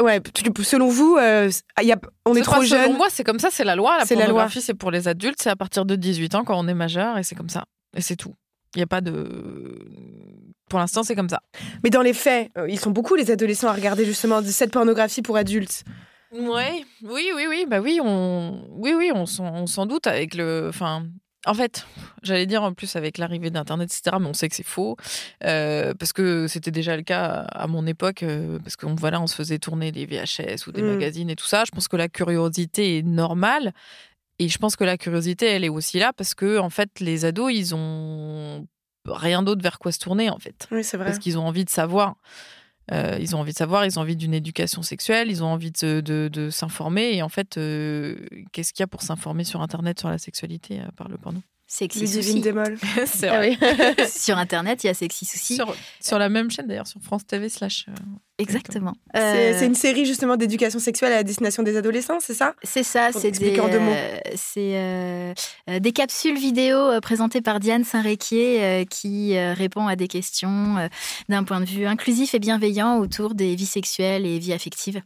ouais, 0.00 0.20
selon 0.62 0.88
vous, 0.88 1.16
euh, 1.16 1.50
y 1.80 1.92
a, 1.92 1.96
on 2.26 2.34
est 2.34 2.42
trop 2.42 2.62
jeune. 2.62 2.84
Selon 2.84 2.96
moi, 2.96 3.08
c'est 3.10 3.24
comme 3.24 3.38
ça, 3.38 3.48
c'est 3.50 3.64
la 3.64 3.76
loi. 3.76 3.98
La 3.98 4.06
pornographie, 4.06 4.60
c'est 4.60 4.74
pour 4.74 4.90
les 4.90 5.08
adultes, 5.08 5.40
c'est 5.40 5.50
à 5.50 5.56
partir 5.56 5.84
de 5.84 5.96
18 5.96 6.34
ans 6.34 6.44
quand 6.44 6.58
on 6.58 6.68
est 6.68 6.74
majeur 6.74 7.18
et 7.18 7.22
c'est 7.22 7.34
comme 7.34 7.48
ça. 7.48 7.64
Et 7.96 8.00
c'est 8.00 8.16
tout. 8.16 8.34
Il 8.74 8.78
n'y 8.78 8.84
a 8.84 8.86
pas 8.86 9.00
de. 9.00 9.86
Pour 10.68 10.78
l'instant, 10.78 11.02
c'est 11.02 11.14
comme 11.14 11.28
ça. 11.28 11.40
Mais 11.84 11.90
dans 11.90 12.00
les 12.00 12.14
faits, 12.14 12.50
euh, 12.56 12.68
ils 12.68 12.78
sont 12.78 12.90
beaucoup 12.90 13.14
les 13.14 13.30
adolescents 13.30 13.68
à 13.68 13.74
regarder 13.74 14.04
justement 14.04 14.42
cette 14.42 14.72
pornographie 14.72 15.20
pour 15.20 15.36
adultes. 15.36 15.84
Ouais, 16.32 16.82
oui, 17.02 17.30
oui, 17.36 17.44
oui, 17.46 17.66
bah 17.68 17.80
oui, 17.80 18.00
on, 18.02 18.64
oui, 18.70 18.94
oui, 18.96 19.12
on 19.14 19.26
s'en 19.26 19.86
doute 19.86 20.06
avec 20.06 20.34
le, 20.34 20.68
enfin, 20.70 21.04
en 21.46 21.54
fait, 21.54 21.86
j'allais 22.22 22.46
dire 22.46 22.62
en 22.62 22.72
plus 22.72 22.94
avec 22.96 23.18
l'arrivée 23.18 23.50
d'Internet, 23.50 23.92
etc., 23.92 24.16
mais 24.20 24.28
on 24.28 24.34
sait 24.34 24.48
que 24.48 24.54
c'est 24.54 24.62
faux, 24.62 24.96
euh, 25.44 25.92
parce 25.94 26.12
que 26.12 26.46
c'était 26.46 26.70
déjà 26.70 26.96
le 26.96 27.02
cas 27.02 27.46
à 27.50 27.66
mon 27.66 27.86
époque, 27.86 28.22
euh, 28.22 28.58
parce 28.60 28.76
qu'on 28.76 28.94
voilà, 28.94 29.20
on 29.20 29.26
se 29.26 29.34
faisait 29.34 29.58
tourner 29.58 29.90
des 29.90 30.06
VHS 30.06 30.66
ou 30.66 30.72
des 30.72 30.82
mm. 30.82 30.92
magazines 30.92 31.30
et 31.30 31.36
tout 31.36 31.46
ça. 31.46 31.64
Je 31.64 31.72
pense 31.72 31.88
que 31.88 31.96
la 31.96 32.08
curiosité 32.08 32.98
est 32.98 33.02
normale, 33.02 33.72
et 34.38 34.48
je 34.48 34.58
pense 34.58 34.76
que 34.76 34.84
la 34.84 34.96
curiosité, 34.96 35.46
elle 35.46 35.64
est 35.64 35.68
aussi 35.68 35.98
là, 35.98 36.12
parce 36.12 36.34
que 36.34 36.58
en 36.58 36.70
fait, 36.70 37.00
les 37.00 37.24
ados, 37.24 37.52
ils 37.52 37.74
ont 37.74 38.66
rien 39.06 39.42
d'autre 39.42 39.62
vers 39.62 39.78
quoi 39.78 39.90
se 39.90 39.98
tourner, 39.98 40.30
en 40.30 40.38
fait. 40.38 40.68
Oui, 40.70 40.84
c'est 40.84 40.96
vrai. 40.96 41.06
Parce 41.06 41.18
qu'ils 41.18 41.38
ont 41.38 41.46
envie 41.46 41.64
de 41.64 41.70
savoir. 41.70 42.16
Euh, 42.90 43.16
ils 43.20 43.36
ont 43.36 43.40
envie 43.40 43.52
de 43.52 43.56
savoir, 43.56 43.84
ils 43.84 43.98
ont 43.98 44.02
envie 44.02 44.16
d'une 44.16 44.34
éducation 44.34 44.82
sexuelle, 44.82 45.30
ils 45.30 45.44
ont 45.44 45.46
envie 45.46 45.70
de, 45.70 46.48
s'informer. 46.50 47.14
Et 47.14 47.22
en 47.22 47.28
fait, 47.28 47.56
euh, 47.56 48.16
qu'est-ce 48.52 48.72
qu'il 48.72 48.82
y 48.82 48.84
a 48.84 48.88
pour 48.88 49.02
s'informer 49.02 49.44
sur 49.44 49.62
Internet 49.62 50.00
sur 50.00 50.08
la 50.08 50.18
sexualité 50.18 50.80
euh, 50.80 50.88
par 50.96 51.08
le 51.08 51.16
porno? 51.18 51.40
Sexy 51.72 52.06
Souci. 52.06 52.44
C'est 53.06 53.28
ah 53.28 54.06
sur 54.06 54.36
Internet, 54.36 54.84
il 54.84 54.88
y 54.88 54.90
a 54.90 54.94
Sexy 54.94 55.24
Souci. 55.24 55.58
Sur, 56.00 56.18
la 56.18 56.28
même 56.28 56.50
chaîne 56.50 56.66
d'ailleurs, 56.66 56.86
sur 56.86 57.00
France 57.00 57.26
TV 57.26 57.48
slash. 57.48 57.86
Exactement. 58.36 58.92
C'est 59.14 59.64
une 59.64 59.74
série 59.74 60.04
justement 60.04 60.36
d'éducation 60.36 60.78
sexuelle 60.78 61.12
à 61.12 61.16
la 61.16 61.22
destination 61.22 61.62
des 61.62 61.78
adolescents, 61.78 62.18
c'est 62.20 62.34
ça? 62.34 62.54
C'est 62.62 62.82
ça, 62.82 63.10
c'est 63.12 63.30
des, 63.30 63.58
c'est 64.36 65.34
des 65.80 65.92
capsules 65.92 66.36
vidéo 66.36 67.00
présentées 67.00 67.40
par 67.40 67.58
Diane 67.58 67.84
Saint-Réquier 67.84 68.86
qui 68.90 69.38
répond 69.38 69.86
à 69.86 69.96
des 69.96 70.08
questions 70.08 70.76
d'un 71.30 71.44
point 71.44 71.60
de 71.60 71.66
vue 71.66 71.86
inclusif 71.86 72.34
et 72.34 72.38
bienveillant 72.38 72.98
autour 72.98 73.34
des 73.34 73.54
vies 73.54 73.64
sexuelles 73.64 74.26
et 74.26 74.38
vies 74.38 74.52
affectives. 74.52 75.00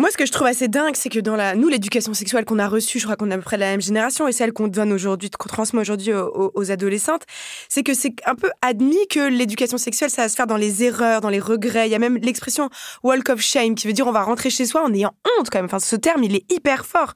Moi, 0.00 0.12
ce 0.12 0.16
que 0.16 0.26
je 0.26 0.30
trouve 0.30 0.46
assez 0.46 0.68
dingue, 0.68 0.94
c'est 0.94 1.08
que 1.08 1.18
dans 1.18 1.34
la, 1.34 1.56
nous, 1.56 1.66
l'éducation 1.66 2.14
sexuelle 2.14 2.44
qu'on 2.44 2.60
a 2.60 2.68
reçue, 2.68 3.00
je 3.00 3.04
crois 3.04 3.16
qu'on 3.16 3.32
est 3.32 3.34
à 3.34 3.36
peu 3.36 3.42
près 3.42 3.56
de 3.56 3.62
la 3.62 3.70
même 3.70 3.80
génération, 3.80 4.28
et 4.28 4.32
celle 4.32 4.52
qu'on 4.52 4.68
donne 4.68 4.92
aujourd'hui, 4.92 5.28
qu'on 5.28 5.48
transmet 5.48 5.80
aujourd'hui 5.80 6.12
aux, 6.14 6.70
adolescentes, 6.70 7.22
c'est 7.68 7.82
que 7.82 7.94
c'est 7.94 8.14
un 8.24 8.36
peu 8.36 8.48
admis 8.62 9.08
que 9.10 9.28
l'éducation 9.28 9.76
sexuelle, 9.76 10.10
ça 10.10 10.22
va 10.22 10.28
se 10.28 10.36
faire 10.36 10.46
dans 10.46 10.56
les 10.56 10.84
erreurs, 10.84 11.20
dans 11.20 11.30
les 11.30 11.40
regrets. 11.40 11.88
Il 11.88 11.90
y 11.90 11.96
a 11.96 11.98
même 11.98 12.16
l'expression 12.18 12.70
walk 13.02 13.28
of 13.28 13.40
shame, 13.40 13.74
qui 13.74 13.88
veut 13.88 13.92
dire 13.92 14.06
on 14.06 14.12
va 14.12 14.22
rentrer 14.22 14.50
chez 14.50 14.66
soi 14.66 14.84
en 14.84 14.94
ayant 14.94 15.12
honte 15.36 15.50
quand 15.50 15.58
même. 15.58 15.64
Enfin, 15.64 15.80
ce 15.80 15.96
terme, 15.96 16.22
il 16.22 16.36
est 16.36 16.44
hyper 16.52 16.86
fort. 16.86 17.14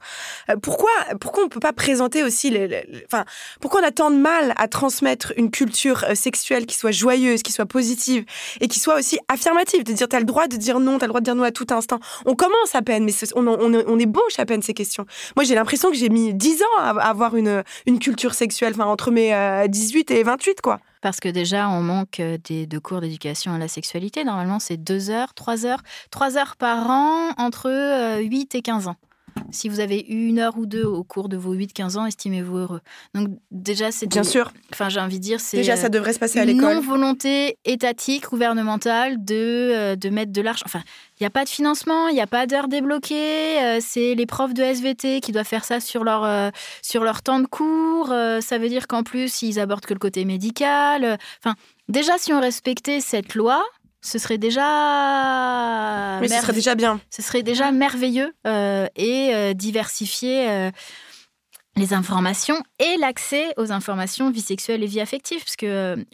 Euh, 0.49 0.57
pourquoi, 0.61 0.91
pourquoi 1.21 1.45
on 1.45 1.47
peut 1.47 1.61
pas 1.61 1.71
présenter 1.71 2.21
aussi 2.21 2.49
les, 2.49 2.85
enfin, 3.05 3.23
pourquoi 3.61 3.79
on 3.79 3.85
a 3.85 3.91
tant 3.91 4.11
de 4.11 4.17
mal 4.17 4.53
à 4.57 4.67
transmettre 4.67 5.31
une 5.37 5.51
culture 5.51 6.03
euh, 6.03 6.15
sexuelle 6.15 6.65
qui 6.65 6.75
soit 6.75 6.91
joyeuse, 6.91 7.43
qui 7.43 7.53
soit 7.53 7.65
positive 7.65 8.25
et 8.59 8.67
qui 8.67 8.81
soit 8.81 8.95
aussi 8.95 9.19
affirmative, 9.29 9.85
de 9.85 9.93
dire 9.93 10.09
t'as 10.09 10.19
le 10.19 10.25
droit 10.25 10.47
de 10.47 10.57
dire 10.57 10.81
non, 10.81 10.97
t'as 10.97 11.05
le 11.05 11.11
droit 11.11 11.21
de 11.21 11.25
dire 11.25 11.35
non 11.35 11.43
à 11.43 11.51
tout 11.51 11.67
instant. 11.69 12.01
On 12.25 12.35
commence 12.35 12.72
peine, 12.81 13.05
mais 13.05 13.11
on, 13.35 13.47
on, 13.47 13.73
on, 13.87 13.99
est 13.99 14.05
bauche 14.05 14.39
à 14.39 14.45
peine 14.45 14.61
ces 14.61 14.73
questions. 14.73 15.05
Moi, 15.35 15.43
j'ai 15.45 15.55
l'impression 15.55 15.89
que 15.89 15.97
j'ai 15.97 16.09
mis 16.09 16.33
10 16.33 16.61
ans 16.63 16.79
à, 16.79 16.89
avoir 17.07 17.35
une, 17.35 17.63
une 17.85 17.99
culture 17.99 18.33
sexuelle, 18.33 18.73
enfin, 18.73 18.85
entre 18.85 19.11
mes 19.11 19.33
18 19.67 20.11
euh, 20.11 20.15
et 20.15 20.23
28, 20.23 20.61
quoi. 20.61 20.79
Parce 21.01 21.19
que 21.19 21.27
déjà, 21.29 21.69
on 21.69 21.81
manque 21.81 22.19
euh, 22.19 22.37
des, 22.43 22.65
de 22.65 22.79
cours 22.79 23.01
d'éducation 23.01 23.53
à 23.53 23.57
la 23.57 23.67
sexualité. 23.67 24.23
Normalement, 24.23 24.59
c'est 24.59 24.77
2 24.77 25.09
heures, 25.09 25.33
3 25.33 25.65
heures, 25.65 25.81
3 26.11 26.37
heures 26.37 26.55
par 26.55 26.89
an 26.89 27.31
entre 27.37 27.69
8 28.21 28.55
euh, 28.55 28.57
et 28.57 28.61
15 28.61 28.87
ans. 28.87 28.95
Si 29.51 29.69
vous 29.69 29.79
avez 29.79 30.05
eu 30.09 30.27
une 30.27 30.39
heure 30.39 30.57
ou 30.57 30.65
deux 30.65 30.83
au 30.83 31.03
cours 31.03 31.29
de 31.29 31.37
vos 31.37 31.55
8-15 31.55 31.97
ans, 31.97 32.05
estimez-vous 32.05 32.57
heureux. 32.57 32.81
Donc 33.13 33.29
déjà, 33.51 33.91
c'est... 33.91 34.07
Bien 34.07 34.23
sûr. 34.23 34.51
Enfin, 34.71 34.89
j'ai 34.89 34.99
envie 34.99 35.19
de 35.19 35.23
dire, 35.23 35.39
c'est... 35.39 35.57
Déjà, 35.57 35.75
ça 35.75 35.89
devrait 35.89 36.13
se 36.13 36.19
passer 36.19 36.39
à 36.39 36.45
l'école. 36.45 36.63
Une 36.63 36.75
non-volonté 36.75 37.57
étatique, 37.65 38.29
gouvernementale 38.29 39.23
de, 39.23 39.35
euh, 39.35 39.95
de 39.95 40.09
mettre 40.09 40.31
de 40.31 40.41
l'argent... 40.41 40.63
Enfin, 40.65 40.81
il 41.19 41.23
n'y 41.23 41.27
a 41.27 41.29
pas 41.29 41.43
de 41.43 41.49
financement, 41.49 42.07
il 42.07 42.15
n'y 42.15 42.21
a 42.21 42.27
pas 42.27 42.47
d'heures 42.47 42.67
débloquées. 42.67 43.61
Euh, 43.61 43.79
c'est 43.81 44.15
les 44.15 44.25
profs 44.25 44.53
de 44.53 44.63
SVT 44.63 45.21
qui 45.21 45.31
doivent 45.31 45.47
faire 45.47 45.65
ça 45.65 45.79
sur 45.79 46.03
leur, 46.03 46.23
euh, 46.23 46.49
sur 46.81 47.03
leur 47.03 47.21
temps 47.21 47.39
de 47.39 47.47
cours. 47.47 48.07
ça 48.07 48.57
veut 48.57 48.69
dire 48.69 48.87
qu'en 48.87 49.03
plus, 49.03 49.41
ils 49.41 49.59
abordent 49.59 49.85
que 49.85 49.93
le 49.93 49.99
côté 49.99 50.25
médical. 50.25 51.17
Enfin, 51.39 51.55
déjà, 51.87 52.17
si 52.17 52.33
on 52.33 52.41
respectait 52.41 52.99
cette 52.99 53.35
loi 53.35 53.63
ce 54.03 54.19
serait 54.19 54.37
déjà. 54.37 56.19
Mais 56.19 56.27
ce 56.27 56.41
serait 56.41 56.53
déjà 56.53 56.75
bien. 56.75 56.99
Ce 57.09 57.21
serait 57.21 57.41
déjà 57.41 57.71
merveilleux 57.71 58.33
euh, 58.45 58.85
et 58.97 59.31
euh, 59.33 59.53
diversifier 59.53 60.49
euh, 60.49 60.71
les 61.77 61.93
informations 61.93 62.61
et 62.79 62.97
l'accès 62.97 63.53
aux 63.57 63.71
informations 63.71 64.29
vie 64.29 64.41
sexuelle 64.41 64.83
et 64.83 64.87
vie 64.87 64.99
affective. 64.99 65.39
Parce 65.39 65.55
que 65.55 66.05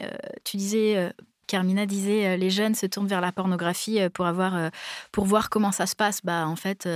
tu 0.46 0.58
disais. 0.58 1.12
Carmina 1.48 1.88
disait 1.88 2.38
les 2.38 2.52
jeunes 2.52 2.76
se 2.76 2.86
tournent 2.86 3.08
vers 3.08 3.22
la 3.22 3.32
pornographie 3.32 4.08
pour 4.14 4.28
avoir 4.28 4.70
pour 5.12 5.26
voir 5.26 5.50
comment 5.50 5.72
ça 5.72 5.88
se 5.88 5.96
passe. 5.96 6.20
Bah 6.24 6.46
en 6.46 6.56
fait 6.56 6.88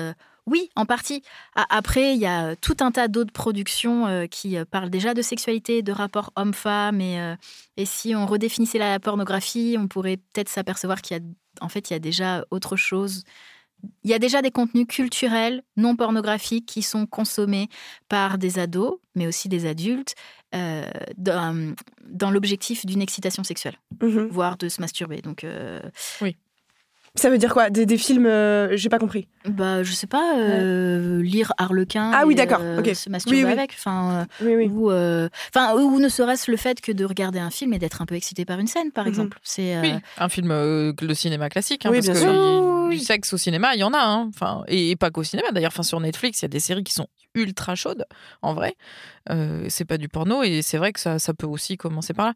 oui, 0.45 0.69
en 0.75 0.85
partie. 0.85 1.23
Après, 1.55 2.15
il 2.15 2.19
y 2.19 2.25
a 2.25 2.55
tout 2.57 2.75
un 2.81 2.91
tas 2.91 3.07
d'autres 3.07 3.31
productions 3.31 4.07
euh, 4.07 4.25
qui 4.25 4.57
euh, 4.57 4.65
parlent 4.65 4.89
déjà 4.89 5.13
de 5.13 5.21
sexualité, 5.21 5.81
de 5.81 5.91
rapports 5.93 6.31
homme-femme. 6.35 6.99
Et, 6.99 7.19
euh, 7.19 7.35
et, 7.77 7.85
si 7.85 8.13
on 8.13 8.25
redéfinissait 8.25 8.77
la 8.77 8.99
pornographie, 8.99 9.77
on 9.79 9.87
pourrait 9.87 10.17
peut-être 10.17 10.49
s'apercevoir 10.49 11.01
qu'il 11.01 11.17
y 11.17 11.19
a, 11.19 11.23
en 11.63 11.69
fait, 11.69 11.89
il 11.89 11.93
y 11.93 11.95
a 11.95 11.99
déjà 11.99 12.45
autre 12.51 12.75
chose. 12.75 13.23
Il 14.03 14.09
y 14.09 14.13
a 14.13 14.19
déjà 14.19 14.41
des 14.41 14.51
contenus 14.51 14.87
culturels 14.87 15.63
non 15.77 15.95
pornographiques 15.95 16.65
qui 16.65 16.81
sont 16.81 17.05
consommés 17.05 17.69
par 18.09 18.37
des 18.37 18.59
ados, 18.59 18.99
mais 19.15 19.27
aussi 19.27 19.49
des 19.49 19.65
adultes, 19.65 20.15
dans, 21.17 21.73
dans 22.05 22.31
l'objectif 22.31 22.85
d'une 22.85 23.01
excitation 23.01 23.43
sexuelle, 23.43 23.75
mmh 24.01 24.27
voire 24.29 24.55
de 24.55 24.69
se 24.69 24.79
masturber. 24.79 25.21
Donc, 25.21 25.45
oui. 26.21 26.37
Ça 27.15 27.29
veut 27.29 27.37
dire 27.37 27.53
quoi? 27.53 27.69
Des, 27.69 27.85
des, 27.85 27.99
films 27.99 28.25
euh, 28.25 28.75
J'ai 28.75 28.89
pas 28.89 28.97
compris. 28.97 29.27
Bah, 29.45 29.83
je 29.83 29.91
sais 29.91 30.07
pas. 30.07 30.35
Euh, 30.39 31.21
lire 31.21 31.53
Harlequin. 31.59 32.11
Ah 32.11 32.25
oui, 32.25 32.33
d'accord. 32.33 32.57
Euh, 32.59 32.79
ok. 32.79 32.95
Se 32.95 33.07
masturber 33.07 33.43
avec. 33.43 33.71
Enfin, 33.77 34.25
ou, 34.41 34.91
enfin, 34.91 35.75
ou 35.75 35.99
ne 35.99 36.09
serait-ce 36.09 36.49
le 36.49 36.57
fait 36.57 36.81
que 36.81 36.91
de 36.91 37.05
regarder 37.05 37.37
un 37.37 37.51
film 37.51 37.71
et 37.73 37.79
d'être 37.79 38.01
un 38.01 38.07
peu 38.07 38.15
excité 38.15 38.45
par 38.45 38.57
une 38.57 38.65
scène, 38.65 38.91
par 38.91 39.03
mhm. 39.05 39.09
exemple. 39.09 39.39
C'est 39.43 39.79
oui, 39.79 39.93
un 40.17 40.29
film 40.29 40.49
le 40.49 41.13
cinéma 41.13 41.49
classique. 41.49 41.85
Hein, 41.85 41.91
oui, 41.91 41.99
parce 42.03 42.19
bien 42.19 42.31
que 42.31 42.89
du 42.89 42.99
sexe 42.99 43.31
au 43.33 43.37
cinéma, 43.37 43.75
il 43.75 43.81
y 43.81 43.83
en 43.83 43.93
a. 43.93 44.01
Hein. 44.01 44.31
Enfin, 44.33 44.63
et, 44.67 44.95
pas 44.95 45.11
qu'au 45.11 45.23
cinéma. 45.23 45.51
D'ailleurs, 45.51 45.71
enfin, 45.71 45.83
sur 45.83 45.99
Netflix, 45.99 46.39
il 46.39 46.45
y 46.45 46.47
a 46.47 46.49
des 46.49 46.59
séries 46.59 46.83
qui 46.83 46.93
sont 46.93 47.07
ultra 47.35 47.75
chaudes, 47.75 48.05
en 48.41 48.53
vrai. 48.53 48.75
c'est 49.69 49.85
pas 49.85 49.97
du 49.97 50.09
porno 50.09 50.43
et 50.43 50.61
c'est 50.61 50.77
vrai 50.77 50.93
que 50.93 50.99
ça, 50.99 51.19
ça 51.19 51.33
peut 51.33 51.47
aussi 51.47 51.77
commencer 51.77 52.13
par 52.13 52.27
là. 52.27 52.33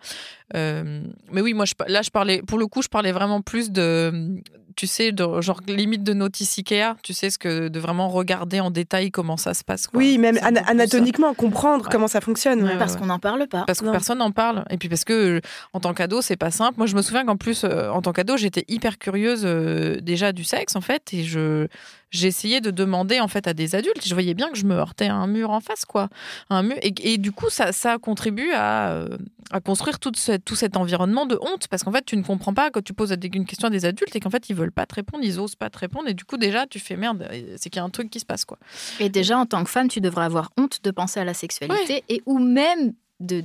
mais 1.31 1.41
oui, 1.41 1.53
moi, 1.53 1.65
je, 1.65 1.73
là, 1.87 2.01
je 2.01 2.09
parlais, 2.09 2.41
pour 2.41 2.57
le 2.57 2.67
coup, 2.67 2.81
je 2.81 2.89
parlais 2.89 3.11
vraiment 3.11 3.41
plus 3.41 3.71
de 3.71 4.41
tu 4.77 4.85
sais, 4.85 5.11
de, 5.11 5.41
genre 5.41 5.59
limite 5.67 6.03
de 6.03 6.13
notice 6.13 6.59
Ikea, 6.59 6.95
tu 7.01 7.11
sais, 7.13 7.31
ce 7.31 7.39
que 7.39 7.67
de 7.67 7.79
vraiment 7.79 8.09
regarder 8.09 8.59
en 8.59 8.69
détail 8.69 9.09
comment 9.09 9.35
ça 9.35 9.55
se 9.55 9.63
passe. 9.63 9.87
Oui, 9.93 10.19
même 10.19 10.37
anatomiquement, 10.41 11.33
comprendre 11.33 11.89
comment 11.89 12.07
ça 12.07 12.21
fonctionne. 12.21 12.77
parce 12.77 12.95
qu'on 12.95 13.07
n'en 13.07 13.19
parle 13.19 13.47
pas. 13.47 13.63
Parce 13.65 13.81
que 13.81 13.89
personne 13.89 14.19
n'en 14.19 14.31
parle. 14.31 14.63
Et 14.69 14.77
puis 14.77 14.87
parce 14.87 15.03
que 15.03 15.41
en 15.73 15.79
tant 15.79 15.95
qu'ado, 15.95 16.21
c'est 16.21 16.37
pas 16.37 16.51
simple. 16.51 16.75
Moi, 16.77 16.85
je 16.85 16.95
me 16.95 17.01
souviens 17.01 17.25
qu'en 17.25 17.37
plus, 17.37 17.63
euh, 17.63 17.89
en 17.89 18.03
tant 18.03 18.13
qu'ado, 18.13 18.37
j'étais 18.37 18.65
hyper 18.67 18.99
curieuse 18.99 19.41
euh, 19.45 19.99
déjà 19.99 20.31
du 20.31 20.43
sexe, 20.43 20.75
en 20.75 20.81
fait, 20.81 21.11
et 21.11 21.23
je 21.23 21.67
j'ai 22.11 22.27
essayé 22.27 22.61
de 22.61 22.71
demander 22.71 23.19
en 23.19 23.27
fait 23.27 23.47
à 23.47 23.53
des 23.53 23.75
adultes. 23.75 24.05
Je 24.05 24.13
voyais 24.13 24.33
bien 24.33 24.49
que 24.49 24.57
je 24.57 24.65
me 24.65 24.75
heurtais 24.75 25.07
à 25.07 25.15
un 25.15 25.27
mur 25.27 25.51
en 25.51 25.59
face, 25.59 25.85
quoi. 25.85 26.09
Un 26.49 26.63
mur. 26.63 26.77
Et, 26.81 27.17
du 27.17 27.31
coup, 27.31 27.49
ça, 27.49 27.71
ça 27.71 27.97
contribue 27.97 28.51
à, 28.53 28.91
euh, 28.91 29.17
à 29.51 29.59
construire 29.59 29.99
tout, 29.99 30.11
tout 30.45 30.55
cet 30.55 30.77
environnement 30.77 31.25
de 31.25 31.37
honte 31.41 31.67
parce 31.67 31.83
qu'en 31.83 31.91
fait, 31.91 32.05
tu 32.05 32.15
ne 32.17 32.23
comprends 32.23 32.53
pas 32.53 32.71
quand 32.71 32.83
tu 32.83 32.93
poses 32.93 33.15
une 33.33 33.45
question 33.45 33.67
à 33.67 33.71
des 33.71 33.85
adultes 33.85 34.15
et 34.15 34.19
qu'en 34.19 34.29
fait, 34.29 34.49
ils 34.49 34.55
veulent 34.55 34.71
pas 34.71 34.85
te 34.85 34.95
répondre, 34.95 35.23
ils 35.23 35.39
osent 35.39 35.55
pas 35.55 35.69
te 35.69 35.79
répondre. 35.79 36.07
Et 36.07 36.13
du 36.13 36.23
coup, 36.23 36.37
déjà, 36.37 36.65
tu 36.65 36.79
fais 36.79 36.95
merde, 36.95 37.27
c'est 37.57 37.69
qu'il 37.69 37.79
y 37.79 37.81
a 37.81 37.85
un 37.85 37.89
truc 37.89 38.09
qui 38.09 38.19
se 38.19 38.25
passe, 38.25 38.45
quoi. 38.45 38.57
Et 38.99 39.09
déjà, 39.09 39.37
en 39.37 39.45
tant 39.45 39.63
que 39.63 39.69
femme, 39.69 39.87
tu 39.87 40.01
devrais 40.01 40.25
avoir 40.25 40.51
honte 40.57 40.79
de 40.83 40.91
penser 40.91 41.19
à 41.19 41.25
la 41.25 41.33
sexualité 41.33 42.03
et 42.09 42.21
ou 42.25 42.39
même 42.39 42.93
de, 43.19 43.43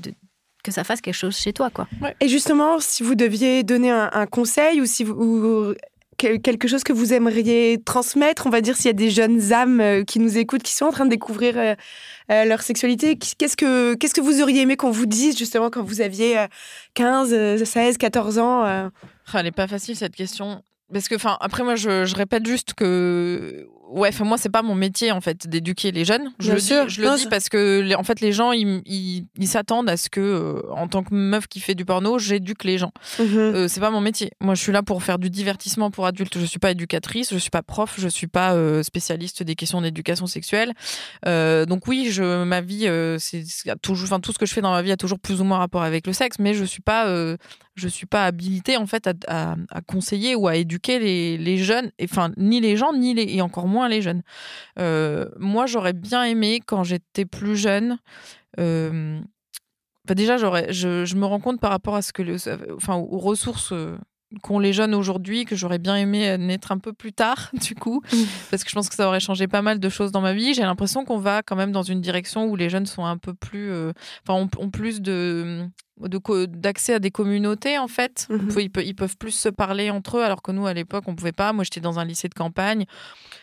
que 0.63 0.71
ça 0.71 0.85
fasse 0.85 1.01
quelque 1.01 1.15
chose 1.15 1.37
chez 1.37 1.53
toi. 1.53 1.71
quoi. 1.71 1.89
Et 2.21 2.29
justement, 2.29 2.79
si 2.79 3.03
vous 3.03 3.15
deviez 3.15 3.63
donner 3.63 3.91
un, 3.91 4.27
conseil 4.27 4.81
ou 4.81 4.87
si 4.87 5.05
vous, 5.05 5.75
quelque 6.17 6.69
chose 6.69 6.85
que 6.85 6.93
vous 6.93 7.13
aimeriez 7.13 7.81
transmettre 7.85 8.47
On 8.47 8.51
va 8.51 8.61
dire 8.61 8.77
s'il 8.77 8.87
y 8.87 8.91
a 8.91 8.93
des 8.93 9.11
jeunes 9.11 9.53
âmes 9.53 9.81
euh, 9.81 10.05
qui 10.05 10.19
nous 10.19 10.39
écoutent, 10.39 10.63
qui 10.63 10.75
sont 10.75 10.87
en 10.87 10.93
train 10.93 11.05
de 11.05 11.11
découvrir 11.11 11.59
euh, 11.59 11.75
euh, 12.31 12.45
leur 12.45 12.63
sexualité, 12.63 13.17
qu'est-ce 13.17 13.57
que, 13.57 13.95
qu'est-ce 13.95 14.15
que 14.15 14.21
vous 14.21 14.43
auriez 14.43 14.63
aimé 14.63 14.77
qu'on 14.77 14.91
vous 14.91 15.07
dise 15.07 15.37
justement 15.37 15.71
quand 15.71 15.83
vous 15.83 16.01
aviez 16.01 16.47
15, 16.95 17.65
16, 17.65 17.99
14 17.99 18.39
ans 18.39 18.63
ah, 18.65 18.91
Elle 19.35 19.45
n'est 19.45 19.51
pas 19.51 19.67
facile 19.67 19.97
cette 19.97 20.15
question. 20.15 20.63
Parce 20.93 21.09
que, 21.09 21.15
enfin, 21.15 21.39
après, 21.41 21.65
moi, 21.65 21.75
je, 21.75 22.05
je, 22.05 22.15
répète 22.15 22.47
juste 22.47 22.75
que 22.75 23.67
ouais, 23.93 24.09
enfin 24.09 24.25
moi 24.25 24.39
c'est 24.39 24.49
pas 24.49 24.63
mon 24.63 24.75
métier 24.75 25.13
en 25.13 25.21
fait 25.21 25.47
d'éduquer 25.47 25.93
les 25.93 26.05
jeunes. 26.05 26.33
Je 26.39 26.53
le 26.53 26.59
dis, 26.59 26.69
je 26.89 27.03
le 27.03 27.17
dis 27.17 27.27
parce 27.29 27.49
que 27.49 27.95
en 27.95 28.03
fait 28.03 28.21
les 28.21 28.33
gens 28.33 28.53
ils 28.53 29.27
s'attendent 29.45 29.89
à 29.89 29.97
ce 29.97 30.09
que 30.09 30.21
euh, 30.21 30.73
en 30.73 30.89
tant 30.89 31.03
que 31.03 31.15
meuf 31.15 31.47
qui 31.47 31.61
fait 31.61 31.75
du 31.75 31.85
porno, 31.85 32.19
j'éduque 32.19 32.65
les 32.65 32.79
gens. 32.79 32.93
Mhm. 33.19 33.39
Euh, 33.39 33.69
c'est 33.69 33.81
pas 33.81 33.91
mon 33.91 34.01
métier. 34.01 34.33
Moi 34.41 34.55
je 34.55 34.63
suis 34.63 34.73
là 34.73 34.83
pour 34.83 35.03
faire 35.03 35.19
du 35.19 35.31
divertissement 35.31 35.91
pour 35.91 36.07
adultes. 36.07 36.39
Je 36.39 36.45
suis 36.45 36.59
pas 36.59 36.71
éducatrice, 36.71 37.33
je 37.33 37.39
suis 37.39 37.51
pas 37.51 37.63
prof, 37.63 37.95
je 37.99 38.09
suis 38.09 38.27
pas 38.27 38.55
euh, 38.55 38.83
spécialiste 38.83 39.43
des 39.43 39.55
questions 39.55 39.81
d'éducation 39.81 40.27
sexuelle. 40.27 40.73
donc 41.25 41.87
oui, 41.87 42.09
je 42.11 42.45
ma 42.45 42.61
vie 42.61 42.89
c'est 43.19 43.45
toujours 43.83 44.07
enfin 44.07 44.21
tout 44.21 44.33
ce 44.33 44.39
que 44.39 44.47
je 44.47 44.55
fais 44.55 44.61
dans 44.61 44.73
ma 44.73 44.83
vie 44.83 44.93
a 44.93 44.97
toujours 44.97 45.19
plus 45.19 45.41
ou 45.41 45.45
moins 45.45 45.59
rapport 45.59 45.83
avec 45.83 46.07
le 46.07 46.13
sexe, 46.13 46.39
mais 46.39 46.55
je 46.55 46.65
suis 46.65 46.83
pas 46.83 47.07
je 47.75 47.89
suis 47.89 48.07
pas 48.07 48.27
habilitée 48.27 48.77
en 48.77 48.87
fait 48.87 49.09
à, 49.27 49.57
à, 49.71 49.81
conseiller 49.81 50.35
ou 50.35 50.47
à 50.47 50.57
éduquer 50.57 50.99
les, 50.99 51.39
les 51.39 51.59
jeunes, 51.59 51.91
enfin 52.03 52.31
ni 52.37 52.61
les 52.61 52.77
gens 52.77 52.93
ni 52.93 53.15
les 53.15 53.35
et 53.35 53.41
encore 53.41 53.67
moins 53.67 53.89
les 53.89 54.03
jeunes. 54.03 54.23
Euh, 54.79 55.29
moi, 55.39 55.67
j'aurais 55.67 55.95
bien 55.95 56.25
aimé 56.25 56.61
quand 56.65 56.85
j'étais 56.85 57.25
plus 57.25 57.57
jeune. 57.57 57.99
Euh, 58.61 59.21
déjà, 60.07 60.37
j'aurais, 60.37 60.73
je, 60.73 61.15
me 61.17 61.25
rends 61.25 61.41
compte 61.41 61.61
par 61.61 61.71
rapport 61.71 61.95
à 61.95 62.03
ce 62.03 62.13
que, 62.13 62.23
le, 62.23 62.37
enfin, 62.77 62.97
aux 62.97 63.19
ressources 63.19 63.73
euh, 63.73 63.97
qu'ont 64.43 64.59
les 64.59 64.75
jeunes 64.75 64.95
aujourd'hui, 64.95 65.47
que 65.47 65.57
j'aurais 65.57 65.79
bien 65.79 65.97
aimé 65.97 66.37
naître 66.37 66.73
un 66.73 66.79
peu 66.79 66.93
plus 66.93 67.15
tard, 67.15 67.51
du 67.63 67.75
coup, 67.75 68.03
parce 68.51 68.65
que 68.65 68.71
je 68.71 68.75
pense 68.75 68.91
que 68.91 68.95
ça 68.95 69.09
aurait 69.09 69.21
changé 69.21 69.49
pas 69.49 69.63
mal 69.63 69.81
de 69.81 69.89
choses 69.89 70.13
dans 70.13 70.21
ma 70.21 70.35
vie. 70.35 70.53
J'ai 70.53 70.63
l'impression 70.63 71.07
qu'on 71.07 71.19
va 71.19 71.43
quand 71.43 71.57
même 71.57 71.73
dans 71.73 71.83
une 71.83 72.03
direction 72.03 72.47
où 72.47 72.57
les 72.57 72.69
jeunes 72.69 72.87
sont 72.87 73.07
un 73.07 73.17
peu 73.17 73.33
plus, 73.33 73.73
enfin, 74.27 74.47
ont, 74.59 74.71
plus 74.71 75.01
de 75.01 75.67
d'accès 76.09 76.95
à 76.95 76.99
des 76.99 77.11
communautés 77.11 77.79
en 77.79 77.89
fait. 77.89 78.27
Mmh 78.29 78.49
ils, 78.59 78.71
ils, 78.85 78.95
peuvent 78.95 79.17
plus 79.17 79.33
se 79.33 79.49
parler 79.49 79.91
entre 79.91 80.19
eux 80.19 80.25
alors 80.25 80.43
que 80.43 80.53
nous 80.53 80.67
à 80.67 80.75
l'époque 80.75 81.05
on 81.07 81.15
pouvait 81.15 81.33
pas. 81.33 81.53
Moi 81.53 81.65
j'étais 81.65 81.81
dans 81.81 81.99
un 81.99 82.05
lycée 82.05 82.29
de 82.29 82.35
campagne 82.35 82.87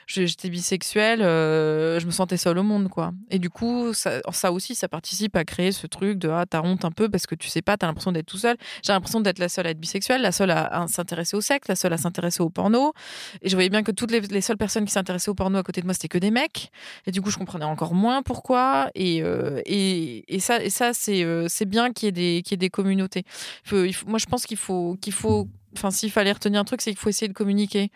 j'étais 0.09 0.49
bisexuelle, 0.49 1.21
euh, 1.21 1.99
je 1.99 2.05
me 2.05 2.11
sentais 2.11 2.37
seule 2.37 2.57
au 2.57 2.63
monde, 2.63 2.89
quoi. 2.89 3.13
Et 3.29 3.39
du 3.39 3.49
coup, 3.49 3.93
ça, 3.93 4.21
ça, 4.31 4.51
aussi, 4.51 4.75
ça 4.75 4.87
participe 4.87 5.35
à 5.35 5.45
créer 5.45 5.71
ce 5.71 5.87
truc 5.87 6.17
de 6.17 6.29
ah, 6.29 6.45
t'as 6.49 6.61
honte 6.61 6.83
un 6.85 6.91
peu 6.91 7.09
parce 7.09 7.27
que 7.27 7.35
tu 7.35 7.47
sais 7.49 7.61
pas, 7.61 7.77
t'as 7.77 7.87
l'impression 7.87 8.11
d'être 8.11 8.25
tout 8.25 8.37
seul. 8.37 8.57
J'ai 8.83 8.93
l'impression 8.93 9.21
d'être 9.21 9.39
la 9.39 9.49
seule 9.49 9.67
à 9.67 9.69
être 9.69 9.79
bisexuelle, 9.79 10.21
la 10.21 10.31
seule 10.31 10.51
à, 10.51 10.85
s'intéresser 10.87 11.37
au 11.37 11.41
sexe, 11.41 11.67
la 11.67 11.75
seule 11.75 11.93
à 11.93 11.97
s'intéresser 11.97 12.41
au 12.41 12.49
porno. 12.49 12.93
Et 13.41 13.49
je 13.49 13.55
voyais 13.55 13.69
bien 13.69 13.83
que 13.83 13.91
toutes 13.91 14.11
les, 14.11 14.41
seules 14.41 14.57
personnes 14.57 14.85
qui 14.85 14.91
s'intéressaient 14.91 15.29
au 15.29 15.35
porno 15.35 15.59
à 15.59 15.63
côté 15.63 15.81
de 15.81 15.85
moi, 15.85 15.93
c'était 15.93 16.07
que 16.07 16.17
des 16.17 16.31
mecs. 16.31 16.71
Et 17.05 17.11
du 17.11 17.21
coup, 17.21 17.29
je 17.29 17.37
comprenais 17.37 17.65
encore 17.65 17.93
moins 17.93 18.23
pourquoi. 18.23 18.89
Et, 18.95 19.21
euh, 19.21 19.61
et, 19.65 20.23
et, 20.33 20.39
ça, 20.39 20.63
et 20.63 20.69
ça 20.69 20.93
c'est 20.93 21.23
euh, 21.23 21.45
c'est 21.47 21.65
bien 21.65 21.91
qu'il 21.91 22.05
y, 22.05 22.09
ait 22.09 22.41
des, 22.43 22.48
qu'il 22.49 22.55
y 22.55 22.59
ait 22.59 22.67
des 22.67 22.69
communautés. 22.69 23.23
moi, 23.71 24.19
je 24.19 24.25
pense 24.25 24.45
qu'il 24.45 24.57
faut, 24.57 24.97
qu'il 25.01 25.13
faut 25.13 25.47
enfin 25.75 25.91
s'il 25.91 26.11
fallait 26.11 26.31
retenir 26.31 26.59
un 26.59 26.63
truc, 26.63 26.81
c'est 26.81 26.91
qu'il 26.91 26.99
faut 26.99 27.09
essayer 27.09 27.27
de 27.27 27.33
communiquer. 27.33 27.91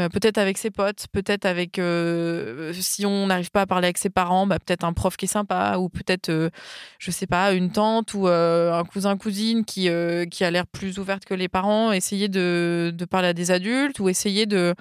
Euh, 0.00 0.08
peut-être 0.08 0.38
avec 0.38 0.58
ses 0.58 0.70
potes, 0.70 1.06
peut-être 1.12 1.44
avec 1.46 1.78
euh, 1.78 2.72
si 2.72 3.06
on 3.06 3.28
n'arrive 3.28 3.50
pas 3.50 3.62
à 3.62 3.66
parler 3.66 3.86
avec 3.86 3.98
ses 3.98 4.10
parents, 4.10 4.46
bah, 4.46 4.58
peut-être 4.58 4.84
un 4.84 4.92
prof 4.92 5.16
qui 5.16 5.26
est 5.26 5.28
sympa 5.28 5.76
ou 5.78 5.88
peut-être 5.88 6.30
euh, 6.30 6.50
je 6.98 7.10
sais 7.10 7.26
pas 7.26 7.52
une 7.52 7.70
tante 7.70 8.14
ou 8.14 8.26
un 8.26 8.84
cousin 8.84 9.16
cousine 9.16 9.64
qui 9.64 9.88
qui 10.30 10.44
a 10.44 10.50
l'air 10.50 10.66
plus 10.66 10.98
ouverte 10.98 11.24
que 11.24 11.34
les 11.34 11.48
parents. 11.48 11.92
Essayer 11.92 12.28
de, 12.28 12.92
de 12.94 13.04
parler 13.04 13.28
à 13.28 13.32
des 13.32 13.50
adultes 13.50 14.00
ou 14.00 14.08
essayer 14.08 14.46
de 14.46 14.74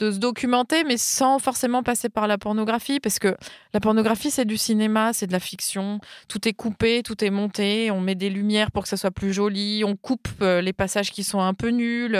de 0.00 0.10
se 0.10 0.18
documenter, 0.18 0.84
mais 0.84 0.96
sans 0.96 1.38
forcément 1.38 1.82
passer 1.82 2.08
par 2.08 2.26
la 2.26 2.38
pornographie, 2.38 3.00
parce 3.00 3.18
que 3.18 3.36
la 3.72 3.80
pornographie, 3.80 4.30
c'est 4.30 4.44
du 4.44 4.56
cinéma, 4.56 5.12
c'est 5.12 5.26
de 5.26 5.32
la 5.32 5.40
fiction. 5.40 6.00
Tout 6.28 6.48
est 6.48 6.52
coupé, 6.52 7.02
tout 7.02 7.24
est 7.24 7.30
monté, 7.30 7.90
on 7.90 8.00
met 8.00 8.14
des 8.14 8.30
lumières 8.30 8.70
pour 8.70 8.82
que 8.82 8.88
ça 8.88 8.96
soit 8.96 9.10
plus 9.12 9.32
joli, 9.32 9.82
on 9.84 9.96
coupe 9.96 10.28
euh, 10.42 10.60
les 10.60 10.72
passages 10.72 11.12
qui 11.12 11.22
sont 11.22 11.40
un 11.40 11.54
peu 11.54 11.68
nuls. 11.68 12.18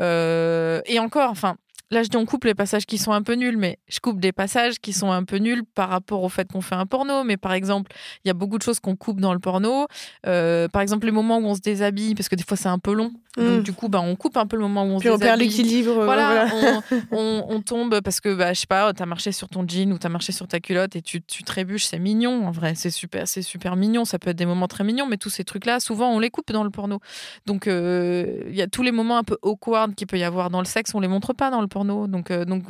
Euh, 0.00 0.80
et 0.86 0.98
encore, 0.98 1.30
enfin, 1.30 1.56
là 1.90 2.02
je 2.02 2.08
dis 2.08 2.16
on 2.16 2.26
coupe 2.26 2.44
les 2.44 2.54
passages 2.54 2.86
qui 2.86 2.98
sont 2.98 3.12
un 3.12 3.22
peu 3.22 3.34
nuls, 3.34 3.56
mais 3.56 3.78
je 3.88 4.00
coupe 4.00 4.20
des 4.20 4.32
passages 4.32 4.78
qui 4.78 4.92
sont 4.92 5.10
un 5.10 5.24
peu 5.24 5.36
nuls 5.36 5.64
par 5.74 5.88
rapport 5.88 6.22
au 6.22 6.28
fait 6.28 6.50
qu'on 6.50 6.60
fait 6.60 6.74
un 6.74 6.86
porno. 6.86 7.24
Mais 7.24 7.36
par 7.36 7.52
exemple, 7.52 7.92
il 8.24 8.28
y 8.28 8.30
a 8.30 8.34
beaucoup 8.34 8.58
de 8.58 8.62
choses 8.62 8.80
qu'on 8.80 8.96
coupe 8.96 9.20
dans 9.20 9.32
le 9.32 9.40
porno. 9.40 9.86
Euh, 10.26 10.68
par 10.68 10.82
exemple, 10.82 11.06
les 11.06 11.12
moments 11.12 11.38
où 11.38 11.46
on 11.46 11.54
se 11.54 11.60
déshabille, 11.60 12.14
parce 12.14 12.28
que 12.28 12.36
des 12.36 12.44
fois 12.44 12.56
c'est 12.56 12.68
un 12.68 12.78
peu 12.78 12.92
long. 12.92 13.12
Donc 13.36 13.60
mm. 13.60 13.62
du 13.62 13.72
coup, 13.72 13.88
bah, 13.88 14.00
on 14.00 14.16
coupe 14.16 14.36
un 14.36 14.46
peu 14.46 14.56
le 14.56 14.62
moment 14.62 14.84
où 14.84 14.96
on 14.96 14.98
Puis 14.98 15.08
se 15.08 15.14
on 15.14 15.18
perd 15.18 15.38
l'équilibre. 15.38 16.04
Voilà, 16.04 16.46
on, 17.12 17.60
tombe 17.62 18.00
parce 18.00 18.20
que, 18.20 18.34
bah, 18.34 18.52
je 18.52 18.60
sais 18.60 18.66
pas, 18.66 18.92
t'as 18.92 19.06
marché 19.06 19.32
sur 19.32 19.48
ton 19.48 19.66
jean 19.66 19.92
ou 19.92 19.98
t'as 19.98 20.08
marché 20.08 20.32
sur 20.32 20.48
ta 20.48 20.58
culotte 20.58 20.96
et 20.96 21.02
tu, 21.02 21.22
tu 21.22 21.44
trébuches. 21.44 21.84
C'est 21.84 21.98
mignon, 21.98 22.46
en 22.46 22.50
vrai. 22.50 22.74
C'est 22.74 22.90
super, 22.90 23.28
c'est 23.28 23.42
super 23.42 23.76
mignon. 23.76 24.04
Ça 24.04 24.18
peut 24.18 24.30
être 24.30 24.36
des 24.36 24.46
moments 24.46 24.66
très 24.66 24.82
mignons, 24.82 25.06
mais 25.06 25.16
tous 25.16 25.30
ces 25.30 25.44
trucs-là, 25.44 25.78
souvent, 25.78 26.10
on 26.10 26.18
les 26.18 26.30
coupe 26.30 26.50
dans 26.50 26.64
le 26.64 26.70
porno. 26.70 26.98
Donc, 27.46 27.66
euh, 27.66 28.42
il 28.48 28.56
y 28.56 28.62
a 28.62 28.66
tous 28.66 28.82
les 28.82 28.92
moments 28.92 29.18
un 29.18 29.24
peu 29.24 29.38
awkward 29.42 29.94
qu'il 29.94 30.06
peut 30.06 30.18
y 30.18 30.24
avoir 30.24 30.50
dans 30.50 30.60
le 30.60 30.64
sexe, 30.64 30.94
on 30.94 31.00
les 31.00 31.08
montre 31.08 31.32
pas 31.32 31.50
dans 31.50 31.60
le 31.60 31.68
porno. 31.68 31.79
Donc, 31.84 32.30
euh, 32.30 32.44
donc 32.44 32.64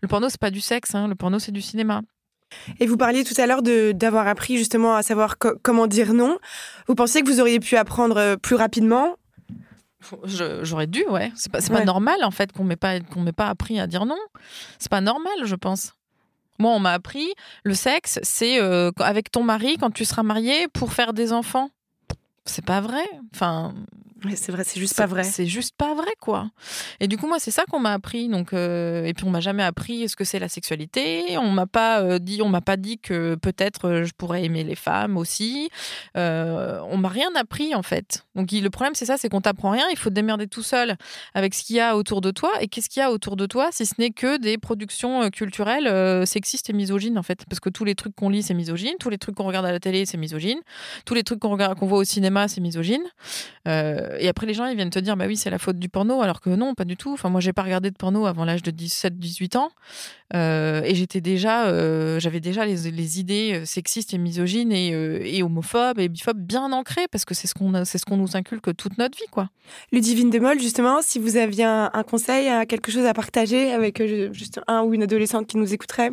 le 0.00 0.08
porno, 0.08 0.28
c'est 0.28 0.40
pas 0.40 0.50
du 0.50 0.60
sexe, 0.60 0.94
hein. 0.94 1.08
le 1.08 1.14
porno, 1.14 1.38
c'est 1.38 1.52
du 1.52 1.62
cinéma. 1.62 2.02
Et 2.78 2.86
vous 2.86 2.96
parliez 2.96 3.24
tout 3.24 3.34
à 3.40 3.46
l'heure 3.46 3.62
d'avoir 3.62 4.28
appris 4.28 4.56
justement 4.56 4.94
à 4.94 5.02
savoir 5.02 5.36
comment 5.38 5.86
dire 5.86 6.14
non. 6.14 6.38
Vous 6.86 6.94
pensez 6.94 7.22
que 7.22 7.30
vous 7.30 7.40
auriez 7.40 7.58
pu 7.58 7.76
apprendre 7.76 8.16
euh, 8.16 8.36
plus 8.36 8.54
rapidement? 8.54 9.16
J'aurais 10.24 10.86
dû, 10.86 11.04
ouais. 11.08 11.32
C'est 11.34 11.50
pas, 11.50 11.60
pas 11.60 11.84
normal 11.84 12.22
en 12.22 12.30
fait 12.30 12.52
qu'on 12.52 12.62
m'ait 12.62 12.76
pas 12.76 13.00
qu'on 13.00 13.22
m'ait 13.22 13.32
pas 13.32 13.48
appris 13.48 13.80
à 13.80 13.88
dire 13.88 14.06
non. 14.06 14.18
C'est 14.78 14.90
pas 14.90 15.00
normal, 15.00 15.32
je 15.44 15.56
pense. 15.56 15.94
Moi, 16.58 16.70
on 16.70 16.78
m'a 16.78 16.92
appris 16.92 17.26
le 17.64 17.74
sexe, 17.74 18.20
c'est 18.22 18.58
avec 19.00 19.30
ton 19.30 19.42
mari 19.42 19.76
quand 19.78 19.90
tu 19.90 20.04
seras 20.04 20.22
marié 20.22 20.68
pour 20.68 20.92
faire 20.92 21.12
des 21.12 21.32
enfants. 21.32 21.70
C'est 22.46 22.64
pas 22.64 22.80
vrai. 22.80 23.04
Enfin, 23.34 23.74
c'est 24.34 24.50
vrai, 24.50 24.64
c'est 24.64 24.80
juste 24.80 24.96
pas 24.96 25.06
vrai. 25.06 25.22
C'est 25.24 25.46
juste 25.46 25.74
pas 25.76 25.94
vrai, 25.94 26.10
quoi. 26.20 26.50
Et 27.00 27.08
du 27.08 27.16
coup, 27.16 27.26
moi, 27.26 27.38
c'est 27.38 27.50
ça 27.50 27.64
qu'on 27.70 27.78
m'a 27.78 27.92
appris. 27.92 28.28
Donc, 28.28 28.52
euh, 28.52 29.04
et 29.04 29.14
puis, 29.14 29.24
on 29.24 29.30
m'a 29.30 29.40
jamais 29.40 29.62
appris 29.62 30.08
ce 30.08 30.16
que 30.16 30.24
c'est 30.24 30.38
la 30.38 30.48
sexualité. 30.48 31.38
On 31.38 31.50
m'a 31.50 31.66
pas 31.66 32.00
euh, 32.00 32.18
dit, 32.18 32.42
on 32.42 32.48
m'a 32.48 32.60
pas 32.60 32.76
dit 32.76 32.98
que 32.98 33.34
peut-être 33.36 33.88
euh, 33.88 34.04
je 34.04 34.12
pourrais 34.16 34.44
aimer 34.44 34.64
les 34.64 34.74
femmes 34.74 35.16
aussi. 35.16 35.70
on 36.14 36.96
m'a 36.98 37.08
rien 37.08 37.28
appris, 37.36 37.74
en 37.74 37.82
fait. 37.82 38.24
Donc, 38.34 38.50
le 38.50 38.68
problème, 38.68 38.94
c'est 38.94 39.06
ça, 39.06 39.16
c'est 39.16 39.28
qu'on 39.28 39.40
t'apprend 39.40 39.70
rien. 39.70 39.86
Il 39.90 39.98
faut 39.98 40.10
te 40.10 40.14
démerder 40.14 40.46
tout 40.46 40.62
seul 40.62 40.96
avec 41.34 41.54
ce 41.54 41.62
qu'il 41.62 41.76
y 41.76 41.80
a 41.80 41.96
autour 41.96 42.20
de 42.20 42.30
toi. 42.30 42.50
Et 42.60 42.68
qu'est-ce 42.68 42.88
qu'il 42.88 43.00
y 43.00 43.04
a 43.04 43.12
autour 43.12 43.36
de 43.36 43.46
toi 43.46 43.68
si 43.70 43.86
ce 43.86 43.94
n'est 43.98 44.10
que 44.10 44.38
des 44.38 44.58
productions 44.58 45.30
culturelles 45.30 46.26
sexistes 46.26 46.70
et 46.70 46.72
misogynes, 46.72 47.18
en 47.18 47.22
fait? 47.22 47.44
Parce 47.48 47.60
que 47.60 47.70
tous 47.70 47.84
les 47.84 47.94
trucs 47.94 48.14
qu'on 48.14 48.30
lit, 48.30 48.42
c'est 48.42 48.54
misogyne. 48.54 48.94
Tous 48.98 49.10
les 49.10 49.18
trucs 49.18 49.34
qu'on 49.36 49.44
regarde 49.44 49.66
à 49.66 49.72
la 49.72 49.80
télé, 49.80 50.06
c'est 50.06 50.16
misogyne. 50.16 50.58
Tous 51.04 51.14
les 51.14 51.22
trucs 51.22 51.40
qu'on 51.40 51.50
regarde, 51.50 51.78
qu'on 51.78 51.86
voit 51.86 51.98
au 51.98 52.04
cinéma, 52.04 52.48
c'est 52.48 52.60
misogyne. 52.60 53.02
Euh, 53.68 54.15
et 54.18 54.28
après, 54.28 54.46
les 54.46 54.54
gens, 54.54 54.66
ils 54.66 54.76
viennent 54.76 54.90
te 54.90 54.98
dire, 54.98 55.16
bah 55.16 55.26
oui, 55.26 55.36
c'est 55.36 55.50
la 55.50 55.58
faute 55.58 55.78
du 55.78 55.88
porno, 55.88 56.22
alors 56.22 56.40
que 56.40 56.50
non, 56.50 56.74
pas 56.74 56.84
du 56.84 56.96
tout. 56.96 57.12
Enfin, 57.12 57.28
moi, 57.28 57.40
j'ai 57.40 57.52
pas 57.52 57.62
regardé 57.62 57.90
de 57.90 57.96
porno 57.96 58.26
avant 58.26 58.44
l'âge 58.44 58.62
de 58.62 58.70
17-18 58.70 59.56
ans. 59.56 59.70
Euh, 60.34 60.82
et 60.82 60.94
j'étais 60.94 61.20
déjà, 61.20 61.66
euh, 61.66 62.18
j'avais 62.18 62.40
déjà 62.40 62.66
les, 62.66 63.20
idées 63.20 63.62
sexistes 63.64 64.12
et 64.12 64.18
misogynes 64.18 64.72
et, 64.72 65.42
homophobes 65.42 65.98
et 65.98 66.08
biphobes 66.08 66.40
bien 66.40 66.72
ancrées, 66.72 67.06
parce 67.10 67.24
que 67.24 67.34
c'est 67.34 67.46
ce 67.46 67.54
qu'on 67.54 67.84
c'est 67.84 67.98
ce 67.98 68.04
qu'on 68.04 68.16
nous 68.16 68.36
inculque 68.36 68.74
toute 68.76 68.98
notre 68.98 69.16
vie, 69.16 69.28
quoi. 69.30 69.50
Ludivine 69.92 70.30
Demol, 70.30 70.58
justement, 70.60 71.00
si 71.02 71.18
vous 71.18 71.36
aviez 71.36 71.64
un, 71.64 71.90
un 71.92 72.02
conseil, 72.02 72.50
quelque 72.66 72.90
chose 72.90 73.06
à 73.06 73.14
partager 73.14 73.72
avec 73.72 74.02
juste 74.32 74.60
un 74.66 74.82
ou 74.82 74.94
une 74.94 75.02
adolescente 75.02 75.46
qui 75.46 75.56
nous 75.56 75.72
écouterait? 75.72 76.10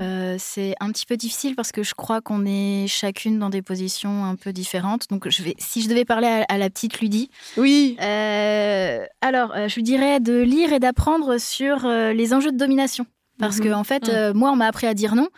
Euh, 0.00 0.36
c'est 0.38 0.74
un 0.80 0.90
petit 0.92 1.06
peu 1.06 1.16
difficile 1.16 1.56
parce 1.56 1.72
que 1.72 1.82
je 1.82 1.94
crois 1.94 2.20
qu'on 2.20 2.44
est 2.46 2.86
chacune 2.86 3.38
dans 3.38 3.50
des 3.50 3.62
positions 3.62 4.24
un 4.24 4.36
peu 4.36 4.52
différentes. 4.52 5.08
Donc, 5.10 5.28
je 5.28 5.42
vais, 5.42 5.54
si 5.58 5.82
je 5.82 5.88
devais 5.88 6.04
parler 6.04 6.44
à, 6.48 6.58
la 6.58 6.70
petite 6.70 7.00
Ludie. 7.00 7.30
Oui. 7.56 7.96
Euh, 8.00 9.04
alors, 9.20 9.52
euh, 9.54 9.68
je 9.68 9.74
lui 9.74 9.82
dirais 9.82 10.20
de 10.20 10.40
lire 10.40 10.72
et 10.72 10.78
d'apprendre 10.78 11.38
sur 11.38 11.86
les 11.88 12.34
enjeux 12.34 12.52
de 12.52 12.56
domination. 12.56 13.06
Parce 13.38 13.58
qu'en 13.58 13.64
que, 13.64 13.72
en 13.72 13.84
fait, 13.84 14.08
mm. 14.08 14.36
moi, 14.36 14.50
on 14.50 14.56
m'a 14.56 14.66
appris 14.66 14.86
à 14.86 14.94
dire 14.94 15.14
non, 15.14 15.28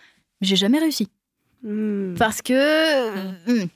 mais 0.41 0.47
j'ai 0.47 0.57
jamais 0.57 0.79
réussi. 0.79 1.09
Mm. 1.63 2.15
Parce 2.19 2.43
que. 2.43 3.71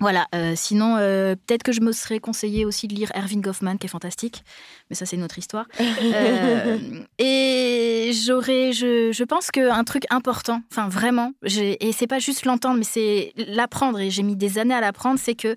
Voilà, 0.00 0.26
euh, 0.34 0.54
sinon, 0.56 0.96
euh, 0.98 1.34
peut-être 1.34 1.62
que 1.62 1.72
je 1.72 1.80
me 1.80 1.92
serais 1.92 2.18
conseillé 2.18 2.64
aussi 2.64 2.88
de 2.88 2.94
lire 2.94 3.10
Erving 3.14 3.40
Goffman, 3.40 3.76
qui 3.76 3.86
est 3.86 3.90
fantastique, 3.90 4.44
mais 4.90 4.96
ça, 4.96 5.06
c'est 5.06 5.16
une 5.16 5.22
autre 5.22 5.38
histoire. 5.38 5.66
Euh, 6.14 6.78
et 7.18 8.12
j'aurais, 8.12 8.72
je, 8.72 9.10
je 9.12 9.24
pense 9.24 9.50
qu'un 9.50 9.84
truc 9.84 10.04
important, 10.10 10.62
enfin 10.70 10.88
vraiment, 10.88 11.32
et 11.42 11.92
c'est 11.92 12.06
pas 12.06 12.18
juste 12.18 12.44
l'entendre, 12.44 12.78
mais 12.78 12.84
c'est 12.84 13.32
l'apprendre, 13.36 14.00
et 14.00 14.10
j'ai 14.10 14.22
mis 14.22 14.36
des 14.36 14.58
années 14.58 14.74
à 14.74 14.80
l'apprendre, 14.80 15.18
c'est 15.18 15.34
que 15.34 15.56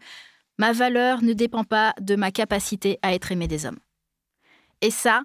ma 0.57 0.71
valeur 0.71 1.21
ne 1.21 1.33
dépend 1.33 1.63
pas 1.63 1.93
de 1.99 2.15
ma 2.15 2.31
capacité 2.31 2.97
à 3.01 3.13
être 3.13 3.31
aimé 3.31 3.47
des 3.47 3.65
hommes. 3.65 3.79
Et 4.81 4.91
ça, 4.91 5.23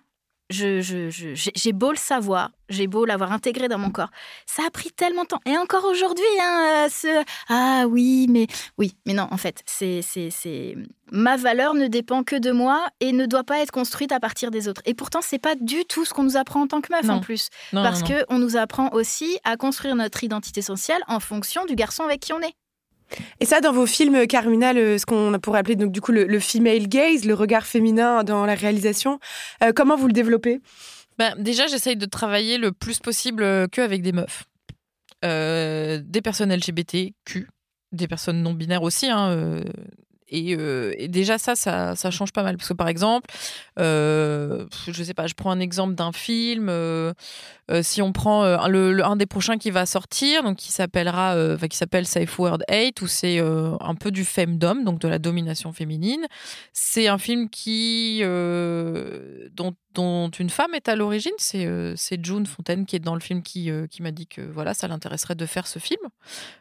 j'ai 0.50 0.82
je, 0.82 1.70
beau 1.70 1.90
le 1.90 1.96
savoir, 1.96 2.50
j'ai 2.68 2.86
beau 2.86 3.04
l'avoir 3.04 3.32
intégré 3.32 3.68
dans 3.68 3.78
mon 3.78 3.90
corps. 3.90 4.10
Ça 4.46 4.62
a 4.66 4.70
pris 4.70 4.90
tellement 4.90 5.22
de 5.22 5.28
temps. 5.28 5.40
Et 5.46 5.56
encore 5.56 5.84
aujourd'hui, 5.84 6.24
hein, 6.40 6.84
euh, 6.84 6.88
ce 6.90 7.24
ah 7.48 7.86
oui, 7.88 8.26
mais 8.28 8.46
oui, 8.78 8.94
mais 9.06 9.14
non, 9.14 9.28
en 9.30 9.36
fait, 9.36 9.62
c'est 9.66 10.02
c'est 10.02 10.76
ma 11.10 11.36
valeur 11.36 11.74
ne 11.74 11.86
dépend 11.86 12.22
que 12.22 12.36
de 12.36 12.52
moi 12.52 12.86
et 13.00 13.12
ne 13.12 13.26
doit 13.26 13.44
pas 13.44 13.60
être 13.60 13.70
construite 13.70 14.12
à 14.12 14.20
partir 14.20 14.50
des 14.50 14.68
autres. 14.68 14.82
Et 14.84 14.94
pourtant, 14.94 15.20
c'est 15.22 15.38
pas 15.38 15.54
du 15.54 15.84
tout 15.84 16.04
ce 16.04 16.12
qu'on 16.14 16.24
nous 16.24 16.36
apprend 16.36 16.62
en 16.62 16.66
tant 16.66 16.80
que 16.80 16.92
meuf 16.92 17.08
en 17.08 17.20
plus, 17.20 17.48
parce 17.72 18.02
que 18.02 18.24
on 18.28 18.38
nous 18.38 18.56
apprend 18.56 18.90
aussi 18.92 19.38
à 19.44 19.56
construire 19.56 19.96
notre 19.96 20.24
identité 20.24 20.62
sociale 20.62 21.02
en 21.08 21.20
fonction 21.20 21.64
du 21.64 21.74
garçon 21.74 22.04
avec 22.04 22.20
qui 22.20 22.32
on 22.32 22.40
est. 22.40 22.54
Et 23.40 23.44
ça, 23.44 23.60
dans 23.60 23.72
vos 23.72 23.86
films, 23.86 24.26
Carmina, 24.26 24.72
ce 24.72 25.04
qu'on 25.04 25.38
pourrait 25.40 25.60
appeler 25.60 25.76
donc, 25.76 25.92
du 25.92 26.00
coup 26.00 26.12
le, 26.12 26.40
female 26.40 26.88
gaze, 26.88 27.24
le 27.24 27.34
regard 27.34 27.66
féminin 27.66 28.24
dans 28.24 28.46
la 28.46 28.54
réalisation, 28.54 29.18
euh, 29.62 29.72
comment 29.74 29.96
vous 29.96 30.06
le 30.06 30.12
développez? 30.12 30.60
Ben, 31.18 31.34
Déjà, 31.38 31.66
j'essaye 31.66 31.96
de 31.96 32.06
travailler 32.06 32.58
le 32.58 32.72
plus 32.72 32.98
possible 32.98 33.42
euh, 33.42 33.66
qu'avec 33.70 34.02
des 34.02 34.12
meufs. 34.12 34.44
Euh, 35.24 36.00
des 36.04 36.20
personnes 36.20 36.52
LGBTQ, 36.52 37.48
des 37.92 38.08
personnes 38.08 38.42
non 38.42 38.54
binaires 38.54 38.82
aussi, 38.82 39.08
hein, 39.08 39.30
euh, 39.30 39.62
et, 40.32 41.08
déjà, 41.08 41.38
ça, 41.38 41.54
ça, 41.54 42.10
change 42.10 42.32
pas 42.32 42.42
mal. 42.42 42.56
Parce 42.56 42.68
que, 42.68 42.74
par 42.74 42.88
exemple, 42.88 43.30
euh, 43.78 44.66
je 44.88 45.02
sais 45.02 45.14
pas, 45.14 45.26
je 45.26 45.34
prends 45.34 45.50
un 45.50 45.60
exemple 45.60 45.94
d'un 45.94 46.12
film. 46.12 46.68
Euh, 46.68 47.12
si 47.82 48.02
on 48.02 48.12
prend 48.12 48.66
le, 48.66 49.04
un 49.04 49.16
des 49.16 49.26
prochains 49.26 49.56
qui 49.58 49.70
va 49.70 49.86
sortir, 49.86 50.42
donc 50.42 50.56
qui 50.56 50.72
s'appellera, 50.72 51.36
qui 51.70 51.76
s'appelle 51.76 52.06
Safe 52.06 52.38
Word 52.38 52.58
8, 52.70 53.00
où 53.02 53.06
c'est 53.06 53.38
un 53.38 53.94
peu 53.94 54.10
du 54.10 54.24
femdom, 54.24 54.82
donc 54.84 54.98
de 55.00 55.08
la 55.08 55.18
domination 55.18 55.72
féminine. 55.72 56.26
C'est 56.72 57.08
un 57.08 57.18
film 57.18 57.48
qui, 57.48 58.22
dont, 58.22 59.74
dont, 59.94 60.28
une 60.30 60.50
femme 60.50 60.74
est 60.74 60.88
à 60.88 60.96
l'origine. 60.96 61.32
C'est 61.38 62.24
June 62.24 62.46
Fontaine 62.46 62.86
qui 62.86 62.96
est 62.96 63.00
dans 63.00 63.14
le 63.14 63.20
film 63.20 63.42
qui, 63.42 63.70
qui 63.90 64.02
m'a 64.02 64.10
dit 64.10 64.26
que 64.26 64.40
voilà, 64.40 64.74
ça 64.74 64.88
l'intéresserait 64.88 65.34
de 65.34 65.46
faire 65.46 65.66
ce 65.66 65.78
film. 65.78 66.00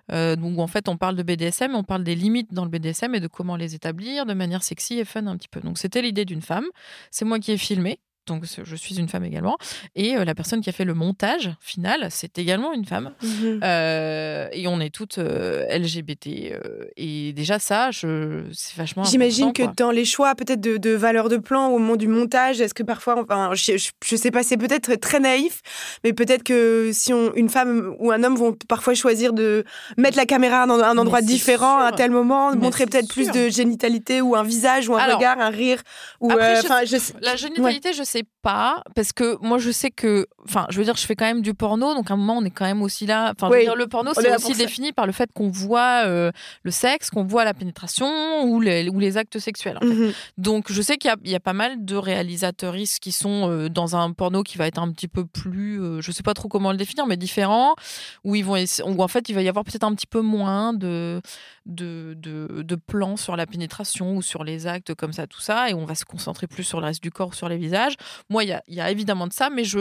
donc, 0.09 0.59
en 0.59 0.67
fait, 0.67 0.87
on 0.87 0.97
parle 0.97 1.15
de 1.15 1.23
BDSM, 1.23 1.75
on 1.75 1.83
parle 1.83 2.03
des 2.03 2.15
limites 2.15 2.53
dans 2.53 2.65
le 2.65 2.69
BDSM 2.69 3.15
et 3.15 3.19
de 3.19 3.27
comment 3.27 3.55
les 3.55 3.75
établir 3.75 4.25
de 4.25 4.33
manière 4.33 4.63
sexy 4.63 4.99
et 4.99 5.05
fun 5.05 5.27
un 5.27 5.37
petit 5.37 5.47
peu. 5.47 5.59
Donc 5.61 5.77
c'était 5.77 6.01
l'idée 6.01 6.25
d'une 6.25 6.41
femme. 6.41 6.65
C'est 7.09 7.25
moi 7.25 7.39
qui 7.39 7.51
ai 7.51 7.57
filmé 7.57 7.99
donc 8.27 8.43
je 8.45 8.75
suis 8.75 8.99
une 8.99 9.07
femme 9.07 9.25
également. 9.25 9.57
Et 9.95 10.15
euh, 10.15 10.25
la 10.25 10.35
personne 10.35 10.61
qui 10.61 10.69
a 10.69 10.73
fait 10.73 10.85
le 10.85 10.93
montage 10.93 11.51
final, 11.59 12.07
c'est 12.09 12.37
également 12.37 12.73
une 12.73 12.85
femme. 12.85 13.11
Mhm. 13.21 13.59
Euh, 13.63 14.47
et 14.51 14.67
on 14.67 14.79
est 14.79 14.93
toutes 14.93 15.17
euh, 15.17 15.65
LGBT. 15.69 16.53
et 16.97 17.33
déjà 17.33 17.59
ça, 17.59 17.89
c'est 17.91 18.75
vachement 18.77 19.03
J'imagine 19.03 19.53
que 19.53 19.63
dans 19.75 19.91
les 19.91 20.05
choix 20.05 20.35
peut-être 20.35 20.61
de, 20.61 20.77
de 20.77 20.91
valeur 20.91 21.29
de 21.29 21.37
plan 21.37 21.67
au 21.67 21.79
moment 21.79 21.95
du 21.95 22.07
montage, 22.07 22.61
est-ce 22.61 22.73
que 22.73 22.83
parfois, 22.83 23.21
enfin, 23.21 23.51
je, 23.53 23.73
je, 24.03 24.15
sais 24.15 24.31
pas, 24.31 24.43
c'est 24.43 24.57
peut-être 24.57 24.95
très 24.95 25.19
naïf, 25.19 25.61
mais 26.03 26.13
peut-être 26.13 26.43
que 26.43 26.91
si 26.93 27.13
on, 27.13 27.33
une 27.35 27.49
femme 27.49 27.95
ou 27.99 28.11
un 28.11 28.23
homme 28.23 28.35
vont 28.35 28.55
parfois 28.67 28.93
choisir 28.93 29.33
de 29.33 29.63
mettre 29.97 30.17
la 30.17 30.25
caméra 30.25 30.67
dans 30.67 30.79
un 30.79 30.97
endroit 30.97 31.21
différent 31.21 31.79
à 31.79 31.91
tel 31.91 32.11
moment, 32.11 32.55
montrer 32.55 32.85
peut-être 32.85 33.07
plus 33.07 33.31
de 33.31 33.49
génitalité 33.49 34.21
ou 34.21 34.35
un 34.35 34.43
visage 34.43 34.87
ou 34.89 34.95
un 34.95 35.15
regard, 35.15 35.39
un 35.39 35.49
rire. 35.49 35.81
Ou, 36.19 36.29
la 36.29 37.35
génitalité, 37.35 37.93
je 37.93 38.03
sais 38.03 38.20
sais 38.21 38.27
pas 38.41 38.81
parce 38.95 39.13
que 39.13 39.37
moi 39.45 39.59
je 39.59 39.69
sais 39.69 39.91
que 39.91 40.27
enfin 40.45 40.65
je 40.69 40.77
veux 40.77 40.83
dire 40.83 40.95
je 40.95 41.05
fais 41.05 41.15
quand 41.15 41.25
même 41.25 41.41
du 41.41 41.53
porno 41.53 41.93
donc 41.93 42.09
à 42.09 42.15
un 42.15 42.17
moment 42.17 42.37
on 42.37 42.45
est 42.45 42.49
quand 42.49 42.65
même 42.65 42.81
aussi 42.81 43.05
là 43.05 43.33
enfin 43.35 43.49
le 43.49 43.85
porno 43.85 44.11
c'est 44.15 44.33
aussi 44.33 44.53
défini 44.53 44.91
par 44.93 45.05
le 45.05 45.11
fait 45.11 45.29
qu'on 45.31 45.49
voit 45.49 46.05
euh, 46.05 46.31
le 46.63 46.71
sexe 46.71 47.09
qu'on 47.09 47.23
voit 47.23 47.45
la 47.45 47.53
pénétration 47.53 48.43
ou 48.43 48.59
les, 48.59 48.89
ou 48.89 48.99
les 48.99 49.17
actes 49.17 49.37
sexuels 49.37 49.77
mhm. 49.81 50.11
donc 50.37 50.71
je 50.71 50.81
sais 50.81 50.97
qu'il 50.97 51.13
y, 51.23 51.29
y, 51.29 51.35
a 51.35 51.39
pas 51.39 51.53
mal 51.53 51.85
de 51.85 51.95
réalisatrices 51.95 52.99
qui 52.99 53.11
sont 53.11 53.49
euh, 53.49 53.69
dans 53.69 53.95
un 53.95 54.11
porno 54.11 54.41
qui 54.43 54.57
va 54.57 54.67
être 54.67 54.79
un 54.79 54.91
petit 54.91 55.07
peu 55.07 55.25
plus 55.25 55.79
euh, 55.81 56.01
je 56.01 56.11
sais 56.11 56.23
pas 56.23 56.33
trop 56.33 56.47
comment 56.47 56.71
le 56.71 56.77
définir 56.77 57.05
mais 57.05 57.17
différent 57.17 57.75
où 58.23 58.35
ils 58.35 58.45
vont 58.45 58.55
où 58.85 59.03
en 59.03 59.07
fait 59.07 59.29
il 59.29 59.35
va 59.35 59.43
y 59.43 59.49
avoir 59.49 59.65
peut-être 59.65 59.83
un 59.83 59.93
petit 59.93 60.07
peu 60.07 60.21
moins 60.21 60.73
de 60.73 61.21
de, 61.67 62.15
de, 62.17 62.63
de 62.63 62.75
plans 62.75 63.17
sur 63.17 63.35
la 63.35 63.45
pénétration 63.45 64.15
ou 64.15 64.23
sur 64.23 64.43
les 64.43 64.65
actes 64.65 64.95
comme 64.95 65.13
ça 65.13 65.27
tout 65.27 65.41
ça 65.41 65.69
et 65.69 65.75
on 65.75 65.85
va 65.85 65.93
se 65.93 66.05
concentrer 66.05 66.47
plus 66.47 66.63
sur 66.63 66.79
le 66.79 66.87
reste 66.87 67.03
du 67.03 67.11
corps 67.11 67.35
sur 67.35 67.47
les 67.49 67.57
visages 67.57 67.95
moi, 68.29 68.43
il 68.43 68.61
y 68.67 68.79
a, 68.79 68.91
évidemment 68.91 69.27
de 69.27 69.33
ça, 69.33 69.49
mais 69.49 69.63
je, 69.63 69.79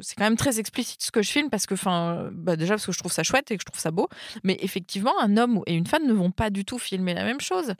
c'est 0.00 0.14
quand 0.16 0.24
même 0.24 0.36
très 0.36 0.58
explicite 0.58 1.02
ce 1.02 1.10
que 1.10 1.22
je 1.22 1.30
filme 1.30 1.50
parce 1.50 1.66
que, 1.66 1.74
bah, 2.30 2.56
déjà 2.56 2.74
parce 2.74 2.86
que 2.86 2.92
je 2.92 2.98
trouve 2.98 3.12
ça 3.12 3.22
chouette 3.22 3.50
et 3.50 3.56
que 3.56 3.62
je 3.62 3.66
trouve 3.66 3.80
ça 3.80 3.90
beau. 3.90 4.08
Mais 4.44 4.58
effectivement, 4.60 5.12
un 5.20 5.36
homme 5.36 5.62
et 5.66 5.74
une 5.74 5.86
femme 5.86 6.06
ne 6.06 6.12
vont 6.12 6.30
pas 6.30 6.50
du 6.50 6.64
tout 6.64 6.78
filmer 6.78 7.14
la 7.14 7.24
même 7.24 7.40
chose 7.40 7.74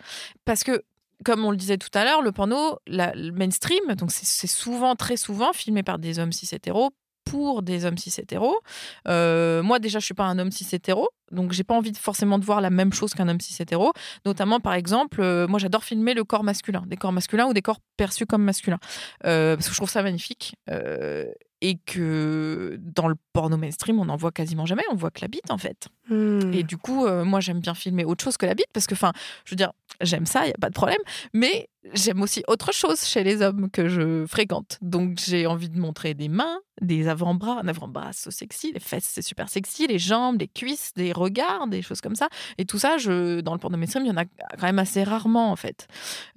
parce 0.45 0.65
que 0.65 0.83
comme 1.25 1.45
on 1.45 1.51
le 1.51 1.57
disait 1.57 1.79
tout 1.79 1.91
à 1.95 2.05
l'heure, 2.05 2.21
le 2.21 2.31
porno, 2.31 2.79
le 2.87 3.31
mainstream, 3.31 3.95
donc 3.95 4.13
c'est 4.13 4.47
souvent, 4.47 4.97
très 4.97 5.17
souvent 5.17 5.53
filmé 5.53 5.83
par 5.83 5.99
des 5.99 6.19
hommes 6.19 6.33
cis 6.33 6.55
hétéros 6.55 6.93
pour 7.27 7.63
des 7.63 7.85
hommes 7.85 7.99
cis 7.99 8.15
hétéros. 8.19 8.59
Euh, 9.09 9.63
moi, 9.63 9.79
déjà, 9.79 9.99
je 9.99 10.07
suis 10.07 10.15
pas 10.15 10.25
un 10.25 10.39
homme 10.39 10.51
cis 10.51 10.67
hétéro, 10.73 11.11
donc 11.31 11.53
j'ai 11.53 11.65
pas 11.65 11.75
envie 11.75 11.93
de, 11.93 11.99
forcément 11.99 12.39
de 12.39 12.45
voir 12.45 12.63
la 12.63 12.71
même 12.71 12.93
chose 12.93 13.13
qu'un 13.13 13.29
homme 13.29 13.41
cis 13.41 13.61
hétéro. 13.61 13.93
Notamment, 14.25 14.61
par 14.61 14.73
exemple, 14.73 15.21
euh, 15.21 15.47
moi, 15.47 15.59
j'adore 15.59 15.85
filmer 15.85 16.15
le 16.15 16.25
corps 16.25 16.45
masculin, 16.45 16.85
des 16.87 16.97
corps 16.97 17.13
masculins 17.13 17.47
ou 17.47 17.53
des 17.53 17.63
corps 17.63 17.81
perçus 17.99 18.25
comme 18.25 18.43
masculins, 18.43 18.79
euh, 19.27 19.57
parce 19.57 19.67
que 19.67 19.73
je 19.73 19.79
trouve 19.79 19.91
ça 19.91 20.03
magnifique 20.03 20.55
et 21.63 21.79
que 21.87 22.79
dans 22.81 23.09
le 23.09 23.17
porno 23.33 23.57
mainstream, 23.57 23.99
on 23.99 24.05
n'en 24.05 24.17
voit 24.17 24.31
quasiment 24.33 24.67
jamais, 24.67 24.85
on 24.93 24.95
voit 24.95 25.11
que 25.11 25.21
la 25.23 25.29
bite 25.29 25.51
en 25.51 25.59
fait. 25.59 25.89
Hmm. 26.09 26.53
Et 26.53 26.63
du 26.63 26.77
coup, 26.77 27.07
euh, 27.07 27.25
moi 27.25 27.41
j'aime 27.41 27.61
bien 27.61 27.75
filmer 27.75 28.05
autre 28.05 28.23
chose 28.23 28.37
que 28.37 28.47
la 28.47 28.55
bite 28.55 28.69
parce 28.73 28.87
que, 28.87 28.95
enfin, 28.95 29.13
je 29.45 29.51
veux 29.51 29.57
dire, 29.57 29.73
j'aime 30.01 30.27
ça, 30.27 30.45
il 30.45 30.49
n'y 30.49 30.55
a 30.55 30.59
pas 30.61 30.69
de 30.69 30.75
problème, 30.75 31.01
mais 31.33 31.69
j'aime 31.95 32.23
aussi 32.23 32.43
autre 32.49 32.73
chose 32.73 33.05
chez 33.05 33.23
les 33.25 33.43
hommes 33.43 33.71
que 33.71 33.89
je 33.89 34.27
fréquente. 34.27 34.79
Donc 34.83 35.19
j'ai 35.25 35.47
envie 35.47 35.69
de 35.69 35.79
montrer 35.79 36.15
des 36.15 36.29
mains, 36.29 36.59
des 36.81 37.09
avant-bras, 37.09 37.61
un 37.63 37.69
avant-bras 37.69 38.13
so 38.13 38.31
sexy, 38.31 38.73
les 38.73 38.81
fesses 38.81 39.11
c'est 39.13 39.23
super 39.23 39.49
sexy, 39.49 39.87
les 39.87 39.99
jambes, 39.99 40.41
les 40.41 40.49
cuisses, 40.49 40.93
des 40.97 41.13
regards, 41.13 41.67
des 41.69 41.83
choses 41.83 42.01
comme 42.01 42.17
ça. 42.17 42.29
Et 42.59 42.65
tout 42.65 42.79
ça, 42.79 42.99
je, 42.99 43.41
dans 43.41 43.53
le 43.53 43.59
porno 43.59 43.77
mainstream, 43.77 44.05
il 44.05 44.09
y 44.09 44.13
en 44.13 44.17
a 44.17 44.25
quand 44.25 44.67
même 44.67 44.79
assez 44.79 45.03
rarement 45.05 45.51
en 45.51 45.57
fait. 45.57 45.87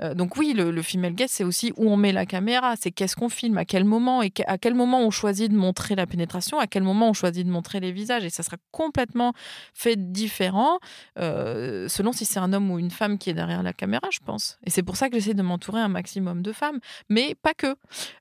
Euh, 0.02 0.14
donc 0.14 0.38
oui, 0.38 0.54
le, 0.54 0.72
le 0.72 0.82
female 0.82 1.14
gaze, 1.14 1.32
c'est 1.32 1.44
aussi 1.44 1.74
où 1.78 1.90
on 1.90 1.98
met 1.98 2.12
la 2.12 2.26
caméra, 2.26 2.76
c'est 2.80 2.92
qu'est-ce 2.92 3.16
qu'on 3.16 3.30
filme, 3.30 3.58
à 3.58 3.66
quel 3.66 3.86
moment 3.86 4.22
et 4.24 4.32
à 4.46 4.58
quel 4.58 4.76
moment 4.76 5.02
on 5.02 5.12
choisit 5.12 5.52
de 5.52 5.58
montrer 5.58 5.96
la 5.96 6.06
pénétration, 6.06 6.60
à 6.60 6.68
quel 6.68 6.84
moment 6.84 7.10
on 7.10 7.14
choisit 7.14 7.46
de 7.46 7.52
montrer 7.52 7.80
les 7.80 7.92
visages. 7.92 8.24
Et 8.24 8.30
ça 8.30 8.44
sera 8.44 8.58
complètement 8.72 9.34
fait 9.74 10.12
différent 10.12 10.80
euh, 11.20 11.88
selon 11.88 12.12
si 12.12 12.26
c'est 12.26 12.40
un 12.40 12.54
homme 12.54 12.72
ou 12.72 12.80
une 12.80 12.92
femme 12.92 13.18
qui 13.18 13.30
est 13.30 13.34
derrière 13.34 13.64
la 13.64 13.74
caméra, 13.74 14.08
je 14.12 14.20
pense. 14.26 14.60
Et 14.66 14.70
c'est 14.70 14.84
pour 14.84 14.96
ça 14.96 15.10
que 15.10 15.16
j'essaie 15.16 15.34
de 15.34 15.42
m'entourer 15.42 15.82
un 15.82 15.88
maximum 15.88 16.42
de 16.42 16.52
femmes. 16.52 16.80
Mais 17.10 17.36
pas 17.42 17.54
que. 17.54 17.76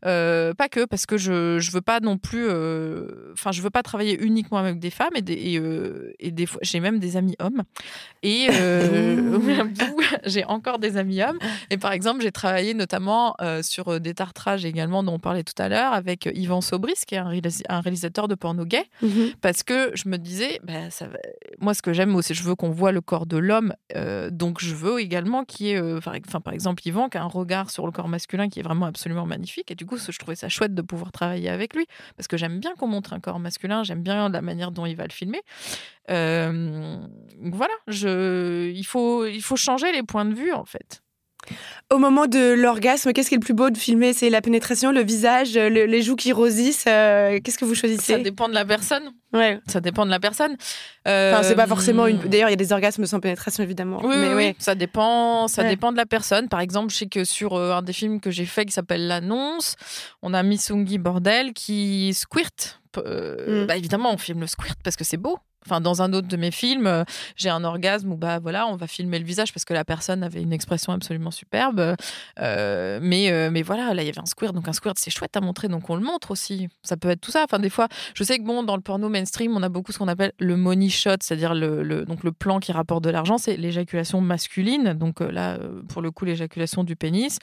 Euh, 0.04 0.54
pas 0.54 0.68
que, 0.68 0.84
parce 0.84 1.06
que 1.06 1.16
je 1.16 1.56
ne 1.56 1.72
veux 1.72 1.80
pas 1.80 2.00
non 2.00 2.18
plus. 2.18 2.46
Euh, 2.48 3.32
enfin, 3.32 3.52
je 3.52 3.62
veux 3.62 3.70
pas 3.70 3.82
travailler 3.82 4.20
uniquement 4.22 4.58
avec 4.58 4.78
des 4.78 4.90
femmes 4.90 5.14
et 5.14 5.22
des, 5.22 6.14
et, 6.18 6.30
des 6.30 6.46
fois, 6.46 6.60
j'ai 6.62 6.80
même 6.80 6.98
des 6.98 7.16
amis 7.16 7.36
hommes. 7.38 7.62
Et 8.22 8.48
j'ai 10.24 10.44
encore 10.44 10.78
des 10.78 10.96
amis 10.96 11.22
hommes. 11.22 11.38
Et 11.70 11.78
par 11.78 11.92
exemple, 11.92 12.22
j'ai 12.22 12.32
travaillé 12.32 12.74
notamment 12.74 13.36
sur 13.62 14.00
des 14.00 14.14
tartrages 14.14 14.64
également, 14.64 15.02
dont 15.02 15.14
on 15.14 15.18
parlait 15.18 15.44
tout 15.44 15.60
à 15.60 15.68
l'heure, 15.68 15.92
avec 15.92 16.28
Yvan 16.34 16.60
Sobris, 16.60 16.94
qui 17.06 17.14
est 17.14 17.18
un, 17.18 17.80
réalisateur 17.80 18.28
de 18.28 18.34
porno 18.34 18.64
gay, 18.64 18.84
mhm. 19.02 19.32
parce 19.40 19.62
que 19.62 19.90
je 19.94 20.08
me 20.08 20.16
disais, 20.16 20.60
bah, 20.62 20.90
ça 20.90 21.08
moi, 21.58 21.74
ce 21.74 21.82
que 21.82 21.92
j'aime 21.92 22.14
aussi, 22.16 22.34
je 22.34 22.42
veux 22.42 22.54
qu'on 22.54 22.70
voit 22.70 22.92
le 22.92 23.00
corps 23.00 23.26
de 23.26 23.36
l'homme, 23.36 23.74
euh, 23.96 24.30
donc 24.30 24.60
je 24.60 24.74
veux 24.74 25.00
également 25.00 25.44
qu'il 25.44 25.66
y 25.66 25.70
ait, 25.70 25.80
euh, 25.80 26.00
par 26.00 26.14
exemple, 26.52 26.86
Yvan, 26.86 27.08
qui 27.08 27.18
a 27.18 27.22
un 27.22 27.26
regard 27.26 27.70
sur 27.70 27.86
le 27.86 27.92
corps 27.92 28.08
masculin 28.08 28.48
qui 28.48 28.60
est 28.60 28.62
vraiment 28.62 28.86
absolument 28.86 29.26
magnifique, 29.26 29.70
et 29.70 29.74
du 29.74 29.86
coup, 29.86 29.98
je 29.98 30.18
trouvais 30.18 30.36
ça 30.36 30.48
chouette 30.48 30.74
de 30.74 30.82
pouvoir 30.82 31.12
travailler 31.12 31.48
avec 31.48 31.74
lui, 31.74 31.86
parce 32.16 32.28
que 32.28 32.36
j'aime 32.36 32.60
bien 32.60 32.74
qu'on 32.74 32.88
montre 32.88 33.12
un 33.12 33.20
corps 33.20 33.38
masculin, 33.38 33.82
j'aime 33.82 34.02
bien 34.02 34.28
la 34.28 34.42
manière 34.42 34.70
dont 34.70 34.86
il 34.86 34.96
va 34.96 35.04
le 35.04 35.12
filmer. 35.12 35.40
Euh, 36.10 36.96
voilà, 37.40 37.74
je, 37.86 38.70
il, 38.70 38.84
faut, 38.84 39.26
il 39.26 39.42
faut 39.42 39.56
changer 39.56 39.92
les 39.92 40.02
points 40.02 40.24
de 40.24 40.34
vue, 40.34 40.52
en 40.52 40.64
fait. 40.64 41.02
Au 41.90 41.96
moment 41.96 42.26
de 42.26 42.52
l'orgasme, 42.52 43.14
qu'est-ce 43.14 43.30
qui 43.30 43.34
est 43.34 43.38
le 43.38 43.42
plus 43.42 43.54
beau 43.54 43.70
de 43.70 43.78
filmer? 43.78 44.12
C'est 44.12 44.28
la 44.28 44.42
pénétration, 44.42 44.92
le 44.92 45.02
visage, 45.02 45.54
les 45.54 46.02
joues 46.02 46.16
qui 46.16 46.32
rosissent 46.32 46.84
euh, 46.86 47.38
Qu'est-ce 47.42 47.56
que 47.56 47.64
vous 47.64 47.74
choisissez? 47.74 48.12
Ça 48.12 48.18
dépend 48.18 48.46
de 48.46 48.52
la 48.52 48.66
personne. 48.66 49.04
Ouais. 49.32 49.58
Ça 49.66 49.80
dépend 49.80 50.04
de 50.04 50.10
la 50.10 50.20
personne. 50.20 50.52
Enfin, 51.06 51.42
c'est 51.42 51.54
pas 51.54 51.66
forcément 51.66 52.06
une. 52.06 52.18
Euh, 52.18 52.28
d'ailleurs, 52.28 52.50
il 52.50 52.52
y 52.52 52.54
a 52.54 52.56
des 52.56 52.74
orgasmes 52.74 53.06
sans 53.06 53.20
pénétration, 53.20 53.62
évidemment. 53.62 54.02
Oui, 54.04 54.16
mais 54.18 54.34
oui, 54.34 54.54
ça 54.58 54.74
dépend. 54.74 55.48
Ça 55.48 55.64
dépend 55.64 55.90
de 55.90 55.96
la 55.96 56.04
personne. 56.04 56.48
Par 56.48 56.60
exemple, 56.60 56.92
je 56.92 56.96
sais 56.98 57.06
que 57.06 57.24
sur 57.24 57.54
euh, 57.54 57.72
un 57.72 57.80
des 57.80 57.94
films 57.94 58.20
que 58.20 58.30
j'ai 58.30 58.44
fait 58.44 58.66
qui 58.66 58.72
s'appelle 58.72 59.06
L'annonce, 59.06 59.76
on 60.20 60.34
a 60.34 60.42
Missungi 60.42 60.98
Bordel 60.98 61.54
qui 61.54 62.12
squirt. 62.12 62.82
Mm. 62.96 63.64
Bah, 63.66 63.78
évidemment, 63.78 64.12
on 64.12 64.18
filme 64.18 64.40
le 64.40 64.46
squirt 64.46 64.76
parce 64.84 64.96
que 64.96 65.04
c'est 65.04 65.16
beau. 65.16 65.38
Enfin, 65.66 65.80
dans 65.80 66.02
un 66.02 66.12
autre 66.12 66.28
de 66.28 66.36
mes 66.36 66.50
films, 66.50 66.86
euh, 66.86 67.04
j'ai 67.36 67.50
un 67.50 67.64
orgasme 67.64 68.12
où 68.12 68.16
bah 68.16 68.38
voilà, 68.38 68.66
on 68.68 68.76
va 68.76 68.86
filmer 68.86 69.18
le 69.18 69.24
visage 69.24 69.52
parce 69.52 69.64
que 69.64 69.74
la 69.74 69.84
personne 69.84 70.22
avait 70.22 70.40
une 70.40 70.52
expression 70.52 70.92
absolument 70.92 71.30
superbe. 71.30 71.96
Euh, 72.40 72.98
mais 73.02 73.30
euh, 73.30 73.50
mais 73.50 73.62
voilà, 73.62 73.92
là 73.92 74.02
il 74.02 74.06
y 74.06 74.08
avait 74.08 74.20
un 74.20 74.26
squirt, 74.26 74.54
donc 74.54 74.68
un 74.68 74.72
squirt 74.72 74.94
c'est 74.96 75.10
chouette 75.10 75.36
à 75.36 75.40
montrer, 75.40 75.68
donc 75.68 75.90
on 75.90 75.96
le 75.96 76.02
montre 76.02 76.30
aussi. 76.30 76.68
Ça 76.82 76.96
peut 76.96 77.10
être 77.10 77.20
tout 77.20 77.32
ça. 77.32 77.42
Enfin 77.44 77.58
des 77.58 77.70
fois, 77.70 77.88
je 78.14 78.22
sais 78.22 78.38
que 78.38 78.44
bon 78.44 78.62
dans 78.62 78.76
le 78.76 78.82
porno 78.82 79.08
mainstream, 79.08 79.56
on 79.56 79.62
a 79.62 79.68
beaucoup 79.68 79.92
ce 79.92 79.98
qu'on 79.98 80.08
appelle 80.08 80.32
le 80.38 80.56
money 80.56 80.88
shot, 80.88 81.16
c'est-à-dire 81.20 81.54
le, 81.54 82.04
donc 82.04 82.22
le 82.22 82.32
plan 82.32 82.60
qui 82.60 82.70
rapporte 82.70 83.02
de 83.02 83.10
l'argent, 83.10 83.36
c'est 83.36 83.56
l'éjaculation 83.56 84.20
masculine. 84.20 84.94
Donc 84.94 85.20
là 85.20 85.58
pour 85.88 86.02
le 86.02 86.10
coup 86.12 86.24
l'éjaculation 86.24 86.84
du 86.84 86.94
pénis, 86.94 87.38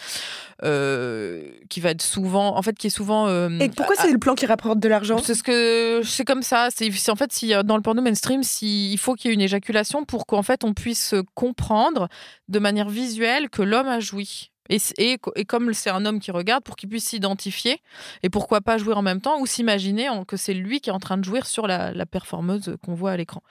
qui 0.62 1.80
va 1.82 1.90
être 1.90 2.02
souvent, 2.02 2.58
en 2.58 2.62
fait 2.62 2.78
qui 2.78 2.88
est 2.88 2.92
souvent. 2.92 3.28
Et 3.60 3.70
pourquoi 3.70 3.96
c'est 3.98 4.12
le 4.12 4.20
plan 4.20 4.36
qui 4.36 4.46
rapporte 4.46 4.80
de 4.80 4.88
l'argent? 4.88 5.18
C'est 5.18 5.36
ce 5.36 5.44
que 5.44 6.02
c'est 6.04 6.26
comme 6.26 6.44
ça. 6.44 6.70
C'est 6.74 7.10
en 7.10 7.16
fait 7.16 7.34
si 7.34 7.54
dans 7.66 7.76
le 7.76 7.82
porno 7.82 8.05
mainstream 8.06 8.44
s'il 8.44 8.98
faut 8.98 9.16
qu'il 9.16 9.30
y 9.30 9.32
ait 9.32 9.36
une 9.36 9.42
éjaculation 9.42 10.06
pour 10.06 10.26
qu'en 10.26 10.44
fait 10.44 10.64
on 10.64 10.74
puisse 10.74 11.14
comprendre 11.34 12.08
de 12.48 12.60
manière 12.60 12.90
visuelle 12.90 13.50
que 13.50 13.62
l'homme 13.62 13.88
a 13.88 14.00
joui. 14.00 14.52
Et, 14.70 15.18
comme 15.48 15.74
c'est 15.74 15.90
un 15.90 16.06
homme 16.06 16.20
qui 16.20 16.32
regarde, 16.32 16.64
pour 16.64 16.76
qu'il 16.76 16.90
puisse 16.90 17.06
s'identifier 17.06 17.82
et 18.24 18.30
pourquoi 18.30 18.62
pas 18.62 18.78
jouir 18.78 18.98
en 18.98 19.02
même 19.02 19.22
temps 19.22 19.40
ou 19.40 19.46
s'imaginer 19.46 20.10
que 20.28 20.38
c'est 20.38 20.54
lui 20.54 20.80
qui 20.80 20.90
est 20.90 20.94
en 20.94 21.00
train 21.00 21.18
de 21.18 21.24
jouir 21.24 21.46
sur 21.46 21.68
la, 21.68 22.06
performeuse 22.06 22.76
qu'on 22.84 22.94
voit 22.94 23.12
à 23.12 23.18
l'écran. 23.18 23.42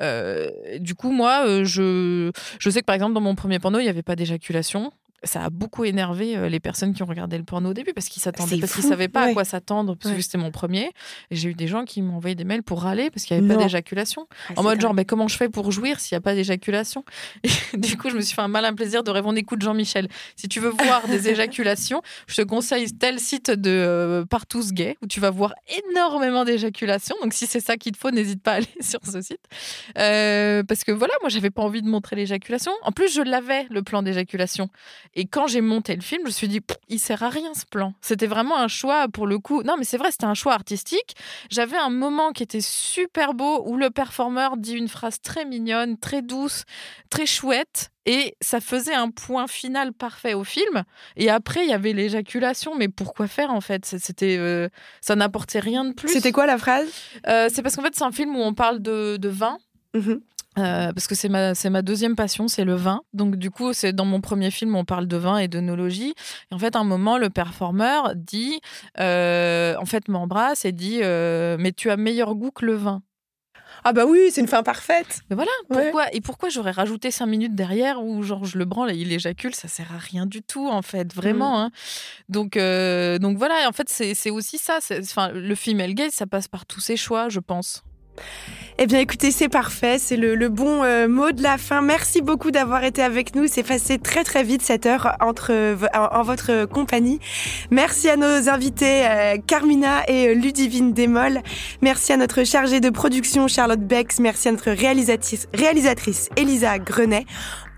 Euh, 0.00 0.50
du 0.78 0.94
coup, 0.94 1.10
moi, 1.10 1.46
euh, 1.46 1.64
je, 1.64 2.30
je 2.58 2.70
sais 2.70 2.80
que 2.80 2.86
par 2.86 2.94
exemple 2.94 3.14
dans 3.14 3.20
mon 3.20 3.34
premier 3.34 3.58
porno, 3.58 3.78
il 3.78 3.84
n'y 3.84 3.88
avait 3.88 4.02
pas 4.02 4.16
d'éjaculation 4.16 4.92
ça 5.22 5.44
a 5.44 5.50
beaucoup 5.50 5.84
énervé 5.84 6.36
euh, 6.36 6.48
les 6.48 6.60
personnes 6.60 6.94
qui 6.94 7.02
ont 7.02 7.06
regardé 7.06 7.38
le 7.38 7.44
porno 7.44 7.70
au 7.70 7.74
début 7.74 7.92
parce 7.92 8.08
qu'ils 8.08 8.22
s'attendaient 8.22 8.58
parce 8.58 8.74
qu'ils 8.74 8.84
savaient 8.84 9.08
pas 9.08 9.22
à 9.22 9.32
quoi 9.32 9.44
s'attendre 9.44 9.96
parce 9.96 10.14
que 10.14 10.20
c'était 10.20 10.38
mon 10.38 10.50
premier. 10.50 10.90
Et 11.30 11.36
j'ai 11.36 11.50
eu 11.50 11.54
des 11.54 11.66
gens 11.66 11.84
qui 11.84 12.02
m'ont 12.02 12.16
envoyé 12.16 12.34
des 12.34 12.44
mails 12.44 12.62
pour 12.62 12.82
râler 12.82 13.10
parce 13.10 13.24
qu'il 13.24 13.38
n'y 13.38 13.44
avait 13.44 13.54
pas 13.56 13.62
d'éjaculation. 13.62 14.26
Ah, 14.50 14.54
en 14.56 14.62
mode 14.62 14.80
genre 14.80 14.94
mais 14.94 15.04
comment 15.04 15.28
je 15.28 15.36
fais 15.36 15.48
pour 15.48 15.72
jouir 15.72 16.00
s'il 16.00 16.14
n'y 16.14 16.18
a 16.18 16.20
pas 16.20 16.34
d'éjaculation? 16.34 17.04
Du 17.74 17.96
coup 17.96 18.10
je 18.10 18.16
me 18.16 18.20
suis 18.20 18.34
fait 18.34 18.42
un 18.42 18.48
malin 18.48 18.74
plaisir 18.74 19.02
de 19.02 19.10
répondre 19.10 19.38
écoute 19.38 19.62
Jean-Michel 19.62 20.08
si 20.36 20.48
tu 20.48 20.60
veux 20.60 20.70
voir 20.70 21.06
des 21.08 21.28
éjaculations 21.30 22.02
je 22.26 22.36
te 22.36 22.42
conseille 22.42 22.90
tel 22.92 23.18
site 23.18 23.50
de 23.50 23.70
euh, 23.70 24.24
Partous 24.24 24.72
Gay 24.72 24.96
où 25.02 25.06
tu 25.06 25.20
vas 25.20 25.30
voir 25.30 25.54
énormément 25.90 26.44
d'éjaculations. 26.44 27.16
Donc 27.22 27.32
si 27.34 27.46
c'est 27.46 27.60
ça 27.60 27.76
qu'il 27.76 27.92
te 27.92 27.98
faut 27.98 28.10
n'hésite 28.10 28.42
pas 28.42 28.52
à 28.52 28.54
aller 28.56 28.68
sur 28.80 29.00
ce 29.04 29.20
site. 29.20 29.40
Euh, 29.98 30.62
parce 30.62 30.84
que 30.84 30.92
voilà 30.92 31.14
moi 31.20 31.28
j'avais 31.28 31.50
pas 31.50 31.62
envie 31.62 31.82
de 31.82 31.88
montrer 31.88 32.16
l'éjaculation. 32.16 32.72
En 32.82 32.92
plus 32.92 33.12
je 33.12 33.22
l'avais 33.22 33.66
le 33.70 33.82
plan 33.82 34.02
d'éjaculation 34.02 34.68
et 35.14 35.26
quand 35.26 35.46
j'ai 35.46 35.60
monté 35.60 35.94
le 35.94 36.02
film, 36.02 36.22
je 36.22 36.26
me 36.26 36.32
suis 36.32 36.48
dit, 36.48 36.60
il 36.88 36.98
sert 36.98 37.22
à 37.22 37.28
rien 37.28 37.54
ce 37.54 37.64
plan. 37.64 37.94
C'était 38.00 38.26
vraiment 38.26 38.58
un 38.58 38.68
choix 38.68 39.08
pour 39.08 39.26
le 39.26 39.38
coup. 39.38 39.62
Non, 39.62 39.76
mais 39.78 39.84
c'est 39.84 39.96
vrai, 39.96 40.10
c'était 40.10 40.24
un 40.24 40.34
choix 40.34 40.54
artistique. 40.54 41.14
J'avais 41.50 41.76
un 41.76 41.90
moment 41.90 42.32
qui 42.32 42.42
était 42.42 42.60
super 42.60 43.34
beau 43.34 43.62
où 43.66 43.76
le 43.76 43.90
performeur 43.90 44.56
dit 44.56 44.74
une 44.74 44.88
phrase 44.88 45.20
très 45.20 45.44
mignonne, 45.44 45.98
très 45.98 46.22
douce, 46.22 46.64
très 47.10 47.26
chouette. 47.26 47.90
Et 48.08 48.36
ça 48.40 48.60
faisait 48.60 48.94
un 48.94 49.10
point 49.10 49.48
final 49.48 49.92
parfait 49.92 50.34
au 50.34 50.44
film. 50.44 50.84
Et 51.16 51.28
après, 51.28 51.64
il 51.64 51.70
y 51.70 51.72
avait 51.72 51.92
l'éjaculation. 51.92 52.76
Mais 52.76 52.88
pourquoi 52.88 53.26
faire 53.26 53.50
en 53.50 53.60
fait? 53.60 53.84
C'était, 53.84 54.36
euh, 54.38 54.68
ça 55.00 55.16
n'apportait 55.16 55.58
rien 55.58 55.84
de 55.84 55.92
plus. 55.92 56.08
C'était 56.08 56.32
quoi 56.32 56.46
la 56.46 56.56
phrase? 56.56 56.88
Euh, 57.26 57.48
C'est 57.52 57.62
parce 57.62 57.74
qu'en 57.74 57.82
fait, 57.82 57.96
c'est 57.96 58.04
un 58.04 58.12
film 58.12 58.36
où 58.36 58.40
on 58.40 58.54
parle 58.54 58.80
de, 58.80 59.28
vin. 59.28 59.58
Mmh 59.94 60.14
euh, 60.58 60.92
parce 60.92 61.06
que 61.06 61.14
c'est 61.14 61.28
ma, 61.28 61.54
c'est 61.54 61.68
ma 61.68 61.82
deuxième 61.82 62.16
passion, 62.16 62.48
c'est 62.48 62.64
le 62.64 62.74
vin. 62.74 63.02
Donc 63.12 63.36
du 63.36 63.50
coup, 63.50 63.72
c'est 63.72 63.92
dans 63.92 64.06
mon 64.06 64.20
premier 64.20 64.50
film, 64.50 64.74
on 64.74 64.84
parle 64.84 65.06
de 65.06 65.16
vin 65.16 65.38
et 65.38 65.48
d'œnologie. 65.48 66.14
Et 66.50 66.54
en 66.54 66.58
fait, 66.58 66.76
à 66.76 66.78
un 66.78 66.84
moment, 66.84 67.18
le 67.18 67.28
performeur 67.28 68.14
dit, 68.14 68.60
euh, 68.98 69.74
en 69.78 69.84
fait, 69.84 70.08
m'embrasse 70.08 70.64
et 70.64 70.72
dit, 70.72 71.00
euh, 71.02 71.56
mais 71.58 71.72
tu 71.72 71.90
as 71.90 71.96
meilleur 71.96 72.34
goût 72.34 72.50
que 72.50 72.64
le 72.64 72.74
vin. 72.74 73.02
Ah 73.84 73.92
bah 73.92 74.06
oui, 74.06 74.30
c'est 74.30 74.40
une 74.40 74.48
fin 74.48 74.62
parfaite. 74.62 75.20
Mais 75.28 75.36
voilà, 75.36 75.50
pourquoi 75.68 76.12
et 76.14 76.20
pourquoi 76.20 76.48
j'aurais 76.48 76.70
rajouté 76.70 77.10
cinq 77.10 77.26
minutes 77.26 77.54
derrière 77.54 78.02
où 78.02 78.22
genre 78.22 78.44
je 78.44 78.58
le 78.58 78.64
branle 78.64 78.90
et 78.90 78.96
il 78.96 79.12
éjacule, 79.12 79.54
ça 79.54 79.68
sert 79.68 79.92
à 79.92 79.98
rien 79.98 80.24
du 80.24 80.42
tout 80.42 80.68
en 80.68 80.82
fait, 80.82 81.14
vraiment. 81.14 81.58
Mm. 81.58 81.60
Hein. 81.60 81.70
Donc 82.28 82.52
donc 83.20 83.36
voilà, 83.36 83.68
en 83.68 83.72
fait 83.72 83.88
c'est, 83.88 84.30
aussi 84.30 84.58
ça. 84.58 84.78
Enfin, 84.98 85.30
le 85.30 85.54
female 85.54 85.94
gaze, 85.94 86.12
ça 86.12 86.26
passe 86.26 86.48
par 86.48 86.64
tous 86.64 86.80
ses 86.80 86.96
choix, 86.96 87.28
je 87.28 87.38
pense. 87.38 87.84
Eh 88.78 88.86
bien, 88.86 89.00
écoutez, 89.00 89.30
c'est 89.30 89.48
parfait. 89.48 89.98
C'est 89.98 90.18
le, 90.18 90.48
bon 90.50 90.84
euh, 90.84 91.08
mot 91.08 91.32
de 91.32 91.42
la 91.42 91.56
fin. 91.56 91.80
Merci 91.80 92.20
beaucoup 92.20 92.50
d'avoir 92.50 92.84
été 92.84 93.02
avec 93.02 93.34
nous. 93.34 93.46
C'est 93.46 93.62
passé 93.62 93.98
très, 93.98 94.22
très 94.22 94.42
vite 94.42 94.60
cette 94.60 94.84
heure 94.84 95.16
en, 95.20 96.22
votre 96.22 96.66
compagnie. 96.66 97.18
Merci 97.70 98.10
à 98.10 98.16
nos 98.16 98.50
invités, 98.50 99.06
euh, 99.06 99.36
Carmina 99.46 100.02
et 100.08 100.34
Ludivine 100.34 100.92
Desmolles. 100.92 101.40
Merci 101.80 102.12
à 102.12 102.18
notre 102.18 102.44
chargée 102.44 102.80
de 102.80 102.90
production, 102.90 103.48
Charlotte 103.48 103.80
Bex. 103.80 104.18
Merci 104.18 104.48
à 104.48 104.52
notre 104.52 104.70
réalisatrice, 104.70 105.48
réalisatrice 105.54 106.28
Elisa 106.36 106.78
Grenet. 106.78 107.24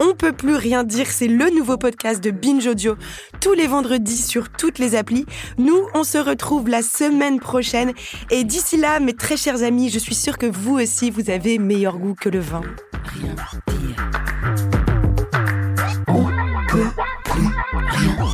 On 0.01 0.15
peut 0.15 0.33
plus 0.33 0.55
rien 0.55 0.85
dire, 0.85 1.09
c'est 1.09 1.27
le 1.27 1.51
nouveau 1.51 1.77
podcast 1.77 2.23
de 2.23 2.31
Binge 2.31 2.67
Audio, 2.67 2.97
tous 3.41 3.53
les 3.53 3.67
vendredis 3.67 4.17
sur 4.17 4.49
toutes 4.49 4.79
les 4.79 4.95
applis. 4.95 5.27
Nous, 5.59 5.81
on 5.95 6.05
se 6.05 6.19
retrouve 6.19 6.69
la 6.69 6.83
semaine 6.83 7.41
prochaine. 7.41 7.93
Et 8.31 8.45
d'ici 8.45 8.77
là, 8.77 9.01
mes 9.01 9.15
très 9.15 9.37
chers 9.37 9.63
amis, 9.63 9.91
je 9.91 9.99
suis 9.99 10.15
sûre 10.15 10.39
que 10.39 10.47
vous 10.47 10.79
aussi, 10.79 11.11
vous 11.11 11.31
avez 11.31 11.59
meilleur 11.59 11.99
goût 11.99 12.15
que 12.15 12.29
le 12.29 12.39
vin. 12.39 12.61
Rien 13.05 13.35
dire. 13.35 13.49
On 16.11 16.25
peut 16.65 16.91
plus 17.25 17.49
rien. 17.89 18.33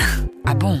Ah 0.46 0.54
bon? 0.54 0.80